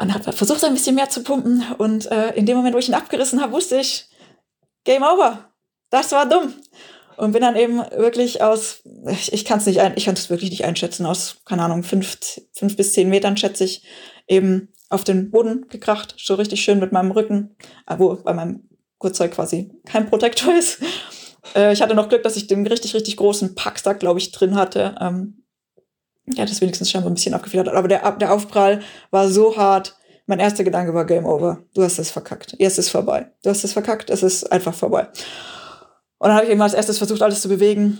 Und 0.00 0.14
habe 0.14 0.32
versucht, 0.32 0.64
ein 0.64 0.72
bisschen 0.72 0.94
mehr 0.94 1.10
zu 1.10 1.22
pumpen. 1.22 1.62
Und 1.78 2.10
äh, 2.10 2.30
in 2.30 2.46
dem 2.46 2.56
Moment, 2.56 2.74
wo 2.74 2.78
ich 2.78 2.88
ihn 2.88 2.94
abgerissen 2.94 3.40
habe, 3.42 3.52
wusste 3.52 3.78
ich, 3.78 4.08
Game 4.84 5.02
over. 5.02 5.50
Das 5.90 6.12
war 6.12 6.26
dumm. 6.26 6.54
Und 7.16 7.32
bin 7.32 7.42
dann 7.42 7.56
eben 7.56 7.78
wirklich 7.96 8.42
aus, 8.42 8.82
ich, 9.10 9.32
ich 9.34 9.44
kann 9.44 9.58
es 9.58 9.66
nicht 9.66 9.80
ein, 9.80 9.92
ich 9.96 10.06
kann 10.06 10.14
es 10.14 10.30
wirklich 10.30 10.48
nicht 10.48 10.64
einschätzen, 10.64 11.04
aus, 11.04 11.42
keine 11.44 11.62
Ahnung, 11.62 11.82
fünf, 11.82 12.16
fünf 12.54 12.76
bis 12.76 12.94
zehn 12.94 13.10
Metern 13.10 13.36
schätze 13.36 13.64
ich, 13.64 13.84
eben 14.26 14.72
auf 14.88 15.04
den 15.04 15.30
Boden 15.30 15.68
gekracht, 15.68 16.14
so 16.18 16.34
richtig 16.34 16.62
schön 16.62 16.78
mit 16.78 16.92
meinem 16.92 17.10
Rücken, 17.10 17.56
äh, 17.86 17.98
wo 17.98 18.14
bei 18.16 18.32
meinem 18.32 18.69
Kurzzeug 19.00 19.32
quasi 19.32 19.72
kein 19.86 20.08
Protektor 20.08 20.54
ist. 20.54 20.78
Äh, 21.54 21.72
ich 21.72 21.80
hatte 21.80 21.94
noch 21.94 22.10
Glück, 22.10 22.22
dass 22.22 22.36
ich 22.36 22.48
den 22.48 22.66
richtig, 22.66 22.94
richtig 22.94 23.16
großen 23.16 23.54
Packsack, 23.54 23.98
glaube 23.98 24.20
ich, 24.20 24.30
drin 24.30 24.56
hatte. 24.56 24.94
Ähm, 25.00 25.42
ja, 26.26 26.44
das 26.44 26.60
wenigstens 26.60 26.90
scheinbar 26.90 27.10
ein 27.10 27.14
bisschen 27.14 27.32
abgefedert. 27.32 27.68
Aber 27.68 27.88
der, 27.88 28.12
der 28.12 28.32
Aufprall 28.32 28.82
war 29.10 29.26
so 29.26 29.56
hart. 29.56 29.96
Mein 30.26 30.38
erster 30.38 30.64
Gedanke 30.64 30.92
war 30.92 31.06
Game 31.06 31.24
Over. 31.24 31.64
Du 31.74 31.82
hast 31.82 31.98
es 31.98 32.10
verkackt. 32.10 32.54
Jetzt 32.58 32.78
ist 32.78 32.90
vorbei. 32.90 33.32
Du 33.42 33.48
hast 33.48 33.64
es 33.64 33.72
verkackt. 33.72 34.10
Es 34.10 34.22
ist 34.22 34.52
einfach 34.52 34.74
vorbei. 34.74 35.08
Und 36.18 36.28
dann 36.28 36.34
habe 36.34 36.44
ich 36.44 36.52
eben 36.52 36.60
als 36.60 36.74
erstes 36.74 36.98
versucht, 36.98 37.22
alles 37.22 37.40
zu 37.40 37.48
bewegen. 37.48 37.98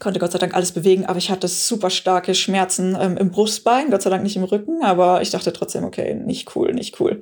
Konnte 0.00 0.18
Gott 0.18 0.32
sei 0.32 0.38
Dank 0.38 0.54
alles 0.54 0.72
bewegen, 0.72 1.06
aber 1.06 1.18
ich 1.18 1.30
hatte 1.30 1.46
super 1.46 1.90
starke 1.90 2.34
Schmerzen 2.34 2.96
ähm, 2.98 3.16
im 3.18 3.30
Brustbein, 3.30 3.90
Gott 3.90 4.02
sei 4.02 4.10
Dank 4.10 4.22
nicht 4.22 4.36
im 4.36 4.44
Rücken, 4.44 4.82
aber 4.82 5.20
ich 5.20 5.30
dachte 5.30 5.52
trotzdem, 5.52 5.84
okay, 5.84 6.14
nicht 6.14 6.56
cool, 6.56 6.72
nicht 6.72 6.98
cool. 6.98 7.20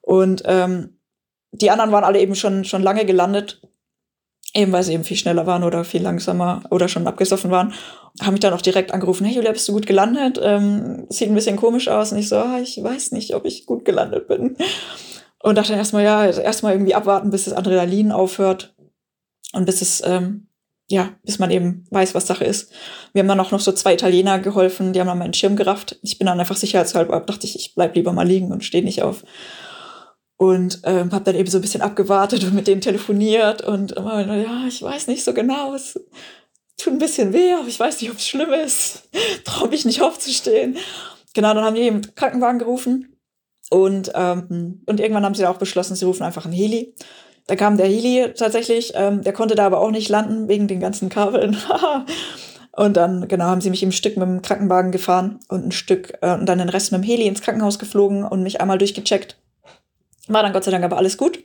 Und 0.00 0.42
ähm, 0.46 0.98
die 1.52 1.70
anderen 1.70 1.92
waren 1.92 2.04
alle 2.04 2.20
eben 2.20 2.34
schon, 2.34 2.64
schon 2.64 2.82
lange 2.82 3.04
gelandet, 3.04 3.60
eben 4.54 4.72
weil 4.72 4.82
sie 4.82 4.94
eben 4.94 5.04
viel 5.04 5.16
schneller 5.16 5.46
waren 5.46 5.64
oder 5.64 5.84
viel 5.84 6.02
langsamer 6.02 6.62
oder 6.70 6.88
schon 6.88 7.06
abgesoffen 7.06 7.50
waren. 7.50 7.74
Haben 8.20 8.32
mich 8.32 8.40
dann 8.40 8.54
auch 8.54 8.62
direkt 8.62 8.92
angerufen, 8.92 9.24
hey 9.24 9.36
Julia, 9.36 9.52
bist 9.52 9.68
du 9.68 9.72
gut 9.72 9.86
gelandet? 9.86 10.40
Ähm, 10.42 11.06
sieht 11.08 11.28
ein 11.28 11.34
bisschen 11.34 11.56
komisch 11.56 11.88
aus. 11.88 12.12
Und 12.12 12.18
ich 12.18 12.28
so, 12.28 12.36
ah, 12.36 12.58
ich 12.60 12.82
weiß 12.82 13.12
nicht, 13.12 13.34
ob 13.34 13.44
ich 13.44 13.66
gut 13.66 13.84
gelandet 13.84 14.28
bin. 14.28 14.56
Und 15.42 15.56
dachte 15.56 15.70
dann 15.70 15.78
erstmal, 15.78 16.04
ja, 16.04 16.26
erstmal 16.26 16.72
irgendwie 16.72 16.94
abwarten, 16.94 17.30
bis 17.30 17.44
das 17.44 17.54
Adrenalin 17.54 18.12
aufhört 18.12 18.74
und 19.52 19.66
bis 19.66 19.82
es, 19.82 20.02
ähm, 20.04 20.48
ja, 20.88 21.10
bis 21.24 21.38
man 21.38 21.50
eben 21.50 21.84
weiß, 21.90 22.14
was 22.14 22.26
Sache 22.26 22.44
ist. 22.44 22.72
Wir 23.12 23.20
haben 23.20 23.28
dann 23.28 23.40
auch 23.40 23.50
noch 23.50 23.60
so 23.60 23.72
zwei 23.72 23.94
Italiener 23.94 24.38
geholfen, 24.38 24.92
die 24.92 25.00
haben 25.00 25.08
dann 25.08 25.18
meinen 25.18 25.34
Schirm 25.34 25.56
gerafft. 25.56 25.98
Ich 26.02 26.18
bin 26.18 26.26
dann 26.26 26.38
einfach 26.38 26.56
sicherheitshalber, 26.56 27.20
dachte 27.20 27.46
ich, 27.46 27.56
ich 27.56 27.74
bleib 27.74 27.96
lieber 27.96 28.12
mal 28.12 28.26
liegen 28.26 28.52
und 28.52 28.64
stehe 28.64 28.84
nicht 28.84 29.02
auf. 29.02 29.24
Und 30.36 30.80
ähm, 30.84 31.12
habe 31.12 31.24
dann 31.24 31.36
eben 31.36 31.48
so 31.48 31.58
ein 31.58 31.62
bisschen 31.62 31.82
abgewartet 31.82 32.42
und 32.42 32.54
mit 32.54 32.66
denen 32.66 32.80
telefoniert 32.80 33.62
und 33.62 33.92
immer, 33.92 34.24
ja, 34.36 34.64
ich 34.66 34.82
weiß 34.82 35.06
nicht 35.06 35.22
so 35.22 35.34
genau, 35.34 35.74
es 35.74 36.00
tut 36.76 36.92
ein 36.92 36.98
bisschen 36.98 37.32
weh, 37.32 37.52
aber 37.52 37.68
ich 37.68 37.78
weiß 37.78 38.00
nicht, 38.00 38.10
ob 38.10 38.16
es 38.16 38.26
schlimm 38.26 38.52
ist. 38.52 39.08
Traue 39.44 39.68
mich 39.68 39.84
nicht 39.84 40.02
aufzustehen. 40.02 40.76
Genau, 41.34 41.54
dann 41.54 41.64
haben 41.64 41.76
die 41.76 41.82
eben 41.82 42.02
Krankenwagen 42.14 42.58
gerufen 42.58 43.12
und, 43.70 44.12
ähm, 44.14 44.82
und 44.84 45.00
irgendwann 45.00 45.24
haben 45.24 45.34
sie 45.34 45.46
auch 45.46 45.56
beschlossen, 45.56 45.96
sie 45.96 46.04
rufen 46.04 46.24
einfach 46.24 46.44
einen 46.44 46.52
Heli. 46.52 46.94
Da 47.46 47.56
kam 47.56 47.78
der 47.78 47.86
Heli 47.86 48.32
tatsächlich, 48.34 48.92
ähm, 48.94 49.22
der 49.22 49.32
konnte 49.32 49.54
da 49.54 49.64
aber 49.64 49.80
auch 49.80 49.90
nicht 49.90 50.10
landen 50.10 50.46
wegen 50.48 50.68
den 50.68 50.78
ganzen 50.78 51.08
Kabeln. 51.08 51.56
und 52.72 52.96
dann, 52.98 53.28
genau, 53.28 53.44
haben 53.46 53.62
sie 53.62 53.70
mich 53.70 53.82
im 53.82 53.92
Stück 53.92 54.18
mit 54.18 54.28
dem 54.28 54.42
Krankenwagen 54.42 54.92
gefahren 54.92 55.40
und 55.48 55.66
ein 55.66 55.72
Stück 55.72 56.12
äh, 56.20 56.34
und 56.34 56.46
dann 56.46 56.58
den 56.58 56.68
Rest 56.68 56.92
mit 56.92 57.02
dem 57.02 57.04
Heli 57.04 57.26
ins 57.26 57.40
Krankenhaus 57.40 57.78
geflogen 57.78 58.24
und 58.24 58.42
mich 58.42 58.60
einmal 58.60 58.76
durchgecheckt. 58.78 59.38
War 60.28 60.42
dann 60.42 60.52
Gott 60.52 60.64
sei 60.64 60.70
Dank 60.70 60.84
aber 60.84 60.96
alles 60.96 61.16
gut. 61.16 61.42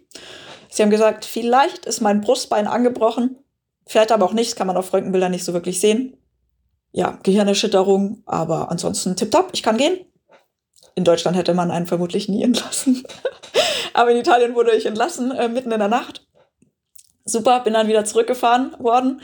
Sie 0.70 0.84
haben 0.84 0.90
gesagt, 0.90 1.26
vielleicht 1.26 1.86
ist 1.86 2.02
mein 2.02 2.22
Brustbein 2.22 2.68
angebrochen, 2.68 3.38
vielleicht 3.86 4.12
aber 4.12 4.26
auch 4.26 4.34
nicht, 4.34 4.52
das 4.52 4.56
kann 4.56 4.68
man 4.68 4.78
auf 4.78 4.94
Röntgenbildern 4.94 5.32
nicht 5.32 5.46
so 5.46 5.54
wirklich 5.54 5.80
sehen. 5.80 6.18
Ja, 6.92 7.20
Gehirnerschütterung, 7.24 8.24
aber 8.26 8.70
ansonsten 8.72 9.16
tipptopp, 9.16 9.50
ich 9.54 9.64
kann 9.64 9.78
gehen. 9.78 10.00
In 10.96 11.04
Deutschland 11.04 11.38
hätte 11.38 11.54
man 11.54 11.72
einen 11.72 11.88
vermutlich 11.88 12.28
nie 12.28 12.44
entlassen. 12.44 13.06
aber 13.94 14.12
in 14.12 14.18
Italien 14.18 14.56
wurde 14.56 14.76
ich 14.76 14.86
entlassen, 14.86 15.32
äh, 15.32 15.48
mitten 15.48 15.72
in 15.72 15.80
der 15.80 15.88
Nacht. 15.88 16.28
Super, 17.26 17.60
bin 17.62 17.74
dann 17.74 17.88
wieder 17.88 18.06
zurückgefahren 18.06 18.76
worden. 18.80 19.22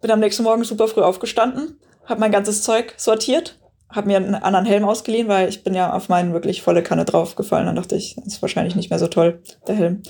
Bin 0.00 0.10
am 0.10 0.20
nächsten 0.20 0.42
Morgen 0.42 0.64
super 0.64 0.88
früh 0.88 1.00
aufgestanden, 1.00 1.80
habe 2.04 2.20
mein 2.20 2.32
ganzes 2.32 2.62
Zeug 2.62 2.92
sortiert, 2.98 3.58
habe 3.94 4.06
mir 4.06 4.16
einen 4.16 4.34
anderen 4.34 4.66
Helm 4.66 4.84
ausgeliehen, 4.84 5.28
weil 5.28 5.48
ich 5.48 5.64
bin 5.64 5.74
ja 5.74 5.92
auf 5.92 6.08
meinen 6.08 6.32
wirklich 6.32 6.62
volle 6.62 6.82
Kanne 6.82 7.04
draufgefallen. 7.04 7.66
Dann 7.66 7.76
dachte 7.76 7.96
ich, 7.96 8.16
das 8.16 8.34
ist 8.34 8.42
wahrscheinlich 8.42 8.74
nicht 8.74 8.90
mehr 8.90 8.98
so 8.98 9.06
toll, 9.06 9.40
der 9.66 9.74
Helm. 9.74 10.02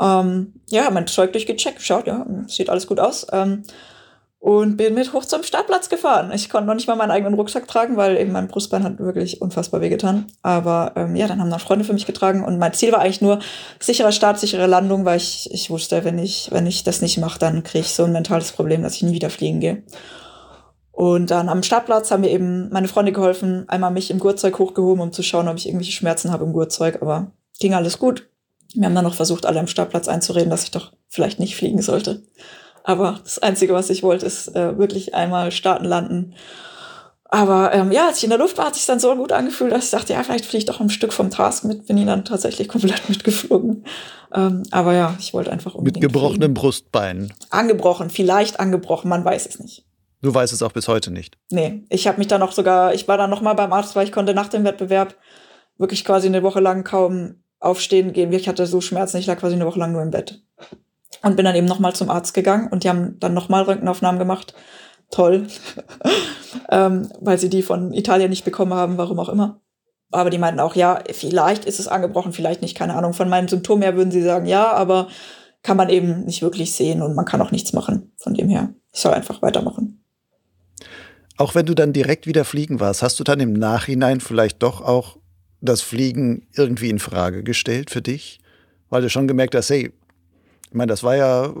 Ähm, 0.00 0.54
ja, 0.68 0.90
mein 0.90 1.06
Zeug 1.06 1.32
durchgecheckt, 1.32 1.78
geschaut, 1.78 2.06
ja, 2.06 2.26
sieht 2.46 2.70
alles 2.70 2.86
gut 2.86 3.00
aus. 3.00 3.26
Ähm, 3.32 3.64
und 4.42 4.76
bin 4.76 4.94
mit 4.94 5.12
hoch 5.12 5.24
zum 5.24 5.44
Startplatz 5.44 5.88
gefahren. 5.88 6.32
Ich 6.34 6.50
konnte 6.50 6.66
noch 6.66 6.74
nicht 6.74 6.88
mal 6.88 6.96
meinen 6.96 7.12
eigenen 7.12 7.34
Rucksack 7.34 7.68
tragen, 7.68 7.96
weil 7.96 8.16
eben 8.16 8.32
mein 8.32 8.48
Brustbein 8.48 8.82
hat 8.82 8.98
wirklich 8.98 9.40
unfassbar 9.40 9.80
wehgetan. 9.80 10.26
Aber 10.42 10.94
ähm, 10.96 11.14
ja, 11.14 11.28
dann 11.28 11.40
haben 11.40 11.48
noch 11.48 11.60
Freunde 11.60 11.84
für 11.84 11.92
mich 11.92 12.06
getragen 12.06 12.44
und 12.44 12.58
mein 12.58 12.72
Ziel 12.72 12.90
war 12.90 12.98
eigentlich 12.98 13.20
nur 13.20 13.38
sicherer 13.78 14.10
Start, 14.10 14.40
sichere 14.40 14.66
Landung, 14.66 15.04
weil 15.04 15.18
ich, 15.18 15.48
ich 15.52 15.70
wusste, 15.70 16.02
wenn 16.02 16.18
ich, 16.18 16.48
wenn 16.50 16.66
ich 16.66 16.82
das 16.82 17.02
nicht 17.02 17.18
mache, 17.18 17.38
dann 17.38 17.62
kriege 17.62 17.84
ich 17.84 17.94
so 17.94 18.02
ein 18.02 18.10
mentales 18.10 18.50
Problem, 18.50 18.82
dass 18.82 18.96
ich 18.96 19.04
nie 19.04 19.12
wieder 19.12 19.30
fliegen 19.30 19.60
gehe. 19.60 19.84
Und 20.92 21.30
dann 21.30 21.48
am 21.48 21.62
Startplatz 21.62 22.10
haben 22.10 22.20
mir 22.20 22.30
eben 22.30 22.68
meine 22.70 22.86
Freunde 22.86 23.12
geholfen, 23.12 23.64
einmal 23.68 23.90
mich 23.90 24.10
im 24.10 24.18
Gurtzeug 24.18 24.58
hochgehoben, 24.58 25.02
um 25.02 25.12
zu 25.12 25.22
schauen, 25.22 25.48
ob 25.48 25.56
ich 25.56 25.66
irgendwelche 25.66 25.92
Schmerzen 25.92 26.30
habe 26.30 26.44
im 26.44 26.52
Gurtzeug, 26.52 27.00
aber 27.00 27.32
ging 27.58 27.74
alles 27.74 27.98
gut. 27.98 28.28
Wir 28.74 28.86
haben 28.86 28.94
dann 28.94 29.04
noch 29.04 29.14
versucht, 29.14 29.46
alle 29.46 29.60
am 29.60 29.66
Startplatz 29.66 30.08
einzureden, 30.08 30.50
dass 30.50 30.64
ich 30.64 30.70
doch 30.70 30.92
vielleicht 31.08 31.40
nicht 31.40 31.56
fliegen 31.56 31.82
sollte. 31.82 32.22
Aber 32.84 33.20
das 33.22 33.38
Einzige, 33.38 33.74
was 33.74 33.90
ich 33.90 34.02
wollte, 34.02 34.26
ist 34.26 34.54
äh, 34.54 34.76
wirklich 34.78 35.14
einmal 35.14 35.50
starten, 35.50 35.84
landen. 35.84 36.34
Aber 37.24 37.72
ähm, 37.72 37.92
ja, 37.92 38.08
als 38.08 38.18
ich 38.18 38.24
in 38.24 38.30
der 38.30 38.38
Luft 38.38 38.58
war, 38.58 38.66
hat 38.66 38.74
sich 38.74 38.84
dann 38.84 39.00
so 39.00 39.14
gut 39.16 39.32
angefühlt, 39.32 39.72
dass 39.72 39.86
ich 39.86 39.90
dachte, 39.90 40.12
ja, 40.12 40.22
vielleicht 40.22 40.44
fliege 40.44 40.58
ich 40.58 40.66
doch 40.66 40.80
ein 40.80 40.90
Stück 40.90 41.14
vom 41.14 41.30
Task 41.30 41.64
mit, 41.64 41.86
bin 41.86 41.96
ich 41.96 42.04
dann 42.04 42.26
tatsächlich 42.26 42.68
komplett 42.68 43.08
mitgeflogen. 43.08 43.84
Ähm, 44.34 44.64
aber 44.70 44.94
ja, 44.94 45.16
ich 45.18 45.32
wollte 45.32 45.50
einfach 45.50 45.74
unbedingt. 45.74 46.02
Mit 46.02 46.12
gebrochenem 46.12 46.40
fliegen. 46.40 46.54
Brustbein. 46.54 47.32
Angebrochen, 47.48 48.10
vielleicht 48.10 48.60
angebrochen, 48.60 49.08
man 49.08 49.24
weiß 49.24 49.46
es 49.46 49.58
nicht. 49.58 49.86
Du 50.22 50.32
weißt 50.32 50.52
es 50.52 50.62
auch 50.62 50.72
bis 50.72 50.88
heute 50.88 51.10
nicht. 51.10 51.36
Nee, 51.50 51.84
ich 51.90 52.06
habe 52.06 52.18
mich 52.18 52.28
dann 52.28 52.40
noch 52.40 52.52
sogar, 52.52 52.94
ich 52.94 53.08
war 53.08 53.18
dann 53.18 53.30
noch 53.30 53.42
mal 53.42 53.54
beim 53.54 53.72
Arzt, 53.72 53.96
weil 53.96 54.06
ich 54.06 54.12
konnte 54.12 54.34
nach 54.34 54.48
dem 54.48 54.64
Wettbewerb 54.64 55.16
wirklich 55.78 56.04
quasi 56.04 56.28
eine 56.28 56.44
Woche 56.44 56.60
lang 56.60 56.84
kaum 56.84 57.42
aufstehen 57.58 58.12
gehen. 58.12 58.32
Ich 58.32 58.48
hatte 58.48 58.66
so 58.66 58.80
Schmerzen, 58.80 59.18
ich 59.18 59.26
lag 59.26 59.38
quasi 59.38 59.56
eine 59.56 59.66
Woche 59.66 59.80
lang 59.80 59.92
nur 59.92 60.02
im 60.02 60.10
Bett. 60.10 60.42
Und 61.22 61.36
bin 61.36 61.44
dann 61.44 61.56
eben 61.56 61.66
noch 61.66 61.80
mal 61.80 61.94
zum 61.94 62.08
Arzt 62.08 62.34
gegangen 62.34 62.68
und 62.68 62.84
die 62.84 62.88
haben 62.88 63.18
dann 63.18 63.34
noch 63.34 63.48
mal 63.48 63.62
Röntgenaufnahmen 63.62 64.18
gemacht. 64.18 64.54
Toll. 65.10 65.46
ähm, 66.70 67.08
weil 67.20 67.38
sie 67.38 67.50
die 67.50 67.62
von 67.62 67.92
Italien 67.92 68.30
nicht 68.30 68.44
bekommen 68.44 68.74
haben, 68.74 68.98
warum 68.98 69.18
auch 69.18 69.28
immer. 69.28 69.60
Aber 70.12 70.30
die 70.30 70.38
meinten 70.38 70.60
auch, 70.60 70.76
ja, 70.76 71.00
vielleicht 71.12 71.64
ist 71.64 71.80
es 71.80 71.88
angebrochen, 71.88 72.32
vielleicht 72.32 72.62
nicht, 72.62 72.76
keine 72.76 72.94
Ahnung. 72.94 73.12
Von 73.12 73.28
meinem 73.28 73.48
Symptom 73.48 73.82
her 73.82 73.96
würden 73.96 74.10
sie 74.10 74.22
sagen, 74.22 74.46
ja, 74.46 74.72
aber 74.72 75.08
kann 75.62 75.76
man 75.76 75.88
eben 75.88 76.24
nicht 76.24 76.42
wirklich 76.42 76.72
sehen 76.72 77.02
und 77.02 77.14
man 77.14 77.24
kann 77.24 77.40
auch 77.40 77.50
nichts 77.50 77.72
machen. 77.72 78.12
Von 78.18 78.34
dem 78.34 78.48
her, 78.48 78.74
ich 78.92 79.00
soll 79.00 79.14
einfach 79.14 79.42
weitermachen. 79.42 80.01
Auch 81.36 81.54
wenn 81.54 81.66
du 81.66 81.74
dann 81.74 81.92
direkt 81.92 82.26
wieder 82.26 82.44
fliegen 82.44 82.80
warst, 82.80 83.02
hast 83.02 83.18
du 83.18 83.24
dann 83.24 83.40
im 83.40 83.52
Nachhinein 83.52 84.20
vielleicht 84.20 84.62
doch 84.62 84.80
auch 84.80 85.16
das 85.60 85.80
Fliegen 85.80 86.46
irgendwie 86.54 86.90
in 86.90 86.98
Frage 86.98 87.42
gestellt 87.42 87.90
für 87.90 88.02
dich? 88.02 88.40
Weil 88.90 89.02
du 89.02 89.08
schon 89.08 89.26
gemerkt 89.26 89.54
hast, 89.54 89.70
hey, 89.70 89.92
ich 90.72 90.76
meine, 90.76 90.88
das 90.88 91.02
war 91.02 91.16
ja 91.16 91.54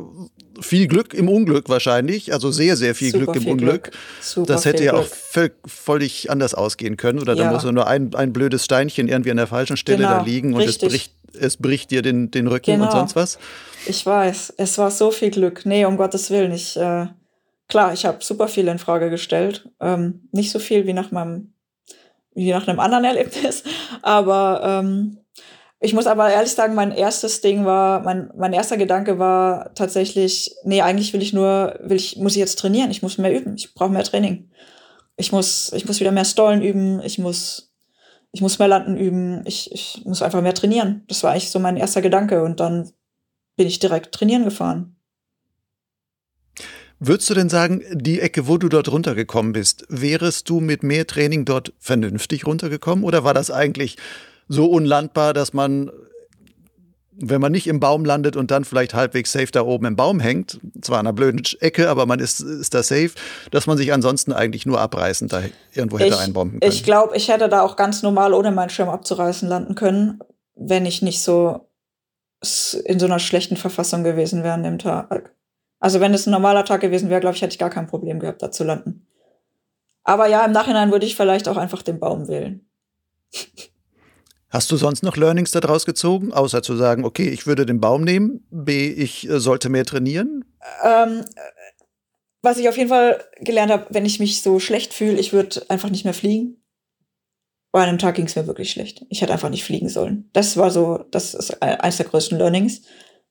viel 0.60 0.86
Glück 0.86 1.12
im 1.12 1.28
Unglück 1.28 1.68
wahrscheinlich, 1.68 2.32
also 2.32 2.50
sehr, 2.50 2.76
sehr 2.78 2.94
viel 2.94 3.10
Super 3.10 3.24
Glück 3.24 3.36
im 3.36 3.42
viel 3.42 3.52
Unglück. 3.52 3.90
Glück. 4.34 4.46
das 4.46 4.64
hätte 4.64 4.84
ja 4.84 4.94
auch 4.94 5.04
völlig, 5.04 5.52
völlig 5.66 6.30
anders 6.30 6.54
ausgehen 6.54 6.96
können. 6.96 7.18
Oder 7.18 7.34
ja. 7.34 7.44
da 7.44 7.52
muss 7.52 7.64
nur 7.64 7.86
ein, 7.86 8.14
ein 8.14 8.32
blödes 8.32 8.64
Steinchen 8.64 9.08
irgendwie 9.08 9.30
an 9.30 9.36
der 9.36 9.46
falschen 9.46 9.76
Stelle 9.76 9.98
genau, 9.98 10.10
da 10.10 10.22
liegen 10.22 10.54
und 10.54 10.62
es 10.62 10.78
bricht, 10.78 11.12
es 11.38 11.58
bricht 11.58 11.90
dir 11.90 12.00
den, 12.00 12.30
den 12.30 12.46
Rücken 12.46 12.72
genau. 12.72 12.86
und 12.86 12.92
sonst 12.92 13.14
was. 13.14 13.38
Ich 13.86 14.06
weiß, 14.06 14.54
es 14.56 14.78
war 14.78 14.90
so 14.90 15.10
viel 15.10 15.30
Glück. 15.30 15.66
Nee, 15.66 15.84
um 15.84 15.96
Gottes 15.98 16.30
Willen, 16.30 16.52
ich. 16.52 16.76
Äh 16.78 17.08
klar, 17.68 17.92
ich 17.92 18.04
habe 18.04 18.24
super 18.24 18.48
viel 18.48 18.68
in 18.68 18.78
Frage 18.78 19.10
gestellt. 19.10 19.68
Ähm, 19.80 20.28
nicht 20.32 20.50
so 20.50 20.58
viel 20.58 20.86
wie 20.86 20.92
nach 20.92 21.10
meinem, 21.10 21.54
wie 22.34 22.50
nach 22.50 22.68
einem 22.68 22.80
anderen 22.80 23.04
Erlebnis, 23.04 23.64
aber 24.02 24.62
ähm, 24.64 25.18
Ich 25.84 25.94
muss 25.94 26.06
aber 26.06 26.30
ehrlich 26.30 26.52
sagen, 26.52 26.76
mein 26.76 26.92
erstes 26.92 27.40
Ding 27.40 27.64
war, 27.64 28.02
mein, 28.04 28.30
mein 28.36 28.52
erster 28.52 28.76
Gedanke 28.76 29.18
war 29.18 29.74
tatsächlich, 29.74 30.54
nee, 30.64 30.80
eigentlich 30.80 31.12
will 31.12 31.22
ich 31.22 31.32
nur, 31.32 31.76
will 31.82 31.96
ich, 31.96 32.16
muss 32.18 32.34
ich 32.34 32.38
jetzt 32.38 32.58
trainieren, 32.60 32.92
ich 32.92 33.02
muss 33.02 33.18
mehr 33.18 33.34
üben, 33.36 33.56
ich 33.56 33.74
brauche 33.74 33.90
mehr 33.90 34.04
Training. 34.04 34.48
Ich 35.16 35.32
muss, 35.32 35.72
ich 35.72 35.86
muss 35.86 35.98
wieder 36.00 36.12
mehr 36.12 36.24
Stollen 36.24 36.62
üben, 36.62 37.02
ich 37.02 37.18
muss, 37.18 37.72
ich 38.32 38.40
muss 38.40 38.58
mehr 38.60 38.68
Landen 38.68 38.96
üben, 38.96 39.42
ich, 39.44 39.72
ich 39.72 40.02
muss 40.04 40.22
einfach 40.22 40.40
mehr 40.40 40.54
trainieren. 40.54 41.04
Das 41.08 41.22
war 41.24 41.32
eigentlich 41.32 41.50
so 41.50 41.58
mein 41.58 41.76
erster 41.76 42.00
Gedanke 42.02 42.44
und 42.44 42.60
dann 42.60 42.90
bin 43.56 43.66
ich 43.66 43.80
direkt 43.80 44.12
trainieren 44.14 44.44
gefahren. 44.44 44.91
Würdest 47.04 47.28
du 47.30 47.34
denn 47.34 47.48
sagen, 47.48 47.82
die 47.90 48.20
Ecke, 48.20 48.46
wo 48.46 48.58
du 48.58 48.68
dort 48.68 48.88
runtergekommen 48.88 49.52
bist, 49.52 49.84
wärest 49.88 50.48
du 50.48 50.60
mit 50.60 50.84
mehr 50.84 51.04
Training 51.04 51.44
dort 51.44 51.72
vernünftig 51.80 52.46
runtergekommen 52.46 53.04
oder 53.04 53.24
war 53.24 53.34
das 53.34 53.50
eigentlich 53.50 53.96
so 54.46 54.66
unlandbar, 54.66 55.32
dass 55.32 55.52
man, 55.52 55.90
wenn 57.10 57.40
man 57.40 57.50
nicht 57.50 57.66
im 57.66 57.80
Baum 57.80 58.04
landet 58.04 58.36
und 58.36 58.52
dann 58.52 58.64
vielleicht 58.64 58.94
halbwegs 58.94 59.32
safe 59.32 59.50
da 59.50 59.62
oben 59.62 59.86
im 59.86 59.96
Baum 59.96 60.20
hängt, 60.20 60.60
zwar 60.80 61.00
an 61.00 61.08
einer 61.08 61.12
blöden 61.12 61.42
Ecke, 61.58 61.90
aber 61.90 62.06
man 62.06 62.20
ist, 62.20 62.38
ist 62.38 62.72
da 62.72 62.84
safe, 62.84 63.10
dass 63.50 63.66
man 63.66 63.76
sich 63.76 63.92
ansonsten 63.92 64.32
eigentlich 64.32 64.64
nur 64.64 64.78
abreißend 64.78 65.32
da 65.32 65.42
irgendwo 65.74 65.98
hätte 65.98 66.14
ich, 66.14 66.20
einbomben 66.20 66.60
können? 66.60 66.72
Ich 66.72 66.84
glaube, 66.84 67.16
ich 67.16 67.30
hätte 67.30 67.48
da 67.48 67.62
auch 67.62 67.74
ganz 67.74 68.04
normal 68.04 68.32
ohne 68.32 68.52
meinen 68.52 68.70
Schirm 68.70 68.88
abzureißen 68.88 69.48
landen 69.48 69.74
können, 69.74 70.20
wenn 70.54 70.86
ich 70.86 71.02
nicht 71.02 71.20
so 71.20 71.68
in 72.84 73.00
so 73.00 73.06
einer 73.06 73.18
schlechten 73.18 73.56
Verfassung 73.56 74.04
gewesen 74.04 74.44
wäre 74.44 74.54
an 74.54 74.62
dem 74.62 74.78
Tag. 74.78 75.32
Also 75.82 75.98
wenn 75.98 76.14
es 76.14 76.26
ein 76.26 76.30
normaler 76.30 76.64
Tag 76.64 76.80
gewesen 76.80 77.10
wäre, 77.10 77.20
glaube 77.20 77.34
ich, 77.34 77.42
hätte 77.42 77.54
ich 77.54 77.58
gar 77.58 77.68
kein 77.68 77.88
Problem 77.88 78.20
gehabt, 78.20 78.40
da 78.40 78.52
zu 78.52 78.62
landen. 78.62 79.04
Aber 80.04 80.28
ja, 80.28 80.44
im 80.44 80.52
Nachhinein 80.52 80.92
würde 80.92 81.04
ich 81.04 81.16
vielleicht 81.16 81.48
auch 81.48 81.56
einfach 81.56 81.82
den 81.82 81.98
Baum 81.98 82.28
wählen. 82.28 82.64
Hast 84.48 84.70
du 84.70 84.76
sonst 84.76 85.02
noch 85.02 85.16
Learnings 85.16 85.50
daraus 85.50 85.84
gezogen, 85.84 86.32
außer 86.32 86.62
zu 86.62 86.76
sagen, 86.76 87.04
okay, 87.04 87.28
ich 87.28 87.48
würde 87.48 87.66
den 87.66 87.80
Baum 87.80 88.04
nehmen, 88.04 88.46
B, 88.52 88.92
ich 88.92 89.28
äh, 89.28 89.40
sollte 89.40 89.70
mehr 89.70 89.84
trainieren? 89.84 90.44
Ähm, 90.84 91.24
was 92.42 92.58
ich 92.58 92.68
auf 92.68 92.76
jeden 92.76 92.88
Fall 92.90 93.24
gelernt 93.40 93.72
habe, 93.72 93.86
wenn 93.90 94.06
ich 94.06 94.20
mich 94.20 94.40
so 94.40 94.60
schlecht 94.60 94.94
fühle, 94.94 95.18
ich 95.18 95.32
würde 95.32 95.68
einfach 95.68 95.90
nicht 95.90 96.04
mehr 96.04 96.14
fliegen. 96.14 96.62
Bei 97.72 97.82
einem 97.82 97.98
Tag 97.98 98.14
ging 98.14 98.26
es 98.26 98.36
mir 98.36 98.46
wirklich 98.46 98.70
schlecht. 98.70 99.04
Ich 99.08 99.20
hätte 99.20 99.32
einfach 99.32 99.50
nicht 99.50 99.64
fliegen 99.64 99.88
sollen. 99.88 100.30
Das 100.32 100.56
war 100.56 100.70
so, 100.70 100.98
das 101.10 101.34
ist 101.34 101.60
eines 101.60 101.96
der 101.96 102.06
größten 102.06 102.38
Learnings. 102.38 102.82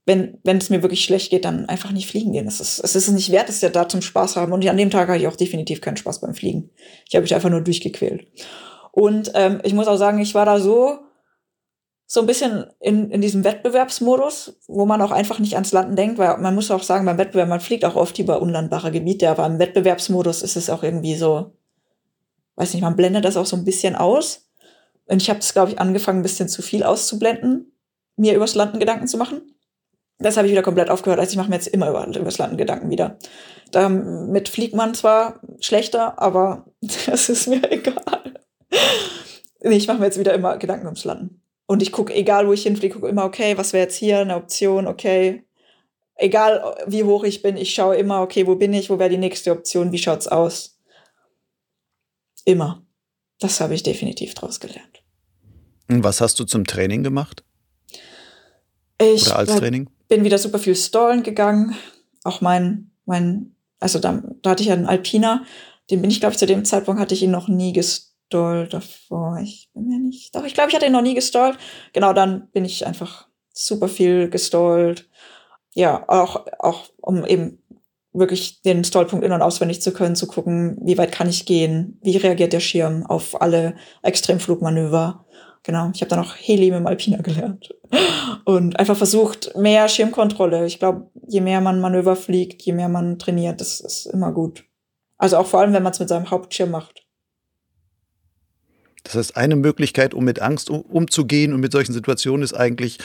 Wenn, 0.06 0.40
wenn 0.44 0.58
es 0.58 0.70
mir 0.70 0.82
wirklich 0.82 1.04
schlecht 1.04 1.30
geht, 1.30 1.46
dann 1.46 1.70
einfach 1.70 1.92
nicht 1.92 2.10
fliegen 2.10 2.32
gehen. 2.32 2.48
Es 2.48 2.60
ist, 2.60 2.80
es 2.80 2.96
ist 2.96 3.10
nicht 3.10 3.32
wert, 3.32 3.50
dass 3.50 3.62
wir 3.62 3.70
da 3.70 3.88
zum 3.88 4.02
Spaß 4.02 4.36
haben. 4.36 4.52
Und 4.52 4.68
an 4.68 4.78
dem 4.78 4.90
Tag 4.90 5.08
hatte 5.08 5.20
ich 5.20 5.28
auch 5.28 5.36
definitiv 5.36 5.80
keinen 5.80 5.98
Spaß 5.98 6.22
beim 6.22 6.34
Fliegen. 6.34 6.72
Ich 7.08 7.16
habe 7.16 7.22
mich 7.22 7.36
einfach 7.36 7.52
nur 7.52 7.62
durchgequält. 7.62 8.26
Und 8.92 9.32
ähm, 9.36 9.62
ich 9.64 9.74
muss 9.74 9.88
auch 9.88 9.98
sagen, 9.98 10.20
ich 10.20 10.34
war 10.34 10.46
da 10.46 10.60
so 10.60 11.00
so 12.14 12.20
ein 12.20 12.26
bisschen 12.26 12.66
in, 12.82 13.10
in 13.10 13.22
diesem 13.22 13.46
Wettbewerbsmodus, 13.46 14.60
wo 14.68 14.86
man 14.86 15.02
auch 15.02 15.12
einfach 15.12 15.40
nicht 15.40 15.54
ans 15.54 15.72
Landen 15.72 15.96
denkt, 15.96 16.18
weil 16.18 16.40
man 16.40 16.54
muss 16.54 16.70
auch 16.70 16.84
sagen, 16.84 17.06
beim 17.06 17.18
Wettbewerb, 17.18 17.48
man 17.48 17.62
fliegt 17.62 17.86
auch 17.86 17.96
oft 17.96 18.20
über 18.20 18.42
unlandbare 18.42 18.92
Gebiete, 18.92 19.30
aber 19.30 19.46
im 19.46 19.60
Wettbewerbsmodus 19.60 20.42
ist 20.42 20.58
es 20.58 20.70
auch 20.70 20.84
irgendwie 20.84 21.16
so, 21.16 21.54
weiß 22.58 22.74
nicht, 22.74 22.84
man 22.84 22.98
blendet 22.98 23.24
das 23.24 23.38
auch 23.38 23.46
so 23.46 23.56
ein 23.56 23.64
bisschen 23.64 23.96
aus. 23.96 24.50
Und 25.06 25.22
ich 25.22 25.30
habe 25.30 25.40
es, 25.40 25.54
glaube 25.54 25.72
ich, 25.72 25.80
angefangen, 25.80 26.20
ein 26.20 26.24
bisschen 26.24 26.50
zu 26.50 26.62
viel 26.62 26.84
auszublenden, 26.84 27.72
mir 28.18 28.36
übers 28.36 28.56
Landen 28.56 28.80
Gedanken 28.80 29.08
zu 29.08 29.18
machen. 29.18 29.44
Das 30.22 30.38
habe 30.38 30.48
ich 30.48 30.52
wieder 30.52 30.62
komplett 30.62 30.90
aufgehört. 30.90 31.20
Also 31.20 31.32
ich 31.32 31.38
mache 31.38 31.50
mir 31.50 31.56
jetzt 31.56 31.68
immer 31.68 31.90
über, 31.90 32.08
übers 32.08 32.38
Landen 32.38 32.58
Gedanken 32.58 32.90
wieder. 32.90 33.18
Damit 33.72 34.50
fliegt 34.50 34.76
man 34.76 34.94
zwar 34.94 35.40
schlechter, 35.60 36.22
aber 36.22 36.66
das 37.06 37.30
ist 37.30 37.48
mir 37.48 37.72
egal. 37.72 38.42
Nee, 39.64 39.78
ich 39.78 39.88
mache 39.88 40.00
mir 40.00 40.06
jetzt 40.06 40.20
wieder 40.20 40.34
immer 40.34 40.58
Gedanken 40.58 40.88
ums 40.88 41.06
Landen. 41.06 41.42
Und 41.68 41.82
ich 41.82 41.92
gucke, 41.92 42.14
egal 42.14 42.48
wo 42.48 42.54
ich 42.54 42.64
hinfliege, 42.64 42.96
gucke 42.96 43.08
immer, 43.08 43.24
okay, 43.24 43.58
was 43.58 43.74
wäre 43.74 43.84
jetzt 43.84 43.96
hier 43.96 44.20
eine 44.20 44.36
Option, 44.36 44.88
okay. 44.88 45.46
Egal 46.16 46.76
wie 46.88 47.04
hoch 47.04 47.24
ich 47.24 47.42
bin, 47.42 47.58
ich 47.58 47.74
schaue 47.74 47.96
immer, 47.96 48.22
okay, 48.22 48.46
wo 48.46 48.56
bin 48.56 48.74
ich, 48.74 48.90
wo 48.90 49.00
wäre 49.00 49.10
die 49.10 49.18
nächste 49.18 49.52
Option, 49.52 49.92
wie 49.92 49.98
schaut's 49.98 50.28
aus? 50.28 50.78
Immer. 52.46 52.84
Das 53.40 53.60
habe 53.62 53.74
ich 53.74 53.84
definitiv 53.84 54.34
draus 54.34 54.60
gelernt. 54.60 55.04
Was 55.88 56.22
hast 56.22 56.40
du 56.40 56.44
zum 56.44 56.66
Training 56.66 57.04
gemacht? 57.04 57.44
Ich 59.00 59.28
Oder 59.28 59.38
als 59.38 59.56
Training? 59.56 59.90
Bin 60.12 60.26
wieder 60.26 60.38
super 60.38 60.60
viel 60.60 60.76
stallen 60.76 61.24
gegangen. 61.24 61.74
Auch 62.26 62.42
mein, 62.42 62.92
mein, 63.06 63.56
also 63.80 63.98
da, 63.98 64.22
da 64.42 64.50
hatte 64.50 64.62
ich 64.62 64.70
einen 64.70 64.86
Alpina, 64.86 65.46
den 65.90 66.02
bin 66.02 66.12
ich, 66.12 66.20
glaube 66.20 66.34
ich, 66.34 66.38
zu 66.38 66.46
dem 66.46 66.66
Zeitpunkt 66.66 67.00
hatte 67.00 67.14
ich 67.14 67.24
ihn 67.24 67.32
noch 67.32 67.48
nie 67.48 67.72
gestallt 67.72 68.74
davor. 68.74 69.40
Ich 69.42 69.70
bin 69.74 69.88
mir 69.88 70.00
nicht. 70.00 70.36
Doch, 70.36 70.44
ich 70.44 70.54
glaube, 70.54 70.70
ich 70.70 70.76
hatte 70.76 70.86
ihn 70.86 70.92
noch 70.92 71.02
nie 71.02 71.16
gestallt. 71.16 71.58
Genau, 71.94 72.12
dann 72.12 72.50
bin 72.52 72.66
ich 72.66 72.86
einfach 72.86 73.30
super 73.54 73.88
viel 73.88 74.30
gestallt. 74.30 75.10
Ja, 75.76 76.04
auch, 76.10 76.46
auch 76.60 76.90
um 76.98 77.26
eben 77.26 77.60
wirklich 78.12 78.62
den 78.64 78.84
Stallpunkt 78.84 79.24
in- 79.24 79.32
und 79.32 79.42
auswendig 79.42 79.82
zu 79.82 79.94
können, 79.94 80.18
zu 80.18 80.28
gucken, 80.28 80.78
wie 80.82 80.98
weit 80.98 81.14
kann 81.14 81.30
ich 81.30 81.46
gehen, 81.46 81.98
wie 82.04 82.18
reagiert 82.18 82.52
der 82.52 82.60
Schirm 82.60 83.06
auf 83.06 83.42
alle 83.42 83.76
Extremflugmanöver. 84.02 85.26
Genau, 85.64 85.92
ich 85.94 86.02
habe 86.02 86.10
dann 86.10 86.20
auch 86.20 86.36
Heli 86.36 86.72
mit 86.72 86.80
dem 86.80 86.88
Alpina 86.88 87.22
gelernt 87.22 87.74
und 88.46 88.80
einfach 88.80 88.98
versucht, 88.98 89.56
mehr 89.56 89.88
Schirmkontrolle. 89.88 90.66
Ich 90.66 90.80
glaube, 90.80 91.12
je 91.28 91.42
mehr 91.42 91.62
man 91.62 91.80
Manöver 91.80 92.16
fliegt, 92.16 92.64
je 92.64 92.74
mehr 92.74 92.90
man 92.90 93.20
trainiert, 93.20 93.62
das 93.62 93.80
ist 93.80 94.08
immer 94.08 94.32
gut. 94.32 94.64
Also 95.18 95.38
auch 95.38 95.46
vor 95.46 95.60
allem, 95.60 95.74
wenn 95.74 95.84
man 95.84 95.92
es 95.92 96.00
mit 96.00 96.10
seinem 96.10 96.32
Hauptschirm 96.32 96.72
macht. 96.72 97.06
Das 99.04 99.16
heißt, 99.16 99.38
eine 99.38 99.56
Möglichkeit, 99.56 100.14
um 100.14 100.24
mit 100.24 100.42
Angst 100.42 100.70
umzugehen 100.70 101.54
und 101.54 101.60
mit 101.60 101.72
solchen 101.72 101.94
Situationen 101.94 102.44
ist 102.44 102.54
eigentlich, 102.54 102.98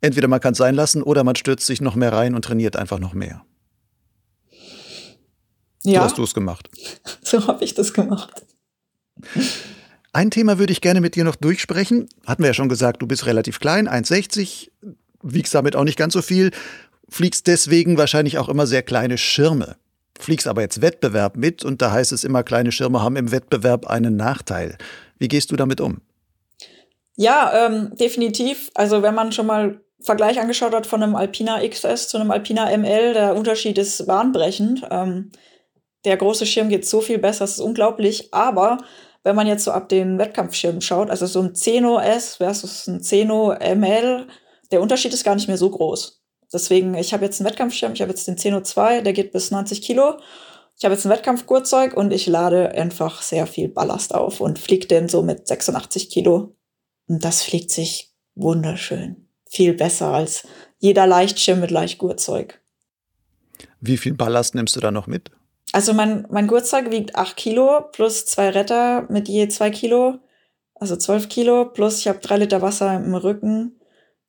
entweder 0.00 0.28
man 0.28 0.40
kann 0.40 0.52
es 0.52 0.58
sein 0.58 0.74
lassen 0.74 1.02
oder 1.02 1.24
man 1.24 1.36
stürzt 1.36 1.66
sich 1.66 1.80
noch 1.80 1.96
mehr 1.96 2.12
rein 2.12 2.34
und 2.34 2.44
trainiert 2.44 2.76
einfach 2.76 2.98
noch 3.00 3.14
mehr. 3.14 3.44
Ja. 5.82 6.00
So 6.00 6.04
hast 6.04 6.18
du 6.18 6.24
es 6.24 6.34
gemacht. 6.34 6.68
So 7.22 7.46
habe 7.46 7.62
ich 7.62 7.74
das 7.74 7.92
gemacht. 7.92 8.46
Ein 10.12 10.30
Thema 10.30 10.58
würde 10.58 10.72
ich 10.72 10.80
gerne 10.80 11.00
mit 11.00 11.14
dir 11.14 11.24
noch 11.24 11.36
durchsprechen. 11.36 12.08
Hatten 12.26 12.42
wir 12.42 12.48
ja 12.48 12.54
schon 12.54 12.68
gesagt, 12.68 13.02
du 13.02 13.06
bist 13.06 13.26
relativ 13.26 13.60
klein, 13.60 13.88
1,60, 13.88 14.70
wiegst 15.22 15.54
damit 15.54 15.76
auch 15.76 15.84
nicht 15.84 15.98
ganz 15.98 16.14
so 16.14 16.22
viel, 16.22 16.50
fliegst 17.08 17.46
deswegen 17.46 17.98
wahrscheinlich 17.98 18.38
auch 18.38 18.48
immer 18.48 18.66
sehr 18.66 18.82
kleine 18.82 19.18
Schirme. 19.18 19.76
Fliegst 20.18 20.48
aber 20.48 20.62
jetzt 20.62 20.80
Wettbewerb 20.80 21.36
mit 21.36 21.64
und 21.64 21.80
da 21.80 21.92
heißt 21.92 22.12
es 22.12 22.24
immer, 22.24 22.42
kleine 22.42 22.72
Schirme 22.72 23.02
haben 23.02 23.16
im 23.16 23.30
Wettbewerb 23.30 23.86
einen 23.86 24.16
Nachteil. 24.16 24.76
Wie 25.18 25.28
gehst 25.28 25.52
du 25.52 25.56
damit 25.56 25.80
um? 25.80 26.00
Ja, 27.16 27.66
ähm, 27.66 27.92
definitiv. 27.96 28.70
Also 28.74 29.02
wenn 29.02 29.14
man 29.14 29.32
schon 29.32 29.46
mal 29.46 29.80
Vergleich 30.00 30.40
angeschaut 30.40 30.74
hat 30.74 30.86
von 30.86 31.02
einem 31.02 31.16
Alpina 31.16 31.60
XS 31.66 32.08
zu 32.08 32.18
einem 32.18 32.30
Alpina 32.30 32.66
ML, 32.76 33.14
der 33.14 33.34
Unterschied 33.34 33.78
ist 33.78 34.06
bahnbrechend. 34.06 34.84
Ähm, 34.90 35.32
der 36.04 36.16
große 36.16 36.46
Schirm 36.46 36.68
geht 36.68 36.86
so 36.86 37.00
viel 37.00 37.18
besser, 37.18 37.40
das 37.40 37.52
ist 37.52 37.60
unglaublich. 37.60 38.32
Aber 38.32 38.78
wenn 39.28 39.36
man 39.36 39.46
jetzt 39.46 39.64
so 39.64 39.72
ab 39.72 39.90
den 39.90 40.18
Wettkampfschirmen 40.18 40.80
schaut, 40.80 41.10
also 41.10 41.26
so 41.26 41.42
ein 41.42 41.54
Zeno 41.54 42.00
S 42.00 42.36
versus 42.36 42.86
ein 42.86 43.02
Zeno 43.02 43.54
ML, 43.60 44.26
der 44.70 44.80
Unterschied 44.80 45.12
ist 45.12 45.22
gar 45.22 45.34
nicht 45.34 45.48
mehr 45.48 45.58
so 45.58 45.68
groß. 45.68 46.22
Deswegen, 46.50 46.94
ich 46.94 47.12
habe 47.12 47.26
jetzt 47.26 47.38
einen 47.38 47.50
Wettkampfschirm, 47.50 47.92
ich 47.92 48.00
habe 48.00 48.10
jetzt 48.10 48.26
den 48.26 48.38
Zeno 48.38 48.62
2, 48.62 49.02
der 49.02 49.12
geht 49.12 49.32
bis 49.32 49.50
90 49.50 49.82
Kilo. 49.82 50.14
Ich 50.78 50.84
habe 50.86 50.94
jetzt 50.94 51.04
ein 51.04 51.10
Wettkampfgurtzeug 51.10 51.94
und 51.94 52.10
ich 52.10 52.26
lade 52.26 52.70
einfach 52.70 53.20
sehr 53.20 53.46
viel 53.46 53.68
Ballast 53.68 54.14
auf 54.14 54.40
und 54.40 54.58
fliege 54.58 54.86
den 54.86 55.10
so 55.10 55.22
mit 55.22 55.46
86 55.46 56.08
Kilo. 56.08 56.56
Und 57.06 57.22
das 57.22 57.42
fliegt 57.42 57.70
sich 57.70 58.14
wunderschön. 58.34 59.28
Viel 59.50 59.74
besser 59.74 60.14
als 60.14 60.48
jeder 60.78 61.06
Leichtschirm 61.06 61.60
mit 61.60 61.70
Leichtgurtzeug. 61.70 62.62
Wie 63.82 63.98
viel 63.98 64.14
Ballast 64.14 64.54
nimmst 64.54 64.74
du 64.74 64.80
da 64.80 64.90
noch 64.90 65.06
mit? 65.06 65.30
Also 65.72 65.92
mein, 65.92 66.26
mein 66.30 66.46
Gurtzeug 66.46 66.90
wiegt 66.90 67.14
8 67.16 67.36
Kilo 67.36 67.82
plus 67.92 68.24
zwei 68.24 68.50
Retter 68.50 69.06
mit 69.10 69.28
je 69.28 69.48
2 69.48 69.70
Kilo, 69.70 70.18
also 70.74 70.96
12 70.96 71.28
Kilo, 71.28 71.66
plus 71.66 72.00
ich 72.00 72.08
habe 72.08 72.20
3 72.20 72.38
Liter 72.38 72.62
Wasser 72.62 72.96
im 72.96 73.14
Rücken, 73.14 73.78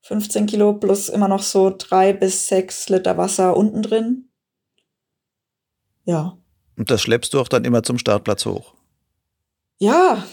15 0.02 0.48
Kilo 0.48 0.74
plus 0.74 1.10
immer 1.10 1.28
noch 1.28 1.44
so 1.44 1.74
3 1.76 2.14
bis 2.14 2.48
6 2.48 2.90
Liter 2.90 3.18
Wasser 3.18 3.56
unten 3.56 3.82
drin. 3.82 4.30
Ja. 6.06 6.38
Und 6.78 6.90
das 6.90 7.02
schleppst 7.02 7.34
du 7.34 7.40
auch 7.40 7.48
dann 7.48 7.66
immer 7.66 7.84
zum 7.84 7.98
Startplatz 8.00 8.46
hoch. 8.46 8.74
Ja. 9.78 10.26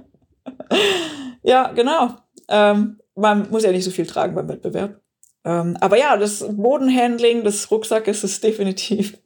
ja, 1.42 1.72
genau. 1.72 2.16
Ähm, 2.48 3.00
man 3.14 3.50
muss 3.50 3.62
ja 3.62 3.72
nicht 3.72 3.84
so 3.84 3.90
viel 3.90 4.06
tragen 4.06 4.34
beim 4.34 4.48
Wettbewerb. 4.48 5.00
Ähm, 5.46 5.78
aber 5.80 5.96
ja, 5.98 6.16
das 6.16 6.44
Bodenhandling 6.46 7.44
des 7.44 7.70
Rucksackes 7.70 8.24
ist 8.24 8.44
definitiv 8.44 9.16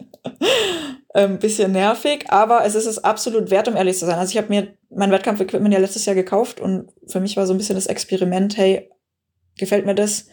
ein 1.14 1.38
bisschen 1.40 1.72
nervig, 1.72 2.26
aber 2.28 2.64
es 2.64 2.76
ist 2.76 2.86
es 2.86 3.02
absolut 3.02 3.50
wert, 3.50 3.66
um 3.66 3.74
ehrlich 3.74 3.98
zu 3.98 4.06
sein. 4.06 4.18
Also 4.18 4.30
ich 4.30 4.38
habe 4.38 4.50
mir 4.50 4.68
mein 4.90 5.10
Wettkampfequipment 5.10 5.74
ja 5.74 5.80
letztes 5.80 6.04
Jahr 6.04 6.14
gekauft 6.14 6.60
und 6.60 6.88
für 7.08 7.20
mich 7.20 7.36
war 7.36 7.46
so 7.46 7.54
ein 7.54 7.58
bisschen 7.58 7.74
das 7.74 7.86
Experiment, 7.86 8.56
hey, 8.56 8.90
gefällt 9.56 9.86
mir 9.86 9.94
das? 9.96 10.26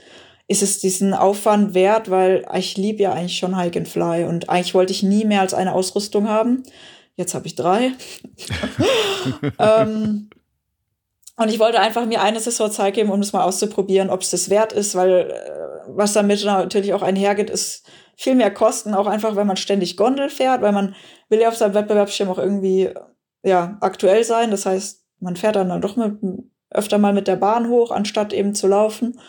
ist 0.48 0.64
es 0.64 0.80
diesen 0.80 1.14
Aufwand 1.14 1.74
wert, 1.74 2.10
weil 2.10 2.46
ich 2.56 2.78
liebe 2.78 3.04
ja 3.04 3.12
eigentlich 3.12 3.38
schon 3.38 3.58
Hike 3.58 3.80
and 3.80 3.88
Fly 3.88 4.24
und 4.24 4.50
eigentlich 4.50 4.74
wollte 4.74 4.94
ich 4.94 5.04
nie 5.04 5.26
mehr 5.26 5.42
als 5.42 5.54
eine 5.54 5.74
Ausrüstung 5.74 6.30
haben. 6.30 6.64
Jetzt 7.16 7.34
habe 7.34 7.48
ich 7.48 7.56
drei. 7.56 7.92
ähm, 9.60 10.30
Und 11.36 11.50
ich 11.50 11.60
wollte 11.60 11.80
einfach 11.80 12.06
mir 12.06 12.22
eine 12.22 12.40
Saison 12.40 12.72
Zeit 12.72 12.94
geben, 12.94 13.10
um 13.10 13.20
das 13.20 13.34
mal 13.34 13.44
auszuprobieren, 13.44 14.10
ob 14.10 14.22
es 14.22 14.30
das 14.30 14.50
wert 14.50 14.72
ist, 14.72 14.96
weil 14.96 15.32
äh, 15.32 15.67
was 15.88 16.14
damit 16.14 16.44
natürlich 16.44 16.94
auch 16.94 17.02
einhergeht, 17.02 17.50
ist 17.50 17.86
viel 18.16 18.36
mehr 18.36 18.54
Kosten, 18.54 18.94
auch 18.94 19.08
einfach, 19.08 19.36
wenn 19.36 19.48
man 19.48 19.58
ständig 19.58 19.98
Gondel 19.98 20.30
fährt, 20.30 20.62
weil 20.62 20.72
man 20.72 20.96
will 21.30 21.40
ja 21.40 21.50
auf 21.50 21.56
seinem 21.56 21.74
Wettbewerbsschirm 21.74 22.30
auch 22.30 22.40
irgendwie 22.40 22.90
ja, 23.44 23.78
aktuell 23.82 24.24
sein. 24.24 24.52
Das 24.52 24.66
heißt, 24.66 25.04
man 25.20 25.36
fährt 25.36 25.56
dann, 25.56 25.70
dann 25.70 25.82
doch 25.82 25.96
mit, 25.96 26.18
öfter 26.70 26.98
mal 26.98 27.14
mit 27.14 27.28
der 27.28 27.36
Bahn 27.36 27.70
hoch, 27.70 27.92
anstatt 27.92 28.34
eben 28.34 28.56
zu 28.56 28.68
laufen. 28.68 29.20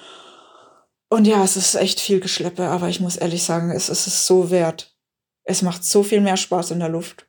Und 1.11 1.27
ja, 1.27 1.43
es 1.43 1.57
ist 1.57 1.75
echt 1.75 2.01
viel 2.01 2.21
Geschleppe, 2.21 2.65
aber 2.69 2.89
ich 2.89 3.01
muss 3.01 3.17
ehrlich 3.17 3.43
sagen, 3.43 3.71
es, 3.71 3.89
es 3.89 4.07
ist 4.07 4.27
so 4.27 4.51
wert. 4.51 4.95
Es 5.45 5.63
macht 5.63 5.85
so 5.85 6.03
viel 6.03 6.21
mehr 6.21 6.37
Spaß 6.37 6.73
in 6.73 6.81
der 6.81 6.91
Luft. 6.91 7.27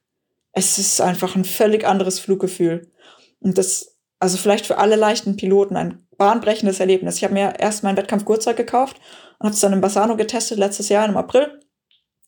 Es 0.51 0.77
ist 0.77 0.99
einfach 0.99 1.35
ein 1.35 1.45
völlig 1.45 1.85
anderes 1.85 2.19
Fluggefühl. 2.19 2.91
Und 3.39 3.57
das, 3.57 3.97
also 4.19 4.37
vielleicht 4.37 4.65
für 4.65 4.77
alle 4.77 4.97
leichten 4.97 5.37
Piloten 5.37 5.77
ein 5.77 6.05
bahnbrechendes 6.19 6.79
Erlebnis. 6.79 7.17
Ich 7.17 7.23
habe 7.23 7.33
mir 7.33 7.55
erst 7.57 7.83
mein 7.83 7.97
Wettkampf 7.97 8.25
Gurtzeug 8.25 8.57
gekauft 8.57 8.97
und 9.39 9.45
habe 9.45 9.55
es 9.55 9.59
dann 9.59 9.73
in 9.73 9.81
Bassano 9.81 10.15
getestet 10.15 10.59
letztes 10.59 10.89
Jahr 10.89 11.07
im 11.07 11.17
April. 11.17 11.59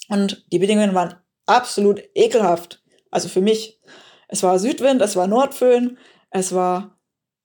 Und 0.09 0.43
die 0.51 0.57
Bedingungen 0.57 0.95
waren 0.95 1.15
absolut 1.45 2.01
ekelhaft. 2.15 2.83
Also 3.11 3.29
für 3.29 3.41
mich. 3.41 3.79
Es 4.27 4.43
war 4.43 4.57
Südwind, 4.57 5.01
es 5.01 5.17
war 5.17 5.27
Nordföhn, 5.27 5.97
es 6.29 6.55
war 6.55 6.97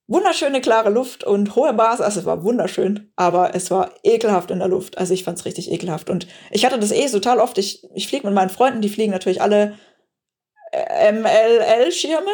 wunderschöne 0.06 0.60
klare 0.60 0.90
Luft 0.90 1.24
und 1.24 1.56
hohe 1.56 1.73
Bars. 1.73 2.01
Also 2.01 2.20
es 2.20 2.27
war 2.27 2.44
wunderschön, 2.44 3.12
aber 3.16 3.55
es 3.55 3.70
war 3.73 3.90
ekelhaft 4.05 4.52
in 4.52 4.60
der 4.60 4.68
Luft. 4.68 4.97
Also 4.97 5.12
ich 5.12 5.24
fand 5.24 5.39
es 5.39 5.44
richtig 5.44 5.70
ekelhaft. 5.70 6.09
Und 6.09 6.28
ich 6.51 6.64
hatte 6.64 6.78
das 6.78 6.93
eh 6.93 7.09
total 7.09 7.40
oft. 7.40 7.59
Ich, 7.59 7.85
ich 7.94 8.06
fliege 8.06 8.27
mit 8.27 8.35
meinen 8.35 8.51
Freunden, 8.51 8.81
die 8.81 8.89
fliegen 8.89 9.12
natürlich 9.12 9.43
alle 9.43 9.77
MLL-Schirme. 11.12 12.31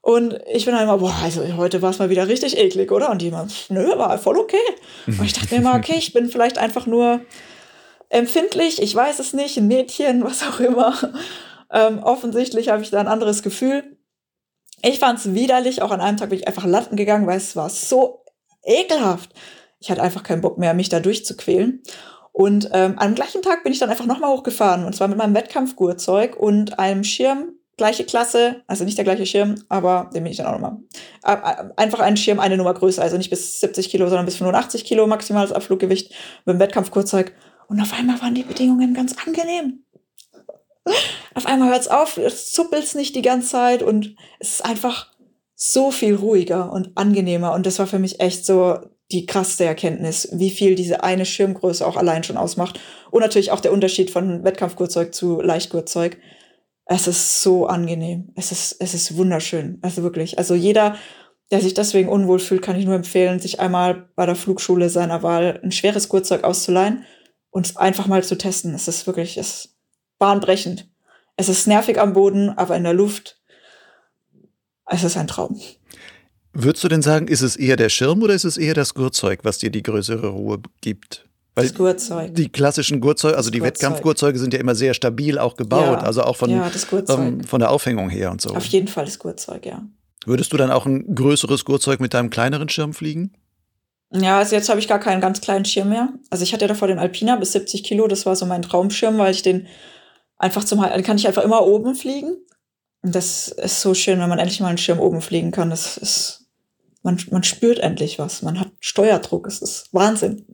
Und 0.00 0.40
ich 0.52 0.64
bin 0.64 0.74
dann 0.74 0.84
immer, 0.84 0.98
boah, 0.98 1.14
also 1.22 1.42
heute 1.56 1.82
war 1.82 1.90
es 1.90 1.98
mal 1.98 2.10
wieder 2.10 2.28
richtig 2.28 2.56
eklig, 2.56 2.90
oder? 2.92 3.10
Und 3.10 3.22
immer, 3.22 3.46
nö, 3.68 3.98
war 3.98 4.18
voll 4.18 4.38
okay. 4.38 4.56
Und 5.06 5.24
ich 5.24 5.32
dachte 5.32 5.54
mir 5.54 5.60
immer, 5.60 5.74
okay, 5.74 5.96
ich 5.98 6.12
bin 6.12 6.28
vielleicht 6.28 6.58
einfach 6.58 6.86
nur 6.86 7.20
empfindlich, 8.08 8.80
ich 8.80 8.94
weiß 8.94 9.18
es 9.18 9.32
nicht, 9.32 9.56
ein 9.56 9.66
Mädchen, 9.66 10.24
was 10.24 10.42
auch 10.42 10.60
immer. 10.60 10.94
Ähm, 11.70 12.02
offensichtlich 12.02 12.68
habe 12.68 12.82
ich 12.82 12.90
da 12.90 13.00
ein 13.00 13.08
anderes 13.08 13.42
Gefühl. 13.42 13.98
Ich 14.82 14.98
fand 14.98 15.18
es 15.18 15.34
widerlich. 15.34 15.82
Auch 15.82 15.90
an 15.90 16.00
einem 16.00 16.16
Tag 16.16 16.30
bin 16.30 16.38
ich 16.38 16.46
einfach 16.46 16.64
landen 16.64 16.96
gegangen, 16.96 17.26
weil 17.26 17.36
es 17.36 17.56
war 17.56 17.68
so 17.68 18.24
ekelhaft. 18.64 19.30
Ich 19.80 19.90
hatte 19.90 20.02
einfach 20.02 20.22
keinen 20.22 20.40
Bock 20.40 20.58
mehr, 20.58 20.74
mich 20.74 20.88
da 20.88 21.00
durchzuquälen. 21.00 21.82
Und 22.32 22.70
ähm, 22.72 22.94
am 22.98 23.14
gleichen 23.14 23.42
Tag 23.42 23.64
bin 23.64 23.72
ich 23.72 23.80
dann 23.80 23.90
einfach 23.90 24.06
nochmal 24.06 24.30
hochgefahren. 24.30 24.84
Und 24.84 24.94
zwar 24.94 25.08
mit 25.08 25.18
meinem 25.18 25.34
Wettkampfgurzeug 25.34 26.36
und 26.36 26.78
einem 26.78 27.02
Schirm, 27.02 27.57
gleiche 27.78 28.04
Klasse, 28.04 28.62
also 28.66 28.84
nicht 28.84 28.98
der 28.98 29.04
gleiche 29.04 29.24
Schirm, 29.24 29.54
aber 29.70 30.10
den 30.12 30.24
bin 30.24 30.32
ich 30.32 30.36
dann 30.36 30.46
auch 30.46 30.52
nochmal. 30.52 30.76
Äh, 31.24 31.70
einfach 31.76 32.00
ein 32.00 32.18
Schirm, 32.18 32.40
eine 32.40 32.58
Nummer 32.58 32.74
größer, 32.74 33.02
also 33.02 33.16
nicht 33.16 33.30
bis 33.30 33.60
70 33.60 33.88
Kilo, 33.88 34.06
sondern 34.08 34.26
bis 34.26 34.36
85 34.36 34.84
Kilo 34.84 35.06
maximales 35.06 35.52
Abfluggewicht 35.52 36.12
mit 36.44 36.54
dem 36.54 36.60
Wettkampfgurzeug. 36.60 37.34
Und 37.68 37.80
auf 37.80 37.94
einmal 37.94 38.20
waren 38.20 38.34
die 38.34 38.42
Bedingungen 38.42 38.92
ganz 38.92 39.14
angenehm 39.26 39.84
auf 41.34 41.46
einmal 41.46 41.70
hört 41.70 41.82
es 41.82 41.88
auf, 41.88 42.16
es 42.16 42.50
zuppelt 42.50 42.94
nicht 42.94 43.14
die 43.14 43.22
ganze 43.22 43.48
Zeit 43.48 43.82
und 43.82 44.16
es 44.38 44.54
ist 44.54 44.64
einfach 44.64 45.12
so 45.54 45.90
viel 45.90 46.14
ruhiger 46.14 46.72
und 46.72 46.92
angenehmer. 46.96 47.52
Und 47.52 47.66
das 47.66 47.78
war 47.78 47.86
für 47.86 47.98
mich 47.98 48.20
echt 48.20 48.46
so 48.46 48.78
die 49.10 49.26
krasseste 49.26 49.64
Erkenntnis, 49.64 50.28
wie 50.32 50.50
viel 50.50 50.74
diese 50.74 51.02
eine 51.02 51.24
Schirmgröße 51.24 51.86
auch 51.86 51.96
allein 51.96 52.24
schon 52.24 52.36
ausmacht. 52.36 52.78
Und 53.10 53.22
natürlich 53.22 53.50
auch 53.50 53.60
der 53.60 53.72
Unterschied 53.72 54.10
von 54.10 54.44
Wettkampfgurtzeug 54.44 55.14
zu 55.14 55.40
Leichtgurtzeug. 55.40 56.18
Es 56.90 57.06
ist 57.06 57.42
so 57.42 57.66
angenehm. 57.66 58.32
Es 58.34 58.50
ist, 58.50 58.76
es 58.80 58.94
ist 58.94 59.14
wunderschön. 59.16 59.78
Also 59.82 60.02
wirklich. 60.02 60.38
Also 60.38 60.54
jeder, 60.54 60.96
der 61.50 61.60
sich 61.60 61.74
deswegen 61.74 62.08
unwohl 62.08 62.38
fühlt, 62.38 62.62
kann 62.62 62.76
ich 62.76 62.86
nur 62.86 62.94
empfehlen, 62.94 63.40
sich 63.40 63.60
einmal 63.60 64.08
bei 64.16 64.24
der 64.24 64.34
Flugschule 64.34 64.88
seiner 64.88 65.22
Wahl 65.22 65.60
ein 65.62 65.70
schweres 65.70 66.08
Gurtzeug 66.08 66.44
auszuleihen 66.44 67.04
und 67.50 67.66
es 67.66 67.76
einfach 67.76 68.06
mal 68.06 68.24
zu 68.24 68.38
testen. 68.38 68.74
Es 68.74 68.88
ist 68.88 69.06
wirklich, 69.06 69.36
es 69.36 69.76
bahnbrechend. 70.18 70.88
Es 71.36 71.50
ist 71.50 71.66
nervig 71.66 72.00
am 72.00 72.14
Boden, 72.14 72.48
aber 72.48 72.74
in 72.74 72.84
der 72.84 72.94
Luft, 72.94 73.38
es 74.86 75.04
ist 75.04 75.18
ein 75.18 75.28
Traum. 75.28 75.60
Würdest 76.54 76.82
du 76.82 76.88
denn 76.88 77.02
sagen, 77.02 77.28
ist 77.28 77.42
es 77.42 77.56
eher 77.56 77.76
der 77.76 77.90
Schirm 77.90 78.22
oder 78.22 78.34
ist 78.34 78.44
es 78.44 78.56
eher 78.56 78.74
das 78.74 78.94
Gurtzeug, 78.94 79.40
was 79.42 79.58
dir 79.58 79.70
die 79.70 79.82
größere 79.82 80.28
Ruhe 80.28 80.62
gibt? 80.80 81.27
Weil 81.58 81.68
das 81.68 81.74
Gurtzeug. 81.74 82.34
Die 82.34 82.48
klassischen 82.48 83.00
Gurtzeuge, 83.00 83.36
also 83.36 83.50
die 83.50 83.62
Wettkampfgurtzeuge 83.62 84.38
sind 84.38 84.54
ja 84.54 84.60
immer 84.60 84.74
sehr 84.74 84.94
stabil 84.94 85.38
auch 85.38 85.56
gebaut, 85.56 86.00
ja, 86.00 86.06
also 86.06 86.22
auch 86.22 86.36
von, 86.36 86.50
ja, 86.50 86.70
ähm, 87.08 87.42
von 87.42 87.60
der 87.60 87.70
Aufhängung 87.70 88.10
her 88.10 88.30
und 88.30 88.40
so. 88.40 88.54
Auf 88.54 88.66
jeden 88.66 88.88
Fall 88.88 89.04
das 89.04 89.18
Gurtzeug, 89.18 89.66
ja. 89.66 89.82
Würdest 90.24 90.52
du 90.52 90.56
dann 90.56 90.70
auch 90.70 90.86
ein 90.86 91.14
größeres 91.14 91.64
Gurtzeug 91.64 92.00
mit 92.00 92.14
deinem 92.14 92.30
kleineren 92.30 92.68
Schirm 92.68 92.92
fliegen? 92.92 93.32
Ja, 94.10 94.38
also 94.38 94.54
jetzt 94.54 94.68
habe 94.68 94.80
ich 94.80 94.88
gar 94.88 95.00
keinen 95.00 95.20
ganz 95.20 95.40
kleinen 95.40 95.64
Schirm 95.64 95.90
mehr. 95.90 96.08
Also 96.30 96.42
ich 96.42 96.52
hatte 96.52 96.64
ja 96.64 96.68
davor 96.68 96.88
den 96.88 96.98
Alpina 96.98 97.36
bis 97.36 97.52
70 97.52 97.84
Kilo, 97.84 98.06
das 98.08 98.24
war 98.24 98.36
so 98.36 98.46
mein 98.46 98.62
Traumschirm, 98.62 99.18
weil 99.18 99.32
ich 99.32 99.42
den 99.42 99.66
einfach 100.38 100.64
zum 100.64 100.80
dann 100.80 101.02
kann 101.02 101.18
ich 101.18 101.26
einfach 101.26 101.44
immer 101.44 101.66
oben 101.66 101.94
fliegen. 101.94 102.36
Und 103.02 103.14
das 103.14 103.48
ist 103.48 103.80
so 103.80 103.94
schön, 103.94 104.18
wenn 104.20 104.28
man 104.28 104.38
endlich 104.38 104.60
mal 104.60 104.68
einen 104.68 104.78
Schirm 104.78 104.98
oben 104.98 105.20
fliegen 105.20 105.50
kann. 105.50 105.70
Das 105.70 105.96
ist, 105.96 106.46
man, 107.02 107.18
man 107.30 107.44
spürt 107.44 107.78
endlich 107.78 108.18
was. 108.18 108.42
Man 108.42 108.58
hat 108.58 108.70
Steuerdruck. 108.80 109.46
Es 109.46 109.62
ist 109.62 109.88
Wahnsinn. 109.92 110.46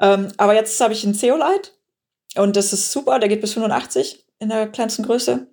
Ähm, 0.00 0.28
aber 0.36 0.54
jetzt 0.54 0.80
habe 0.80 0.92
ich 0.92 1.04
einen 1.04 1.14
Zeolite 1.14 1.70
und 2.36 2.56
das 2.56 2.72
ist 2.72 2.92
super. 2.92 3.18
Der 3.18 3.28
geht 3.28 3.40
bis 3.40 3.54
85 3.54 4.26
in 4.38 4.48
der 4.48 4.68
kleinsten 4.68 5.02
Größe. 5.02 5.46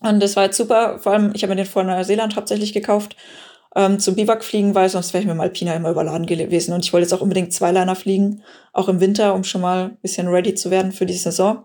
Und 0.00 0.20
das 0.20 0.36
war 0.36 0.44
jetzt 0.44 0.56
super. 0.56 0.98
Vor 0.98 1.12
allem, 1.12 1.32
ich 1.34 1.42
habe 1.42 1.54
mir 1.54 1.62
den 1.62 1.66
vor 1.66 1.84
Neuseeland 1.84 2.36
hauptsächlich 2.36 2.72
gekauft 2.72 3.16
ähm, 3.76 3.98
zum 3.98 4.14
Biwak 4.14 4.44
fliegen, 4.44 4.74
weil 4.74 4.88
sonst 4.88 5.12
wäre 5.12 5.22
ich 5.22 5.26
mit 5.26 5.34
dem 5.34 5.40
Alpina 5.40 5.74
immer 5.74 5.90
überladen 5.90 6.26
gewesen. 6.26 6.74
Und 6.74 6.84
ich 6.84 6.92
wollte 6.92 7.04
jetzt 7.04 7.12
auch 7.12 7.20
unbedingt 7.20 7.52
Zweiliner 7.52 7.96
fliegen, 7.96 8.42
auch 8.72 8.88
im 8.88 9.00
Winter, 9.00 9.34
um 9.34 9.44
schon 9.44 9.60
mal 9.60 9.84
ein 9.84 9.98
bisschen 10.00 10.28
ready 10.28 10.54
zu 10.54 10.70
werden 10.70 10.92
für 10.92 11.06
die 11.06 11.14
Saison. 11.14 11.64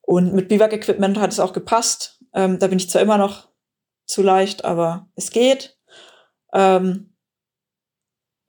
Und 0.00 0.34
mit 0.34 0.48
Biwak-Equipment 0.48 1.18
hat 1.18 1.32
es 1.32 1.40
auch 1.40 1.52
gepasst. 1.52 2.20
Ähm, 2.34 2.58
da 2.58 2.66
bin 2.66 2.78
ich 2.78 2.90
zwar 2.90 3.02
immer 3.02 3.18
noch 3.18 3.48
zu 4.06 4.22
leicht, 4.22 4.64
aber 4.64 5.08
es 5.14 5.30
geht. 5.30 5.78
Ähm, 6.52 7.11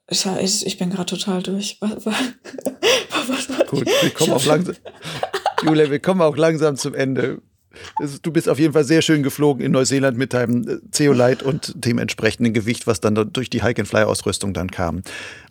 ich, 0.09 0.65
ich 0.65 0.77
bin 0.77 0.89
gerade 0.89 1.05
total 1.05 1.41
durch. 1.43 1.77
Was, 1.79 2.05
was, 2.05 3.49
was, 3.49 3.67
Gut, 3.67 3.85
wir 3.85 4.09
kommen 4.11 4.33
auch 4.33 4.45
langsam. 4.45 4.75
Julia, 5.63 5.89
wir 5.89 5.99
kommen 5.99 6.21
auch 6.21 6.37
langsam 6.37 6.75
zum 6.75 6.93
Ende. 6.93 7.41
Du 8.21 8.31
bist 8.31 8.49
auf 8.49 8.59
jeden 8.59 8.73
Fall 8.73 8.83
sehr 8.83 9.01
schön 9.01 9.23
geflogen 9.23 9.65
in 9.65 9.71
Neuseeland 9.71 10.15
mit 10.17 10.33
deinem 10.33 10.81
Zeolite 10.91 11.43
und 11.43 11.73
dem 11.75 11.97
entsprechenden 11.97 12.53
Gewicht, 12.53 12.85
was 12.85 12.99
dann 12.99 13.15
durch 13.33 13.49
die 13.49 13.63
Hike-and-Fly-Ausrüstung 13.63 14.53
dann 14.53 14.69
kam. 14.69 15.01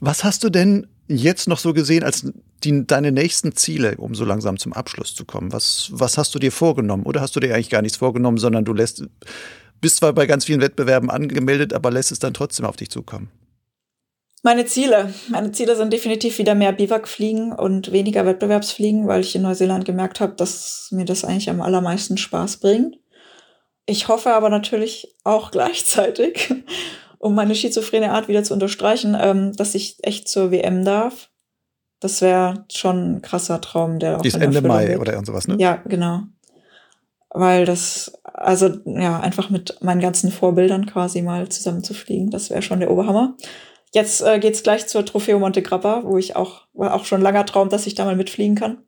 Was 0.00 0.22
hast 0.22 0.44
du 0.44 0.50
denn 0.50 0.86
jetzt 1.08 1.48
noch 1.48 1.58
so 1.58 1.72
gesehen 1.72 2.04
als 2.04 2.30
die, 2.62 2.86
deine 2.86 3.10
nächsten 3.10 3.56
Ziele, 3.56 3.96
um 3.96 4.14
so 4.14 4.24
langsam 4.24 4.56
zum 4.56 4.72
Abschluss 4.72 5.16
zu 5.16 5.24
kommen? 5.24 5.52
Was, 5.52 5.90
was 5.92 6.16
hast 6.16 6.34
du 6.34 6.38
dir 6.38 6.52
vorgenommen? 6.52 7.04
Oder 7.04 7.20
hast 7.20 7.34
du 7.34 7.40
dir 7.40 7.54
eigentlich 7.54 7.70
gar 7.70 7.82
nichts 7.82 7.98
vorgenommen, 7.98 8.38
sondern 8.38 8.64
du 8.64 8.72
lässt, 8.72 9.04
bist 9.80 9.96
zwar 9.96 10.12
bei 10.12 10.26
ganz 10.26 10.44
vielen 10.44 10.60
Wettbewerben 10.60 11.10
angemeldet, 11.10 11.72
aber 11.72 11.90
lässt 11.90 12.12
es 12.12 12.20
dann 12.20 12.34
trotzdem 12.34 12.66
auf 12.66 12.76
dich 12.76 12.90
zukommen? 12.90 13.30
Meine 14.42 14.64
Ziele. 14.64 15.14
Meine 15.28 15.52
Ziele 15.52 15.76
sind 15.76 15.92
definitiv 15.92 16.38
wieder 16.38 16.56
mehr 16.56 16.72
Biwak-Fliegen 16.72 17.52
und 17.52 17.92
weniger 17.92 18.26
Wettbewerbsfliegen, 18.26 19.06
weil 19.06 19.20
ich 19.20 19.36
in 19.36 19.42
Neuseeland 19.42 19.84
gemerkt 19.84 20.18
habe, 20.20 20.34
dass 20.34 20.88
mir 20.90 21.04
das 21.04 21.24
eigentlich 21.24 21.48
am 21.48 21.62
allermeisten 21.62 22.16
Spaß 22.16 22.56
bringt. 22.56 22.96
Ich 23.86 24.08
hoffe 24.08 24.32
aber 24.32 24.50
natürlich 24.50 25.14
auch 25.22 25.50
gleichzeitig, 25.52 26.52
um 27.18 27.36
meine 27.36 27.54
schizophrene 27.54 28.10
Art 28.10 28.26
wieder 28.26 28.42
zu 28.42 28.52
unterstreichen, 28.54 29.16
ähm, 29.18 29.54
dass 29.54 29.76
ich 29.76 29.98
echt 30.02 30.28
zur 30.28 30.50
WM 30.50 30.84
darf. 30.84 31.30
Das 32.00 32.20
wäre 32.20 32.64
schon 32.72 33.16
ein 33.16 33.22
krasser 33.22 33.60
Traum, 33.60 34.00
der 34.00 34.16
auch. 34.16 34.22
Die 34.22 34.28
ist 34.28 34.34
Ende 34.34 34.60
Mai 34.60 34.88
wird. 34.88 35.00
oder 35.00 35.12
irgend 35.12 35.28
sowas, 35.28 35.46
ne? 35.46 35.56
Ja, 35.60 35.76
genau. 35.86 36.22
Weil 37.30 37.64
das, 37.64 38.12
also 38.24 38.70
ja, 38.84 39.20
einfach 39.20 39.50
mit 39.50 39.78
meinen 39.82 40.00
ganzen 40.00 40.32
Vorbildern 40.32 40.86
quasi 40.86 41.22
mal 41.22 41.48
zusammen 41.48 41.84
zu 41.84 41.94
fliegen, 41.94 42.30
das 42.30 42.50
wäre 42.50 42.60
schon 42.60 42.80
der 42.80 42.90
Oberhammer. 42.90 43.36
Jetzt 43.92 44.22
äh, 44.22 44.38
geht's 44.38 44.62
gleich 44.62 44.86
zur 44.86 45.04
Trofeo 45.04 45.38
Monte 45.38 45.62
Grappa, 45.62 46.02
wo 46.04 46.16
ich 46.16 46.34
auch, 46.34 46.66
war 46.72 46.94
auch 46.94 47.04
schon 47.04 47.20
langer 47.20 47.44
Traum, 47.44 47.68
dass 47.68 47.86
ich 47.86 47.94
da 47.94 48.04
mal 48.04 48.16
mitfliegen 48.16 48.56
kann. 48.56 48.82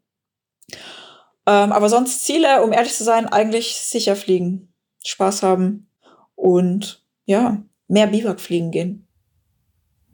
Ähm, 1.47 1.73
aber 1.73 1.91
sonst 1.91 2.25
Ziele, 2.25 2.63
um 2.63 2.73
ehrlich 2.73 2.95
zu 2.95 3.05
sein, 3.05 3.27
eigentlich 3.27 3.77
sicher 3.77 4.17
fliegen. 4.17 4.73
Spaß 5.05 5.43
haben 5.43 5.91
und 6.35 7.05
ja, 7.27 7.63
mehr 7.87 8.07
Biwak 8.07 8.41
fliegen 8.41 8.71
gehen. 8.71 9.07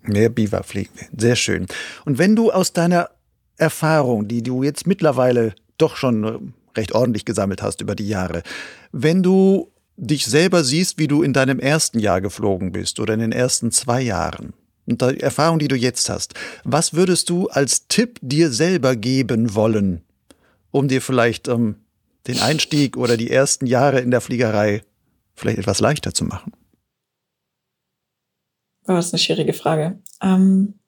Mehr 0.03 0.29
Biwak 0.29 0.65
fliegen 0.65 0.95
gehen. 0.97 1.17
Sehr 1.17 1.37
schön. 1.37 1.67
Und 2.05 2.19
wenn 2.19 2.35
du 2.35 2.51
aus 2.51 2.73
deiner 2.73 3.11
Erfahrung, 3.57 4.27
die 4.27 4.43
du 4.43 4.65
jetzt 4.65 4.89
mittlerweile 4.89 5.55
doch 5.79 5.95
schon 5.95 6.25
äh, 6.25 6.39
recht 6.77 6.93
ordentlich 6.93 7.25
gesammelt 7.25 7.63
hast 7.63 7.81
über 7.81 7.95
die 7.95 8.09
Jahre, 8.09 8.43
wenn 8.91 9.23
du 9.23 9.71
dich 9.97 10.27
selber 10.27 10.65
siehst, 10.65 10.99
wie 10.99 11.07
du 11.09 11.23
in 11.23 11.33
deinem 11.33 11.61
ersten 11.61 12.01
Jahr 12.01 12.21
geflogen 12.21 12.73
bist 12.73 12.99
oder 12.99 13.15
in 13.15 13.21
den 13.21 13.33
ersten 13.33 13.71
zwei 13.71 14.01
Jahren, 14.01 14.55
und 14.87 15.03
die 15.03 15.21
Erfahrung, 15.21 15.59
die 15.59 15.69
du 15.69 15.77
jetzt 15.77 16.09
hast, 16.09 16.35
was 16.65 16.95
würdest 16.95 17.31
du 17.31 17.49
als 17.49 17.87
Tipp 17.89 18.19
dir 18.23 18.51
selber 18.51 18.97
geben 18.97 19.55
wollen, 19.55 20.03
um 20.71 20.89
dir 20.89 21.01
vielleicht 21.01 21.49
ähm, 21.49 21.77
den 22.27 22.41
Einstieg 22.41 22.97
oder 22.97 23.17
die 23.17 23.31
ersten 23.31 23.67
Jahre 23.67 24.01
in 24.01 24.11
der 24.11 24.21
Fliegerei 24.21 24.83
vielleicht 25.35 25.59
etwas 25.59 25.81
leichter 25.81 26.13
zu 26.13 26.25
machen? 26.25 26.53
Oh, 28.85 28.95
das 28.95 29.07
ist 29.07 29.15
eine 29.15 29.21
schwierige 29.21 29.53
Frage. 29.53 30.01
Ähm, 30.23 30.81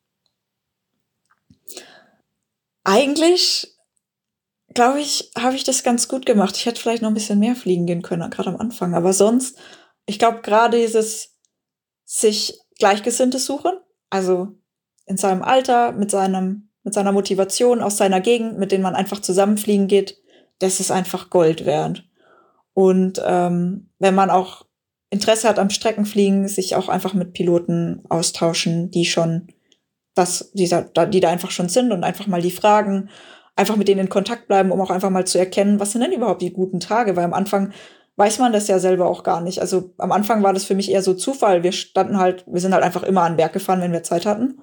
eigentlich, 2.84 3.76
glaube 4.74 5.00
ich, 5.00 5.30
habe 5.38 5.54
ich 5.54 5.64
das 5.64 5.82
ganz 5.82 6.08
gut 6.08 6.26
gemacht. 6.26 6.56
Ich 6.56 6.66
hätte 6.66 6.80
vielleicht 6.80 7.02
noch 7.02 7.10
ein 7.10 7.14
bisschen 7.14 7.38
mehr 7.38 7.54
fliegen 7.54 7.86
gehen 7.86 8.02
können, 8.02 8.28
gerade 8.30 8.50
am 8.50 8.56
Anfang. 8.56 8.94
Aber 8.94 9.12
sonst, 9.12 9.56
ich 10.06 10.18
glaube, 10.18 10.40
gerade 10.42 10.78
dieses 10.78 11.36
sich 12.04 12.58
Gleichgesinntes 12.78 13.46
suchen, 13.46 13.72
also 14.12 14.48
in 15.06 15.16
seinem 15.16 15.42
Alter, 15.42 15.92
mit 15.92 16.10
seinem, 16.10 16.68
mit 16.84 16.92
seiner 16.92 17.12
Motivation 17.12 17.80
aus 17.80 17.96
seiner 17.96 18.20
Gegend, 18.20 18.58
mit 18.58 18.70
denen 18.70 18.82
man 18.82 18.94
einfach 18.94 19.20
zusammenfliegen 19.20 19.88
geht, 19.88 20.18
das 20.58 20.80
ist 20.80 20.90
einfach 20.90 21.30
Gold 21.30 21.64
wert. 21.64 22.04
Und 22.74 23.22
ähm, 23.24 23.90
wenn 23.98 24.14
man 24.14 24.28
auch 24.28 24.66
Interesse 25.08 25.48
hat 25.48 25.58
am 25.58 25.70
Streckenfliegen, 25.70 26.46
sich 26.46 26.76
auch 26.76 26.90
einfach 26.90 27.14
mit 27.14 27.32
Piloten 27.32 28.02
austauschen, 28.10 28.90
die 28.90 29.06
schon 29.06 29.48
das, 30.14 30.52
dieser, 30.52 30.82
die 30.82 31.20
da 31.20 31.30
einfach 31.30 31.50
schon 31.50 31.70
sind 31.70 31.90
und 31.90 32.04
einfach 32.04 32.26
mal 32.26 32.42
die 32.42 32.50
fragen, 32.50 33.08
einfach 33.56 33.76
mit 33.76 33.88
denen 33.88 34.02
in 34.02 34.08
Kontakt 34.10 34.46
bleiben, 34.46 34.72
um 34.72 34.80
auch 34.82 34.90
einfach 34.90 35.10
mal 35.10 35.26
zu 35.26 35.38
erkennen, 35.38 35.80
was 35.80 35.92
sind 35.92 36.02
denn 36.02 36.12
überhaupt 36.12 36.42
die 36.42 36.52
guten 36.52 36.80
Tage, 36.80 37.16
weil 37.16 37.24
am 37.24 37.34
Anfang 37.34 37.72
weiß 38.16 38.38
man 38.38 38.52
das 38.52 38.68
ja 38.68 38.78
selber 38.78 39.06
auch 39.06 39.22
gar 39.22 39.40
nicht. 39.40 39.60
Also 39.60 39.94
am 39.98 40.12
Anfang 40.12 40.42
war 40.42 40.52
das 40.52 40.64
für 40.64 40.74
mich 40.74 40.90
eher 40.90 41.02
so 41.02 41.14
Zufall. 41.14 41.62
Wir 41.62 41.72
standen 41.72 42.18
halt, 42.18 42.44
wir 42.46 42.60
sind 42.60 42.74
halt 42.74 42.84
einfach 42.84 43.02
immer 43.02 43.22
an 43.22 43.32
den 43.32 43.36
Berg 43.38 43.52
gefahren, 43.52 43.80
wenn 43.80 43.92
wir 43.92 44.02
Zeit 44.02 44.26
hatten. 44.26 44.60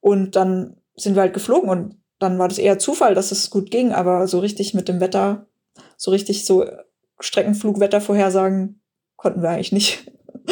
Und 0.00 0.36
dann 0.36 0.76
sind 0.96 1.14
wir 1.14 1.22
halt 1.22 1.34
geflogen 1.34 1.68
und 1.68 1.96
dann 2.18 2.38
war 2.38 2.48
das 2.48 2.58
eher 2.58 2.78
Zufall, 2.78 3.14
dass 3.14 3.32
es 3.32 3.50
gut 3.50 3.70
ging, 3.70 3.92
aber 3.92 4.26
so 4.26 4.38
richtig 4.40 4.74
mit 4.74 4.88
dem 4.88 5.00
Wetter, 5.00 5.46
so 5.96 6.10
richtig 6.10 6.44
so 6.44 6.66
Streckenflugwetter 7.18 8.00
vorhersagen 8.00 8.82
konnten 9.16 9.42
wir 9.42 9.50
eigentlich 9.50 9.72
nicht. 9.72 10.10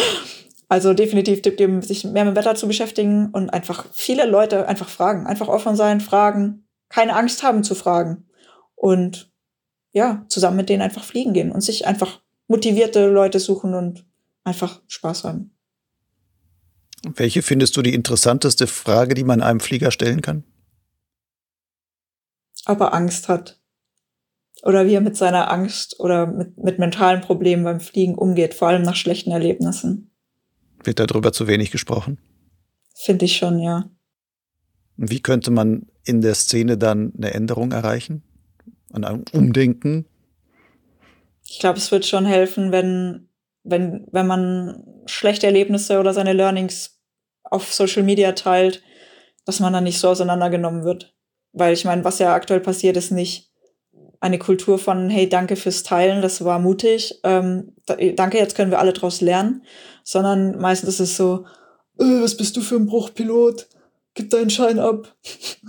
Also 0.70 0.92
definitiv 0.92 1.40
Tipp 1.40 1.56
geben, 1.56 1.80
sich 1.80 2.04
mehr 2.04 2.26
mit 2.26 2.34
dem 2.34 2.36
Wetter 2.36 2.54
zu 2.54 2.68
beschäftigen 2.68 3.30
und 3.32 3.48
einfach 3.48 3.86
viele 3.92 4.26
Leute 4.26 4.68
einfach 4.68 4.90
fragen. 4.90 5.26
Einfach 5.26 5.48
offen 5.48 5.76
sein, 5.76 6.02
fragen, 6.02 6.68
keine 6.90 7.16
Angst 7.16 7.42
haben 7.42 7.64
zu 7.64 7.74
fragen. 7.74 8.26
Und 8.74 9.32
ja, 9.92 10.24
zusammen 10.28 10.56
mit 10.56 10.68
denen 10.68 10.82
einfach 10.82 11.04
fliegen 11.04 11.32
gehen 11.32 11.52
und 11.52 11.60
sich 11.60 11.86
einfach 11.86 12.20
motivierte 12.46 13.08
Leute 13.08 13.40
suchen 13.40 13.74
und 13.74 14.06
einfach 14.44 14.82
Spaß 14.86 15.24
haben. 15.24 15.54
Welche 17.04 17.42
findest 17.42 17.76
du 17.76 17.82
die 17.82 17.94
interessanteste 17.94 18.66
Frage, 18.66 19.14
die 19.14 19.24
man 19.24 19.40
einem 19.40 19.60
Flieger 19.60 19.90
stellen 19.90 20.20
kann? 20.20 20.44
Ob 22.66 22.80
er 22.80 22.92
Angst 22.92 23.28
hat 23.28 23.60
oder 24.62 24.86
wie 24.86 24.94
er 24.94 25.00
mit 25.00 25.16
seiner 25.16 25.50
Angst 25.50 26.00
oder 26.00 26.26
mit, 26.26 26.58
mit 26.58 26.78
mentalen 26.78 27.20
Problemen 27.20 27.64
beim 27.64 27.80
Fliegen 27.80 28.16
umgeht, 28.16 28.54
vor 28.54 28.68
allem 28.68 28.82
nach 28.82 28.96
schlechten 28.96 29.30
Erlebnissen. 29.30 30.10
Wird 30.82 30.98
darüber 30.98 31.32
zu 31.32 31.46
wenig 31.46 31.70
gesprochen? 31.70 32.18
Finde 32.94 33.24
ich 33.26 33.36
schon, 33.36 33.60
ja. 33.60 33.88
Wie 34.96 35.20
könnte 35.20 35.52
man 35.52 35.86
in 36.04 36.20
der 36.20 36.34
Szene 36.34 36.76
dann 36.76 37.12
eine 37.16 37.32
Änderung 37.32 37.70
erreichen? 37.70 38.24
An 38.92 39.04
einem 39.04 39.24
Umdenken? 39.32 40.06
Ich 41.48 41.58
glaube, 41.58 41.78
es 41.78 41.90
wird 41.90 42.06
schon 42.06 42.26
helfen, 42.26 42.72
wenn, 42.72 43.28
wenn, 43.64 44.06
wenn 44.12 44.26
man 44.26 44.84
schlechte 45.06 45.46
Erlebnisse 45.46 45.98
oder 45.98 46.12
seine 46.12 46.32
Learnings 46.32 47.00
auf 47.44 47.72
Social 47.72 48.02
Media 48.02 48.32
teilt, 48.32 48.82
dass 49.44 49.60
man 49.60 49.72
dann 49.72 49.84
nicht 49.84 49.98
so 49.98 50.08
auseinandergenommen 50.08 50.84
wird. 50.84 51.14
Weil 51.52 51.72
ich 51.72 51.84
meine, 51.84 52.04
was 52.04 52.18
ja 52.18 52.34
aktuell 52.34 52.60
passiert, 52.60 52.96
ist 52.96 53.10
nicht, 53.10 53.48
eine 54.20 54.38
Kultur 54.38 54.78
von, 54.78 55.10
hey, 55.10 55.28
danke 55.28 55.56
fürs 55.56 55.82
Teilen, 55.82 56.22
das 56.22 56.44
war 56.44 56.58
mutig, 56.58 57.20
ähm, 57.22 57.74
danke, 57.86 58.38
jetzt 58.38 58.56
können 58.56 58.70
wir 58.70 58.80
alle 58.80 58.92
draus 58.92 59.20
lernen, 59.20 59.62
sondern 60.02 60.58
meistens 60.58 60.90
ist 60.94 61.00
es 61.00 61.16
so, 61.16 61.46
äh, 61.98 62.22
was 62.22 62.36
bist 62.36 62.56
du 62.56 62.60
für 62.60 62.76
ein 62.76 62.86
Bruchpilot? 62.86 63.68
Gib 64.14 64.30
deinen 64.30 64.50
Schein 64.50 64.78
ab. 64.78 65.14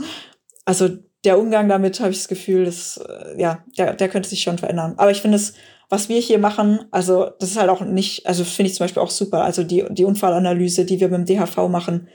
also 0.66 0.90
der 1.26 1.40
Umgang 1.40 1.68
damit 1.68 2.00
habe 2.00 2.12
ich 2.12 2.18
das 2.18 2.28
Gefühl, 2.28 2.66
dass, 2.66 2.98
äh, 2.98 3.40
ja, 3.42 3.64
der, 3.78 3.94
der 3.94 4.10
könnte 4.10 4.30
sich 4.30 4.42
schon 4.42 4.58
verändern. 4.58 4.94
Aber 4.98 5.12
ich 5.12 5.22
finde 5.22 5.38
es, 5.38 5.54
was 5.90 6.08
wir 6.08 6.20
hier 6.20 6.40
machen, 6.40 6.86
also 6.92 7.32
das 7.40 7.52
ist 7.52 7.58
halt 7.58 7.70
auch 7.70 7.82
nicht, 7.82 8.26
also 8.28 8.44
finde 8.44 8.70
ich 8.70 8.78
zum 8.78 8.86
Beispiel 8.86 9.02
auch 9.02 9.10
super. 9.10 9.44
Also 9.44 9.64
die, 9.64 9.86
die 9.90 10.06
Unfallanalyse, 10.06 10.86
die 10.86 11.00
wir 11.00 11.10
beim 11.10 11.26
DHV 11.26 11.68
machen, 11.68 12.08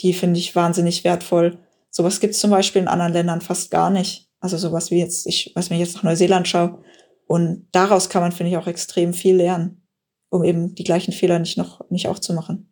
die 0.00 0.12
finde 0.12 0.40
ich 0.40 0.56
wahnsinnig 0.56 1.04
wertvoll. 1.04 1.58
Sowas 1.90 2.20
gibt 2.20 2.34
es 2.34 2.40
zum 2.40 2.50
Beispiel 2.50 2.82
in 2.82 2.88
anderen 2.88 3.12
Ländern 3.12 3.40
fast 3.40 3.70
gar 3.70 3.90
nicht. 3.90 4.28
Also 4.40 4.58
sowas 4.58 4.90
wie 4.90 4.98
jetzt, 4.98 5.26
ich, 5.26 5.52
wenn 5.54 5.62
ich 5.62 5.78
jetzt 5.78 5.94
nach 5.94 6.02
Neuseeland 6.02 6.48
schaue. 6.48 6.82
Und 7.26 7.68
daraus 7.72 8.08
kann 8.08 8.22
man, 8.22 8.32
finde 8.32 8.50
ich, 8.50 8.56
auch 8.56 8.66
extrem 8.66 9.14
viel 9.14 9.36
lernen, 9.36 9.86
um 10.28 10.42
eben 10.42 10.74
die 10.74 10.84
gleichen 10.84 11.12
Fehler 11.12 11.38
nicht 11.38 11.56
noch, 11.56 11.88
nicht 11.90 12.08
auch 12.08 12.18
zu 12.18 12.34
machen. 12.34 12.71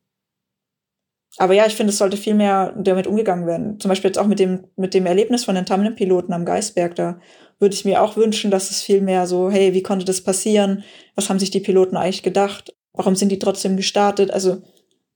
Aber 1.37 1.55
ja, 1.55 1.67
ich 1.67 1.75
finde, 1.75 1.93
es 1.93 1.99
sollte 1.99 2.17
viel 2.17 2.35
mehr 2.35 2.75
damit 2.77 3.07
umgegangen 3.07 3.47
werden. 3.47 3.79
Zum 3.79 3.89
Beispiel 3.89 4.09
jetzt 4.09 4.19
auch 4.19 4.27
mit 4.27 4.39
dem, 4.39 4.67
mit 4.77 4.95
dem 4.95 5.07
Erlebnis 5.07 5.45
von 5.45 5.55
den 5.55 5.67
Tandem-Piloten 5.67 6.33
am 6.33 6.45
Geisberg. 6.45 6.95
Da 6.97 7.21
würde 7.59 7.75
ich 7.75 7.85
mir 7.85 8.03
auch 8.03 8.17
wünschen, 8.17 8.51
dass 8.51 8.71
es 8.71 8.83
viel 8.83 9.01
mehr 9.01 9.27
so, 9.27 9.51
hey, 9.51 9.73
wie 9.73 9.83
konnte 9.83 10.05
das 10.05 10.23
passieren? 10.23 10.85
Was 11.15 11.31
haben 11.31 11.39
sich 11.39 11.51
die 11.51 11.61
Piloten 11.61 11.97
eigentlich 11.97 12.23
gedacht? 12.23 12.75
Warum 12.93 13.15
sind 13.15 13.31
die 13.31 13.39
trotzdem 13.39 13.77
gestartet? 13.77 14.31
Also, 14.33 14.63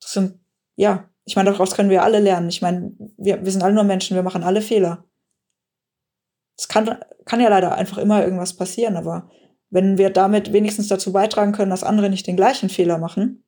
das 0.01 0.13
sind, 0.13 0.39
ja, 0.77 1.11
ich 1.25 1.37
meine, 1.37 1.51
daraus 1.51 1.75
können 1.75 1.91
wir 1.91 2.03
alle 2.03 2.21
lernen. 2.21 2.49
Ich 2.49 2.63
meine, 2.63 2.93
wir, 3.17 3.45
wir 3.45 3.51
sind 3.51 3.63
alle 3.63 3.75
nur 3.75 3.85
Menschen, 3.85 4.15
wir 4.15 4.23
machen 4.23 4.45
alle 4.45 4.63
Fehler 4.63 5.05
es 6.57 6.69
kann, 6.69 6.99
kann 7.25 7.41
ja 7.41 7.49
leider 7.49 7.75
einfach 7.75 7.99
immer 7.99 8.23
irgendwas 8.23 8.55
passieren, 8.55 8.97
aber 8.97 9.31
wenn 9.71 9.99
wir 9.99 10.11
damit 10.11 10.53
wenigstens 10.53 10.89
dazu 10.89 11.13
beitragen 11.13 11.53
können, 11.53 11.71
dass 11.71 11.83
andere 11.83 12.11
nicht 12.11 12.27
den 12.27 12.37
gleichen 12.37 12.69
Fehler 12.69 12.99
machen, 12.99 13.45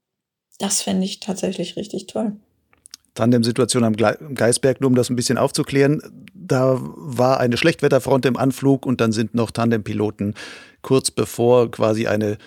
das 0.59 0.83
fände 0.83 1.05
ich 1.05 1.21
tatsächlich 1.21 1.77
richtig 1.77 2.07
toll. 2.07 2.41
Tandem-Situation 3.17 3.83
am 3.83 3.97
Geisberg, 3.97 4.81
nur 4.81 4.89
um 4.89 4.95
das 4.95 5.11
ein 5.11 5.17
bisschen 5.17 5.39
aufzuklären. 5.39 6.01
Da 6.35 6.79
war 6.81 7.41
eine 7.41 7.57
Schlechtwetterfront 7.57 8.25
im 8.27 8.37
Anflug 8.37 8.87
und 8.87 9.01
dann 9.01 9.11
sind 9.11 9.35
noch 9.35 9.51
Tandem-Piloten 9.51 10.35
kurz 10.83 11.11
bevor 11.11 11.69
quasi 11.73 12.07
eine 12.07 12.39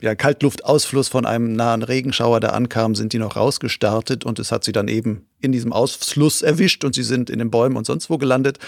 ja, 0.00 0.14
Kaltluftausfluss 0.14 1.08
von 1.08 1.26
einem 1.26 1.54
nahen 1.54 1.82
Regenschauer 1.82 2.40
da 2.40 2.50
ankam, 2.50 2.94
sind 2.94 3.12
die 3.12 3.18
noch 3.18 3.36
rausgestartet 3.36 4.24
und 4.24 4.38
es 4.38 4.52
hat 4.52 4.64
sie 4.64 4.72
dann 4.72 4.88
eben 4.88 5.26
in 5.40 5.52
diesem 5.52 5.72
Ausfluss 5.72 6.42
erwischt 6.42 6.84
und 6.84 6.94
sie 6.94 7.02
sind 7.02 7.28
in 7.28 7.38
den 7.38 7.50
Bäumen 7.50 7.76
und 7.76 7.86
sonst 7.86 8.08
wo 8.08 8.16
gelandet. 8.16 8.58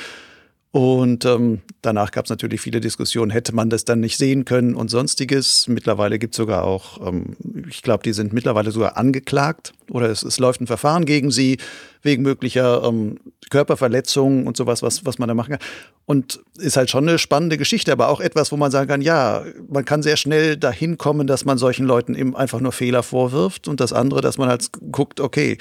Und 0.73 1.27
ähm, 1.27 1.61
danach 1.83 2.13
gab 2.13 2.25
es 2.25 2.31
natürlich 2.31 2.63
viele 2.63 2.81
Diskussionen, 2.81 3.31
hätte 3.31 3.55
man 3.55 3.69
das 3.69 3.85
dann 3.85 4.01
nicht 4.01 4.17
sehen 4.17 4.47
können 4.47 4.75
und 4.75 4.89
sonstiges. 4.89 5.69
Mittlerweile 5.69 6.19
gibt 6.19 6.33
es 6.33 6.39
sogar 6.39 6.65
auch, 6.65 7.07
ähm, 7.07 7.37
ich 7.69 7.83
glaube, 7.83 8.03
die 8.05 8.15
sind 8.15 8.33
mittlerweile 8.33 8.71
sogar 8.71 8.97
angeklagt 8.97 9.75
oder 9.91 10.09
es, 10.09 10.23
es 10.23 10.39
läuft 10.39 10.63
ein 10.63 10.67
Verfahren 10.67 11.05
gegen 11.05 11.31
sie 11.31 11.59
wegen 12.01 12.23
möglicher 12.23 12.85
ähm, 12.85 13.19
Körperverletzungen 13.51 14.47
und 14.47 14.57
sowas, 14.57 14.83
was, 14.83 15.05
was 15.05 15.19
man 15.19 15.29
da 15.29 15.35
machen 15.35 15.51
kann. 15.51 15.69
Und 16.07 16.41
ist 16.57 16.79
halt 16.79 16.89
schon 16.89 17.07
eine 17.07 17.19
spannende 17.19 17.59
Geschichte, 17.59 17.93
aber 17.93 18.09
auch 18.09 18.21
etwas, 18.21 18.51
wo 18.51 18.57
man 18.57 18.71
sagen 18.71 18.89
kann, 18.89 19.03
ja, 19.03 19.45
man 19.69 19.85
kann 19.85 20.03
sehr 20.03 20.17
schnell 20.17 20.57
dahin 20.57 20.97
kommen, 20.97 21.27
dass 21.27 21.45
man 21.45 21.59
solchen 21.59 21.85
Leuten 21.85 22.15
eben 22.15 22.35
einfach 22.35 22.61
nur 22.61 22.73
Fehler 22.73 23.03
vorwirft 23.03 23.69
und 23.69 23.79
das 23.79 23.93
andere, 23.93 24.23
dass 24.23 24.39
man 24.39 24.49
halt 24.49 24.71
guckt, 24.91 25.21
okay, 25.21 25.59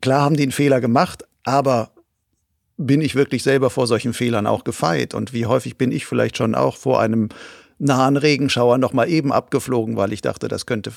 klar 0.00 0.22
haben 0.22 0.38
die 0.38 0.44
einen 0.44 0.52
Fehler 0.52 0.80
gemacht, 0.80 1.24
aber 1.42 1.90
bin 2.76 3.00
ich 3.00 3.14
wirklich 3.14 3.42
selber 3.42 3.70
vor 3.70 3.86
solchen 3.86 4.12
Fehlern 4.12 4.46
auch 4.46 4.64
gefeit? 4.64 5.14
Und 5.14 5.32
wie 5.32 5.46
häufig 5.46 5.76
bin 5.76 5.92
ich 5.92 6.06
vielleicht 6.06 6.36
schon 6.36 6.54
auch 6.54 6.76
vor 6.76 7.00
einem 7.00 7.28
nahen 7.78 8.16
Regenschauer 8.16 8.78
noch 8.78 8.92
mal 8.92 9.08
eben 9.08 9.32
abgeflogen, 9.32 9.96
weil 9.96 10.12
ich 10.12 10.20
dachte, 10.20 10.48
das 10.48 10.66
könnte 10.66 10.92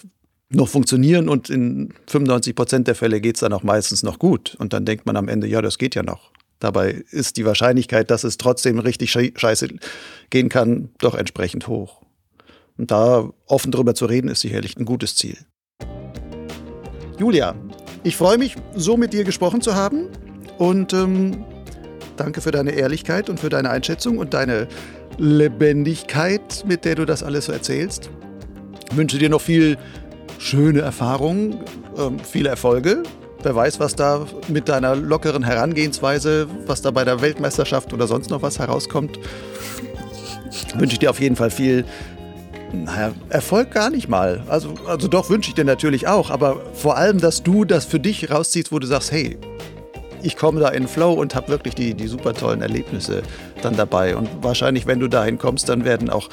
noch 0.49 0.69
funktionieren 0.69 1.27
und 1.27 1.49
in 1.49 1.93
95 2.07 2.55
Prozent 2.55 2.87
der 2.87 2.95
Fälle 2.95 3.19
geht 3.19 3.35
es 3.35 3.41
dann 3.41 3.53
auch 3.53 3.63
meistens 3.63 4.03
noch 4.03 4.17
gut. 4.17 4.55
Und 4.59 4.73
dann 4.73 4.85
denkt 4.85 5.05
man 5.05 5.17
am 5.17 5.27
Ende, 5.27 5.47
ja, 5.47 5.61
das 5.61 5.77
geht 5.77 5.95
ja 5.95 6.03
noch. 6.03 6.31
Dabei 6.59 7.03
ist 7.11 7.37
die 7.37 7.45
Wahrscheinlichkeit, 7.45 8.09
dass 8.09 8.23
es 8.23 8.37
trotzdem 8.37 8.79
richtig 8.79 9.11
scheiße 9.11 9.67
gehen 10.29 10.49
kann, 10.49 10.89
doch 10.99 11.15
entsprechend 11.15 11.67
hoch. 11.67 12.01
Und 12.77 12.91
da 12.91 13.29
offen 13.45 13.71
drüber 13.71 13.93
zu 13.93 14.05
reden, 14.05 14.29
ist 14.29 14.41
sicherlich 14.41 14.77
ein 14.77 14.85
gutes 14.85 15.15
Ziel. 15.15 15.37
Julia, 17.19 17.55
ich 18.03 18.15
freue 18.15 18.37
mich, 18.37 18.55
so 18.75 18.95
mit 18.95 19.13
dir 19.13 19.23
gesprochen 19.23 19.61
zu 19.61 19.75
haben. 19.75 20.07
Und 20.57 20.93
ähm, 20.93 21.43
Danke 22.17 22.41
für 22.41 22.51
deine 22.51 22.71
Ehrlichkeit 22.71 23.29
und 23.29 23.39
für 23.39 23.49
deine 23.49 23.69
Einschätzung 23.69 24.17
und 24.17 24.33
deine 24.33 24.67
Lebendigkeit, 25.17 26.63
mit 26.67 26.83
der 26.85 26.95
du 26.95 27.05
das 27.05 27.23
alles 27.23 27.45
so 27.45 27.51
erzählst. 27.51 28.09
Ich 28.91 28.97
wünsche 28.97 29.17
dir 29.17 29.29
noch 29.29 29.41
viel 29.41 29.77
schöne 30.39 30.81
Erfahrungen, 30.81 31.59
ähm, 31.97 32.19
viele 32.19 32.49
Erfolge. 32.49 33.03
Wer 33.43 33.55
weiß, 33.55 33.79
was 33.79 33.95
da 33.95 34.25
mit 34.47 34.67
deiner 34.67 34.95
lockeren 34.95 35.43
Herangehensweise, 35.43 36.47
was 36.65 36.81
da 36.81 36.91
bei 36.91 37.05
der 37.05 37.21
Weltmeisterschaft 37.21 37.93
oder 37.93 38.07
sonst 38.07 38.29
noch 38.29 38.41
was 38.41 38.59
herauskommt. 38.59 39.19
Wünsche 40.75 40.93
ich 40.93 40.99
dir 40.99 41.09
auf 41.09 41.19
jeden 41.19 41.35
Fall 41.35 41.51
viel 41.51 41.85
naja, 42.73 43.13
Erfolg 43.29 43.71
gar 43.71 43.89
nicht 43.89 44.09
mal. 44.09 44.43
Also, 44.47 44.73
also 44.87 45.07
doch 45.07 45.29
wünsche 45.29 45.49
ich 45.49 45.55
dir 45.55 45.65
natürlich 45.65 46.07
auch, 46.07 46.29
aber 46.29 46.61
vor 46.73 46.97
allem, 46.97 47.19
dass 47.19 47.43
du 47.43 47.63
das 47.63 47.85
für 47.85 47.99
dich 47.99 48.29
rausziehst, 48.29 48.71
wo 48.71 48.79
du 48.79 48.87
sagst, 48.87 49.11
hey, 49.11 49.37
ich 50.21 50.35
komme 50.35 50.59
da 50.59 50.69
in 50.69 50.87
Flow 50.87 51.13
und 51.13 51.35
habe 51.35 51.49
wirklich 51.49 51.75
die, 51.75 51.93
die 51.93 52.07
super 52.07 52.33
tollen 52.33 52.61
Erlebnisse 52.61 53.23
dann 53.61 53.75
dabei. 53.75 54.15
Und 54.15 54.29
wahrscheinlich, 54.41 54.87
wenn 54.87 54.99
du 54.99 55.07
dahin 55.07 55.37
kommst, 55.37 55.69
dann 55.69 55.85
werden 55.85 56.09
auch 56.09 56.29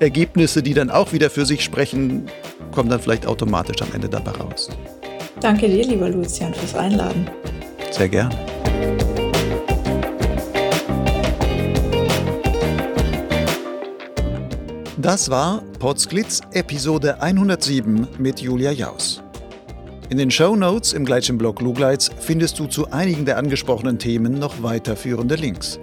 Ergebnisse, 0.00 0.62
die 0.62 0.74
dann 0.74 0.90
auch 0.90 1.12
wieder 1.12 1.30
für 1.30 1.46
sich 1.46 1.64
sprechen, 1.64 2.26
kommen 2.72 2.90
dann 2.90 3.00
vielleicht 3.00 3.26
automatisch 3.26 3.80
am 3.82 3.88
Ende 3.94 4.08
dabei 4.08 4.32
raus. 4.32 4.68
Danke 5.40 5.68
dir, 5.68 5.84
lieber 5.84 6.08
Lucian, 6.08 6.52
fürs 6.54 6.74
Einladen. 6.74 7.28
Sehr 7.90 8.08
gern. 8.08 8.34
Das 14.98 15.30
war 15.30 15.62
Potsglitz 15.78 16.40
Episode 16.52 17.20
107 17.20 18.08
mit 18.18 18.40
Julia 18.40 18.72
Jaus. 18.72 19.22
In 20.08 20.18
den 20.18 20.30
Show 20.30 20.54
Notes 20.54 20.92
im 20.92 21.04
gleichen 21.04 21.36
Blog 21.36 21.60
Lugleits 21.60 22.12
findest 22.20 22.60
du 22.60 22.66
zu 22.66 22.92
einigen 22.92 23.24
der 23.24 23.38
angesprochenen 23.38 23.98
Themen 23.98 24.38
noch 24.38 24.62
weiterführende 24.62 25.34
Links. 25.34 25.80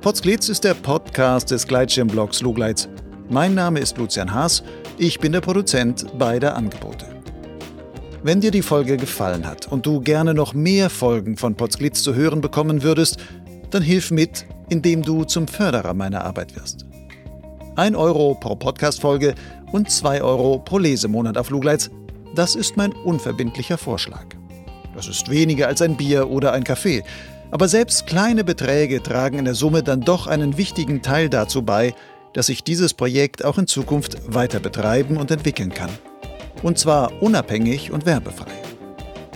Potsglitz 0.00 0.48
ist 0.48 0.62
der 0.62 0.74
Podcast 0.74 1.50
des 1.50 1.66
Gleitschirmblogs 1.66 2.42
Lugleits. 2.42 2.88
Mein 3.28 3.54
Name 3.54 3.80
ist 3.80 3.98
Lucian 3.98 4.32
Haas, 4.32 4.62
ich 4.98 5.18
bin 5.18 5.32
der 5.32 5.40
Produzent 5.40 6.16
beider 6.16 6.54
Angebote. 6.56 7.06
Wenn 8.22 8.40
dir 8.40 8.52
die 8.52 8.62
Folge 8.62 8.96
gefallen 8.96 9.44
hat 9.44 9.66
und 9.66 9.84
du 9.84 10.00
gerne 10.00 10.32
noch 10.32 10.54
mehr 10.54 10.88
Folgen 10.88 11.36
von 11.36 11.56
Potsglitz 11.56 12.04
zu 12.04 12.14
hören 12.14 12.40
bekommen 12.40 12.84
würdest, 12.84 13.18
dann 13.70 13.82
hilf 13.82 14.12
mit, 14.12 14.46
indem 14.68 15.02
du 15.02 15.24
zum 15.24 15.48
Förderer 15.48 15.94
meiner 15.94 16.24
Arbeit 16.24 16.54
wirst. 16.54 16.86
1 17.74 17.96
Euro 17.96 18.36
pro 18.38 18.54
Podcast-Folge 18.54 19.34
und 19.72 19.90
2 19.90 20.22
Euro 20.22 20.58
pro 20.58 20.78
Lesemonat 20.78 21.36
auf 21.36 21.50
Lugleits 21.50 21.90
das 22.34 22.54
ist 22.54 22.76
mein 22.76 22.92
unverbindlicher 22.92 23.78
Vorschlag. 23.78 24.26
Das 24.94 25.08
ist 25.08 25.30
weniger 25.30 25.68
als 25.68 25.82
ein 25.82 25.96
Bier 25.96 26.30
oder 26.30 26.52
ein 26.52 26.64
Kaffee, 26.64 27.02
aber 27.50 27.68
selbst 27.68 28.06
kleine 28.06 28.44
Beträge 28.44 29.02
tragen 29.02 29.38
in 29.38 29.44
der 29.44 29.54
Summe 29.54 29.82
dann 29.82 30.02
doch 30.02 30.26
einen 30.26 30.56
wichtigen 30.56 31.02
Teil 31.02 31.28
dazu 31.28 31.62
bei, 31.62 31.94
dass 32.32 32.48
ich 32.48 32.62
dieses 32.62 32.94
Projekt 32.94 33.44
auch 33.44 33.58
in 33.58 33.66
Zukunft 33.66 34.16
weiter 34.32 34.60
betreiben 34.60 35.16
und 35.16 35.30
entwickeln 35.30 35.74
kann. 35.74 35.90
Und 36.62 36.78
zwar 36.78 37.22
unabhängig 37.22 37.90
und 37.90 38.06
werbefrei. 38.06 38.52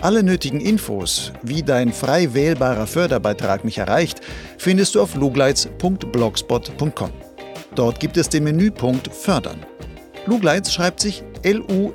Alle 0.01 0.23
nötigen 0.23 0.61
Infos, 0.61 1.33
wie 1.43 1.63
dein 1.63 1.93
frei 1.93 2.35
wählbarer 2.35 2.87
Förderbeitrag 2.87 3.65
mich 3.65 3.79
erreicht, 3.79 4.21
findest 4.59 4.95
du 4.95 5.01
auf 5.01 5.15
lugleits.blogspot.com. 5.15 7.11
Dort 7.75 8.01
gibt 8.01 8.17
es 8.17 8.29
den 8.29 8.45
Menüpunkt 8.45 9.13
Fördern. 9.13 9.65
Lugleitz 10.27 10.73
schreibt 10.73 11.01
sich 11.01 11.25
L-U-G-L-I-D-Z. 11.45 11.95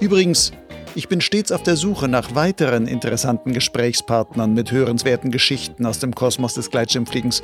Übrigens, 0.00 0.52
ich 0.94 1.08
bin 1.08 1.20
stets 1.20 1.52
auf 1.52 1.62
der 1.62 1.76
Suche 1.76 2.08
nach 2.08 2.34
weiteren 2.34 2.88
interessanten 2.88 3.52
Gesprächspartnern 3.52 4.54
mit 4.54 4.72
hörenswerten 4.72 5.30
Geschichten 5.30 5.84
aus 5.86 6.00
dem 6.00 6.14
Kosmos 6.14 6.54
des 6.54 6.70
Gleitschirmfliegens. 6.70 7.42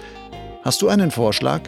Hast 0.63 0.81
du 0.83 0.89
einen 0.89 1.11
Vorschlag? 1.11 1.63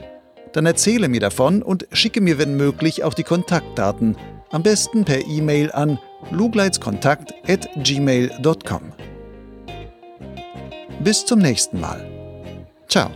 Dann 0.52 0.66
erzähle 0.66 1.08
mir 1.08 1.20
davon 1.20 1.62
und 1.62 1.86
schicke 1.92 2.20
mir, 2.20 2.38
wenn 2.38 2.56
möglich, 2.56 3.04
auch 3.04 3.14
die 3.14 3.22
Kontaktdaten. 3.22 4.16
Am 4.50 4.62
besten 4.62 5.04
per 5.04 5.26
E-Mail 5.26 5.72
an 5.72 5.98
lugleitskontakt.gmail.com. 6.30 8.92
Bis 11.00 11.26
zum 11.26 11.40
nächsten 11.40 11.80
Mal. 11.80 12.08
Ciao. 12.88 13.10